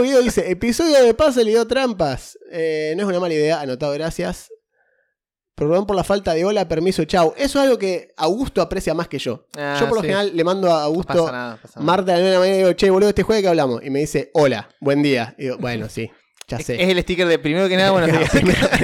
Video 0.01 0.19
dice: 0.21 0.49
Episodio 0.51 1.01
de 1.05 1.13
pase 1.13 1.45
le 1.45 1.51
dio 1.51 1.65
trampas. 1.67 2.37
Eh, 2.51 2.93
no 2.97 3.03
es 3.03 3.07
una 3.09 3.19
mala 3.21 3.33
idea. 3.33 3.61
Anotado, 3.61 3.93
gracias. 3.93 4.49
Perdón 5.55 5.85
por 5.85 5.95
la 5.95 6.03
falta 6.03 6.33
de 6.33 6.43
hola, 6.43 6.67
permiso, 6.67 7.03
chau. 7.05 7.33
Eso 7.37 7.59
es 7.59 7.65
algo 7.65 7.77
que 7.77 8.09
Augusto 8.17 8.61
aprecia 8.61 8.93
más 8.93 9.07
que 9.07 9.19
yo. 9.19 9.45
Ah, 9.57 9.77
yo 9.79 9.87
por 9.87 9.97
lo 9.97 10.01
sí. 10.01 10.07
general 10.07 10.31
le 10.33 10.43
mando 10.43 10.67
a 10.67 10.79
No 10.79 10.85
Augusto 10.85 11.25
pasa 11.25 11.31
nada, 11.31 11.57
pasa 11.61 11.79
nada. 11.79 11.85
Marta 11.85 12.13
de 12.17 12.31
la 12.33 12.39
mañana 12.39 12.55
y 12.55 12.59
digo, 12.59 12.73
che, 12.73 12.89
boludo, 12.89 13.09
este 13.09 13.23
juego 13.23 13.41
que 13.41 13.47
hablamos. 13.47 13.83
Y 13.83 13.89
me 13.89 13.99
dice, 13.99 14.31
hola, 14.33 14.69
buen 14.79 15.03
día. 15.03 15.35
Y 15.37 15.43
digo, 15.43 15.57
bueno, 15.59 15.87
sí, 15.89 16.09
ya 16.47 16.57
sé. 16.59 16.81
es 16.81 16.89
el 16.89 16.99
sticker 17.03 17.27
de 17.27 17.37
primero 17.37 17.69
que 17.69 17.77
nada, 17.77 17.91
buenos 17.91 18.11
días. 18.11 18.31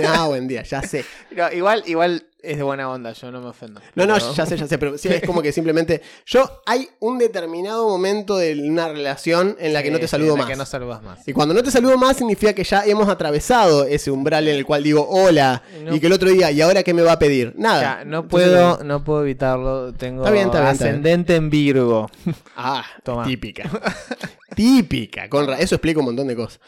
ah, 0.08 0.28
buen 0.28 0.48
día, 0.48 0.64
ya 0.64 0.84
sé. 0.84 1.04
No, 1.32 1.52
igual, 1.52 1.84
igual 1.88 2.28
es 2.52 2.58
de 2.58 2.64
buena 2.64 2.90
onda, 2.90 3.12
yo 3.14 3.32
no 3.32 3.42
me 3.42 3.48
ofendo. 3.48 3.80
No, 3.96 4.06
no, 4.06 4.18
ya 4.18 4.46
sé, 4.46 4.58
ya 4.58 4.68
sé, 4.68 4.78
pero 4.78 4.98
sí, 4.98 5.08
es 5.10 5.22
como 5.24 5.42
que 5.42 5.52
simplemente. 5.54 6.02
Yo, 6.26 6.62
hay 6.66 6.88
un 7.00 7.18
determinado 7.18 7.88
momento 7.88 8.38
de 8.38 8.54
una 8.70 8.88
relación 8.88 9.56
en 9.60 9.74
la 9.74 9.84
que 9.84 9.92
no 9.92 10.00
te 10.00 10.08
saludo 10.08 10.32
en 10.34 10.36
la 10.40 10.44
más. 10.44 10.50
que 10.52 10.56
no 10.58 10.66
saludas 10.66 11.02
más. 11.04 11.28
Y 11.28 11.34
cuando 11.34 11.54
no 11.54 11.62
te 11.64 11.72
saludo 11.72 11.98
más 11.98 12.18
significa 12.18 12.54
que 12.54 12.64
ya 12.64 12.86
hemos 12.86 13.08
atravesado 13.10 13.86
ese 13.86 14.12
umbral 14.12 14.48
en 14.48 14.56
el 14.56 14.66
cual 14.66 14.84
digo 14.84 15.08
hola 15.10 15.62
No. 15.84 15.96
y 15.96 16.00
que 16.00 16.08
el 16.08 16.14
otro 16.14 16.30
día, 16.30 16.52
¿y 16.52 16.62
ahora 16.62 16.84
qué 16.84 16.94
me 16.94 17.02
va 17.02 17.14
a 17.14 17.20
pedir? 17.20 17.54
Nada. 17.58 17.82
Ya, 17.82 18.06
no 18.06 18.20
Entonces, 18.22 18.50
puedo, 18.50 18.84
no 18.84 19.04
puedo 19.04 19.22
evitarlo. 19.24 19.94
Tengo 19.94 20.22
Está 20.24 20.32
bien, 20.32 20.46
está 20.48 20.60
bien, 20.62 20.72
está 20.72 20.84
bien. 20.86 20.96
ascendente 20.96 21.36
en 21.36 21.50
Virgo. 21.50 22.10
Ah, 22.56 22.84
Toma. 23.04 23.24
típica. 23.26 23.70
típica. 24.56 25.30
Con 25.30 25.48
ra- 25.48 25.60
eso 25.60 25.76
explica 25.76 26.00
un 26.00 26.06
montón 26.06 26.28
de 26.28 26.36
cosas. 26.36 26.60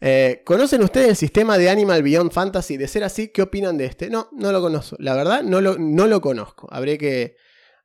Eh, 0.00 0.42
¿Conocen 0.44 0.82
ustedes 0.82 1.08
el 1.08 1.16
sistema 1.16 1.58
de 1.58 1.70
Animal 1.70 2.02
Beyond 2.02 2.30
Fantasy? 2.32 2.76
De 2.76 2.86
ser 2.86 3.04
así, 3.04 3.28
¿qué 3.28 3.42
opinan 3.42 3.76
de 3.76 3.86
este? 3.86 4.10
No, 4.10 4.28
no 4.32 4.52
lo 4.52 4.60
conozco. 4.60 4.96
La 5.00 5.14
verdad, 5.14 5.42
no 5.42 5.60
lo, 5.60 5.76
no 5.78 6.06
lo 6.06 6.20
conozco. 6.20 6.68
Habré 6.70 6.98
que, 6.98 7.36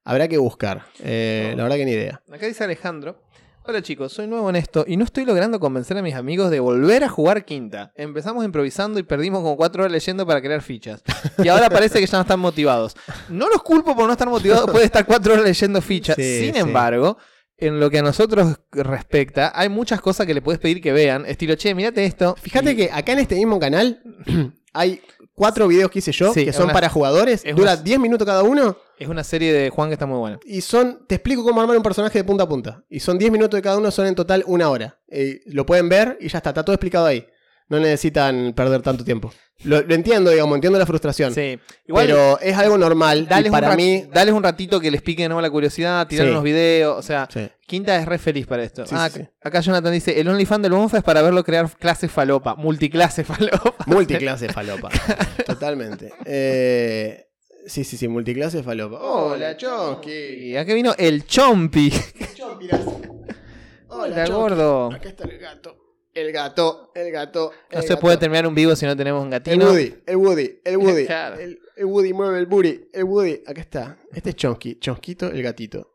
habrá 0.04 0.28
que 0.28 0.38
buscar. 0.38 0.86
Eh, 1.00 1.50
No. 1.52 1.58
La 1.58 1.64
verdad 1.64 1.78
que 1.78 1.86
ni 1.86 1.92
idea. 1.92 2.22
Acá 2.32 2.46
dice 2.46 2.64
Alejandro. 2.64 3.20
Hola 3.66 3.82
chicos, 3.82 4.12
soy 4.12 4.28
nuevo 4.28 4.50
en 4.50 4.58
esto 4.58 4.84
y 4.86 4.98
no 4.98 5.06
estoy 5.06 5.24
logrando 5.24 5.58
convencer 5.58 5.98
a 5.98 6.02
mis 6.02 6.16
amigos 6.16 6.52
de 6.52 6.60
volver 6.60 7.06
a 7.06 7.08
jugar 7.10 7.46
quinta. 7.46 7.94
Empezamos 7.96 8.44
improvisando 8.44 9.00
y 9.00 9.04
perdimos 9.04 9.40
como 9.42 9.56
cuatro 9.56 9.84
horas 9.84 9.94
leyendo 9.94 10.28
para 10.28 10.42
crear 10.42 10.62
fichas. 10.62 11.02
Y 11.42 11.48
ahora 11.48 11.70
parece 11.70 12.02
que 12.02 12.06
ya 12.06 12.18
no 12.18 12.24
están 12.24 12.42
motivados. 12.42 12.94
No 13.30 13.48
los 13.48 13.64
culpo 13.64 13.96
por 13.96 14.06
no 14.06 14.12
estar 14.12 14.28
motivados, 14.28 14.70
puede 14.70 14.84
estar 14.84 15.06
cuatro 15.06 15.32
horas 15.32 15.46
leyendo 15.46 15.82
fichas. 15.82 16.16
Sí, 16.18 16.40
Sin 16.44 16.54
sí. 16.56 16.60
embargo, 16.60 17.18
en 17.58 17.80
lo 17.80 17.90
que 17.90 18.00
a 18.00 18.02
nosotros 18.04 18.60
respecta, 18.72 19.52
hay 19.56 19.70
muchas 19.70 20.02
cosas 20.02 20.26
que 20.28 20.34
le 20.34 20.42
puedes 20.42 20.60
pedir 20.60 20.82
que 20.82 20.92
vean. 20.92 21.26
Estilo, 21.26 21.56
che, 21.56 21.74
mirate 21.76 22.04
esto. 22.06 22.36
Fíjate 22.42 22.72
Y- 22.72 22.76
que 22.76 22.90
acá 22.92 23.14
en 23.14 23.20
este 23.20 23.36
mismo 23.36 23.60
canal 23.60 24.02
hay 24.74 25.02
cuatro 25.36 25.68
videos 25.68 25.90
que 25.90 26.00
hice 26.00 26.12
yo 26.12 26.34
Sí, 26.34 26.46
que 26.46 26.54
son 26.54 26.66
una- 26.66 26.74
para 26.74 26.90
jugadores. 26.90 27.44
es 27.46 27.56
Dura 27.56 27.74
una- 27.74 27.82
10 27.82 28.00
minutos 28.00 28.26
cada 28.26 28.44
uno. 28.44 28.78
es 29.00 29.08
una 29.08 29.24
serie 29.24 29.52
de 29.52 29.70
Juan 29.70 29.90
que 29.90 29.94
está 29.94 30.06
muy 30.06 30.18
buena. 30.20 30.40
Y 30.46 30.62
son, 30.62 31.06
te 31.08 31.16
explico 31.16 31.44
cómo 31.44 31.60
armar 31.62 31.76
un 31.78 31.84
personaje 31.84 32.18
de 32.20 32.24
punta 32.24 32.44
a 32.44 32.48
punta. 32.50 32.84
Y 32.90 33.00
son 33.00 33.18
10 33.18 33.32
minutos 33.32 33.58
de 33.58 33.62
cada 33.62 33.78
uno, 33.78 33.92
son 33.92 34.06
en 34.08 34.16
total 34.16 34.44
una 34.48 34.70
hora. 34.70 35.00
Eh, 35.10 35.42
lo 35.48 35.66
pueden 35.66 35.90
ver 35.90 36.18
y 36.22 36.28
ya 36.30 36.38
está, 36.38 36.52
está 36.52 36.64
todo 36.64 36.74
explicado 36.76 37.06
ahí. 37.06 37.26
No 37.70 37.80
necesitan 37.80 38.54
perder 38.56 38.82
tanto 38.82 39.04
tiempo. 39.04 39.32
Lo, 39.64 39.82
lo 39.82 39.96
entiendo, 39.96 40.30
digamos, 40.32 40.56
entiendo 40.56 40.78
la 40.78 40.86
frustración. 40.86 41.34
Sí. 41.34 41.58
Igual, 41.88 42.06
pero 42.08 42.40
es 42.42 42.58
algo 42.58 42.78
normal. 42.78 43.28
dales, 43.28 43.48
y 43.48 43.52
para 43.52 43.76
mí. 43.76 44.04
dales 44.14 44.34
un 44.34 44.44
ratito 44.44 44.80
que 44.82 44.92
les 44.92 45.02
pique 45.02 45.24
de 45.24 45.30
nuevo 45.30 45.42
la 45.42 45.50
curiosidad, 45.50 46.06
tirar 46.08 46.26
Sí. 46.26 46.32
unos 46.32 46.44
videos. 46.44 46.98
O 46.98 47.02
sea, 47.02 47.28
Sí. 47.32 47.48
Quinta 47.66 47.96
es 47.98 48.06
re 48.06 48.18
feliz 48.18 48.46
para 48.46 48.64
esto. 48.64 48.86
Sí, 48.86 48.94
Ah. 48.98 49.10
Acá 49.42 49.62
Jonathan 49.62 49.94
dice: 49.94 50.20
el 50.20 50.28
OnlyFans 50.28 50.64
del 50.64 50.74
Bonfa 50.74 50.98
es 50.98 51.04
para 51.04 51.22
verlo 51.22 51.44
crear 51.46 51.70
clases 51.78 52.12
falopa, 52.12 52.56
multiclase 52.56 53.24
falopa. 53.24 53.76
Multiclase 53.88 54.50
falopa. 54.50 54.90
Totalmente. 55.46 56.12
Eh, 56.26 57.28
sí, 57.66 57.86
sí, 57.86 57.96
sí, 57.96 58.08
multiclase 58.10 58.64
falopa. 58.64 59.00
Hola, 59.00 59.56
Chonky. 59.56 60.12
Y 60.12 60.58
acá 60.58 60.74
vino 60.74 60.94
el 60.98 61.26
Chompi. 61.26 61.94
Chompiras. 62.36 62.82
Hola, 63.88 64.26
Chonky. 64.26 64.32
gordo. 64.32 64.92
Acá 64.92 65.08
está 65.10 65.24
el 65.24 65.38
gato. 65.38 65.78
El 66.14 66.32
gato, 66.32 66.92
el 66.94 67.12
gato. 67.12 67.52
No 67.72 67.80
el 67.80 67.84
se 67.84 67.90
gato. 67.90 68.02
puede 68.02 68.18
terminar 68.18 68.46
un 68.46 68.54
vivo 68.54 68.76
si 68.76 68.86
no 68.86 68.96
tenemos 68.96 69.22
un 69.22 69.28
El 69.34 69.40
gatino. 69.40 69.66
Woody, 69.72 69.96
el 70.06 70.16
Woody, 70.18 70.60
el 70.64 70.78
Woody. 70.78 71.06
Claro. 71.08 71.40
el, 71.40 71.60
el 71.76 71.86
Woody 71.86 72.14
mueve 72.14 72.38
el 72.40 72.46
booty. 72.46 72.90
El 72.94 73.04
Woody, 73.06 73.42
acá 73.48 73.62
está. 73.62 73.98
Este 74.14 74.30
es 74.32 74.36
Chonky. 74.36 74.76
Chonquito, 74.80 75.28
el 75.28 75.42
gatito. 75.42 75.90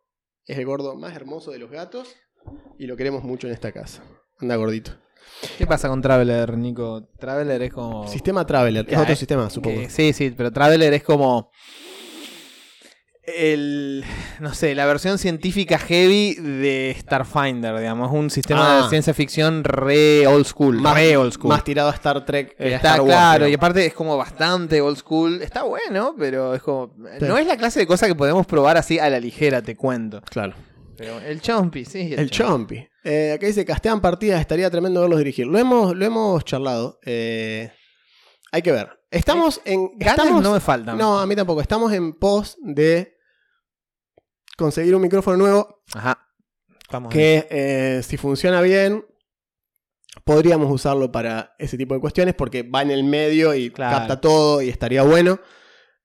Es 0.45 0.59
el 0.59 0.65
gordo 0.67 0.97
más 0.97 1.15
hermoso 1.15 1.51
de 1.53 1.59
los 1.59 1.71
gatos. 1.71 2.17
Y 2.79 2.87
lo 2.87 2.97
queremos 2.97 3.23
mucho 3.23 3.47
en 3.47 3.53
esta 3.53 3.71
casa. 3.73 4.03
Anda 4.41 4.57
gordito. 4.57 4.93
¿Qué 5.59 5.67
pasa 5.67 5.89
con 5.89 6.01
Traveler, 6.01 6.57
Nico? 6.57 7.09
Traveler 7.19 7.63
es 7.63 7.73
como. 7.73 8.09
Sistema 8.09 8.47
Traveler. 8.47 8.87
Es 8.87 8.93
Ya, 8.93 9.01
otro 9.03 9.13
eh, 9.13 9.17
sistema, 9.17 9.51
supongo. 9.51 9.81
que- 9.83 9.91
sí, 9.91 10.13
sí, 10.13 10.33
pero 10.37 10.51
Traveler 10.53 10.93
es 10.95 11.03
como. 11.05 11.51
El, 13.37 14.05
no 14.41 14.55
sé, 14.55 14.75
la 14.75 14.87
versión 14.87 15.19
científica 15.19 15.79
heavy 15.79 16.35
de 16.35 16.97
Starfinder, 17.01 17.77
digamos, 17.79 18.11
un 18.13 18.31
sistema 18.31 18.79
Ah. 18.79 18.83
de 18.85 18.89
ciencia 18.91 19.15
ficción 19.15 19.65
re 19.65 20.27
old 20.27 20.47
school, 20.47 20.77
Más, 20.81 20.95
re 20.95 21.17
old 21.17 21.33
school. 21.33 21.49
más 21.51 21.65
tirado 21.65 21.89
a 21.91 21.95
Star 21.95 22.25
Trek 22.25 22.57
que 22.57 22.65
a 22.75 22.77
Está 22.77 22.89
Star 22.91 23.01
Wars, 23.03 23.13
claro, 23.13 23.49
y 23.49 23.55
aparte 23.55 23.87
es 23.87 23.95
como 23.95 24.17
bastante 24.17 24.81
old 24.81 24.97
school. 24.99 25.43
Está 25.43 25.63
bueno, 25.65 26.15
pero 26.19 26.55
es 26.55 26.63
como. 26.63 26.93
Sí. 27.19 27.25
No 27.27 27.39
es 27.39 27.47
la 27.47 27.57
clase 27.57 27.81
de 27.81 27.87
cosa 27.87 28.07
que 28.07 28.15
podemos 28.15 28.47
probar 28.47 28.77
así 28.77 28.99
a 28.99 29.09
la 29.11 29.21
ligera, 29.21 29.63
te 29.63 29.77
cuento. 29.77 30.21
Claro. 30.23 30.55
Pero 30.97 31.21
el 31.21 31.41
Chompy, 31.41 31.85
sí. 31.85 32.13
El 32.17 32.29
Chompy. 32.31 32.85
Eh, 33.05 33.33
acá 33.37 33.47
dice, 33.47 33.65
castean 33.65 34.01
partidas, 34.01 34.41
estaría 34.41 34.69
tremendo 34.69 35.01
verlos 35.01 35.19
dirigir. 35.21 35.47
Lo 35.47 35.57
hemos, 35.59 35.95
lo 35.97 36.05
hemos 36.05 36.45
charlado. 36.45 36.99
eh, 37.05 37.71
hay 38.51 38.63
que 38.63 38.73
ver. 38.73 38.99
Estamos 39.11 39.61
en... 39.65 39.91
Ganas 39.99 40.19
Estamos, 40.19 40.43
no 40.43 40.53
me 40.53 40.61
faltan. 40.61 40.97
no, 40.99 41.19
a 41.21 41.27
mí 41.27 41.37
tampoco. 41.37 41.61
Estamos 41.61 41.93
en 41.93 42.15
pos 42.15 42.57
de 42.61 43.18
conseguir 44.59 44.95
un 44.95 45.03
micrófono 45.03 45.37
nuevo 45.39 45.83
Ajá. 45.95 46.27
Vamos 46.91 47.13
que 47.13 47.47
eh, 47.51 48.03
si 48.03 48.17
funciona 48.17 48.61
bien 48.61 49.05
podríamos 50.25 50.71
usarlo 50.71 51.11
para 51.13 51.55
ese 51.59 51.77
tipo 51.79 51.95
de 51.95 52.01
cuestiones 52.01 52.35
porque 52.35 52.63
va 52.63 52.83
en 52.83 52.91
el 52.91 53.05
medio 53.05 53.55
y 53.55 53.71
Claro. 53.71 53.97
capta 53.99 54.21
todo 54.21 54.61
y 54.63 54.69
estaría 54.69 55.03
bueno. 55.03 55.41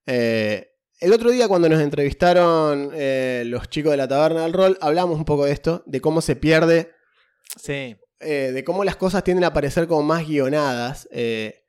Eh, 0.06 0.68
el 1.00 1.12
otro 1.12 1.30
día 1.30 1.48
cuando 1.48 1.68
nos 1.68 1.80
entrevistaron 1.80 2.90
eh, 2.94 3.42
los 3.46 3.68
chicos 3.68 3.90
de 3.90 3.96
la 3.96 4.08
taberna 4.08 4.42
del 4.42 4.52
rol 4.52 4.78
hablamos 4.80 5.18
un 5.18 5.24
poco 5.24 5.44
de 5.46 5.52
esto, 5.52 5.82
de 5.86 6.00
cómo 6.00 6.20
se 6.20 6.36
pierde 6.36 6.92
Sí. 7.56 7.96
eh, 8.20 8.50
de 8.54 8.64
cómo 8.64 8.84
las 8.84 8.96
cosas 8.96 9.24
tienden 9.24 9.44
a 9.44 9.52
parecer 9.52 9.86
como 9.86 10.02
más 10.02 10.26
guionadas. 10.26 11.08
eh, 11.10 11.62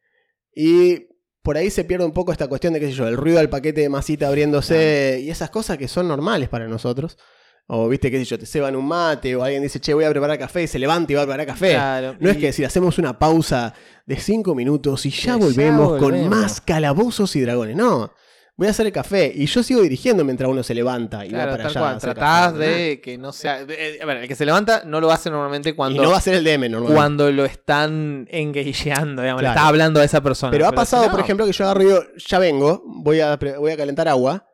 y 0.54 1.08
por 1.46 1.58
ahí 1.58 1.70
se 1.70 1.84
pierde 1.84 2.04
un 2.04 2.12
poco 2.12 2.32
esta 2.32 2.48
cuestión 2.48 2.74
de, 2.74 2.80
qué 2.80 2.88
sé 2.88 2.94
yo, 2.94 3.08
el 3.08 3.16
ruido 3.16 3.38
del 3.38 3.50
paquete 3.50 3.82
de 3.82 3.88
masita 3.88 4.28
abriéndose 4.28 5.22
y 5.22 5.30
esas 5.30 5.52
cosas 5.52 5.78
que 5.78 5.88
son 5.88 6.08
normales 6.08 6.50
para 6.50 6.68
nosotros. 6.68 7.20
O 7.68 7.88
viste, 7.88 8.10
qué 8.10 8.18
sé 8.18 8.26
yo, 8.26 8.40
te 8.40 8.48
ceban 8.48 8.76
un 8.76 8.88
mate 8.88 9.36
o 9.36 9.44
alguien 9.44 9.62
dice, 9.62 9.80
che, 9.80 9.94
voy 9.94 10.06
a 10.06 10.10
preparar 10.10 10.40
café 10.40 10.64
y 10.64 10.68
se 10.68 10.80
levanta 10.80 11.14
y 11.14 11.16
va 11.16 11.22
a 11.22 11.26
preparar 11.26 11.46
café. 11.46 11.74
Claro. 11.74 12.16
No 12.20 12.32
es 12.32 12.38
que 12.38 12.48
decir, 12.48 12.66
hacemos 12.66 12.98
una 12.98 13.20
pausa 13.20 13.76
de 14.08 14.18
cinco 14.18 14.56
minutos 14.56 15.06
y 15.06 15.12
ya 15.12 15.34
Ya 15.34 15.36
volvemos, 15.36 16.00
con 16.00 16.28
más 16.28 16.62
calabozos 16.62 17.36
y 17.36 17.42
dragones. 17.42 17.76
No, 17.76 18.12
voy 18.58 18.68
a 18.68 18.72
hacer 18.72 18.86
el 18.86 18.92
café 18.94 19.32
y 19.36 19.46
yo 19.48 19.62
sigo 19.64 19.82
dirigiendo 19.82 20.24
mientras 20.24 20.50
uno 20.50 20.64
se 20.64 20.74
levanta 20.74 21.26
y 21.26 21.30
Claro, 21.30 21.52
va 21.52 21.58
para 21.58 21.70
allá. 21.70 21.80
cual. 21.80 21.98
Tratás 22.00 22.54
café. 22.54 22.66
de 22.66 23.02
que 23.02 23.18
no 23.18 23.32
sea. 23.34 23.66
de- 23.66 23.96
eh, 23.96 24.00
a 24.02 24.06
ver, 24.06 24.18
el 24.18 24.28
que 24.28 24.36
se 24.36 24.46
levanta 24.46 24.84
no 24.86 25.02
lo 25.02 25.12
hace 25.12 25.30
normalmente 25.30 25.70
Y 25.70 25.74
cuando. 25.74 26.02
no 26.02 26.12
va 26.12 26.18
a 26.18 26.22
ser 26.22 26.36
el 26.36 26.44
DM 26.44 26.70
normalmente. 26.70 26.96
cuando 26.96 27.32
lo 27.32 27.46
están 27.46 28.28
engageando, 28.32 29.22
digamos, 29.22 29.42
le 29.44 29.50
está 29.50 29.68
hablando 29.68 30.00
a 30.00 30.04
esa 30.04 30.22
persona. 30.22 30.52
Pero 30.52 30.66
ha 30.68 30.70
si 30.70 30.76
pasado, 30.76 31.06
no- 31.06 31.12
por 31.12 31.20
ejemplo, 31.20 31.46
que 31.46 31.52
yo 31.52 31.64
agarro 31.66 31.82
y 31.82 31.86
digo, 31.86 32.00
ya 32.18 32.40
vengo, 32.40 32.84
voy 32.86 33.20
a, 33.20 33.36
voy 33.38 33.72
a 33.72 33.78
calentar 33.78 34.08
agua, 34.08 34.48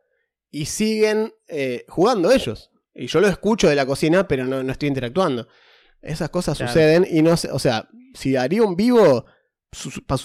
y 0.49 0.65
siguen 0.65 1.33
eh, 1.47 1.85
jugando 1.87 2.31
ellos. 2.31 2.71
Y 2.93 3.07
yo 3.07 3.21
lo 3.21 3.27
escucho 3.27 3.69
de 3.69 3.75
la 3.75 3.85
cocina, 3.85 4.27
pero 4.27 4.45
no, 4.45 4.63
no 4.63 4.71
estoy 4.71 4.89
interactuando. 4.89 5.47
Esas 6.01 6.29
cosas 6.29 6.57
Claro. 6.57 6.71
suceden 6.73 7.07
y 7.09 7.21
no 7.21 7.37
sé, 7.37 7.49
o 7.51 7.59
sea, 7.59 7.87
si 8.13 8.35
haría 8.35 8.63
un 8.63 8.75
vivo, 8.75 9.25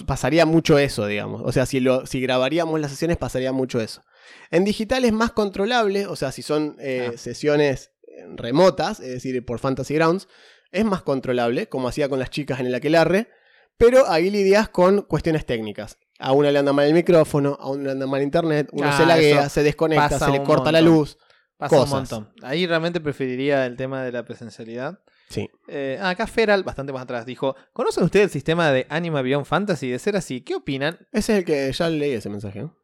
pasaría 0.05 0.45
mucho 0.45 0.77
eso, 0.77 1.05
digamos. 1.07 1.41
O 1.45 1.51
sea, 1.51 1.65
si, 1.65 1.79
lo, 1.79 2.05
si 2.05 2.19
grabaríamos 2.21 2.79
las 2.79 2.91
sesiones, 2.91 3.17
pasaría 3.17 3.51
mucho 3.51 3.79
eso. 3.79 4.03
En 4.51 4.63
digital 4.65 5.05
es 5.05 5.13
más 5.13 5.31
controlable, 5.31 6.05
o 6.07 6.15
sea, 6.15 6.31
si 6.31 6.41
son 6.41 6.75
eh, 6.79 7.11
Ah. 7.13 7.17
sesiones 7.17 7.91
eh, 8.07 8.25
remotas, 8.35 8.99
es 8.99 9.09
decir, 9.09 9.43
por 9.45 9.59
Fantasy 9.59 9.93
Grounds, 9.95 10.27
es 10.71 10.83
más 10.83 11.01
controlable, 11.01 11.69
como 11.69 11.87
hacía 11.87 12.09
con 12.09 12.19
las 12.19 12.29
chicas 12.29 12.59
en 12.59 12.65
el 12.65 12.75
aquelarre, 12.75 13.29
pero 13.77 14.09
ahí 14.09 14.29
lidias 14.29 14.69
con 14.69 15.01
cuestiones 15.03 15.45
técnicas. 15.45 15.97
A 16.19 16.31
una 16.33 16.51
le 16.51 16.59
anda 16.59 16.73
mal 16.73 16.87
el 16.87 16.93
micrófono, 16.93 17.57
a 17.59 17.69
una 17.69 17.83
le 17.85 17.91
anda 17.91 18.07
mal 18.07 18.21
internet, 18.23 18.67
uno 18.73 18.87
Ah, 18.89 18.97
se 18.97 19.05
laguea, 19.05 19.49
se 19.49 19.63
desconecta, 19.63 20.17
se 20.19 20.31
le 20.31 20.43
corta 20.43 20.71
la 20.71 20.81
luz. 20.81 21.17
Pasa 21.57 21.75
un 21.75 21.81
cosas. 21.81 21.93
montón. 22.11 22.33
Ahí 22.43 22.67
realmente 22.67 22.99
preferiría 22.99 23.65
el 23.65 23.77
tema 23.77 24.03
de 24.03 24.11
la 24.11 24.25
presencialidad. 24.25 24.99
Sí. 25.29 25.49
Eh, 25.67 25.99
acá 26.01 26.25
Feral, 26.27 26.63
bastante 26.63 26.93
más 26.93 27.03
atrás, 27.03 27.25
dijo: 27.25 27.55
¿Conocen 27.73 28.03
ustedes 28.03 28.25
el 28.25 28.31
sistema 28.31 28.71
de 28.71 28.85
Anima 28.89 29.21
Beyond 29.21 29.45
Fantasy? 29.45 29.89
De 29.89 29.99
ser 29.99 30.15
así, 30.15 30.41
¿qué 30.41 30.55
opinan? 30.55 30.97
Ese 31.11 31.33
es 31.33 31.39
el 31.39 31.45
que 31.45 31.71
ya 31.71 31.89
leí 31.89 32.13
ese 32.13 32.29
mensaje. 32.29 32.61
¿no? 32.61 32.75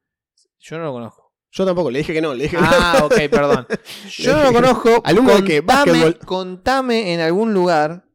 Yo 0.60 0.78
no 0.78 0.86
lo 0.86 0.94
conozco. 0.94 1.34
Yo 1.52 1.66
tampoco, 1.66 1.91
le 1.91 2.00
dije 2.00 2.14
que 2.14 2.22
no, 2.22 2.34
le 2.34 2.46
dije 2.46 2.58
que 2.58 2.64
Ah, 2.66 3.02
ok, 3.04 3.14
perdón. 3.30 3.68
Yo 4.10 4.34
no 4.36 4.44
lo 4.44 4.54
conozco. 4.54 5.02
Alumno? 5.06 5.34
Contame- 5.34 5.62
Básquetbol. 5.62 6.18
Contame 6.20 7.14
en 7.14 7.20
algún 7.20 7.54
lugar 7.54 8.06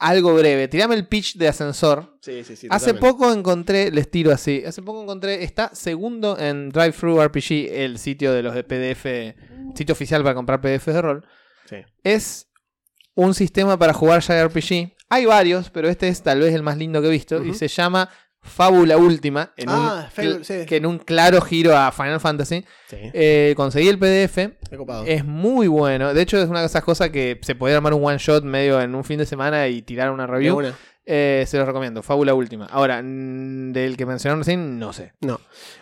algo 0.00 0.34
breve. 0.34 0.66
Tirame 0.66 0.94
el 0.96 1.06
pitch 1.06 1.36
de 1.36 1.46
ascensor. 1.48 2.18
Sí, 2.22 2.42
sí, 2.42 2.56
sí. 2.56 2.66
Hace 2.70 2.92
totalmente. 2.92 3.00
poco 3.08 3.32
encontré, 3.32 3.90
les 3.92 4.10
tiro 4.10 4.32
así, 4.32 4.64
hace 4.66 4.82
poco 4.82 5.02
encontré, 5.02 5.44
está 5.44 5.70
segundo 5.74 6.38
en 6.38 6.70
Drive-Thru 6.70 7.22
RPG, 7.22 7.68
el 7.70 7.98
sitio 7.98 8.32
de 8.32 8.42
los 8.42 8.54
de 8.54 8.64
PDF, 8.64 9.36
sitio 9.76 9.92
oficial 9.92 10.22
para 10.22 10.34
comprar 10.34 10.60
PDF 10.60 10.86
de 10.86 11.02
rol. 11.02 11.26
Sí. 11.66 11.76
Es 12.02 12.49
un 13.20 13.34
sistema 13.34 13.78
para 13.78 13.92
jugar 13.92 14.22
JRPG. 14.22 14.92
Hay 15.08 15.24
varios, 15.26 15.70
pero 15.70 15.88
este 15.88 16.08
es 16.08 16.22
tal 16.22 16.40
vez 16.40 16.54
el 16.54 16.62
más 16.62 16.76
lindo 16.78 17.00
que 17.02 17.08
he 17.08 17.10
visto 17.10 17.42
y 17.44 17.54
se 17.54 17.68
llama 17.68 18.08
Fábula 18.42 18.96
Última, 18.96 19.52
en 19.56 19.68
Ah, 19.68 20.04
un, 20.06 20.10
Fable, 20.12 20.44
sí. 20.44 20.64
que 20.66 20.76
en 20.76 20.86
un 20.86 20.98
claro 20.98 21.40
giro 21.42 21.76
a 21.76 21.92
Final 21.92 22.20
Fantasy. 22.20 22.64
Sí, 22.88 22.96
Eh, 23.12 23.52
conseguí 23.56 23.88
el 23.88 23.98
PDF, 23.98 24.38
es 25.06 25.24
muy 25.26 25.68
bueno. 25.68 26.14
De 26.14 26.22
hecho, 26.22 26.38
es 26.38 26.48
una 26.48 26.60
de 26.60 26.66
esas 26.66 26.82
cosas 26.82 27.10
que 27.10 27.38
se 27.42 27.54
puede 27.54 27.74
armar 27.74 27.92
un 27.92 28.02
one 28.04 28.16
shot 28.18 28.42
medio 28.44 28.80
en 28.80 28.94
un 28.94 29.04
fin 29.04 29.18
de 29.18 29.26
semana 29.26 29.68
y 29.68 29.82
tirar 29.82 30.10
una 30.10 30.26
review. 30.26 30.56
una. 30.56 30.74
Eh, 31.12 31.44
se 31.48 31.58
los 31.58 31.66
recomiendo, 31.66 32.04
Fábula 32.04 32.34
Última. 32.34 32.66
Ahora, 32.66 33.02
del 33.02 33.96
que 33.96 34.06
mencionaron 34.06 34.42
recién, 34.42 34.78
no 34.78 34.92
sé. 34.92 35.12
No. 35.20 35.40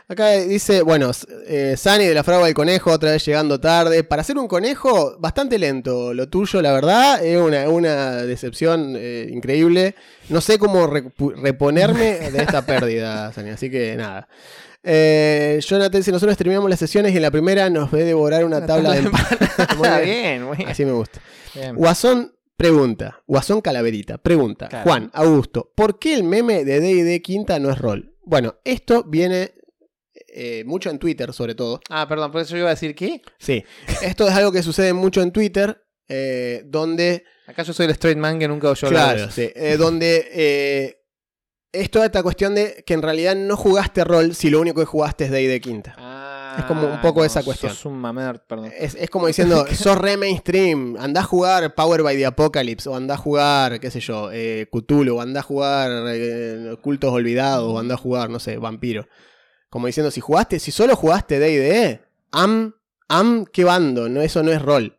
Acá 0.08 0.30
dice, 0.30 0.80
bueno, 0.80 1.10
S- 1.10 1.26
eh, 1.46 1.76
Sani 1.76 2.06
de 2.06 2.14
la 2.14 2.24
fragua 2.24 2.46
del 2.46 2.54
conejo, 2.54 2.90
otra 2.90 3.10
vez 3.10 3.26
llegando 3.26 3.60
tarde. 3.60 4.04
Para 4.04 4.24
ser 4.24 4.38
un 4.38 4.48
conejo, 4.48 5.16
bastante 5.18 5.58
lento. 5.58 6.14
Lo 6.14 6.30
tuyo, 6.30 6.62
la 6.62 6.72
verdad, 6.72 7.22
es 7.22 7.38
una, 7.38 7.68
una 7.68 8.12
decepción 8.22 8.94
eh, 8.96 9.28
increíble. 9.30 9.94
No 10.30 10.40
sé 10.40 10.58
cómo 10.58 10.86
reponerme 10.86 12.30
de 12.30 12.38
esta 12.42 12.62
pérdida, 12.66 13.30
Sani. 13.34 13.50
Así 13.50 13.70
que 13.70 13.96
nada. 13.96 14.28
Eh, 14.82 15.60
Jonathan 15.60 16.00
dice, 16.00 16.10
nosotros 16.12 16.38
terminamos 16.38 16.70
las 16.70 16.78
sesiones 16.78 17.12
y 17.12 17.16
en 17.16 17.22
la 17.22 17.30
primera 17.30 17.68
nos 17.68 17.90
ve 17.90 18.04
devorar 18.04 18.46
una, 18.46 18.64
tabla, 18.64 18.92
de 18.92 19.00
empanadas. 19.00 19.42
Está 19.58 19.98
bien. 20.00 20.50
bien. 20.56 20.68
Así 20.70 20.86
me 20.86 20.92
gusta. 20.92 21.20
Bien. 21.54 21.74
Guasón 21.76 22.32
pregunta, 22.58 23.22
Guasón 23.26 23.60
Calaverita, 23.62 24.18
pregunta, 24.18 24.68
Claro. 24.68 24.84
Juan, 24.84 25.10
Augusto, 25.14 25.72
¿por 25.74 25.98
qué 25.98 26.14
el 26.14 26.24
meme 26.24 26.64
de 26.64 26.80
D&D 26.80 27.22
Quinta 27.22 27.58
no 27.58 27.70
es 27.70 27.78
rol? 27.78 28.14
Bueno, 28.24 28.56
esto 28.64 29.04
viene 29.04 29.52
eh, 30.34 30.64
mucho 30.66 30.90
en 30.90 30.98
Twitter, 30.98 31.32
sobre 31.32 31.54
todo. 31.54 31.80
Ah, 31.88 32.06
perdón, 32.08 32.30
por 32.32 32.42
eso 32.42 32.50
yo 32.52 32.58
iba 32.58 32.66
a 32.68 32.74
decir, 32.74 32.94
¿qué? 32.94 33.22
Sí, 33.38 33.64
esto 34.02 34.28
es 34.28 34.34
algo 34.34 34.52
que 34.52 34.62
sucede 34.62 34.92
mucho 34.92 35.22
en 35.22 35.30
Twitter, 35.32 35.82
eh, 36.08 36.62
donde, 36.66 37.24
Acá 37.46 37.62
yo 37.62 37.72
soy 37.72 37.86
el 37.86 37.92
straight 37.92 38.18
man 38.18 38.38
que 38.38 38.48
nunca 38.48 38.68
oyó 38.70 38.88
claro, 38.88 39.30
sí, 39.30 39.50
eh, 39.54 39.76
donde 39.78 40.28
eh, 40.32 40.94
es 41.72 41.90
toda 41.90 42.06
esta 42.06 42.22
cuestión 42.22 42.54
de 42.54 42.82
que 42.86 42.94
en 42.94 43.02
realidad 43.02 43.36
no 43.36 43.56
jugaste 43.56 44.02
rol 44.04 44.34
si 44.34 44.50
lo 44.50 44.60
único 44.60 44.80
que 44.80 44.86
jugaste 44.86 45.26
es 45.26 45.30
D&D 45.30 45.60
Quinta. 45.60 45.94
Ah, 45.96 46.17
Es 46.56 46.64
como 46.64 46.86
un 46.86 47.00
poco 47.00 47.20
no, 47.20 47.26
esa 47.26 47.42
cuestión. 47.42 47.72
sos 47.72 47.86
un 47.86 47.98
mamer, 47.98 48.42
perdón. 48.46 48.72
Es, 48.76 48.94
es 48.94 49.10
como 49.10 49.26
diciendo, 49.26 49.66
sos 49.74 49.98
re 49.98 50.16
mainstream, 50.16 50.96
andá 50.98 51.20
a 51.20 51.24
jugar 51.24 51.74
Power 51.74 52.02
by 52.02 52.16
the 52.16 52.26
Apocalypse, 52.26 52.88
o 52.88 52.94
andá 52.94 53.14
a 53.14 53.16
jugar, 53.18 53.80
qué 53.80 53.90
sé 53.90 54.00
yo, 54.00 54.30
eh, 54.32 54.68
Cthulhu, 54.72 55.16
o 55.16 55.20
andá 55.20 55.40
a 55.40 55.42
jugar 55.42 55.90
eh, 56.08 56.76
Cultos 56.80 57.12
Olvidados, 57.12 57.72
o 57.72 57.78
andá 57.78 57.94
a 57.94 57.98
jugar, 57.98 58.30
no 58.30 58.38
sé, 58.38 58.56
Vampiro. 58.58 59.06
Como 59.68 59.86
diciendo, 59.86 60.10
si 60.10 60.20
jugaste, 60.20 60.58
si 60.58 60.70
solo 60.70 60.96
jugaste 60.96 61.38
D&D, 61.38 62.00
am, 62.32 62.74
am, 63.08 63.44
qué 63.44 63.64
bando, 63.64 64.08
no, 64.08 64.22
eso 64.22 64.42
no 64.42 64.50
es 64.50 64.62
rol. 64.62 64.98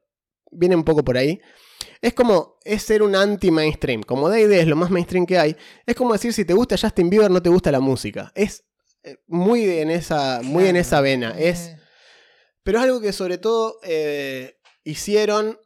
Viene 0.51 0.75
un 0.75 0.83
poco 0.83 1.03
por 1.03 1.17
ahí. 1.17 1.39
Es 2.01 2.13
como, 2.13 2.57
es 2.63 2.83
ser 2.83 3.01
un 3.01 3.15
anti-mainstream. 3.15 4.03
Como 4.03 4.29
D&D 4.29 4.61
es 4.61 4.67
lo 4.67 4.75
más 4.75 4.89
mainstream 4.91 5.25
que 5.25 5.37
hay, 5.37 5.55
es 5.85 5.95
como 5.95 6.13
decir, 6.13 6.33
si 6.33 6.45
te 6.45 6.53
gusta 6.53 6.77
Justin 6.77 7.09
Bieber, 7.09 7.31
no 7.31 7.41
te 7.41 7.49
gusta 7.49 7.71
la 7.71 7.79
música. 7.79 8.31
Es 8.35 8.65
muy 9.27 9.63
en 9.69 9.89
esa, 9.89 10.41
muy 10.43 10.65
en 10.67 10.75
esa 10.75 11.01
vena. 11.01 11.35
Es... 11.37 11.67
Eh, 11.67 11.79
Pero 12.63 12.79
es 12.79 12.83
algo 12.83 13.01
que 13.01 13.13
sobre 13.13 13.37
todo 13.37 13.79
eh, 13.83 14.57
hicieron 14.83 15.57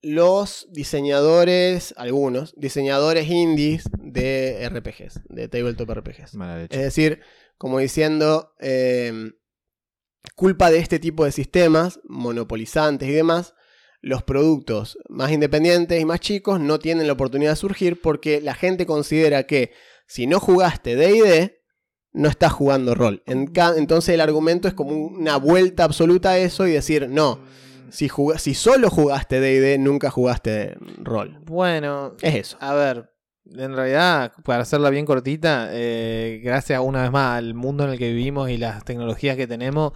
los 0.00 0.68
diseñadores, 0.70 1.92
algunos, 1.96 2.54
diseñadores 2.56 3.28
indies 3.28 3.84
de 3.98 4.68
RPGs, 4.68 5.20
de 5.28 5.48
tabletop 5.48 5.90
RPGs. 5.90 6.34
Es 6.70 6.80
decir, 6.80 7.20
como 7.56 7.80
diciendo, 7.80 8.54
eh, 8.60 9.32
culpa 10.36 10.70
de 10.70 10.78
este 10.78 10.98
tipo 10.98 11.24
de 11.24 11.32
sistemas 11.32 12.00
monopolizantes 12.04 13.08
y 13.08 13.12
demás, 13.12 13.54
los 14.00 14.22
productos 14.22 14.98
más 15.08 15.32
independientes 15.32 16.00
y 16.00 16.04
más 16.04 16.20
chicos 16.20 16.60
no 16.60 16.78
tienen 16.78 17.06
la 17.08 17.14
oportunidad 17.14 17.52
de 17.52 17.56
surgir 17.56 18.00
porque 18.00 18.40
la 18.40 18.54
gente 18.54 18.86
considera 18.86 19.44
que 19.44 19.72
si 20.06 20.26
no 20.26 20.38
jugaste 20.38 20.94
DD, 20.94 21.57
no 22.18 22.28
estás 22.28 22.52
jugando 22.52 22.94
rol. 22.96 23.22
En 23.26 23.52
entonces 23.76 24.14
el 24.14 24.20
argumento 24.20 24.66
es 24.66 24.74
como 24.74 24.92
una 24.92 25.36
vuelta 25.36 25.84
absoluta 25.84 26.30
a 26.30 26.38
eso 26.38 26.66
y 26.66 26.72
decir, 26.72 27.08
no, 27.08 27.38
si, 27.90 28.10
si 28.38 28.54
solo 28.54 28.90
jugaste 28.90 29.40
DD, 29.40 29.78
nunca 29.78 30.10
jugaste 30.10 30.76
rol. 30.98 31.38
Bueno, 31.44 32.16
Es 32.20 32.34
eso. 32.34 32.56
a 32.60 32.74
ver, 32.74 33.10
en 33.56 33.74
realidad, 33.74 34.32
para 34.44 34.62
hacerla 34.62 34.90
bien 34.90 35.06
cortita, 35.06 35.68
eh, 35.70 36.40
gracias 36.42 36.80
una 36.82 37.02
vez 37.02 37.12
más 37.12 37.38
al 37.38 37.54
mundo 37.54 37.84
en 37.84 37.90
el 37.90 37.98
que 37.98 38.12
vivimos 38.12 38.50
y 38.50 38.58
las 38.58 38.84
tecnologías 38.84 39.36
que 39.36 39.46
tenemos, 39.46 39.92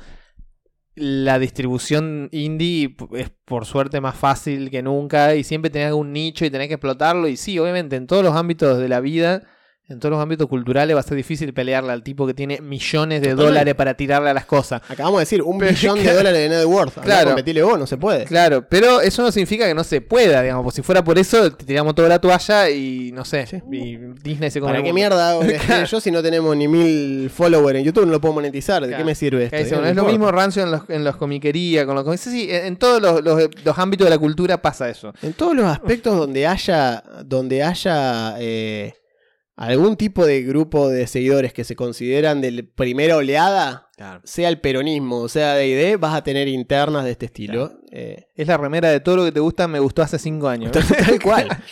la 0.94 1.40
distribución 1.40 2.28
indie 2.30 2.94
es 3.14 3.30
por 3.44 3.66
suerte 3.66 4.00
más 4.00 4.14
fácil 4.14 4.70
que 4.70 4.82
nunca 4.82 5.34
y 5.34 5.42
siempre 5.42 5.70
tenés 5.70 5.92
un 5.92 6.12
nicho 6.12 6.44
y 6.44 6.50
tenés 6.50 6.68
que 6.68 6.74
explotarlo. 6.74 7.26
Y 7.26 7.36
sí, 7.36 7.58
obviamente 7.58 7.96
en 7.96 8.06
todos 8.06 8.22
los 8.22 8.36
ámbitos 8.36 8.78
de 8.78 8.88
la 8.88 9.00
vida 9.00 9.42
en 9.92 10.00
todos 10.00 10.10
los 10.10 10.22
ámbitos 10.22 10.48
culturales 10.48 10.96
va 10.96 11.00
a 11.00 11.02
ser 11.02 11.16
difícil 11.16 11.52
pelearle 11.52 11.92
al 11.92 12.02
tipo 12.02 12.26
que 12.26 12.34
tiene 12.34 12.60
millones 12.60 13.20
de 13.20 13.34
dólares 13.34 13.74
para 13.74 13.94
tirarle 13.94 14.30
a 14.30 14.34
las 14.34 14.46
cosas. 14.46 14.80
Acabamos 14.88 15.18
de 15.18 15.22
decir, 15.22 15.42
un 15.42 15.58
billón 15.58 16.02
de 16.02 16.12
dólares 16.12 16.38
de 16.40 16.48
net 16.48 16.64
worth. 16.64 16.98
Claro. 17.00 17.28
Competirle 17.28 17.62
vos, 17.62 17.78
no 17.78 17.86
se 17.86 17.96
puede. 17.98 18.24
Claro, 18.24 18.66
pero 18.68 19.00
eso 19.00 19.22
no 19.22 19.30
significa 19.30 19.66
que 19.66 19.74
no 19.74 19.84
se 19.84 20.00
pueda, 20.00 20.42
digamos. 20.42 20.64
Pues 20.64 20.76
si 20.76 20.82
fuera 20.82 21.04
por 21.04 21.18
eso, 21.18 21.52
te 21.52 21.64
tiramos 21.64 21.94
toda 21.94 22.08
la 22.08 22.20
toalla 22.20 22.70
y 22.70 23.12
no 23.12 23.24
sé. 23.24 23.46
Y 23.70 23.96
Disney 24.22 24.50
se 24.50 24.60
come. 24.60 24.72
¿Para 24.72 24.82
qué 24.82 24.92
mierda 24.92 25.30
hago 25.30 25.42
yo 25.90 26.00
si 26.00 26.10
no 26.10 26.22
tenemos 26.22 26.56
ni 26.56 26.68
mil 26.68 27.30
followers 27.30 27.78
en 27.78 27.84
YouTube 27.84 28.06
no 28.06 28.12
lo 28.12 28.20
puedo 28.20 28.34
monetizar? 28.34 28.86
¿De 28.86 28.96
qué 28.96 29.04
me 29.04 29.14
sirve 29.14 29.50
esto? 29.52 29.84
es 29.84 29.96
lo 29.96 30.04
mismo 30.04 30.30
rancio 30.30 30.62
en 30.62 30.70
los, 30.70 30.82
en 30.88 31.04
los 31.04 31.16
comiquerías, 31.16 31.84
con 31.86 31.94
los 31.94 32.20
Sí, 32.22 32.48
en, 32.50 32.76
todos 32.76 33.00
los, 33.02 33.22
los, 33.64 33.78
ámbitos 33.78 34.06
de 34.06 34.10
la 34.10 34.18
cultura 34.18 34.60
pasa 34.60 34.88
eso. 34.88 35.12
En 35.22 35.32
todos 35.32 35.56
los 35.56 35.66
aspectos 35.66 36.16
donde 36.16 36.46
haya. 36.46 37.02
donde 37.24 37.62
haya. 37.62 38.36
Eh, 38.38 38.94
algún 39.68 39.96
tipo 39.96 40.26
de 40.26 40.42
grupo 40.42 40.88
de 40.88 41.06
seguidores 41.06 41.52
que 41.52 41.62
se 41.62 41.76
consideran 41.76 42.40
de 42.40 42.64
primera 42.64 43.16
oleada, 43.16 43.90
sea 44.24 44.48
el 44.48 44.60
peronismo 44.60 45.18
o 45.18 45.28
sea 45.28 45.54
de 45.54 45.68
ID, 45.68 45.98
vas 45.98 46.16
a 46.16 46.24
tener 46.24 46.48
internas 46.48 47.04
de 47.04 47.12
este 47.12 47.26
estilo. 47.26 47.80
Eh, 47.92 48.26
es 48.34 48.48
la 48.48 48.56
remera 48.56 48.90
de 48.90 48.98
todo 48.98 49.18
lo 49.18 49.24
que 49.24 49.30
te 49.30 49.38
gusta, 49.38 49.68
me 49.68 49.78
gustó 49.78 50.02
hace 50.02 50.18
cinco 50.18 50.48
años. 50.48 50.72
Tal 51.06 51.20
cual. 51.20 51.48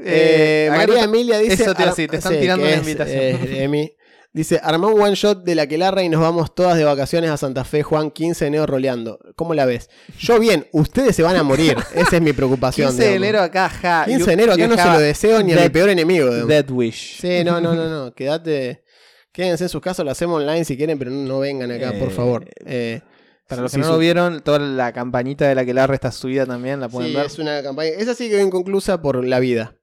Eh, 0.00 0.68
María 0.70 1.02
Emilia 1.02 1.38
dice. 1.38 1.64
Eso 1.64 1.74
te, 1.74 2.06
te 2.06 2.18
están 2.18 2.38
tirando 2.38 2.64
la 2.64 2.76
invitación. 2.76 3.40
Emi, 3.52 3.96
Dice, 4.32 4.60
armó 4.62 4.88
un 4.88 5.00
one 5.00 5.14
shot 5.14 5.42
de 5.42 5.54
la 5.54 5.66
que 5.66 5.78
larra 5.78 6.02
y 6.02 6.08
nos 6.08 6.20
vamos 6.20 6.54
todas 6.54 6.76
de 6.76 6.84
vacaciones 6.84 7.30
a 7.30 7.36
Santa 7.38 7.64
Fe, 7.64 7.82
Juan, 7.82 8.10
15 8.10 8.44
de 8.44 8.48
enero 8.48 8.66
roleando. 8.66 9.18
¿Cómo 9.34 9.54
la 9.54 9.64
ves? 9.64 9.88
Yo 10.18 10.38
bien, 10.38 10.66
ustedes 10.72 11.16
se 11.16 11.22
van 11.22 11.36
a 11.36 11.42
morir. 11.42 11.76
Esa 11.94 12.16
es 12.16 12.22
mi 12.22 12.34
preocupación. 12.34 12.90
15 12.90 13.08
de 13.08 13.14
enero 13.14 13.40
acá, 13.40 13.70
ja. 13.70 14.04
15 14.04 14.24
de 14.24 14.32
enero 14.32 14.52
acá 14.52 14.66
no 14.66 14.76
se 14.76 14.84
lo 14.84 14.98
deseo 15.00 15.42
ni 15.42 15.54
a 15.54 15.62
mi 15.62 15.68
peor 15.70 15.88
enemigo. 15.88 16.30
Dead 16.46 16.70
Wish. 16.70 17.20
Sí, 17.20 17.42
no, 17.42 17.60
no, 17.60 17.74
no, 17.74 17.88
no. 17.88 18.12
Quédate. 18.12 18.84
Quédense 19.32 19.64
en 19.64 19.70
sus 19.70 19.80
casos, 19.80 20.04
lo 20.04 20.10
hacemos 20.10 20.40
online 20.40 20.64
si 20.64 20.76
quieren, 20.76 20.98
pero 20.98 21.10
no, 21.10 21.38
vengan 21.38 21.70
acá, 21.70 21.92
por 21.98 22.10
favor. 22.10 22.48
Eh, 22.66 23.00
para 23.48 23.62
los 23.62 23.72
que 23.72 23.78
no 23.78 23.88
lo 23.88 23.98
vieron, 23.98 24.40
toda 24.40 24.58
la 24.58 24.92
campañita 24.92 25.48
de 25.48 25.54
la 25.54 25.64
que 25.64 25.72
larra 25.72 25.94
está 25.94 26.12
subida 26.12 26.44
también, 26.44 26.80
la 26.80 26.88
pueden 26.88 27.10
sí, 27.10 27.16
ver. 27.16 27.26
Es 27.26 27.38
una 27.38 27.62
campaña. 27.62 27.90
Esa 27.90 28.14
sí 28.14 28.28
que 28.28 28.42
inconclusa 28.42 29.00
por 29.00 29.24
la 29.24 29.40
vida. 29.40 29.76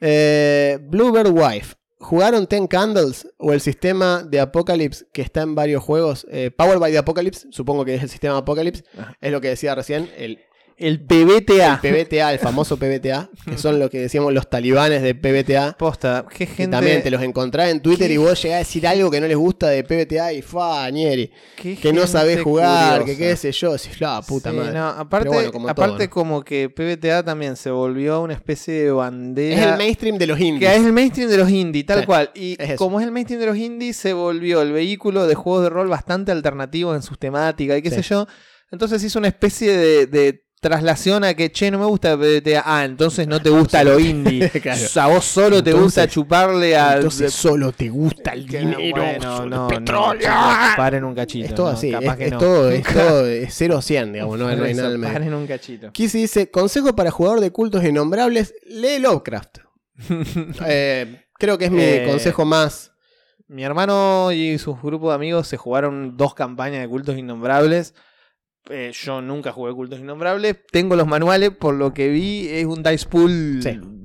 Eh, 0.00 0.78
Bluebird 0.80 1.30
Wife. 1.30 1.74
¿Jugaron 2.02 2.48
Ten 2.48 2.66
Candles 2.66 3.28
o 3.38 3.52
el 3.52 3.60
sistema 3.60 4.24
de 4.24 4.40
Apocalypse 4.40 5.06
que 5.12 5.22
está 5.22 5.42
en 5.42 5.54
varios 5.54 5.84
juegos? 5.84 6.26
Eh, 6.30 6.50
Power 6.50 6.80
by 6.80 6.90
the 6.90 6.98
Apocalypse, 6.98 7.46
supongo 7.50 7.84
que 7.84 7.94
es 7.94 8.02
el 8.02 8.08
sistema 8.08 8.38
Apocalypse. 8.38 8.82
Es 9.20 9.30
lo 9.30 9.40
que 9.40 9.48
decía 9.48 9.76
recién, 9.76 10.10
el 10.16 10.40
el 10.76 11.00
PBTA. 11.00 11.80
El 11.82 12.06
PBTA, 12.06 12.32
el 12.32 12.38
famoso 12.38 12.76
PBTA, 12.76 13.30
que 13.44 13.56
son 13.56 13.78
lo 13.78 13.88
que 13.88 14.00
decíamos 14.00 14.32
los 14.32 14.48
talibanes 14.48 15.02
de 15.02 15.14
PBTA. 15.14 15.76
Posta, 15.78 16.24
qué 16.28 16.46
gente. 16.46 16.76
también 16.76 17.02
te 17.02 17.10
los 17.10 17.22
encontrás 17.22 17.70
en 17.70 17.80
Twitter 17.80 18.10
y 18.10 18.16
vos 18.16 18.40
llegás 18.42 18.56
a 18.56 18.58
decir 18.58 18.86
algo 18.86 19.10
que 19.10 19.20
no 19.20 19.26
les 19.26 19.36
gusta 19.36 19.68
de 19.68 19.84
PBTA 19.84 20.32
y 20.32 20.42
fa, 20.42 20.90
Nieri. 20.90 21.30
Que 21.56 21.92
no 21.92 22.06
sabés 22.06 22.42
jugar, 22.42 23.04
que 23.04 23.16
qué 23.16 23.36
sé 23.36 23.52
yo. 23.52 23.72
Decís, 23.72 24.00
la 24.00 24.22
puta 24.22 24.52
madre. 24.52 24.78
aparte, 24.78 25.50
como, 25.50 25.68
aparte 25.68 26.08
como 26.08 26.42
que 26.42 26.68
PBTA 26.68 27.24
también 27.24 27.56
se 27.56 27.70
volvió 27.70 28.20
una 28.20 28.34
especie 28.34 28.84
de 28.84 28.90
bandera. 28.90 29.60
Es 29.60 29.66
el 29.66 29.78
mainstream 29.78 30.18
de 30.18 30.26
los 30.26 30.40
indies. 30.40 30.70
Que 30.70 30.76
es 30.76 30.84
el 30.84 30.92
mainstream 30.92 31.30
de 31.30 31.36
los 31.36 31.50
indies, 31.50 31.86
tal 31.86 32.06
cual. 32.06 32.30
Y 32.34 32.56
como 32.76 33.00
es 33.00 33.06
el 33.06 33.12
mainstream 33.12 33.40
de 33.40 33.46
los 33.46 33.56
indies, 33.56 33.96
se 33.96 34.12
volvió 34.12 34.62
el 34.62 34.72
vehículo 34.72 35.26
de 35.26 35.34
juegos 35.34 35.64
de 35.64 35.70
rol 35.70 35.88
bastante 35.88 36.32
alternativo 36.32 36.94
en 36.94 37.02
sus 37.02 37.18
temáticas 37.18 37.78
y 37.78 37.82
qué 37.82 37.90
sé 37.90 38.02
yo. 38.02 38.26
Entonces 38.70 39.04
hizo 39.04 39.18
una 39.18 39.28
especie 39.28 39.76
de 40.06 40.44
traslación 40.62 41.24
a 41.24 41.34
que, 41.34 41.50
che, 41.50 41.72
no 41.72 41.78
me 41.80 41.86
gusta 41.86 42.16
PBTA. 42.16 42.62
Ah, 42.64 42.84
entonces 42.84 43.26
no 43.26 43.42
te 43.42 43.50
gusta 43.50 43.82
lo 43.82 43.98
indie. 43.98 44.50
O 44.72 44.76
sea, 44.76 45.08
vos 45.08 45.24
solo 45.24 45.62
te 45.62 45.72
gusta 45.72 46.06
chuparle 46.06 46.76
a. 46.76 46.94
Entonces 46.94 47.34
solo 47.34 47.72
te 47.72 47.88
gusta 47.88 48.32
el 48.32 48.46
dinero, 48.46 49.02
bueno, 49.02 49.46
no, 49.46 49.66
petróleo. 49.66 50.30
paren 50.76 51.02
un 51.02 51.14
cachito. 51.16 51.46
Es 51.46 51.54
todo 51.54 51.66
así, 51.66 51.92
es, 51.92 52.38
todo, 52.38 52.70
es 52.70 52.84
todo, 52.94 53.26
es 53.26 53.52
0 53.52 53.82
100, 53.82 54.12
digamos, 54.12 54.38
no, 54.38 54.46
hay 54.46 54.74
nada 54.74 54.96
medio. 54.96 55.12
Paren 55.12 55.34
un 55.34 55.46
cachito. 55.48 55.90
Kissy 55.90 56.20
dice: 56.20 56.48
Consejo 56.50 56.94
para 56.94 57.10
jugador 57.10 57.40
de 57.40 57.50
cultos 57.50 57.84
innombrables: 57.84 58.54
lee 58.66 58.98
Lovecraft. 59.00 59.58
Eh, 60.64 61.24
creo 61.34 61.58
que 61.58 61.66
es 61.66 61.70
mi 61.72 61.82
eh, 61.82 62.04
consejo 62.06 62.44
más. 62.44 62.92
Mi 63.48 63.64
hermano 63.64 64.30
y 64.30 64.58
sus 64.58 64.80
grupos 64.80 65.10
de 65.10 65.16
amigos 65.16 65.48
se 65.48 65.56
jugaron 65.56 66.16
dos 66.16 66.34
campañas 66.34 66.80
de 66.82 66.88
cultos 66.88 67.18
innombrables 67.18 67.94
eh, 68.70 68.92
yo 68.94 69.20
nunca 69.20 69.52
jugué 69.52 69.72
Cultos 69.72 69.98
Innombrables. 69.98 70.56
Tengo 70.70 70.96
los 70.96 71.06
manuales, 71.06 71.50
por 71.50 71.74
lo 71.74 71.92
que 71.92 72.08
vi, 72.08 72.48
es 72.48 72.64
un 72.64 72.82
dice 72.82 73.06
pool 73.06 73.60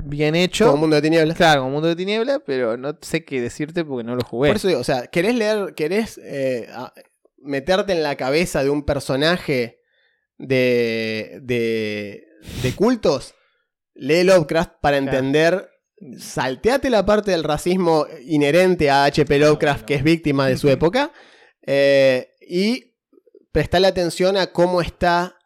bien 0.05 0.35
hecho. 0.35 0.65
Como 0.67 0.77
Mundo 0.77 0.95
de 0.95 1.01
Tinieblas. 1.01 1.38
Claro, 1.38 1.61
como 1.61 1.73
Mundo 1.73 1.89
de 1.89 1.95
Tinieblas, 1.95 2.41
pero 2.45 2.77
no 2.77 2.97
sé 3.01 3.23
qué 3.23 3.41
decirte 3.41 3.85
porque 3.85 4.03
no 4.03 4.15
lo 4.15 4.23
jugué. 4.23 4.49
Por 4.49 4.57
eso 4.57 4.67
digo, 4.67 4.79
o 4.79 4.84
sea, 4.84 5.07
querés 5.07 5.35
leer, 5.35 5.73
querés 5.75 6.19
eh, 6.23 6.67
meterte 7.38 7.93
en 7.93 8.03
la 8.03 8.15
cabeza 8.15 8.63
de 8.63 8.69
un 8.69 8.84
personaje 8.84 9.81
de, 10.38 11.39
de, 11.43 12.23
de 12.63 12.75
cultos, 12.75 13.35
lee 13.93 14.23
Lovecraft 14.23 14.73
para 14.81 14.97
entender. 14.97 15.69
Salteate 16.19 16.91
la 16.91 17.05
parte 17.05 17.31
del 17.31 17.43
racismo 17.43 18.05
inherente 18.23 18.91
a 18.91 19.05
H.P. 19.05 19.39
Lovecraft, 19.39 19.85
que 19.85 19.95
es 19.95 20.03
víctima 20.03 20.47
de 20.47 20.57
su 20.57 20.69
época. 20.69 21.11
Eh, 21.65 22.35
y 22.47 22.93
prestarle 23.57 23.88
atención 23.88 24.38
a 24.38 24.51
cómo 24.51 24.81
está, 24.81 25.39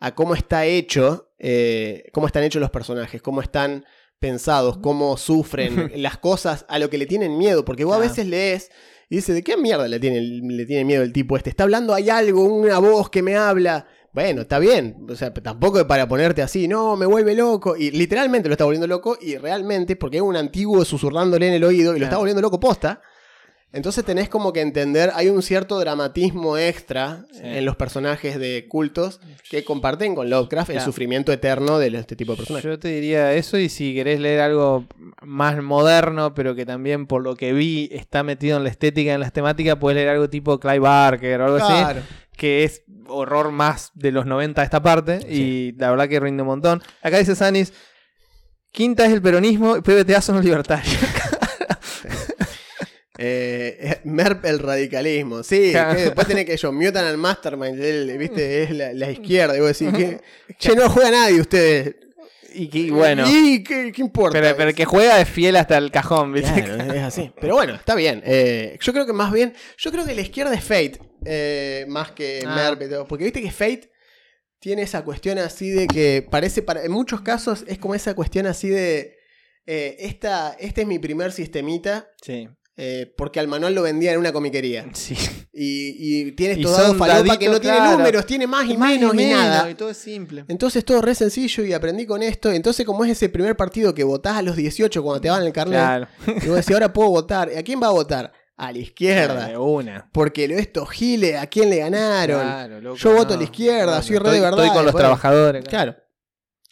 a 0.00 0.14
cómo 0.14 0.34
está 0.34 0.64
hecho, 0.64 1.34
eh, 1.38 2.04
cómo 2.14 2.26
están 2.26 2.42
hechos 2.42 2.62
los 2.62 2.70
personajes, 2.70 3.20
cómo 3.20 3.42
están 3.42 3.84
pensados, 4.18 4.78
cómo 4.78 5.18
sufren 5.18 5.92
las 6.02 6.16
cosas 6.16 6.64
a 6.70 6.78
lo 6.78 6.88
que 6.88 6.96
le 6.96 7.04
tienen 7.04 7.36
miedo, 7.36 7.66
porque 7.66 7.84
vos 7.84 7.94
a 7.94 7.98
veces 7.98 8.26
lees 8.26 8.70
y 9.10 9.16
dices, 9.16 9.34
¿de 9.34 9.42
qué 9.42 9.58
mierda 9.58 9.86
le 9.86 10.00
tiene, 10.00 10.22
le 10.22 10.64
tiene 10.64 10.86
miedo 10.86 11.02
el 11.02 11.12
tipo 11.12 11.36
este? 11.36 11.50
Está 11.50 11.64
hablando, 11.64 11.92
hay 11.92 12.08
algo, 12.08 12.42
una 12.42 12.78
voz 12.78 13.10
que 13.10 13.20
me 13.20 13.36
habla. 13.36 13.86
Bueno, 14.14 14.40
está 14.40 14.58
bien, 14.58 15.04
o 15.06 15.14
sea, 15.14 15.34
tampoco 15.34 15.78
es 15.78 15.84
para 15.84 16.08
ponerte 16.08 16.40
así, 16.40 16.68
no, 16.68 16.96
me 16.96 17.04
vuelve 17.04 17.34
loco. 17.34 17.76
Y 17.76 17.90
literalmente 17.90 18.48
lo 18.48 18.54
está 18.54 18.64
volviendo 18.64 18.86
loco 18.86 19.18
y 19.20 19.36
realmente, 19.36 19.94
porque 19.94 20.16
es 20.16 20.22
un 20.22 20.36
antiguo 20.36 20.86
susurrándole 20.86 21.48
en 21.48 21.52
el 21.52 21.64
oído 21.64 21.94
y 21.94 21.98
lo 21.98 22.06
está 22.06 22.16
volviendo 22.16 22.40
loco 22.40 22.58
posta. 22.58 23.02
Entonces 23.70 24.02
tenés 24.02 24.30
como 24.30 24.54
que 24.54 24.62
entender, 24.62 25.10
hay 25.14 25.28
un 25.28 25.42
cierto 25.42 25.78
dramatismo 25.78 26.56
extra 26.56 27.26
en 27.42 27.66
los 27.66 27.76
personajes 27.76 28.38
de 28.38 28.66
cultos 28.66 29.20
que 29.50 29.62
comparten 29.62 30.14
con 30.14 30.30
Lovecraft 30.30 30.70
el 30.70 30.80
sufrimiento 30.80 31.32
eterno 31.32 31.78
de 31.78 31.88
este 31.88 32.16
tipo 32.16 32.32
de 32.32 32.38
personajes. 32.38 32.64
Yo 32.64 32.78
te 32.78 32.88
diría 32.88 33.34
eso 33.34 33.58
y 33.58 33.68
si 33.68 33.94
querés 33.94 34.20
leer 34.20 34.40
algo 34.40 34.86
más 35.20 35.62
moderno, 35.62 36.32
pero 36.32 36.54
que 36.54 36.64
también 36.64 37.06
por 37.06 37.22
lo 37.22 37.36
que 37.36 37.52
vi 37.52 37.90
está 37.92 38.22
metido 38.22 38.56
en 38.56 38.64
la 38.64 38.70
estética, 38.70 39.12
en 39.12 39.20
las 39.20 39.34
temáticas, 39.34 39.76
puedes 39.76 39.96
leer 39.96 40.08
algo 40.08 40.30
tipo 40.30 40.58
Clive 40.58 40.78
Barker 40.78 41.40
o 41.42 41.44
algo 41.44 41.56
así, 41.58 42.00
que 42.36 42.64
es 42.64 42.84
horror 43.06 43.52
más 43.52 43.90
de 43.94 44.12
los 44.12 44.24
90 44.24 44.62
esta 44.62 44.82
parte 44.82 45.20
y 45.28 45.72
la 45.72 45.90
verdad 45.90 46.08
que 46.08 46.20
rinde 46.20 46.42
un 46.42 46.48
montón. 46.48 46.82
Acá 47.02 47.18
dice 47.18 47.36
Sanis, 47.36 47.74
quinta 48.72 49.04
es 49.04 49.12
el 49.12 49.20
peronismo 49.20 49.76
y 49.76 49.82
PBTA 49.82 50.22
son 50.22 50.36
los 50.36 50.44
libertarios. 50.44 50.96
Eh, 53.20 53.98
Merp 54.04 54.44
el 54.44 54.60
radicalismo. 54.60 55.42
Sí, 55.42 55.72
después 55.72 56.26
tiene 56.26 56.44
que 56.44 56.52
ellos 56.52 56.72
mutan 56.72 57.04
al 57.04 57.18
mastermind, 57.18 58.16
¿viste? 58.16 58.62
Es 58.62 58.70
la, 58.70 59.10
izquierda. 59.10 59.56
Y 59.56 59.60
vos 59.60 59.76
decís 59.76 59.92
que. 59.94 60.20
Che, 60.56 60.76
no 60.76 60.88
juega 60.88 61.10
nadie 61.10 61.40
ustedes. 61.40 61.96
Y 62.54 62.68
que, 62.68 62.90
bueno. 62.90 63.24
¿Y 63.28 63.62
qué, 63.62 63.92
importa? 63.98 64.40
Pero, 64.40 64.56
pero, 64.56 64.72
que 64.72 64.84
juega 64.84 65.20
es 65.20 65.28
fiel 65.28 65.56
hasta 65.56 65.76
el 65.76 65.90
cajón, 65.90 66.32
¿viste? 66.32 66.60
es 66.60 67.02
así. 67.02 67.32
Pero 67.40 67.54
bueno, 67.56 67.74
está 67.74 67.94
bien. 67.94 68.22
Eh, 68.24 68.78
yo 68.80 68.92
creo 68.92 69.04
que 69.04 69.12
más 69.12 69.32
bien. 69.32 69.52
Yo 69.76 69.90
creo 69.90 70.06
que 70.06 70.14
la 70.14 70.22
izquierda 70.22 70.54
es 70.54 70.62
Fate. 70.62 70.98
Eh, 71.24 71.84
más 71.88 72.12
que 72.12 72.42
ah. 72.46 72.54
Merp. 72.54 73.06
Porque 73.08 73.24
viste 73.24 73.42
que 73.42 73.50
Fate 73.50 73.90
tiene 74.60 74.82
esa 74.82 75.02
cuestión 75.02 75.38
así 75.38 75.70
de 75.70 75.88
que 75.88 76.26
parece. 76.30 76.62
Para, 76.62 76.84
en 76.84 76.92
muchos 76.92 77.20
casos 77.20 77.64
es 77.66 77.78
como 77.78 77.94
esa 77.96 78.14
cuestión 78.14 78.46
así 78.46 78.68
de. 78.68 79.18
esta, 79.66 80.56
este 80.58 80.82
es 80.82 80.86
mi 80.86 81.00
primer 81.00 81.32
sistemita. 81.32 82.08
Sí. 82.22 82.48
Eh, 82.80 83.12
porque 83.16 83.40
al 83.40 83.48
manual 83.48 83.74
lo 83.74 83.82
vendía 83.82 84.12
en 84.12 84.20
una 84.20 84.32
comiquería. 84.32 84.86
Sí. 84.92 85.16
Y, 85.52 86.28
y 86.28 86.32
tienes 86.32 86.60
todo 86.62 86.94
falopa 86.94 87.36
que 87.36 87.48
no 87.48 87.60
tiene 87.60 87.80
números, 87.80 88.24
tiene 88.24 88.46
más 88.46 88.70
y, 88.70 88.76
menos 88.76 89.12
y, 89.14 89.26
nada. 89.26 89.68
Y 89.68 89.74
todo 89.74 89.90
es 89.90 89.96
simple. 89.96 90.44
Entonces 90.46 90.84
todo 90.84 91.02
re 91.02 91.16
sencillo 91.16 91.64
y 91.64 91.72
aprendí 91.72 92.06
con 92.06 92.22
esto. 92.22 92.52
Entonces, 92.52 92.86
como 92.86 93.04
es 93.04 93.10
ese 93.10 93.28
primer 93.28 93.56
partido 93.56 93.92
que 93.92 94.04
votás 94.04 94.36
a 94.36 94.42
los 94.42 94.54
18 94.54 95.02
cuando 95.02 95.20
te 95.20 95.28
van 95.28 95.42
el 95.42 95.52
carnet, 95.52 95.80
claro. 95.80 96.08
y 96.28 96.46
vos 96.46 96.54
decís, 96.54 96.70
ahora 96.70 96.92
puedo 96.92 97.10
votar. 97.10 97.50
¿A 97.58 97.62
quién 97.64 97.82
va 97.82 97.88
a 97.88 97.90
votar? 97.90 98.32
A 98.56 98.70
la 98.70 98.78
izquierda. 98.78 99.58
una. 99.58 100.08
Porque 100.12 100.44
estos 100.44 100.88
giles, 100.90 101.34
¿a 101.34 101.48
quién 101.48 101.70
le 101.70 101.78
ganaron? 101.78 102.94
Yo 102.94 103.12
voto 103.12 103.34
a 103.34 103.36
la 103.36 103.42
izquierda, 103.42 104.00
soy 104.02 104.18
re 104.18 104.30
de 104.30 104.40
verdad. 104.40 104.64
Estoy 104.64 104.76
con 104.76 104.86
los 104.86 104.94
trabajadores. 104.94 105.64
Claro. 105.64 105.96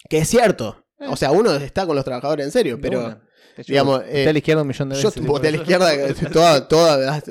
Que 0.09 0.19
es 0.19 0.28
cierto. 0.28 0.87
O 1.09 1.16
sea, 1.16 1.33
uno 1.33 1.53
está 1.57 1.85
con 1.85 1.97
los 1.97 2.05
trabajadores 2.05 2.47
en 2.47 2.53
serio, 2.53 2.78
pero. 2.81 3.26
Hecho, 3.56 3.73
Digamos, 3.73 4.02
eh, 4.09 4.28
a 4.28 4.32
la 4.32 4.39
izquierda 4.39 4.62
un 4.62 4.68
millón 4.68 4.89
de 4.90 4.97
Yo 5.01 5.09
veces. 5.09 5.24
voté 5.27 5.48
a 5.48 5.51
la 5.51 5.56
izquierda 5.59 6.14
toda, 6.32 6.68
toda, 6.68 7.23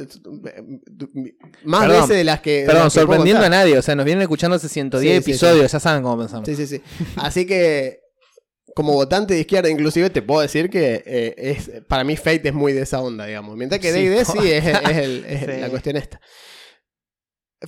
más 1.64 1.82
Perdón, 1.88 2.02
veces 2.02 2.18
de 2.18 2.24
las 2.24 2.42
que. 2.42 2.62
de 2.62 2.66
Perdón, 2.66 2.84
las 2.86 2.94
que 2.94 3.00
puedo 3.00 3.08
sorprendiendo 3.08 3.44
a 3.46 3.50
nadie. 3.50 3.78
O 3.78 3.82
sea, 3.82 3.96
nos 3.96 4.06
vienen 4.06 4.22
escuchando 4.24 4.56
hace 4.56 4.70
110 4.70 5.18
Sí, 5.18 5.24
sí, 5.24 5.32
episodios, 5.32 5.72
ya 5.72 5.80
saben 5.80 6.04
cómo 6.04 6.18
pensamos. 6.20 6.48
Sí, 6.48 6.56
sí, 6.56 6.68
sí. 6.68 6.82
Así 7.18 7.46
que, 7.46 8.00
como 8.76 8.94
votante 8.94 9.34
de 9.34 9.42
izquierda, 9.42 9.70
inclusive, 9.70 10.10
te 10.10 10.22
puedo 10.22 10.42
decir 10.42 10.70
que 10.70 11.04
eh, 11.06 11.34
es 11.38 11.72
para 11.88 12.04
mí 12.04 12.16
Fate 12.18 12.50
es 12.50 12.54
muy 12.54 12.74
de 12.74 12.82
esa 12.82 13.02
onda, 13.02 13.26
digamos. 13.26 13.56
Mientras 13.56 13.80
que. 13.82 13.92
D&D 13.92 14.26
sí, 14.26 14.40
es, 14.52 14.66
es 14.66 14.98
el- 14.98 15.26
es 15.26 15.62
la 15.62 15.70
cuestión 15.70 15.96
esta. 15.98 16.20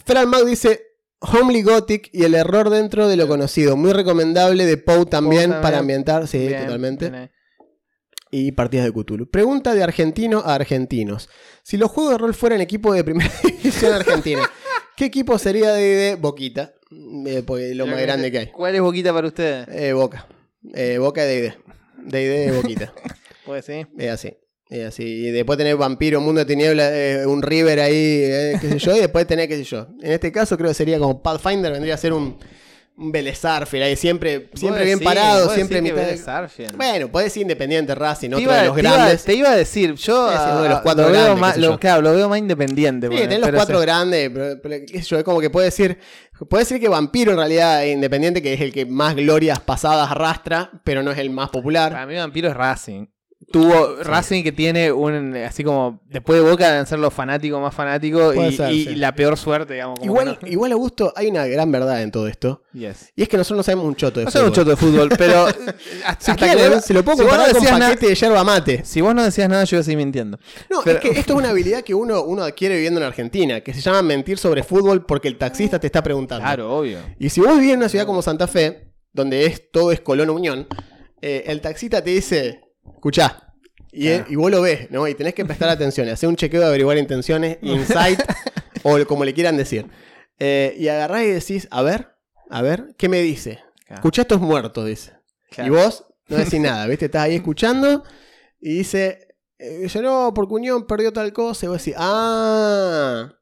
Feral 0.06 0.28
Mag 0.28 0.46
dice. 0.46 0.82
Homely 1.20 1.64
Gothic 1.64 2.10
y 2.14 2.26
el 2.26 2.36
error 2.36 2.70
dentro 2.70 3.08
de 3.08 3.16
lo 3.16 3.28
conocido. 3.28 3.76
Muy 3.76 3.92
recomendable 3.92 4.68
de 4.68 4.78
Poe 4.78 5.08
también, 5.08 5.46
también. 5.46 5.62
para 5.64 5.80
ambientar. 5.80 6.28
Sí, 6.28 6.38
Bien, 6.48 6.66
totalmente. 6.66 7.10
bien. 7.10 7.32
Y 8.32 8.52
partidas 8.52 8.86
de 8.86 8.92
Cthulhu. 8.92 9.30
Pregunta 9.30 9.74
de 9.74 9.84
argentino 9.84 10.40
a 10.40 10.56
argentinos. 10.56 11.30
Si 11.64 11.78
los 11.78 11.92
juegos 11.92 12.14
de 12.14 12.18
rol 12.18 12.34
fueran 12.34 12.62
equipo 12.62 12.94
de 12.94 13.04
primera 13.04 13.32
división 13.44 13.94
argentina, 13.94 14.42
¿qué 14.96 15.06
equipo 15.06 15.38
sería 15.38 15.74
de, 15.74 16.18
Boquita? 16.20 16.74
Eh, 17.26 17.44
porque 17.46 17.72
es 17.72 17.76
lo 17.76 17.86
más 17.88 18.02
grande 18.02 18.32
que 18.32 18.40
hay. 18.40 18.48
¿Cuál 18.48 18.76
es 18.76 18.82
boquita 18.82 19.14
para 19.14 19.28
ustedes? 19.28 19.68
Eh, 19.70 19.94
Boca. 19.94 20.28
Eh, 20.74 20.98
Boca 20.98 21.24
de 21.24 21.42
D&D. 21.42 21.58
D&D 22.06 22.40
de 22.40 22.52
Boquita. 22.52 22.94
Pues 23.46 23.64
sí. 23.64 23.86
Es 23.98 24.10
así. 24.10 24.34
Es 24.70 24.88
así. 24.88 25.04
Y 25.04 25.32
después 25.32 25.58
tener 25.58 25.78
Vampiro, 25.78 26.20
Mundo 26.20 26.40
de 26.40 26.46
Tiniebla, 26.46 26.90
eh, 26.94 27.26
un 27.26 27.42
River 27.42 27.80
ahí, 27.80 27.96
eh, 27.96 28.58
qué 28.60 28.68
sé 28.68 28.80
yo, 28.80 28.98
y 28.98 29.00
después 29.00 29.26
tener, 29.26 29.48
qué 29.48 29.56
sé 29.56 29.64
yo. 29.64 29.88
En 30.02 30.12
este 30.12 30.34
caso 30.34 30.58
creo 30.58 30.70
que 30.70 30.74
sería 30.74 31.00
como 31.00 31.24
Pathfinder, 31.24 31.72
vendría 31.72 31.94
a 31.94 31.98
ser 31.98 32.12
un, 32.12 32.38
un 33.00 33.12
Belezarfield 33.12 33.84
ahí, 33.86 33.96
siempre, 33.96 34.50
siempre 34.56 34.84
bien 34.84 35.00
parado, 35.00 35.50
siempre 35.54 35.82
mitad 35.84 35.96
de- 36.08 36.14
Bueno, 36.76 37.12
podés 37.12 37.36
ir 37.38 37.44
Independiente 37.44 37.94
Racing, 37.94 38.30
otro 38.30 38.40
iba, 38.42 38.56
de 38.58 38.66
los 38.68 38.76
te 38.76 38.82
iba- 38.82 38.94
grandes. 38.96 39.24
te 39.24 39.34
iba 39.36 39.50
a 39.52 39.56
decir, 39.56 39.94
yo 39.94 40.30
sí, 40.32 40.36
uno 40.52 40.64
de 40.64 40.70
los 40.70 40.80
cuatro 40.82 41.04
lo 41.06 41.12
veo 41.12 41.22
grandes, 41.22 41.40
más, 41.42 41.58
lo- 41.58 41.80
claro, 41.80 42.02
lo 42.02 42.14
veo 42.14 42.28
más 42.28 42.40
independiente. 42.40 43.08
Sí, 43.08 43.14
tenés 43.16 43.40
los 43.40 43.50
cuatro 43.52 43.80
grandes, 43.82 44.30
pero, 44.34 44.62
pero 44.62 44.76
qué 44.88 44.98
sé 45.04 45.10
yo, 45.10 45.18
es 45.20 45.24
como 45.24 45.40
que 45.40 45.50
puede 45.52 45.66
decir, 45.66 46.00
puede 46.50 46.64
decir 46.64 46.80
que 46.80 46.88
Vampiro 46.90 47.32
en 47.34 47.38
realidad 47.38 47.86
es 47.86 47.94
independiente, 47.94 48.42
que 48.42 48.54
es 48.54 48.62
el 48.62 48.74
que 48.74 48.86
más 48.88 49.16
glorias 49.16 49.60
pasadas 49.60 50.10
arrastra, 50.12 50.72
pero 50.84 51.04
no 51.04 51.12
es 51.12 51.20
el 51.20 51.30
más 51.30 51.50
popular. 51.52 51.92
Para 51.92 52.08
mí 52.08 52.16
Vampiro 52.16 52.50
es 52.50 52.56
Racing. 52.58 53.06
Tuvo 53.50 53.96
Racing 54.04 54.44
que 54.44 54.52
tiene 54.52 54.92
un, 54.92 55.34
así 55.38 55.64
como, 55.64 56.02
después 56.10 56.44
de 56.44 56.50
Boca 56.50 56.70
deben 56.70 56.86
ser 56.86 57.00
los 57.00 57.14
fanáticos 57.14 57.62
más 57.62 57.74
fanáticos 57.74 58.36
y, 58.36 58.52
ser, 58.52 58.74
y 58.74 58.84
sí. 58.88 58.96
la 58.96 59.16
peor 59.16 59.38
suerte, 59.38 59.76
digamos. 59.76 60.00
como 60.00 60.12
Igual, 60.12 60.38
no- 60.42 60.48
igual 60.50 60.72
Augusto, 60.74 61.14
hay 61.16 61.28
una 61.28 61.48
gran 61.48 61.72
verdad 61.72 62.02
en 62.04 62.12
todo 62.12 62.28
esto. 62.28 62.62
Yes. 62.74 63.14
Y 63.16 63.22
es 63.24 63.30
que 63.30 63.38
nosotros 63.38 63.58
no 63.60 63.64
sabemos 63.64 63.86
un 63.86 63.96
choto 63.96 64.20
de 64.20 64.26
No 64.26 64.32
soy 64.32 64.42
un 64.42 64.48
fútbol. 64.54 64.56
choto 64.66 64.70
de 64.72 64.76
fútbol, 64.76 65.10
pero 65.18 65.46
hasta, 65.46 66.26
Si 66.26 66.32
hasta 66.32 66.52
que 66.52 66.82
se 66.82 66.94
lo 66.94 67.06
puedo 67.06 67.18
si 67.20 67.24
vos 67.24 67.32
no 67.32 67.38
comparar 67.38 67.52
con 67.54 67.54
decías 67.62 67.80
nada- 67.80 67.92
paquete 67.94 68.08
de 68.10 68.16
yerba 68.16 68.44
mate. 68.44 68.82
Si 68.84 69.00
vos 69.00 69.16
no 69.16 69.24
decías 69.24 69.50
nada, 69.50 69.64
yo 69.64 69.78
iba 69.78 69.82
a 69.82 69.84
seguir 69.86 69.98
mintiendo. 70.00 70.38
No, 70.70 70.82
Pero- 70.84 71.00
es 71.00 71.04
que 71.10 71.18
esto 71.18 71.32
es 71.34 71.40
una 71.40 71.50
habilidad 71.52 71.84
que 71.84 71.94
uno, 71.94 72.24
uno 72.24 72.44
adquiere 72.44 72.76
viviendo 72.76 73.00
en 73.00 73.06
Argentina, 73.06 73.62
que 73.62 73.74
se 73.74 73.80
llama 73.80 74.02
mentir 74.02 74.38
sobre 74.40 74.62
fútbol 74.64 75.06
porque 75.06 75.30
el 75.30 75.38
taxista 75.38 75.80
te 75.80 75.88
está 75.88 76.04
preguntando. 76.04 76.44
Claro, 76.44 76.76
obvio. 76.80 77.00
Y 77.18 77.30
si 77.30 77.40
vos 77.40 77.54
vivís 77.56 77.72
en 77.72 77.78
una 77.80 77.88
ciudad 77.88 78.06
como 78.06 78.22
Santa 78.22 78.46
Fe, 78.48 78.92
donde 79.14 79.46
es 79.46 79.72
todo 79.72 79.94
es 79.94 80.02
Colón 80.02 80.30
Unión, 80.32 80.68
eh, 81.22 81.46
el 81.48 81.62
taxista 81.62 82.04
te 82.04 82.10
dice, 82.10 82.60
escuchá, 82.96 83.54
y, 83.92 84.08
él- 84.08 84.26
y 84.30 84.36
vos 84.36 84.52
lo 84.52 84.62
ves, 84.62 84.90
¿no? 84.92 85.08
Y 85.08 85.16
tenés 85.16 85.34
que 85.34 85.46
prestar 85.46 85.70
atención, 85.70 86.08
hacer 86.10 86.30
un 86.30 86.36
chequeo 86.36 86.62
de 86.62 86.68
averiguar 86.68 86.98
intenciones, 86.98 87.58
insight, 87.62 88.20
o 88.84 88.98
como 89.06 89.26
le 89.26 89.34
quieran 89.34 89.58
decir. 89.58 89.88
Eh, 90.40 90.76
y 90.78 90.88
agarrás 90.88 91.24
y 91.24 91.28
decís, 91.28 91.68
a 91.72 91.82
ver, 91.82 92.16
a 92.50 92.62
ver, 92.62 92.94
¿qué 92.98 93.10
me 93.10 93.22
dice? 93.22 93.60
Claro. 93.86 93.96
Escuchá 93.96 94.22
estos 94.24 94.40
muertos, 94.42 94.86
dice. 94.86 95.14
Claro. 95.50 95.68
Y 95.74 95.76
vos 95.78 96.06
no 96.28 96.38
decís 96.38 96.60
nada, 96.60 96.86
¿viste? 96.88 97.06
Estás 97.06 97.24
ahí 97.24 97.36
escuchando 97.36 98.04
y 98.60 98.80
dice, 98.80 99.36
eh, 99.58 99.80
dice, 99.84 100.02
no, 100.02 100.32
porque 100.36 100.54
Unión 100.54 100.86
perdió 100.86 101.12
tal 101.14 101.32
cosa. 101.34 101.66
Y 101.66 101.70
vos 101.70 101.78
decís, 101.80 101.96
ah. 101.98 103.34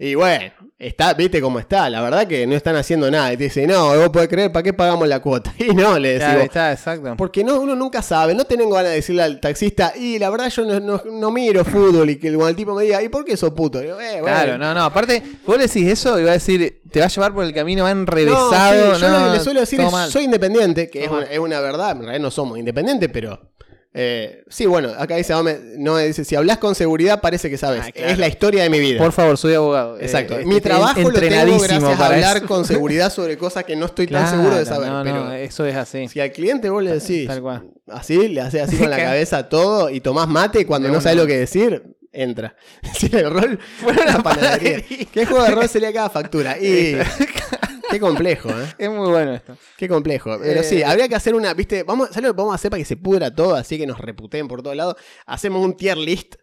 Y 0.00 0.14
bueno, 0.14 0.52
está, 0.78 1.12
viste 1.14 1.40
cómo 1.40 1.58
está. 1.58 1.90
La 1.90 2.00
verdad 2.00 2.26
que 2.28 2.46
no 2.46 2.54
están 2.54 2.76
haciendo 2.76 3.10
nada. 3.10 3.32
Y 3.32 3.36
te 3.36 3.44
dice, 3.44 3.66
no, 3.66 3.96
vos 3.96 4.10
podés 4.10 4.28
creer, 4.28 4.52
¿para 4.52 4.62
qué 4.62 4.72
pagamos 4.72 5.08
la 5.08 5.18
cuota? 5.20 5.52
Y 5.58 5.74
no, 5.74 5.98
le 5.98 6.10
decís 6.10 6.24
Claro, 6.24 6.40
está, 6.42 6.72
exacto. 6.72 7.14
Porque 7.16 7.42
no, 7.42 7.60
uno 7.60 7.74
nunca 7.74 8.00
sabe. 8.00 8.32
No 8.32 8.44
tengo 8.44 8.70
ganas 8.70 8.90
de 8.90 8.96
decirle 8.96 9.24
al 9.24 9.40
taxista, 9.40 9.92
y 9.96 10.20
la 10.20 10.30
verdad 10.30 10.50
yo 10.50 10.64
no, 10.64 10.78
no- 10.78 11.02
no 11.10 11.30
miro 11.32 11.64
fútbol. 11.64 12.10
Y 12.10 12.16
que 12.16 12.28
cuando 12.28 12.48
el 12.48 12.54
tipo 12.56 12.74
me 12.76 12.84
diga, 12.84 13.02
¿y 13.02 13.08
por 13.08 13.24
qué 13.24 13.36
sos 13.36 13.50
puto? 13.50 13.80
"Eh, 13.80 13.92
bueno". 13.92 14.22
Claro, 14.24 14.56
no, 14.56 14.72
no. 14.72 14.84
Aparte, 14.84 15.20
vos 15.44 15.58
decís 15.58 15.88
eso 15.88 16.18
y 16.20 16.22
va 16.22 16.30
a 16.30 16.34
decir, 16.34 16.80
te 16.92 17.00
va 17.00 17.06
a 17.06 17.08
llevar 17.08 17.34
por 17.34 17.44
el 17.44 17.52
camino 17.52 17.82
No, 17.82 17.88
enrevesado. 17.90 18.94
sí, 18.94 19.00
yo 19.00 19.08
no, 19.10 19.18
lo 19.18 19.32
que 19.32 19.38
le 19.38 19.44
suelo 19.44 19.60
decir 19.60 19.80
es, 19.80 19.90
mal. 19.90 20.08
soy 20.10 20.24
independiente, 20.24 20.88
que 20.88 21.04
es 21.06 21.10
una, 21.10 21.24
es 21.24 21.38
una 21.40 21.58
verdad, 21.60 21.90
en 21.96 22.02
realidad 22.02 22.20
no 22.22 22.30
somos 22.30 22.56
independientes, 22.56 23.10
pero... 23.12 23.50
eh, 23.94 24.44
sí, 24.48 24.66
bueno, 24.66 24.90
acá 24.98 25.16
dice, 25.16 25.34
no, 25.78 25.96
dice, 25.96 26.24
si 26.24 26.36
hablas 26.36 26.58
con 26.58 26.74
seguridad 26.74 27.20
parece 27.20 27.48
que 27.48 27.56
sabes. 27.56 27.82
Ah, 27.86 27.90
claro. 27.92 28.10
Es 28.12 28.18
la 28.18 28.28
historia 28.28 28.62
de 28.62 28.70
mi 28.70 28.78
vida. 28.80 28.98
Por 28.98 29.12
favor, 29.12 29.36
soy 29.38 29.54
abogado. 29.54 29.98
Exacto. 29.98 30.38
Eh, 30.38 30.44
mi 30.44 30.56
eh, 30.56 30.60
trabajo 30.60 31.00
lo 31.00 31.10
tengo 31.10 31.10
entrenadísimo 31.10 31.62
gracias 31.62 31.94
a 31.94 31.98
para 31.98 32.14
hablar 32.14 32.36
eso. 32.36 32.46
con 32.46 32.64
seguridad 32.64 33.10
sobre 33.10 33.38
cosas 33.38 33.64
que 33.64 33.76
no 33.76 33.86
estoy 33.86 34.06
tan 34.06 34.28
seguro 34.28 34.56
de 34.56 34.66
saber. 34.66 34.90
No, 34.90 35.02
pero 35.02 35.24
no, 35.24 35.32
eso 35.32 35.64
es 35.64 35.74
así. 35.74 36.06
si 36.08 36.20
al 36.20 36.32
cliente 36.32 36.68
vos 36.68 36.82
le 36.82 36.92
decís 36.92 37.26
Tal 37.26 37.40
cual. 37.40 37.70
así, 37.88 38.28
le 38.28 38.40
haces 38.40 38.62
así 38.62 38.76
con 38.76 38.90
la 38.90 38.96
cabeza 39.04 39.48
todo 39.48 39.90
y 39.90 40.00
tomás 40.00 40.28
mate 40.28 40.60
y 40.60 40.64
cuando 40.64 40.88
no 40.88 41.00
sabes 41.00 41.16
lo 41.18 41.26
que 41.26 41.38
decir, 41.38 41.82
entra. 42.12 42.54
Si 42.94 43.06
el 43.16 43.30
rol 43.30 43.58
Fuera 43.80 44.02
una 44.02 44.22
panadería. 44.22 44.78
panadería. 44.80 45.06
¿Qué 45.12 45.26
juego 45.26 45.44
de 45.44 45.50
rol 45.50 45.68
sería 45.68 45.92
cada 45.92 46.10
factura? 46.10 46.58
Y 46.58 46.96
qué 47.90 48.00
complejo, 48.00 48.50
¿eh? 48.50 48.74
Es 48.78 48.90
muy 48.90 49.08
bueno 49.10 49.34
esto. 49.34 49.56
Qué 49.76 49.88
complejo. 49.88 50.38
Pero 50.40 50.60
Eh. 50.60 50.64
sí, 50.64 50.82
habría 50.82 51.08
que 51.08 51.14
hacer 51.16 51.34
una, 51.34 51.54
¿viste? 51.54 51.82
Vamos, 51.82 52.08
¿Sabes 52.08 52.22
lo 52.24 52.28
que 52.30 52.36
podemos 52.36 52.54
hacer 52.54 52.70
para 52.70 52.78
que 52.80 52.84
se 52.86 52.96
pudra 52.96 53.34
todo? 53.34 53.54
Así 53.54 53.78
que 53.78 53.86
nos 53.86 53.98
reputen 53.98 54.48
por 54.48 54.62
todos 54.62 54.76
lados. 54.76 54.96
Hacemos 55.26 55.64
un 55.64 55.76
tier 55.76 55.96
list 55.98 56.36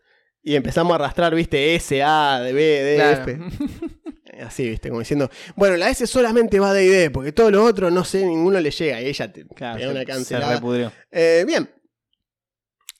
y 0.44 0.56
empezamos 0.56 0.92
a 0.92 0.96
arrastrar, 0.96 1.34
¿viste? 1.36 1.76
S, 1.76 2.02
A, 2.04 2.40
D, 2.42 2.54
B, 2.54 2.62
D, 2.62 2.96
Claro. 2.96 3.22
F. 3.24 3.40
Así, 4.46 4.70
¿viste? 4.70 4.90
Como 4.90 5.00
diciendo, 5.00 5.30
bueno, 5.56 5.78
la 5.78 5.90
S 5.90 6.06
solamente 6.08 6.60
va 6.60 6.74
de 6.74 6.86
ID, 6.86 7.12
porque 7.12 7.32
todo 7.32 7.50
lo 7.52 7.64
otro, 7.64 7.90
no 7.90 8.04
sé, 8.04 8.26
ninguno 8.26 8.60
le 8.60 8.70
llega. 8.70 9.02
Y 9.02 9.06
ella 9.08 9.32
te 9.32 9.46
Claro, 9.48 9.76
pega 9.78 9.88
se- 9.88 9.92
una 9.92 10.00
se 10.02 10.06
cancelada. 10.06 10.54
repudrió. 10.56 10.92
Eh, 11.10 11.46
bien. 11.48 11.70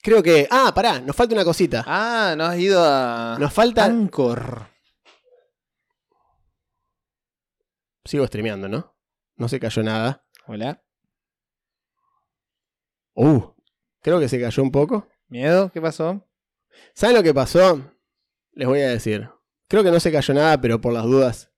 Creo 0.02 0.22
que. 0.22 0.46
Ah, 0.50 0.72
pará, 0.74 1.00
nos 1.00 1.14
falta 1.16 1.34
una 1.34 1.44
cosita. 1.44 1.84
Ah, 1.86 2.34
no 2.38 2.44
has 2.44 2.58
ido 2.58 2.82
a. 2.82 3.36
Nos 3.38 3.52
falta. 3.52 3.84
Anchor. 3.84 4.68
Sigo 8.06 8.26
streameando, 8.26 8.68
¿no? 8.68 8.94
No 9.36 9.48
se 9.48 9.60
cayó 9.60 9.82
nada. 9.82 10.24
Hola. 10.46 10.82
Uh, 13.14 13.40
creo 14.00 14.20
que 14.20 14.28
se 14.28 14.40
cayó 14.40 14.62
un 14.62 14.70
poco. 14.70 15.08
¿Miedo? 15.28 15.70
¿Qué 15.72 15.80
pasó? 15.80 16.26
¿Saben 16.94 17.16
lo 17.16 17.22
que 17.22 17.34
pasó? 17.34 17.92
Les 18.52 18.68
voy 18.68 18.80
a 18.80 18.88
decir. 18.90 19.28
Creo 19.68 19.82
que 19.82 19.90
no 19.90 19.98
se 20.00 20.12
cayó 20.12 20.34
nada, 20.34 20.60
pero 20.60 20.80
por 20.80 20.92
las 20.92 21.04
dudas. 21.04 21.50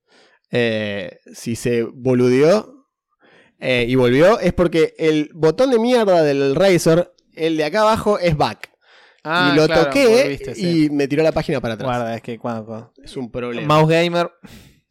eh, 0.51 1.19
si 1.35 1.57
se 1.57 1.83
boludeó 1.83 2.87
eh, 3.59 3.85
y 3.87 3.95
volvió, 3.97 4.39
es 4.41 4.55
porque 4.55 4.95
el 4.99 5.31
botón 5.35 5.70
de 5.70 5.79
mierda 5.79 6.23
del 6.23 6.55
Razor, 6.55 7.15
el 7.35 7.57
de 7.59 7.65
acá 7.65 7.83
abajo, 7.83 8.19
es 8.19 8.37
back. 8.37 8.70
Ah, 9.25 9.51
y 9.53 9.57
lo 9.59 9.66
claro, 9.66 9.85
toqué 9.85 10.23
volviste, 10.23 10.55
sí. 10.55 10.85
y 10.87 10.91
me 10.91 11.07
tiró 11.09 11.23
la 11.23 11.33
página 11.33 11.61
para 11.61 11.75
atrás. 11.75 11.87
Guarda, 11.89 12.15
es 12.15 12.23
que 12.23 12.39
cuando- 12.39 12.95
Es 13.03 13.15
un 13.16 13.31
problema. 13.31 13.66
Mouse 13.66 13.91
Gamer. 13.91 14.31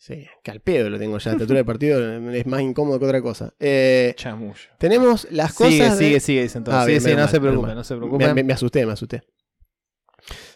Sí, 0.08 0.26
que 0.42 0.52
al 0.52 0.62
pedo 0.62 0.90
lo 0.90 0.98
tengo 0.98 1.18
ya. 1.18 1.32
A 1.32 1.34
esta 1.34 1.44
altura 1.44 1.58
del 1.58 1.66
partido 1.66 2.32
es 2.32 2.46
más 2.48 2.62
incómodo 2.62 2.98
que 2.98 3.06
otra 3.08 3.22
cosa. 3.22 3.54
Eh, 3.60 4.14
Chamullo. 4.16 4.54
tenemos 4.80 5.28
las 5.32 5.52
cosas. 5.54 5.74
Sigue, 5.74 5.90
de- 5.90 5.98
sigue, 5.98 6.20
sigue, 6.22 6.42
entonces. 6.44 6.74
Ah, 6.74 6.84
sí, 6.86 6.92
bien, 6.92 7.02
sí, 7.02 7.08
menos 7.08 7.18
no 7.20 7.24
mal, 7.26 7.30
se 7.32 7.40
preocupen, 7.42 7.76
no 7.76 7.84
se 7.84 7.94
Me, 7.96 8.00
preocupen. 8.00 8.36
me- 8.36 8.44
me 8.46 8.54
asusté, 8.54 8.86
me 8.86 8.94
asusté. 8.94 9.24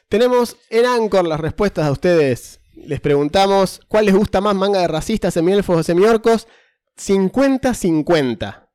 Tenemos 0.07 0.55
en 0.69 0.85
Anchor 0.85 1.27
las 1.27 1.39
respuestas 1.41 1.85
a 1.85 1.91
ustedes. 1.91 2.61
Les 2.75 3.01
preguntamos 3.01 3.81
cuál 3.89 4.05
les 4.05 4.15
gusta 4.15 4.39
más 4.39 4.55
manga 4.55 4.79
de 4.79 4.87
racistas, 4.87 5.33
semielfos 5.33 5.77
o 5.79 5.83
semiorcos. 5.83 6.47
50-50. 6.97 8.69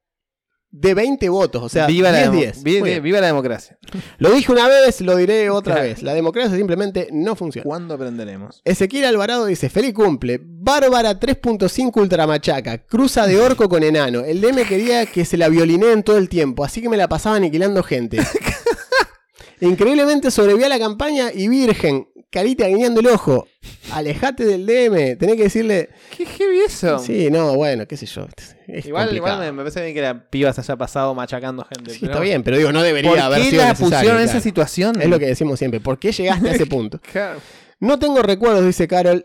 De 0.78 0.92
20 0.92 1.28
votos, 1.30 1.62
o 1.62 1.68
sea, 1.70 1.86
viva, 1.86 2.10
la 2.12 2.18
10 2.18 2.30
demo- 2.30 2.38
10. 2.40 2.62
vi- 2.62 2.80
Muy 2.80 2.90
bien. 2.90 3.02
viva 3.02 3.20
la 3.20 3.28
democracia. 3.28 3.78
Lo 4.18 4.30
dije 4.30 4.52
una 4.52 4.68
vez, 4.68 5.00
lo 5.00 5.16
diré 5.16 5.48
otra 5.48 5.74
Claro. 5.76 5.88
vez. 5.88 6.02
La 6.02 6.12
democracia 6.12 6.54
simplemente 6.54 7.08
no 7.12 7.34
funciona. 7.34 7.64
¿Cuándo 7.64 7.94
aprenderemos? 7.94 8.60
Ezequiel 8.64 9.06
Alvarado 9.06 9.46
dice, 9.46 9.70
feliz 9.70 9.94
cumple, 9.94 10.38
Bárbara 10.42 11.18
3.5 11.18 12.00
ultramachaca, 12.00 12.78
cruza 12.84 13.26
de 13.26 13.40
orco 13.40 13.68
con 13.70 13.82
enano. 13.82 14.20
El 14.20 14.40
DM 14.42 14.64
quería 14.66 15.06
que 15.06 15.24
se 15.24 15.38
la 15.38 15.48
violineen 15.48 16.02
todo 16.02 16.18
el 16.18 16.28
tiempo, 16.28 16.62
así 16.62 16.82
que 16.82 16.88
me 16.90 16.98
la 16.98 17.08
pasaba 17.08 17.36
aniquilando 17.36 17.82
gente. 17.82 18.18
Increíblemente 19.60 20.30
sobrevivió 20.30 20.66
a 20.66 20.68
la 20.68 20.78
campaña 20.78 21.30
y 21.32 21.48
virgen, 21.48 22.08
carita 22.36 22.66
guiñando 22.66 23.00
el 23.00 23.06
ojo. 23.06 23.48
Alejate 23.92 24.44
del 24.44 24.66
DM, 24.66 25.16
tenés 25.16 25.36
que 25.36 25.44
decirle... 25.44 25.88
¿Qué 26.14 26.26
heavy 26.26 26.58
eso? 26.66 26.98
Sí, 26.98 27.30
no, 27.30 27.54
bueno, 27.54 27.86
qué 27.86 27.96
sé 27.96 28.04
yo. 28.04 28.26
es 28.66 28.84
igual 28.84 29.10
me, 29.38 29.52
me 29.52 29.62
parece 29.62 29.80
bien 29.80 29.94
que 29.94 30.02
la 30.02 30.28
piba 30.28 30.52
se 30.52 30.60
haya 30.60 30.76
pasado 30.76 31.14
machacando 31.14 31.64
gente. 31.64 31.92
Sí, 31.92 32.00
pero- 32.00 32.12
está 32.12 32.22
bien, 32.22 32.42
pero 32.42 32.58
digo, 32.58 32.72
no 32.72 32.82
debería 32.82 33.10
¿Por 33.10 33.20
haber 33.20 33.40
qué 33.40 33.50
sido 33.50 33.62
la 33.64 33.70
pusieron 33.74 34.02
en 34.02 34.02
claro. 34.08 34.20
esa 34.20 34.40
situación? 34.40 35.00
Es 35.00 35.08
lo 35.08 35.18
que 35.18 35.26
decimos 35.26 35.58
siempre. 35.58 35.80
¿Por 35.80 35.98
qué 35.98 36.12
llegaste 36.12 36.46
a 36.50 36.52
ese 36.52 36.66
punto? 36.66 37.00
Claro. 37.10 37.40
No 37.80 37.98
tengo 37.98 38.20
recuerdos, 38.20 38.66
dice 38.66 38.86
Carol. 38.86 39.24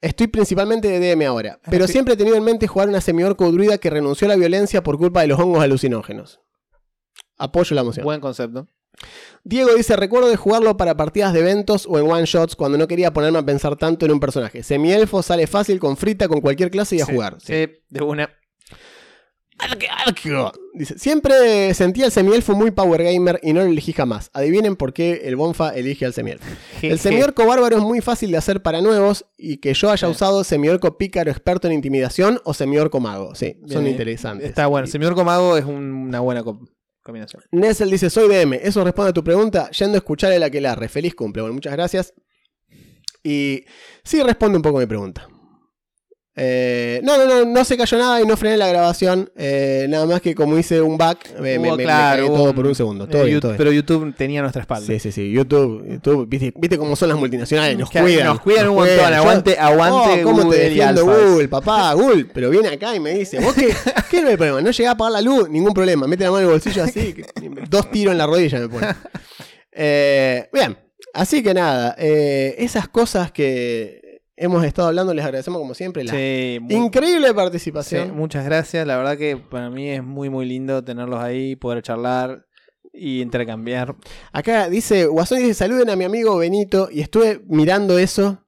Estoy 0.00 0.28
principalmente 0.28 0.86
de 0.86 1.14
DM 1.16 1.26
ahora, 1.26 1.58
pero 1.68 1.88
sí. 1.88 1.94
siempre 1.94 2.14
he 2.14 2.16
tenido 2.16 2.36
en 2.36 2.44
mente 2.44 2.68
jugar 2.68 2.88
una 2.88 3.00
semiorco 3.00 3.50
druida 3.50 3.78
que 3.78 3.90
renunció 3.90 4.26
a 4.26 4.30
la 4.30 4.36
violencia 4.36 4.84
por 4.84 4.98
culpa 4.98 5.22
de 5.22 5.26
los 5.28 5.38
hongos 5.40 5.62
alucinógenos. 5.62 6.40
Apoyo 7.38 7.74
la 7.74 7.82
moción. 7.82 8.04
Buen 8.04 8.20
concepto. 8.20 8.68
Diego 9.44 9.74
dice, 9.74 9.96
recuerdo 9.96 10.28
de 10.28 10.36
jugarlo 10.36 10.76
para 10.76 10.96
partidas 10.96 11.32
de 11.32 11.40
eventos 11.40 11.86
o 11.88 11.98
en 11.98 12.10
one 12.10 12.24
shots 12.26 12.54
cuando 12.56 12.78
no 12.78 12.86
quería 12.86 13.12
ponerme 13.12 13.38
a 13.38 13.44
pensar 13.44 13.76
tanto 13.76 14.06
en 14.06 14.12
un 14.12 14.20
personaje. 14.20 14.62
Semielfo 14.62 15.22
sale 15.22 15.46
fácil 15.46 15.80
con 15.80 15.96
frita 15.96 16.28
con 16.28 16.40
cualquier 16.40 16.70
clase 16.70 16.96
y 16.96 17.00
a 17.00 17.06
Sí, 17.06 17.12
jugar. 17.12 17.38
Sí, 17.40 17.68
de 17.88 18.02
una. 18.02 18.30
Dice, 20.74 20.98
siempre 20.98 21.72
sentía 21.74 22.06
el 22.06 22.10
semielfo 22.12 22.54
muy 22.54 22.72
power 22.72 23.02
gamer 23.04 23.38
y 23.44 23.52
no 23.52 23.60
lo 23.60 23.66
elegí 23.66 23.92
jamás. 23.92 24.30
Adivinen 24.32 24.74
por 24.74 24.92
qué 24.92 25.22
el 25.24 25.36
Bonfa 25.36 25.70
elige 25.70 26.04
al 26.04 26.12
semielfo. 26.12 26.44
El 26.80 26.98
semiorco 26.98 27.46
bárbaro 27.46 27.76
es 27.76 27.82
muy 27.82 28.00
fácil 28.00 28.32
de 28.32 28.38
hacer 28.38 28.62
para 28.62 28.80
nuevos 28.80 29.26
y 29.36 29.58
que 29.58 29.72
yo 29.74 29.90
haya 29.90 30.08
usado 30.08 30.42
semiorco 30.42 30.98
pícaro 30.98 31.30
experto 31.30 31.68
en 31.68 31.74
intimidación 31.74 32.40
o 32.44 32.54
semiorco 32.54 32.98
mago. 32.98 33.34
Sí, 33.36 33.56
son 33.68 33.82
Bien, 33.84 33.92
interesantes. 33.92 34.48
Está 34.48 34.66
bueno. 34.66 34.86
Semiorco 34.88 35.22
Mago 35.24 35.56
es 35.56 35.64
un- 35.64 35.92
una 36.08 36.18
buena 36.20 36.42
Nessel 37.50 37.90
dice, 37.90 38.10
soy 38.10 38.28
DM. 38.28 38.54
Eso 38.54 38.84
responde 38.84 39.10
a 39.10 39.12
tu 39.12 39.24
pregunta, 39.24 39.70
yendo 39.70 39.96
a 39.96 39.98
escuchar 39.98 40.32
el 40.32 40.42
aquelarre. 40.42 40.88
Feliz 40.88 41.14
cumple. 41.14 41.42
Bueno, 41.42 41.54
muchas 41.54 41.72
gracias. 41.72 42.14
Y 43.22 43.64
sí 44.04 44.22
responde 44.22 44.56
un 44.56 44.62
poco 44.62 44.78
a 44.78 44.80
mi 44.80 44.86
pregunta. 44.86 45.28
Eh, 46.34 47.00
no, 47.04 47.18
no, 47.18 47.26
no, 47.26 47.44
no 47.44 47.62
se 47.64 47.76
cayó 47.76 47.98
nada 47.98 48.18
y 48.22 48.24
no 48.26 48.36
frené 48.38 48.56
la 48.56 48.66
grabación. 48.66 49.30
eh, 49.36 49.86
nada 49.90 50.06
más 50.06 50.22
que 50.22 50.34
como 50.34 50.56
hice 50.56 50.80
un 50.80 50.96
back, 50.96 51.38
me, 51.38 51.58
me- 51.58 51.68
Hubo, 51.68 51.70
me- 51.72 51.76
me 51.76 51.82
claro, 51.84 52.26
caí 52.26 52.34
todo 52.36 52.54
por 52.54 52.66
un 52.66 52.74
segundo. 52.74 53.04
eh, 53.04 53.08
Todo 53.10 53.24
bien, 53.24 53.36
Yu- 53.36 53.40
todo 53.40 53.50
bien. 53.52 53.58
Pero 53.58 53.72
YouTube 53.72 54.14
tenía 54.16 54.40
nuestra 54.40 54.62
espalda. 54.62 54.86
Sí, 54.86 54.98
sí, 54.98 55.12
sí. 55.12 55.30
YouTube, 55.30 55.84
YouTube 55.86 56.26
viste, 56.26 56.54
viste 56.56 56.78
cómo 56.78 56.96
son 56.96 57.10
las 57.10 57.18
multinacionales, 57.18 57.76
nos 57.76 57.90
cuidan. 57.90 58.26
nos 58.28 58.40
cuidan 58.40 58.68
un 58.70 58.76
montón, 58.76 59.12
aguante- 59.12 59.58
aguante 59.58 60.20
Oh, 60.22 60.24
¿Cómo 60.24 60.42
Google 60.44 60.56
te 60.58 60.64
defiendo. 60.70 61.04
Google, 61.04 61.48
papá? 61.48 61.92
Google, 61.94 62.24
pero 62.32 62.48
viene 62.48 62.68
acá 62.68 62.94
y 62.96 63.00
me 63.00 63.10
dice, 63.12 63.38
¿vos 63.38 63.52
qué, 63.54 63.74
qué 64.10 64.18
es 64.20 64.24
el 64.24 64.36
problema? 64.38 64.62
No 64.62 64.70
llegás 64.70 64.94
a 64.94 64.96
pagar 64.96 65.12
la 65.12 65.20
luz, 65.20 65.50
ningún 65.50 65.74
problema. 65.74 66.06
Mete 66.06 66.24
la 66.24 66.30
mano 66.30 66.40
en 66.40 66.46
el 66.46 66.52
bolsillo 66.52 66.82
así, 66.84 67.14
dos 67.68 67.90
tiros 67.90 68.12
en 68.12 68.18
la 68.18 68.26
rodilla 68.26 68.58
me 68.58 68.68
pone. 68.70 68.86
Eh, 69.74 70.48
bien, 70.52 70.76
así 71.14 71.42
que 71.42 71.54
nada, 71.54 71.94
eh, 71.98 72.54
esas 72.58 72.88
cosas 72.88 73.32
que 73.32 74.01
hemos 74.42 74.64
estado 74.64 74.88
hablando, 74.88 75.14
les 75.14 75.24
agradecemos 75.24 75.58
como 75.60 75.74
siempre. 75.74 76.04
La 76.04 76.12
Sí, 76.12 76.58
muy- 76.60 76.74
increíble 76.74 77.28
sí, 77.28 77.34
participación. 77.34 78.16
muchas 78.16 78.44
gracias. 78.44 78.86
La 78.86 78.96
verdad 78.96 79.16
que 79.16 79.36
para 79.36 79.70
mí 79.70 79.88
es 79.90 80.02
muy, 80.02 80.30
muy 80.30 80.46
lindo 80.46 80.82
tenerlos 80.84 81.20
ahí, 81.20 81.56
poder 81.56 81.82
charlar 81.82 82.44
y 82.92 83.22
intercambiar. 83.22 83.94
Acá 84.32 84.68
dice, 84.68 85.06
Guasón 85.06 85.38
dice, 85.38 85.54
saluden 85.54 85.88
a 85.90 85.96
mi 85.96 86.04
amigo 86.04 86.36
Benito. 86.36 86.88
Y 86.92 87.00
estuve 87.00 87.40
mirando 87.48 87.98
eso. 87.98 88.44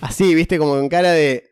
Así, 0.00 0.34
viste, 0.34 0.58
como 0.58 0.72
con 0.74 0.88
cara 0.88 1.12
de. 1.12 1.44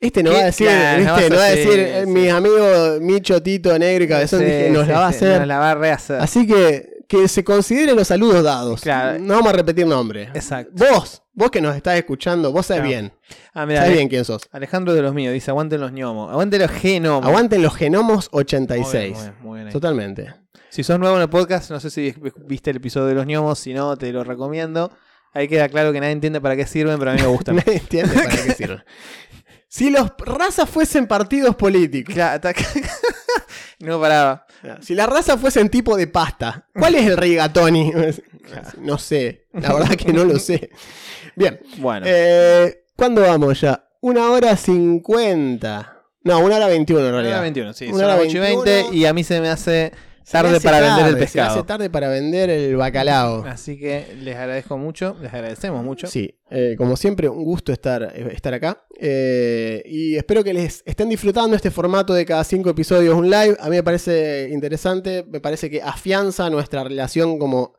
Este 0.00 0.22
no 0.22 0.32
va 0.32 0.38
a 0.38 0.44
decir, 0.44 0.68
¿viste? 0.68 1.28
no 1.28 1.36
va 1.36 1.44
a 1.44 1.50
decir, 1.50 1.78
eh, 1.78 2.04
mis 2.06 2.30
amigos 2.30 3.00
Micho, 3.00 3.42
Tito, 3.42 3.76
Negro 3.78 4.04
y 4.04 4.08
Cabezón. 4.08 4.38
Sí, 4.40 4.44
dije, 4.46 4.70
nos 4.70 4.86
la 4.86 4.98
va 5.00 5.06
a 5.06 5.08
hacer. 5.08 5.38
Nos 5.40 5.48
la 5.48 5.58
va 5.58 5.70
a 5.72 5.74
rehacer. 5.74 6.20
Así 6.20 6.46
que 6.46 6.88
que 7.08 7.26
se 7.26 7.42
consideren 7.42 7.96
los 7.96 8.06
saludos 8.08 8.44
dados. 8.44 8.82
Claro. 8.82 9.18
No 9.18 9.34
vamos 9.34 9.48
a 9.48 9.56
repetir 9.56 9.86
nombres. 9.86 10.28
Exacto. 10.34 10.72
Vos, 10.74 11.22
vos 11.32 11.50
que 11.50 11.60
nos 11.60 11.74
estás 11.74 11.96
escuchando, 11.96 12.52
vos 12.52 12.66
sabés 12.66 12.82
Claro. 12.82 12.88
bien. 12.90 13.12
Ah, 13.54 13.64
mira, 13.66 13.80
Sabés 13.80 13.88
Ale- 13.92 13.96
bien 13.96 14.08
quién 14.08 14.24
sos. 14.24 14.42
Alejandro 14.52 14.92
de 14.94 15.02
los 15.02 15.14
míos 15.14 15.32
dice: 15.32 15.50
aguanten 15.50 15.80
los 15.80 15.90
gnomos. 15.90 16.30
Aguanten 16.30 16.60
los 16.60 16.70
genomos. 16.70 17.26
Aguanten 17.26 17.62
los 17.62 17.74
genomos 17.74 18.28
Muy 18.32 18.40
86. 18.42 18.92
bien, 18.92 19.14
muy 19.14 19.22
bien, 19.24 19.34
muy 19.42 19.60
bien. 19.60 19.72
Totalmente. 19.72 20.34
Si 20.68 20.84
sos 20.84 20.98
nuevo 21.00 21.16
en 21.16 21.22
el 21.22 21.30
podcast, 21.30 21.70
no 21.70 21.80
sé 21.80 21.88
si 21.90 22.14
viste 22.46 22.70
el 22.70 22.76
episodio 22.76 23.06
de 23.06 23.14
los 23.14 23.24
gnomos. 23.26 23.58
Si 23.58 23.72
no, 23.72 23.96
te 23.96 24.12
lo 24.12 24.22
recomiendo. 24.22 24.92
Ahí 25.32 25.48
queda 25.48 25.68
claro 25.70 25.92
que 25.92 26.00
nadie 26.00 26.12
entiende 26.12 26.40
para 26.42 26.56
qué 26.56 26.66
sirven, 26.66 26.98
pero 26.98 27.10
a 27.10 27.14
mí 27.14 27.20
me 27.22 27.26
gustan. 27.28 27.56
Nadie 27.56 27.76
entiende 27.78 28.14
para 28.14 28.30
qué 28.30 28.52
sirve. 28.54 28.82
Si 29.68 29.90
los 29.90 30.10
razas 30.18 30.68
fuesen 30.68 31.06
partidos 31.06 31.54
políticos. 31.56 32.14
Claro, 32.14 32.40
no 33.80 34.00
paraba. 34.00 34.46
Si 34.80 34.94
las 34.94 35.08
razas 35.08 35.40
fuesen 35.40 35.68
tipo 35.68 35.96
de 35.96 36.06
pasta, 36.06 36.66
¿cuál 36.74 36.94
es 36.96 37.06
el 37.06 37.16
rigatoni? 37.16 37.92
No 38.80 38.96
sé, 38.96 39.46
la 39.52 39.74
verdad 39.74 39.94
que 39.94 40.10
no 40.12 40.24
lo 40.24 40.38
sé. 40.38 40.70
Bien, 41.36 41.60
Bueno, 41.76 42.06
eh, 42.08 42.84
¿cuándo 42.96 43.20
vamos 43.20 43.60
ya? 43.60 43.84
Una 44.00 44.30
hora 44.30 44.56
cincuenta. 44.56 46.02
No, 46.24 46.40
una 46.40 46.56
hora 46.56 46.66
veintiuno 46.68 47.00
en 47.02 47.06
Una 47.08 47.12
realidad. 47.16 47.36
hora 47.38 47.42
21, 47.42 47.72
sí. 47.74 47.86
Una 47.88 48.04
hora 48.06 48.16
las 48.16 48.24
8 48.26 48.36
y 48.36 48.40
20 48.40 48.70
21. 48.70 48.94
y 48.94 49.06
a 49.06 49.12
mí 49.12 49.22
se 49.24 49.40
me 49.40 49.48
hace 49.50 49.92
Tarde 50.30 50.60
para 50.60 50.80
vender 50.80 51.06
el 51.06 51.12
tarde, 51.12 51.26
se 51.26 51.40
hace 51.40 51.48
pescado. 51.48 51.64
tarde 51.64 51.90
para 51.90 52.08
vender 52.08 52.50
el 52.50 52.76
bacalao. 52.76 53.44
Así 53.44 53.78
que 53.78 54.06
les 54.20 54.36
agradezco 54.36 54.76
mucho, 54.76 55.16
les 55.20 55.32
agradecemos 55.32 55.82
mucho. 55.82 56.06
Sí, 56.06 56.38
eh, 56.50 56.74
como 56.76 56.96
siempre, 56.96 57.28
un 57.28 57.44
gusto 57.44 57.72
estar, 57.72 58.02
eh, 58.14 58.28
estar 58.32 58.52
acá. 58.52 58.84
Eh, 58.98 59.82
y 59.86 60.16
espero 60.16 60.44
que 60.44 60.52
les 60.52 60.82
estén 60.84 61.08
disfrutando 61.08 61.56
este 61.56 61.70
formato 61.70 62.12
de 62.12 62.26
cada 62.26 62.44
cinco 62.44 62.70
episodios 62.70 63.14
un 63.14 63.30
live. 63.30 63.56
A 63.60 63.70
mí 63.70 63.76
me 63.76 63.82
parece 63.82 64.48
interesante, 64.50 65.24
me 65.28 65.40
parece 65.40 65.70
que 65.70 65.80
afianza 65.80 66.50
nuestra 66.50 66.84
relación 66.84 67.38
como 67.38 67.74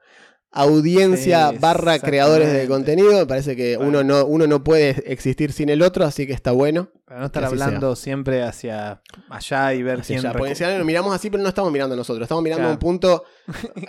audiencia 0.51 1.51
barra 1.59 1.99
creadores 1.99 2.51
de 2.51 2.67
contenido. 2.67 3.11
Me 3.19 3.25
parece 3.25 3.55
que 3.55 3.77
Bueno. 3.77 3.89
uno 3.99 4.03
no, 4.03 4.25
uno 4.25 4.47
no 4.47 4.63
puede 4.63 4.89
existir 5.11 5.51
sin 5.53 5.69
el 5.69 5.81
otro, 5.81 6.05
así 6.05 6.25
que 6.27 6.33
está 6.33 6.51
bueno. 6.51 6.89
Para 7.05 7.21
no 7.21 7.25
estar 7.27 7.43
así 7.43 7.53
hablando 7.53 7.95
siempre 7.95 8.43
hacia 8.43 9.01
allá 9.29 9.73
y 9.73 9.81
ver 9.81 10.01
Así 10.01 10.13
quién 10.15 10.31
porque 10.31 10.53
nos 10.77 10.85
miramos 10.85 11.15
así, 11.15 11.31
pero 11.31 11.41
no 11.41 11.49
estamos 11.49 11.71
mirando 11.71 11.95
nosotros. 11.95 12.23
Estamos 12.23 12.43
mirando 12.43 12.59
Claro. 12.61 12.69
a 12.69 12.73
un 12.73 12.79
punto 12.79 13.23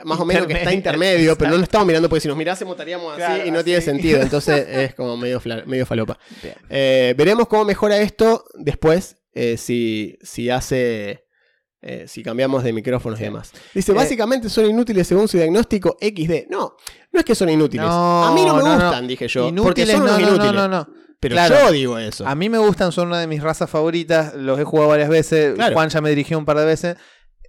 más 0.05 0.19
o 0.21 0.25
menos 0.25 0.47
que 0.47 0.55
está 0.55 0.73
Intermedio. 0.73 1.37
pero 1.37 1.51
no 1.51 1.59
lo 1.59 1.63
estamos 1.63 1.87
mirando 1.87 2.09
porque 2.09 2.23
si 2.23 2.29
nos 2.29 2.37
mirásemos 2.37 2.73
estaríamos 2.73 3.13
así 3.13 3.19
Claro, 3.23 3.47
y 3.47 3.51
no 3.51 3.59
así. 3.59 3.65
tiene 3.67 3.81
sentido. 3.83 4.21
Entonces 4.23 4.67
es 4.69 4.95
como 4.95 5.17
medio, 5.19 5.41
medio 5.67 5.85
falopa. 5.85 6.19
Eh, 6.71 7.15
veremos 7.19 7.47
cómo 7.49 7.65
mejora 7.67 7.99
esto 7.99 8.45
después, 8.55 9.17
eh, 9.35 9.57
si, 9.59 10.19
si 10.23 10.49
hace. 10.51 11.27
Eh, 11.83 12.05
si 12.07 12.23
cambiamos 12.23 12.63
de 12.65 12.73
micrófonos 12.73 13.19
y 13.21 13.25
demás. 13.25 13.53
Dice, 13.75 13.93
Eh, 13.93 13.95
básicamente 13.95 14.49
son 14.49 14.67
inútiles 14.67 15.07
según 15.07 15.29
su 15.29 15.37
diagnóstico 15.39 15.97
XD. 16.01 16.49
No, 16.51 16.77
no 17.13 17.19
es 17.21 17.25
que 17.25 17.35
son 17.35 17.49
inútiles. 17.49 17.87
No, 17.87 18.25
a 18.25 18.33
mí 18.35 18.45
no 18.45 18.55
me 18.57 18.63
no, 18.63 18.77
no. 18.77 18.85
gustan, 18.85 19.07
dije 19.09 19.29
yo. 19.29 19.43
porque 19.45 19.83
Inútiles, 19.83 19.91
son 19.93 20.03
unos 20.03 20.13
no, 20.13 20.19
no, 20.21 20.29
inútiles. 20.35 20.53
no, 20.55 20.69
no, 20.69 20.79
no. 20.79 20.89
Pero 21.21 21.35
Claro. 21.35 21.57
yo 21.67 21.73
digo 21.73 21.99
eso. 21.99 22.27
A 22.27 22.35
mí 22.35 22.49
me 22.49 22.57
gustan, 22.59 22.93
son 22.93 23.09
una 23.09 23.21
de 23.21 23.27
mis 23.27 23.43
razas 23.43 23.69
favoritas. 23.69 24.35
Los 24.35 24.59
he 24.59 24.65
jugado 24.65 24.89
varias 24.89 25.11
veces. 25.11 25.55
Claro. 25.55 25.75
Juan 25.75 25.89
ya 25.91 26.01
me 26.01 26.09
dirigió 26.11 26.39
un 26.39 26.47
par 26.47 26.57
de 26.59 26.65
veces. 26.65 26.97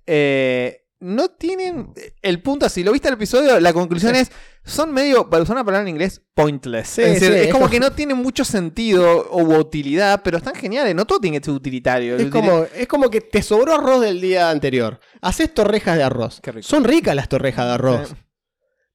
Eh, 0.08 0.81
no 1.02 1.30
tienen. 1.30 1.94
El 2.22 2.42
punto, 2.42 2.70
si 2.70 2.84
lo 2.84 2.92
viste 2.92 3.08
el 3.10 3.16
episodio, 3.16 3.60
la 3.60 3.74
conclusión 3.74 4.16
es. 4.16 4.32
Son 4.64 4.94
medio, 4.94 5.28
para 5.30 5.42
usar 5.42 5.56
una 5.56 5.66
palabra 5.66 5.82
en 5.90 5.96
inglés, 5.96 6.22
pointless. 6.36 6.88
Sí, 6.88 7.02
es, 7.02 7.20
decir, 7.20 7.32
es 7.32 7.48
es 7.48 7.52
como 7.52 7.68
que 7.70 7.80
no 7.80 7.92
tienen 7.94 8.18
mucho 8.18 8.46
sentido 8.46 9.28
o 9.32 9.42
utilidad, 9.58 10.22
pero 10.24 10.38
están 10.38 10.54
geniales. 10.54 10.94
No 10.94 11.06
todo 11.06 11.20
tiene 11.20 11.40
que 11.40 11.46
ser 11.46 11.54
utilitario. 11.56 12.16
Es 12.18 12.30
como, 12.30 12.66
es 12.76 12.88
como 12.88 13.10
que 13.10 13.22
te 13.22 13.42
sobró 13.42 13.74
arroz 13.74 14.02
del 14.02 14.22
día 14.22 14.50
anterior. 14.52 15.00
Haces 15.22 15.52
torrejas 15.54 15.98
de 15.98 16.04
arroz. 16.04 16.40
Son 16.62 16.84
ricas 16.84 17.16
las 17.16 17.28
torrejas 17.28 17.66
de 17.66 17.72
arroz. 17.74 18.12
Eh, 18.12 18.16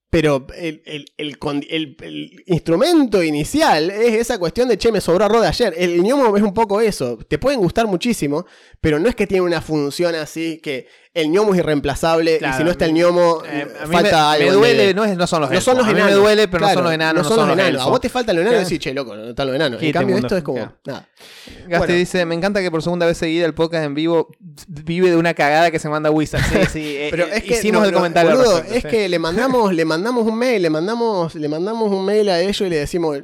Pero 0.08 0.46
el, 0.56 0.82
el- 0.86 1.12
el 1.18 1.36
el- 1.68 2.42
instrumento 2.46 3.22
inicial 3.24 3.90
es 3.90 4.14
esa 4.14 4.38
cuestión 4.38 4.68
de 4.68 4.78
che, 4.78 4.92
me 4.92 5.00
sobró 5.00 5.24
arroz 5.24 5.42
de 5.42 5.48
ayer. 5.48 5.74
El 5.76 6.00
gnomo 6.02 6.36
es 6.36 6.42
un 6.44 6.54
poco 6.54 6.80
eso. 6.80 7.18
Te 7.28 7.38
pueden 7.38 7.58
gustar 7.58 7.86
muchísimo, 7.88 8.46
pero 8.80 9.00
no 9.00 9.08
es 9.08 9.16
que 9.16 9.26
tiene 9.26 9.42
una 9.42 9.60
función 9.60 10.14
así 10.14 10.60
que 10.62 10.86
el 11.16 11.30
gnomo 11.30 11.54
es 11.54 11.60
irreemplazable 11.60 12.38
y 12.40 12.52
si 12.56 12.62
no 12.64 12.70
está 12.70 12.84
el 12.84 12.92
gnomo, 12.92 13.42
eh, 13.46 13.66
falta 13.90 14.36
me, 14.38 14.44
algo. 14.44 14.46
me 14.48 14.52
duele, 14.52 14.90
el- 14.90 14.96
no, 14.96 15.04
es- 15.04 15.16
no 15.16 15.26
son 15.26 15.40
los 15.40 15.50
no 15.50 15.60
son 15.60 15.78
los 15.78 15.86
a 15.86 15.88
mí 15.88 15.94
enanos. 15.94 16.10
me 16.14 16.16
duele, 16.20 16.48
pero 16.48 16.66
no 16.66 16.72
son 16.74 16.84
los 16.84 16.92
enanos, 16.92 17.22
no 17.22 17.28
son 17.28 17.38
los 17.48 17.54
enanos. 17.54 17.70
elfos. 17.72 17.86
A 17.86 17.90
vos 17.90 18.00
te 18.00 18.08
faltan 18.08 18.36
los 18.36 18.42
enanos 18.44 18.60
y 18.60 18.64
decís, 18.64 18.78
che, 18.78 18.92
loco, 18.94 19.16
no 19.16 19.30
están 19.30 19.46
los 19.46 19.56
enanos. 19.56 19.82
En 19.82 19.92
cambio, 19.92 20.14
mundo. 20.16 20.26
esto 20.26 20.36
es 20.36 20.42
como. 20.44 20.56
Claro. 20.58 20.74
Nada. 20.84 21.08
Gasti 21.68 21.78
Bueno. 21.78 21.94
dice, 21.94 22.24
me 22.26 22.34
encanta 22.34 22.60
que 22.60 22.70
por 22.70 22.82
segunda 22.82 23.06
vez 23.06 23.16
seguida 23.18 23.46
el 23.46 23.54
podcast 23.54 23.84
en 23.84 23.94
vivo 23.94 24.28
vive 24.68 25.10
de 25.10 25.16
una 25.16 25.32
cagada 25.34 25.70
que 25.70 25.78
se 25.78 25.88
manda 25.88 26.10
Wizard. 26.10 26.42
Sí, 26.42 26.58
sí. 26.72 26.80
eh, 26.98 27.08
Pero 27.10 27.24
eh, 27.24 27.30
es 27.38 27.44
que 27.44 27.54
hicimos 27.54 27.82
no, 27.82 27.88
el 27.88 27.94
comentario. 27.94 28.30
boludo, 28.36 28.52
respecto, 28.58 28.74
es 28.76 28.82
sí. 28.82 28.88
que 28.88 29.08
le 29.08 29.18
mandamos, 29.18 29.72
le 29.72 29.84
mandamos 29.84 30.26
un 30.26 30.36
mail, 30.38 30.60
le 30.62 30.70
mandamos, 30.70 31.34
le 31.34 31.48
mandamos 31.48 31.90
un 31.90 32.04
mail 32.04 32.28
a 32.28 32.40
ellos 32.40 32.60
y 32.60 32.68
le 32.68 32.76
decimos, 32.76 33.18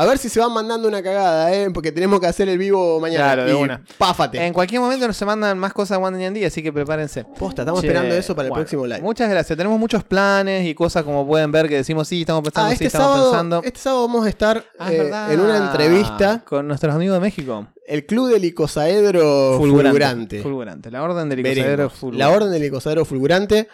a 0.00 0.06
ver 0.06 0.18
si 0.18 0.28
se 0.28 0.38
van 0.38 0.52
mandando 0.52 0.86
una 0.86 1.02
cagada, 1.02 1.52
eh, 1.52 1.68
porque 1.74 1.90
tenemos 1.92 2.20
que 2.20 2.26
hacer 2.28 2.48
el 2.48 2.56
vivo 2.56 3.00
mañana. 3.00 3.24
Claro, 3.24 3.44
de 3.46 3.50
y 3.50 3.54
una. 3.54 3.82
Páfate. 3.98 4.46
En 4.46 4.52
cualquier 4.52 4.80
momento 4.80 5.06
nos 5.06 5.16
se 5.16 5.24
mandan 5.24 5.58
más 5.58 5.72
cosas 5.72 5.98
a 5.98 6.00
One 6.00 6.16
D&D, 6.18 6.46
así 6.46 6.62
que 6.62 6.72
prepárense. 6.72 7.24
Posta, 7.24 7.62
estamos 7.62 7.80
Che, 7.80 7.88
esperando 7.88 8.14
eso 8.14 8.34
para 8.36 8.46
el 8.46 8.50
bueno, 8.50 8.62
próximo 8.62 8.86
live. 8.86 9.00
Muchas 9.02 9.28
gracias. 9.28 9.56
Tenemos 9.56 9.78
muchos 9.78 10.04
planes 10.04 10.64
y 10.66 10.74
cosas 10.74 11.02
como 11.02 11.26
pueden 11.26 11.50
ver 11.50 11.68
que 11.68 11.74
decimos 11.76 12.06
sí, 12.06 12.20
estamos 12.20 12.42
pensando, 12.42 12.66
Ah, 12.68 12.70
sí, 12.70 12.74
este 12.74 12.86
estamos 12.86 13.06
sábado, 13.08 13.30
pensando. 13.32 13.62
este 13.64 13.80
sábado 13.80 14.06
vamos 14.06 14.24
a 14.26 14.28
estar 14.28 14.64
Ah, 14.78 14.92
eh, 14.92 15.10
en 15.30 15.40
una 15.40 15.56
entrevista, 15.56 16.42
con 16.44 16.68
nuestros 16.68 16.94
amigos 16.94 17.14
de 17.16 17.20
México. 17.20 17.66
el 17.86 18.06
Club 18.06 18.28
del 18.28 18.44
Icosaedro 18.44 19.56
Fulgurante. 19.58 20.42
Fulgurante. 20.42 20.90
La 20.90 21.02
orden 21.02 21.28
del 21.28 21.40
icosaedro 21.40 21.90
fulgurante. 21.90 22.18
La 22.18 22.30
Orden 22.30 22.50
del 22.52 22.64
Icosaedro 22.64 23.04
Fulgurante. 23.04 23.68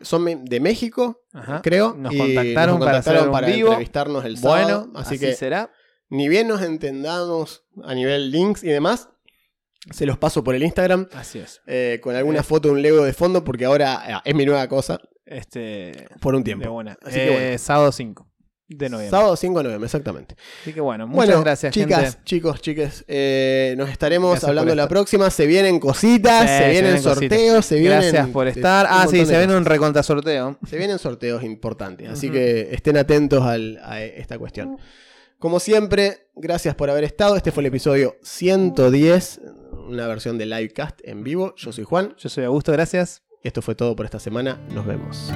Son 0.00 0.44
de 0.44 0.60
México, 0.60 1.22
Ajá. 1.32 1.60
creo. 1.62 1.94
Nos 1.94 2.12
y 2.14 2.18
contactaron 2.18 2.78
para 2.78 2.98
hacer 2.98 3.18
un 3.28 3.40
vivo. 3.46 3.68
entrevistarnos 3.70 4.24
el 4.24 4.36
sábado. 4.38 4.80
Bueno, 4.86 4.98
así, 4.98 5.14
así, 5.14 5.18
que 5.26 5.34
será. 5.34 5.70
ni 6.08 6.28
bien 6.28 6.48
nos 6.48 6.62
entendamos 6.62 7.64
a 7.84 7.94
nivel 7.94 8.30
links 8.30 8.62
y 8.62 8.68
demás, 8.68 9.08
se 9.90 10.04
los 10.06 10.18
paso 10.18 10.42
por 10.42 10.54
el 10.54 10.62
Instagram 10.64 11.08
Así 11.12 11.38
es. 11.38 11.60
eh, 11.66 12.00
con 12.02 12.14
alguna 12.16 12.40
Eh. 12.40 12.42
foto 12.42 12.68
de 12.68 12.74
un 12.74 12.82
Lego 12.82 13.04
de 13.04 13.12
fondo 13.12 13.44
porque 13.44 13.64
ahora 13.64 14.02
eh, 14.08 14.30
es 14.30 14.34
mi 14.34 14.44
nueva 14.44 14.66
cosa 14.68 15.00
Este, 15.24 16.08
por 16.20 16.34
un 16.34 16.42
tiempo. 16.44 16.70
buena. 16.70 16.98
Así 17.02 17.16
que 17.16 17.54
Eh, 17.54 17.58
Sábado 17.58 17.90
5. 17.92 18.25
De 18.68 18.88
noviembre. 18.88 19.10
Sábado 19.16 19.36
5 19.36 19.58
de 19.58 19.62
noviembre, 19.64 19.86
exactamente. 19.86 20.34
Así 20.62 20.72
que 20.72 20.80
bueno, 20.80 21.06
muchas 21.06 21.26
bueno, 21.26 21.40
gracias, 21.42 21.72
chicas, 21.72 22.00
gente. 22.02 22.18
chicos, 22.24 22.60
chiques. 22.60 23.04
eh, 23.06 23.74
nos 23.78 23.88
estaremos 23.90 24.30
Gracias 24.30 24.48
hablando 24.48 24.74
la 24.74 24.88
próxima. 24.88 25.30
Se 25.30 25.46
vienen 25.46 25.78
cositas, 25.78 26.42
Sí, 26.42 26.46
se 26.48 26.58
se 26.64 26.70
vienen 26.70 27.02
sorteos, 27.02 27.30
cositas. 27.30 27.66
se 27.66 27.74
vienen. 27.78 28.00
Gracias 28.00 28.28
por 28.28 28.48
estar. 28.48 28.86
Ah, 28.90 29.06
sí, 29.10 29.24
se 29.24 29.38
viene 29.38 29.56
un 29.56 29.64
recontrasorteo. 29.64 30.58
Se 30.68 30.76
vienen 30.78 30.98
sorteos 30.98 31.42
importantes, 31.44 32.08
así 32.10 32.30
que 32.30 32.74
estén 32.74 32.96
atentos 32.96 33.42
al- 33.44 33.78
a 33.84 34.02
esta 34.02 34.38
cuestión. 34.38 34.76
Como 35.38 35.60
siempre, 35.60 36.28
gracias 36.34 36.74
por 36.74 36.88
haber 36.90 37.04
estado. 37.04 37.36
Este 37.36 37.52
fue 37.52 37.62
el 37.62 37.66
episodio 37.66 38.16
110, 38.22 39.40
una 39.86 40.06
versión 40.06 40.38
de 40.38 40.46
Livecast 40.46 40.98
en 41.04 41.22
vivo. 41.22 41.54
Yo 41.56 41.72
soy 41.72 41.84
Juan 41.84 42.14
Yo 42.18 42.28
soy 42.30 42.44
Augusto, 42.44 42.72
gracias. 42.72 43.22
esto 43.44 43.60
fue 43.62 43.74
todo 43.74 43.94
por 43.94 44.06
esta 44.06 44.18
semana. 44.18 44.58
Nos 44.74 44.86
vemos. 44.86 45.30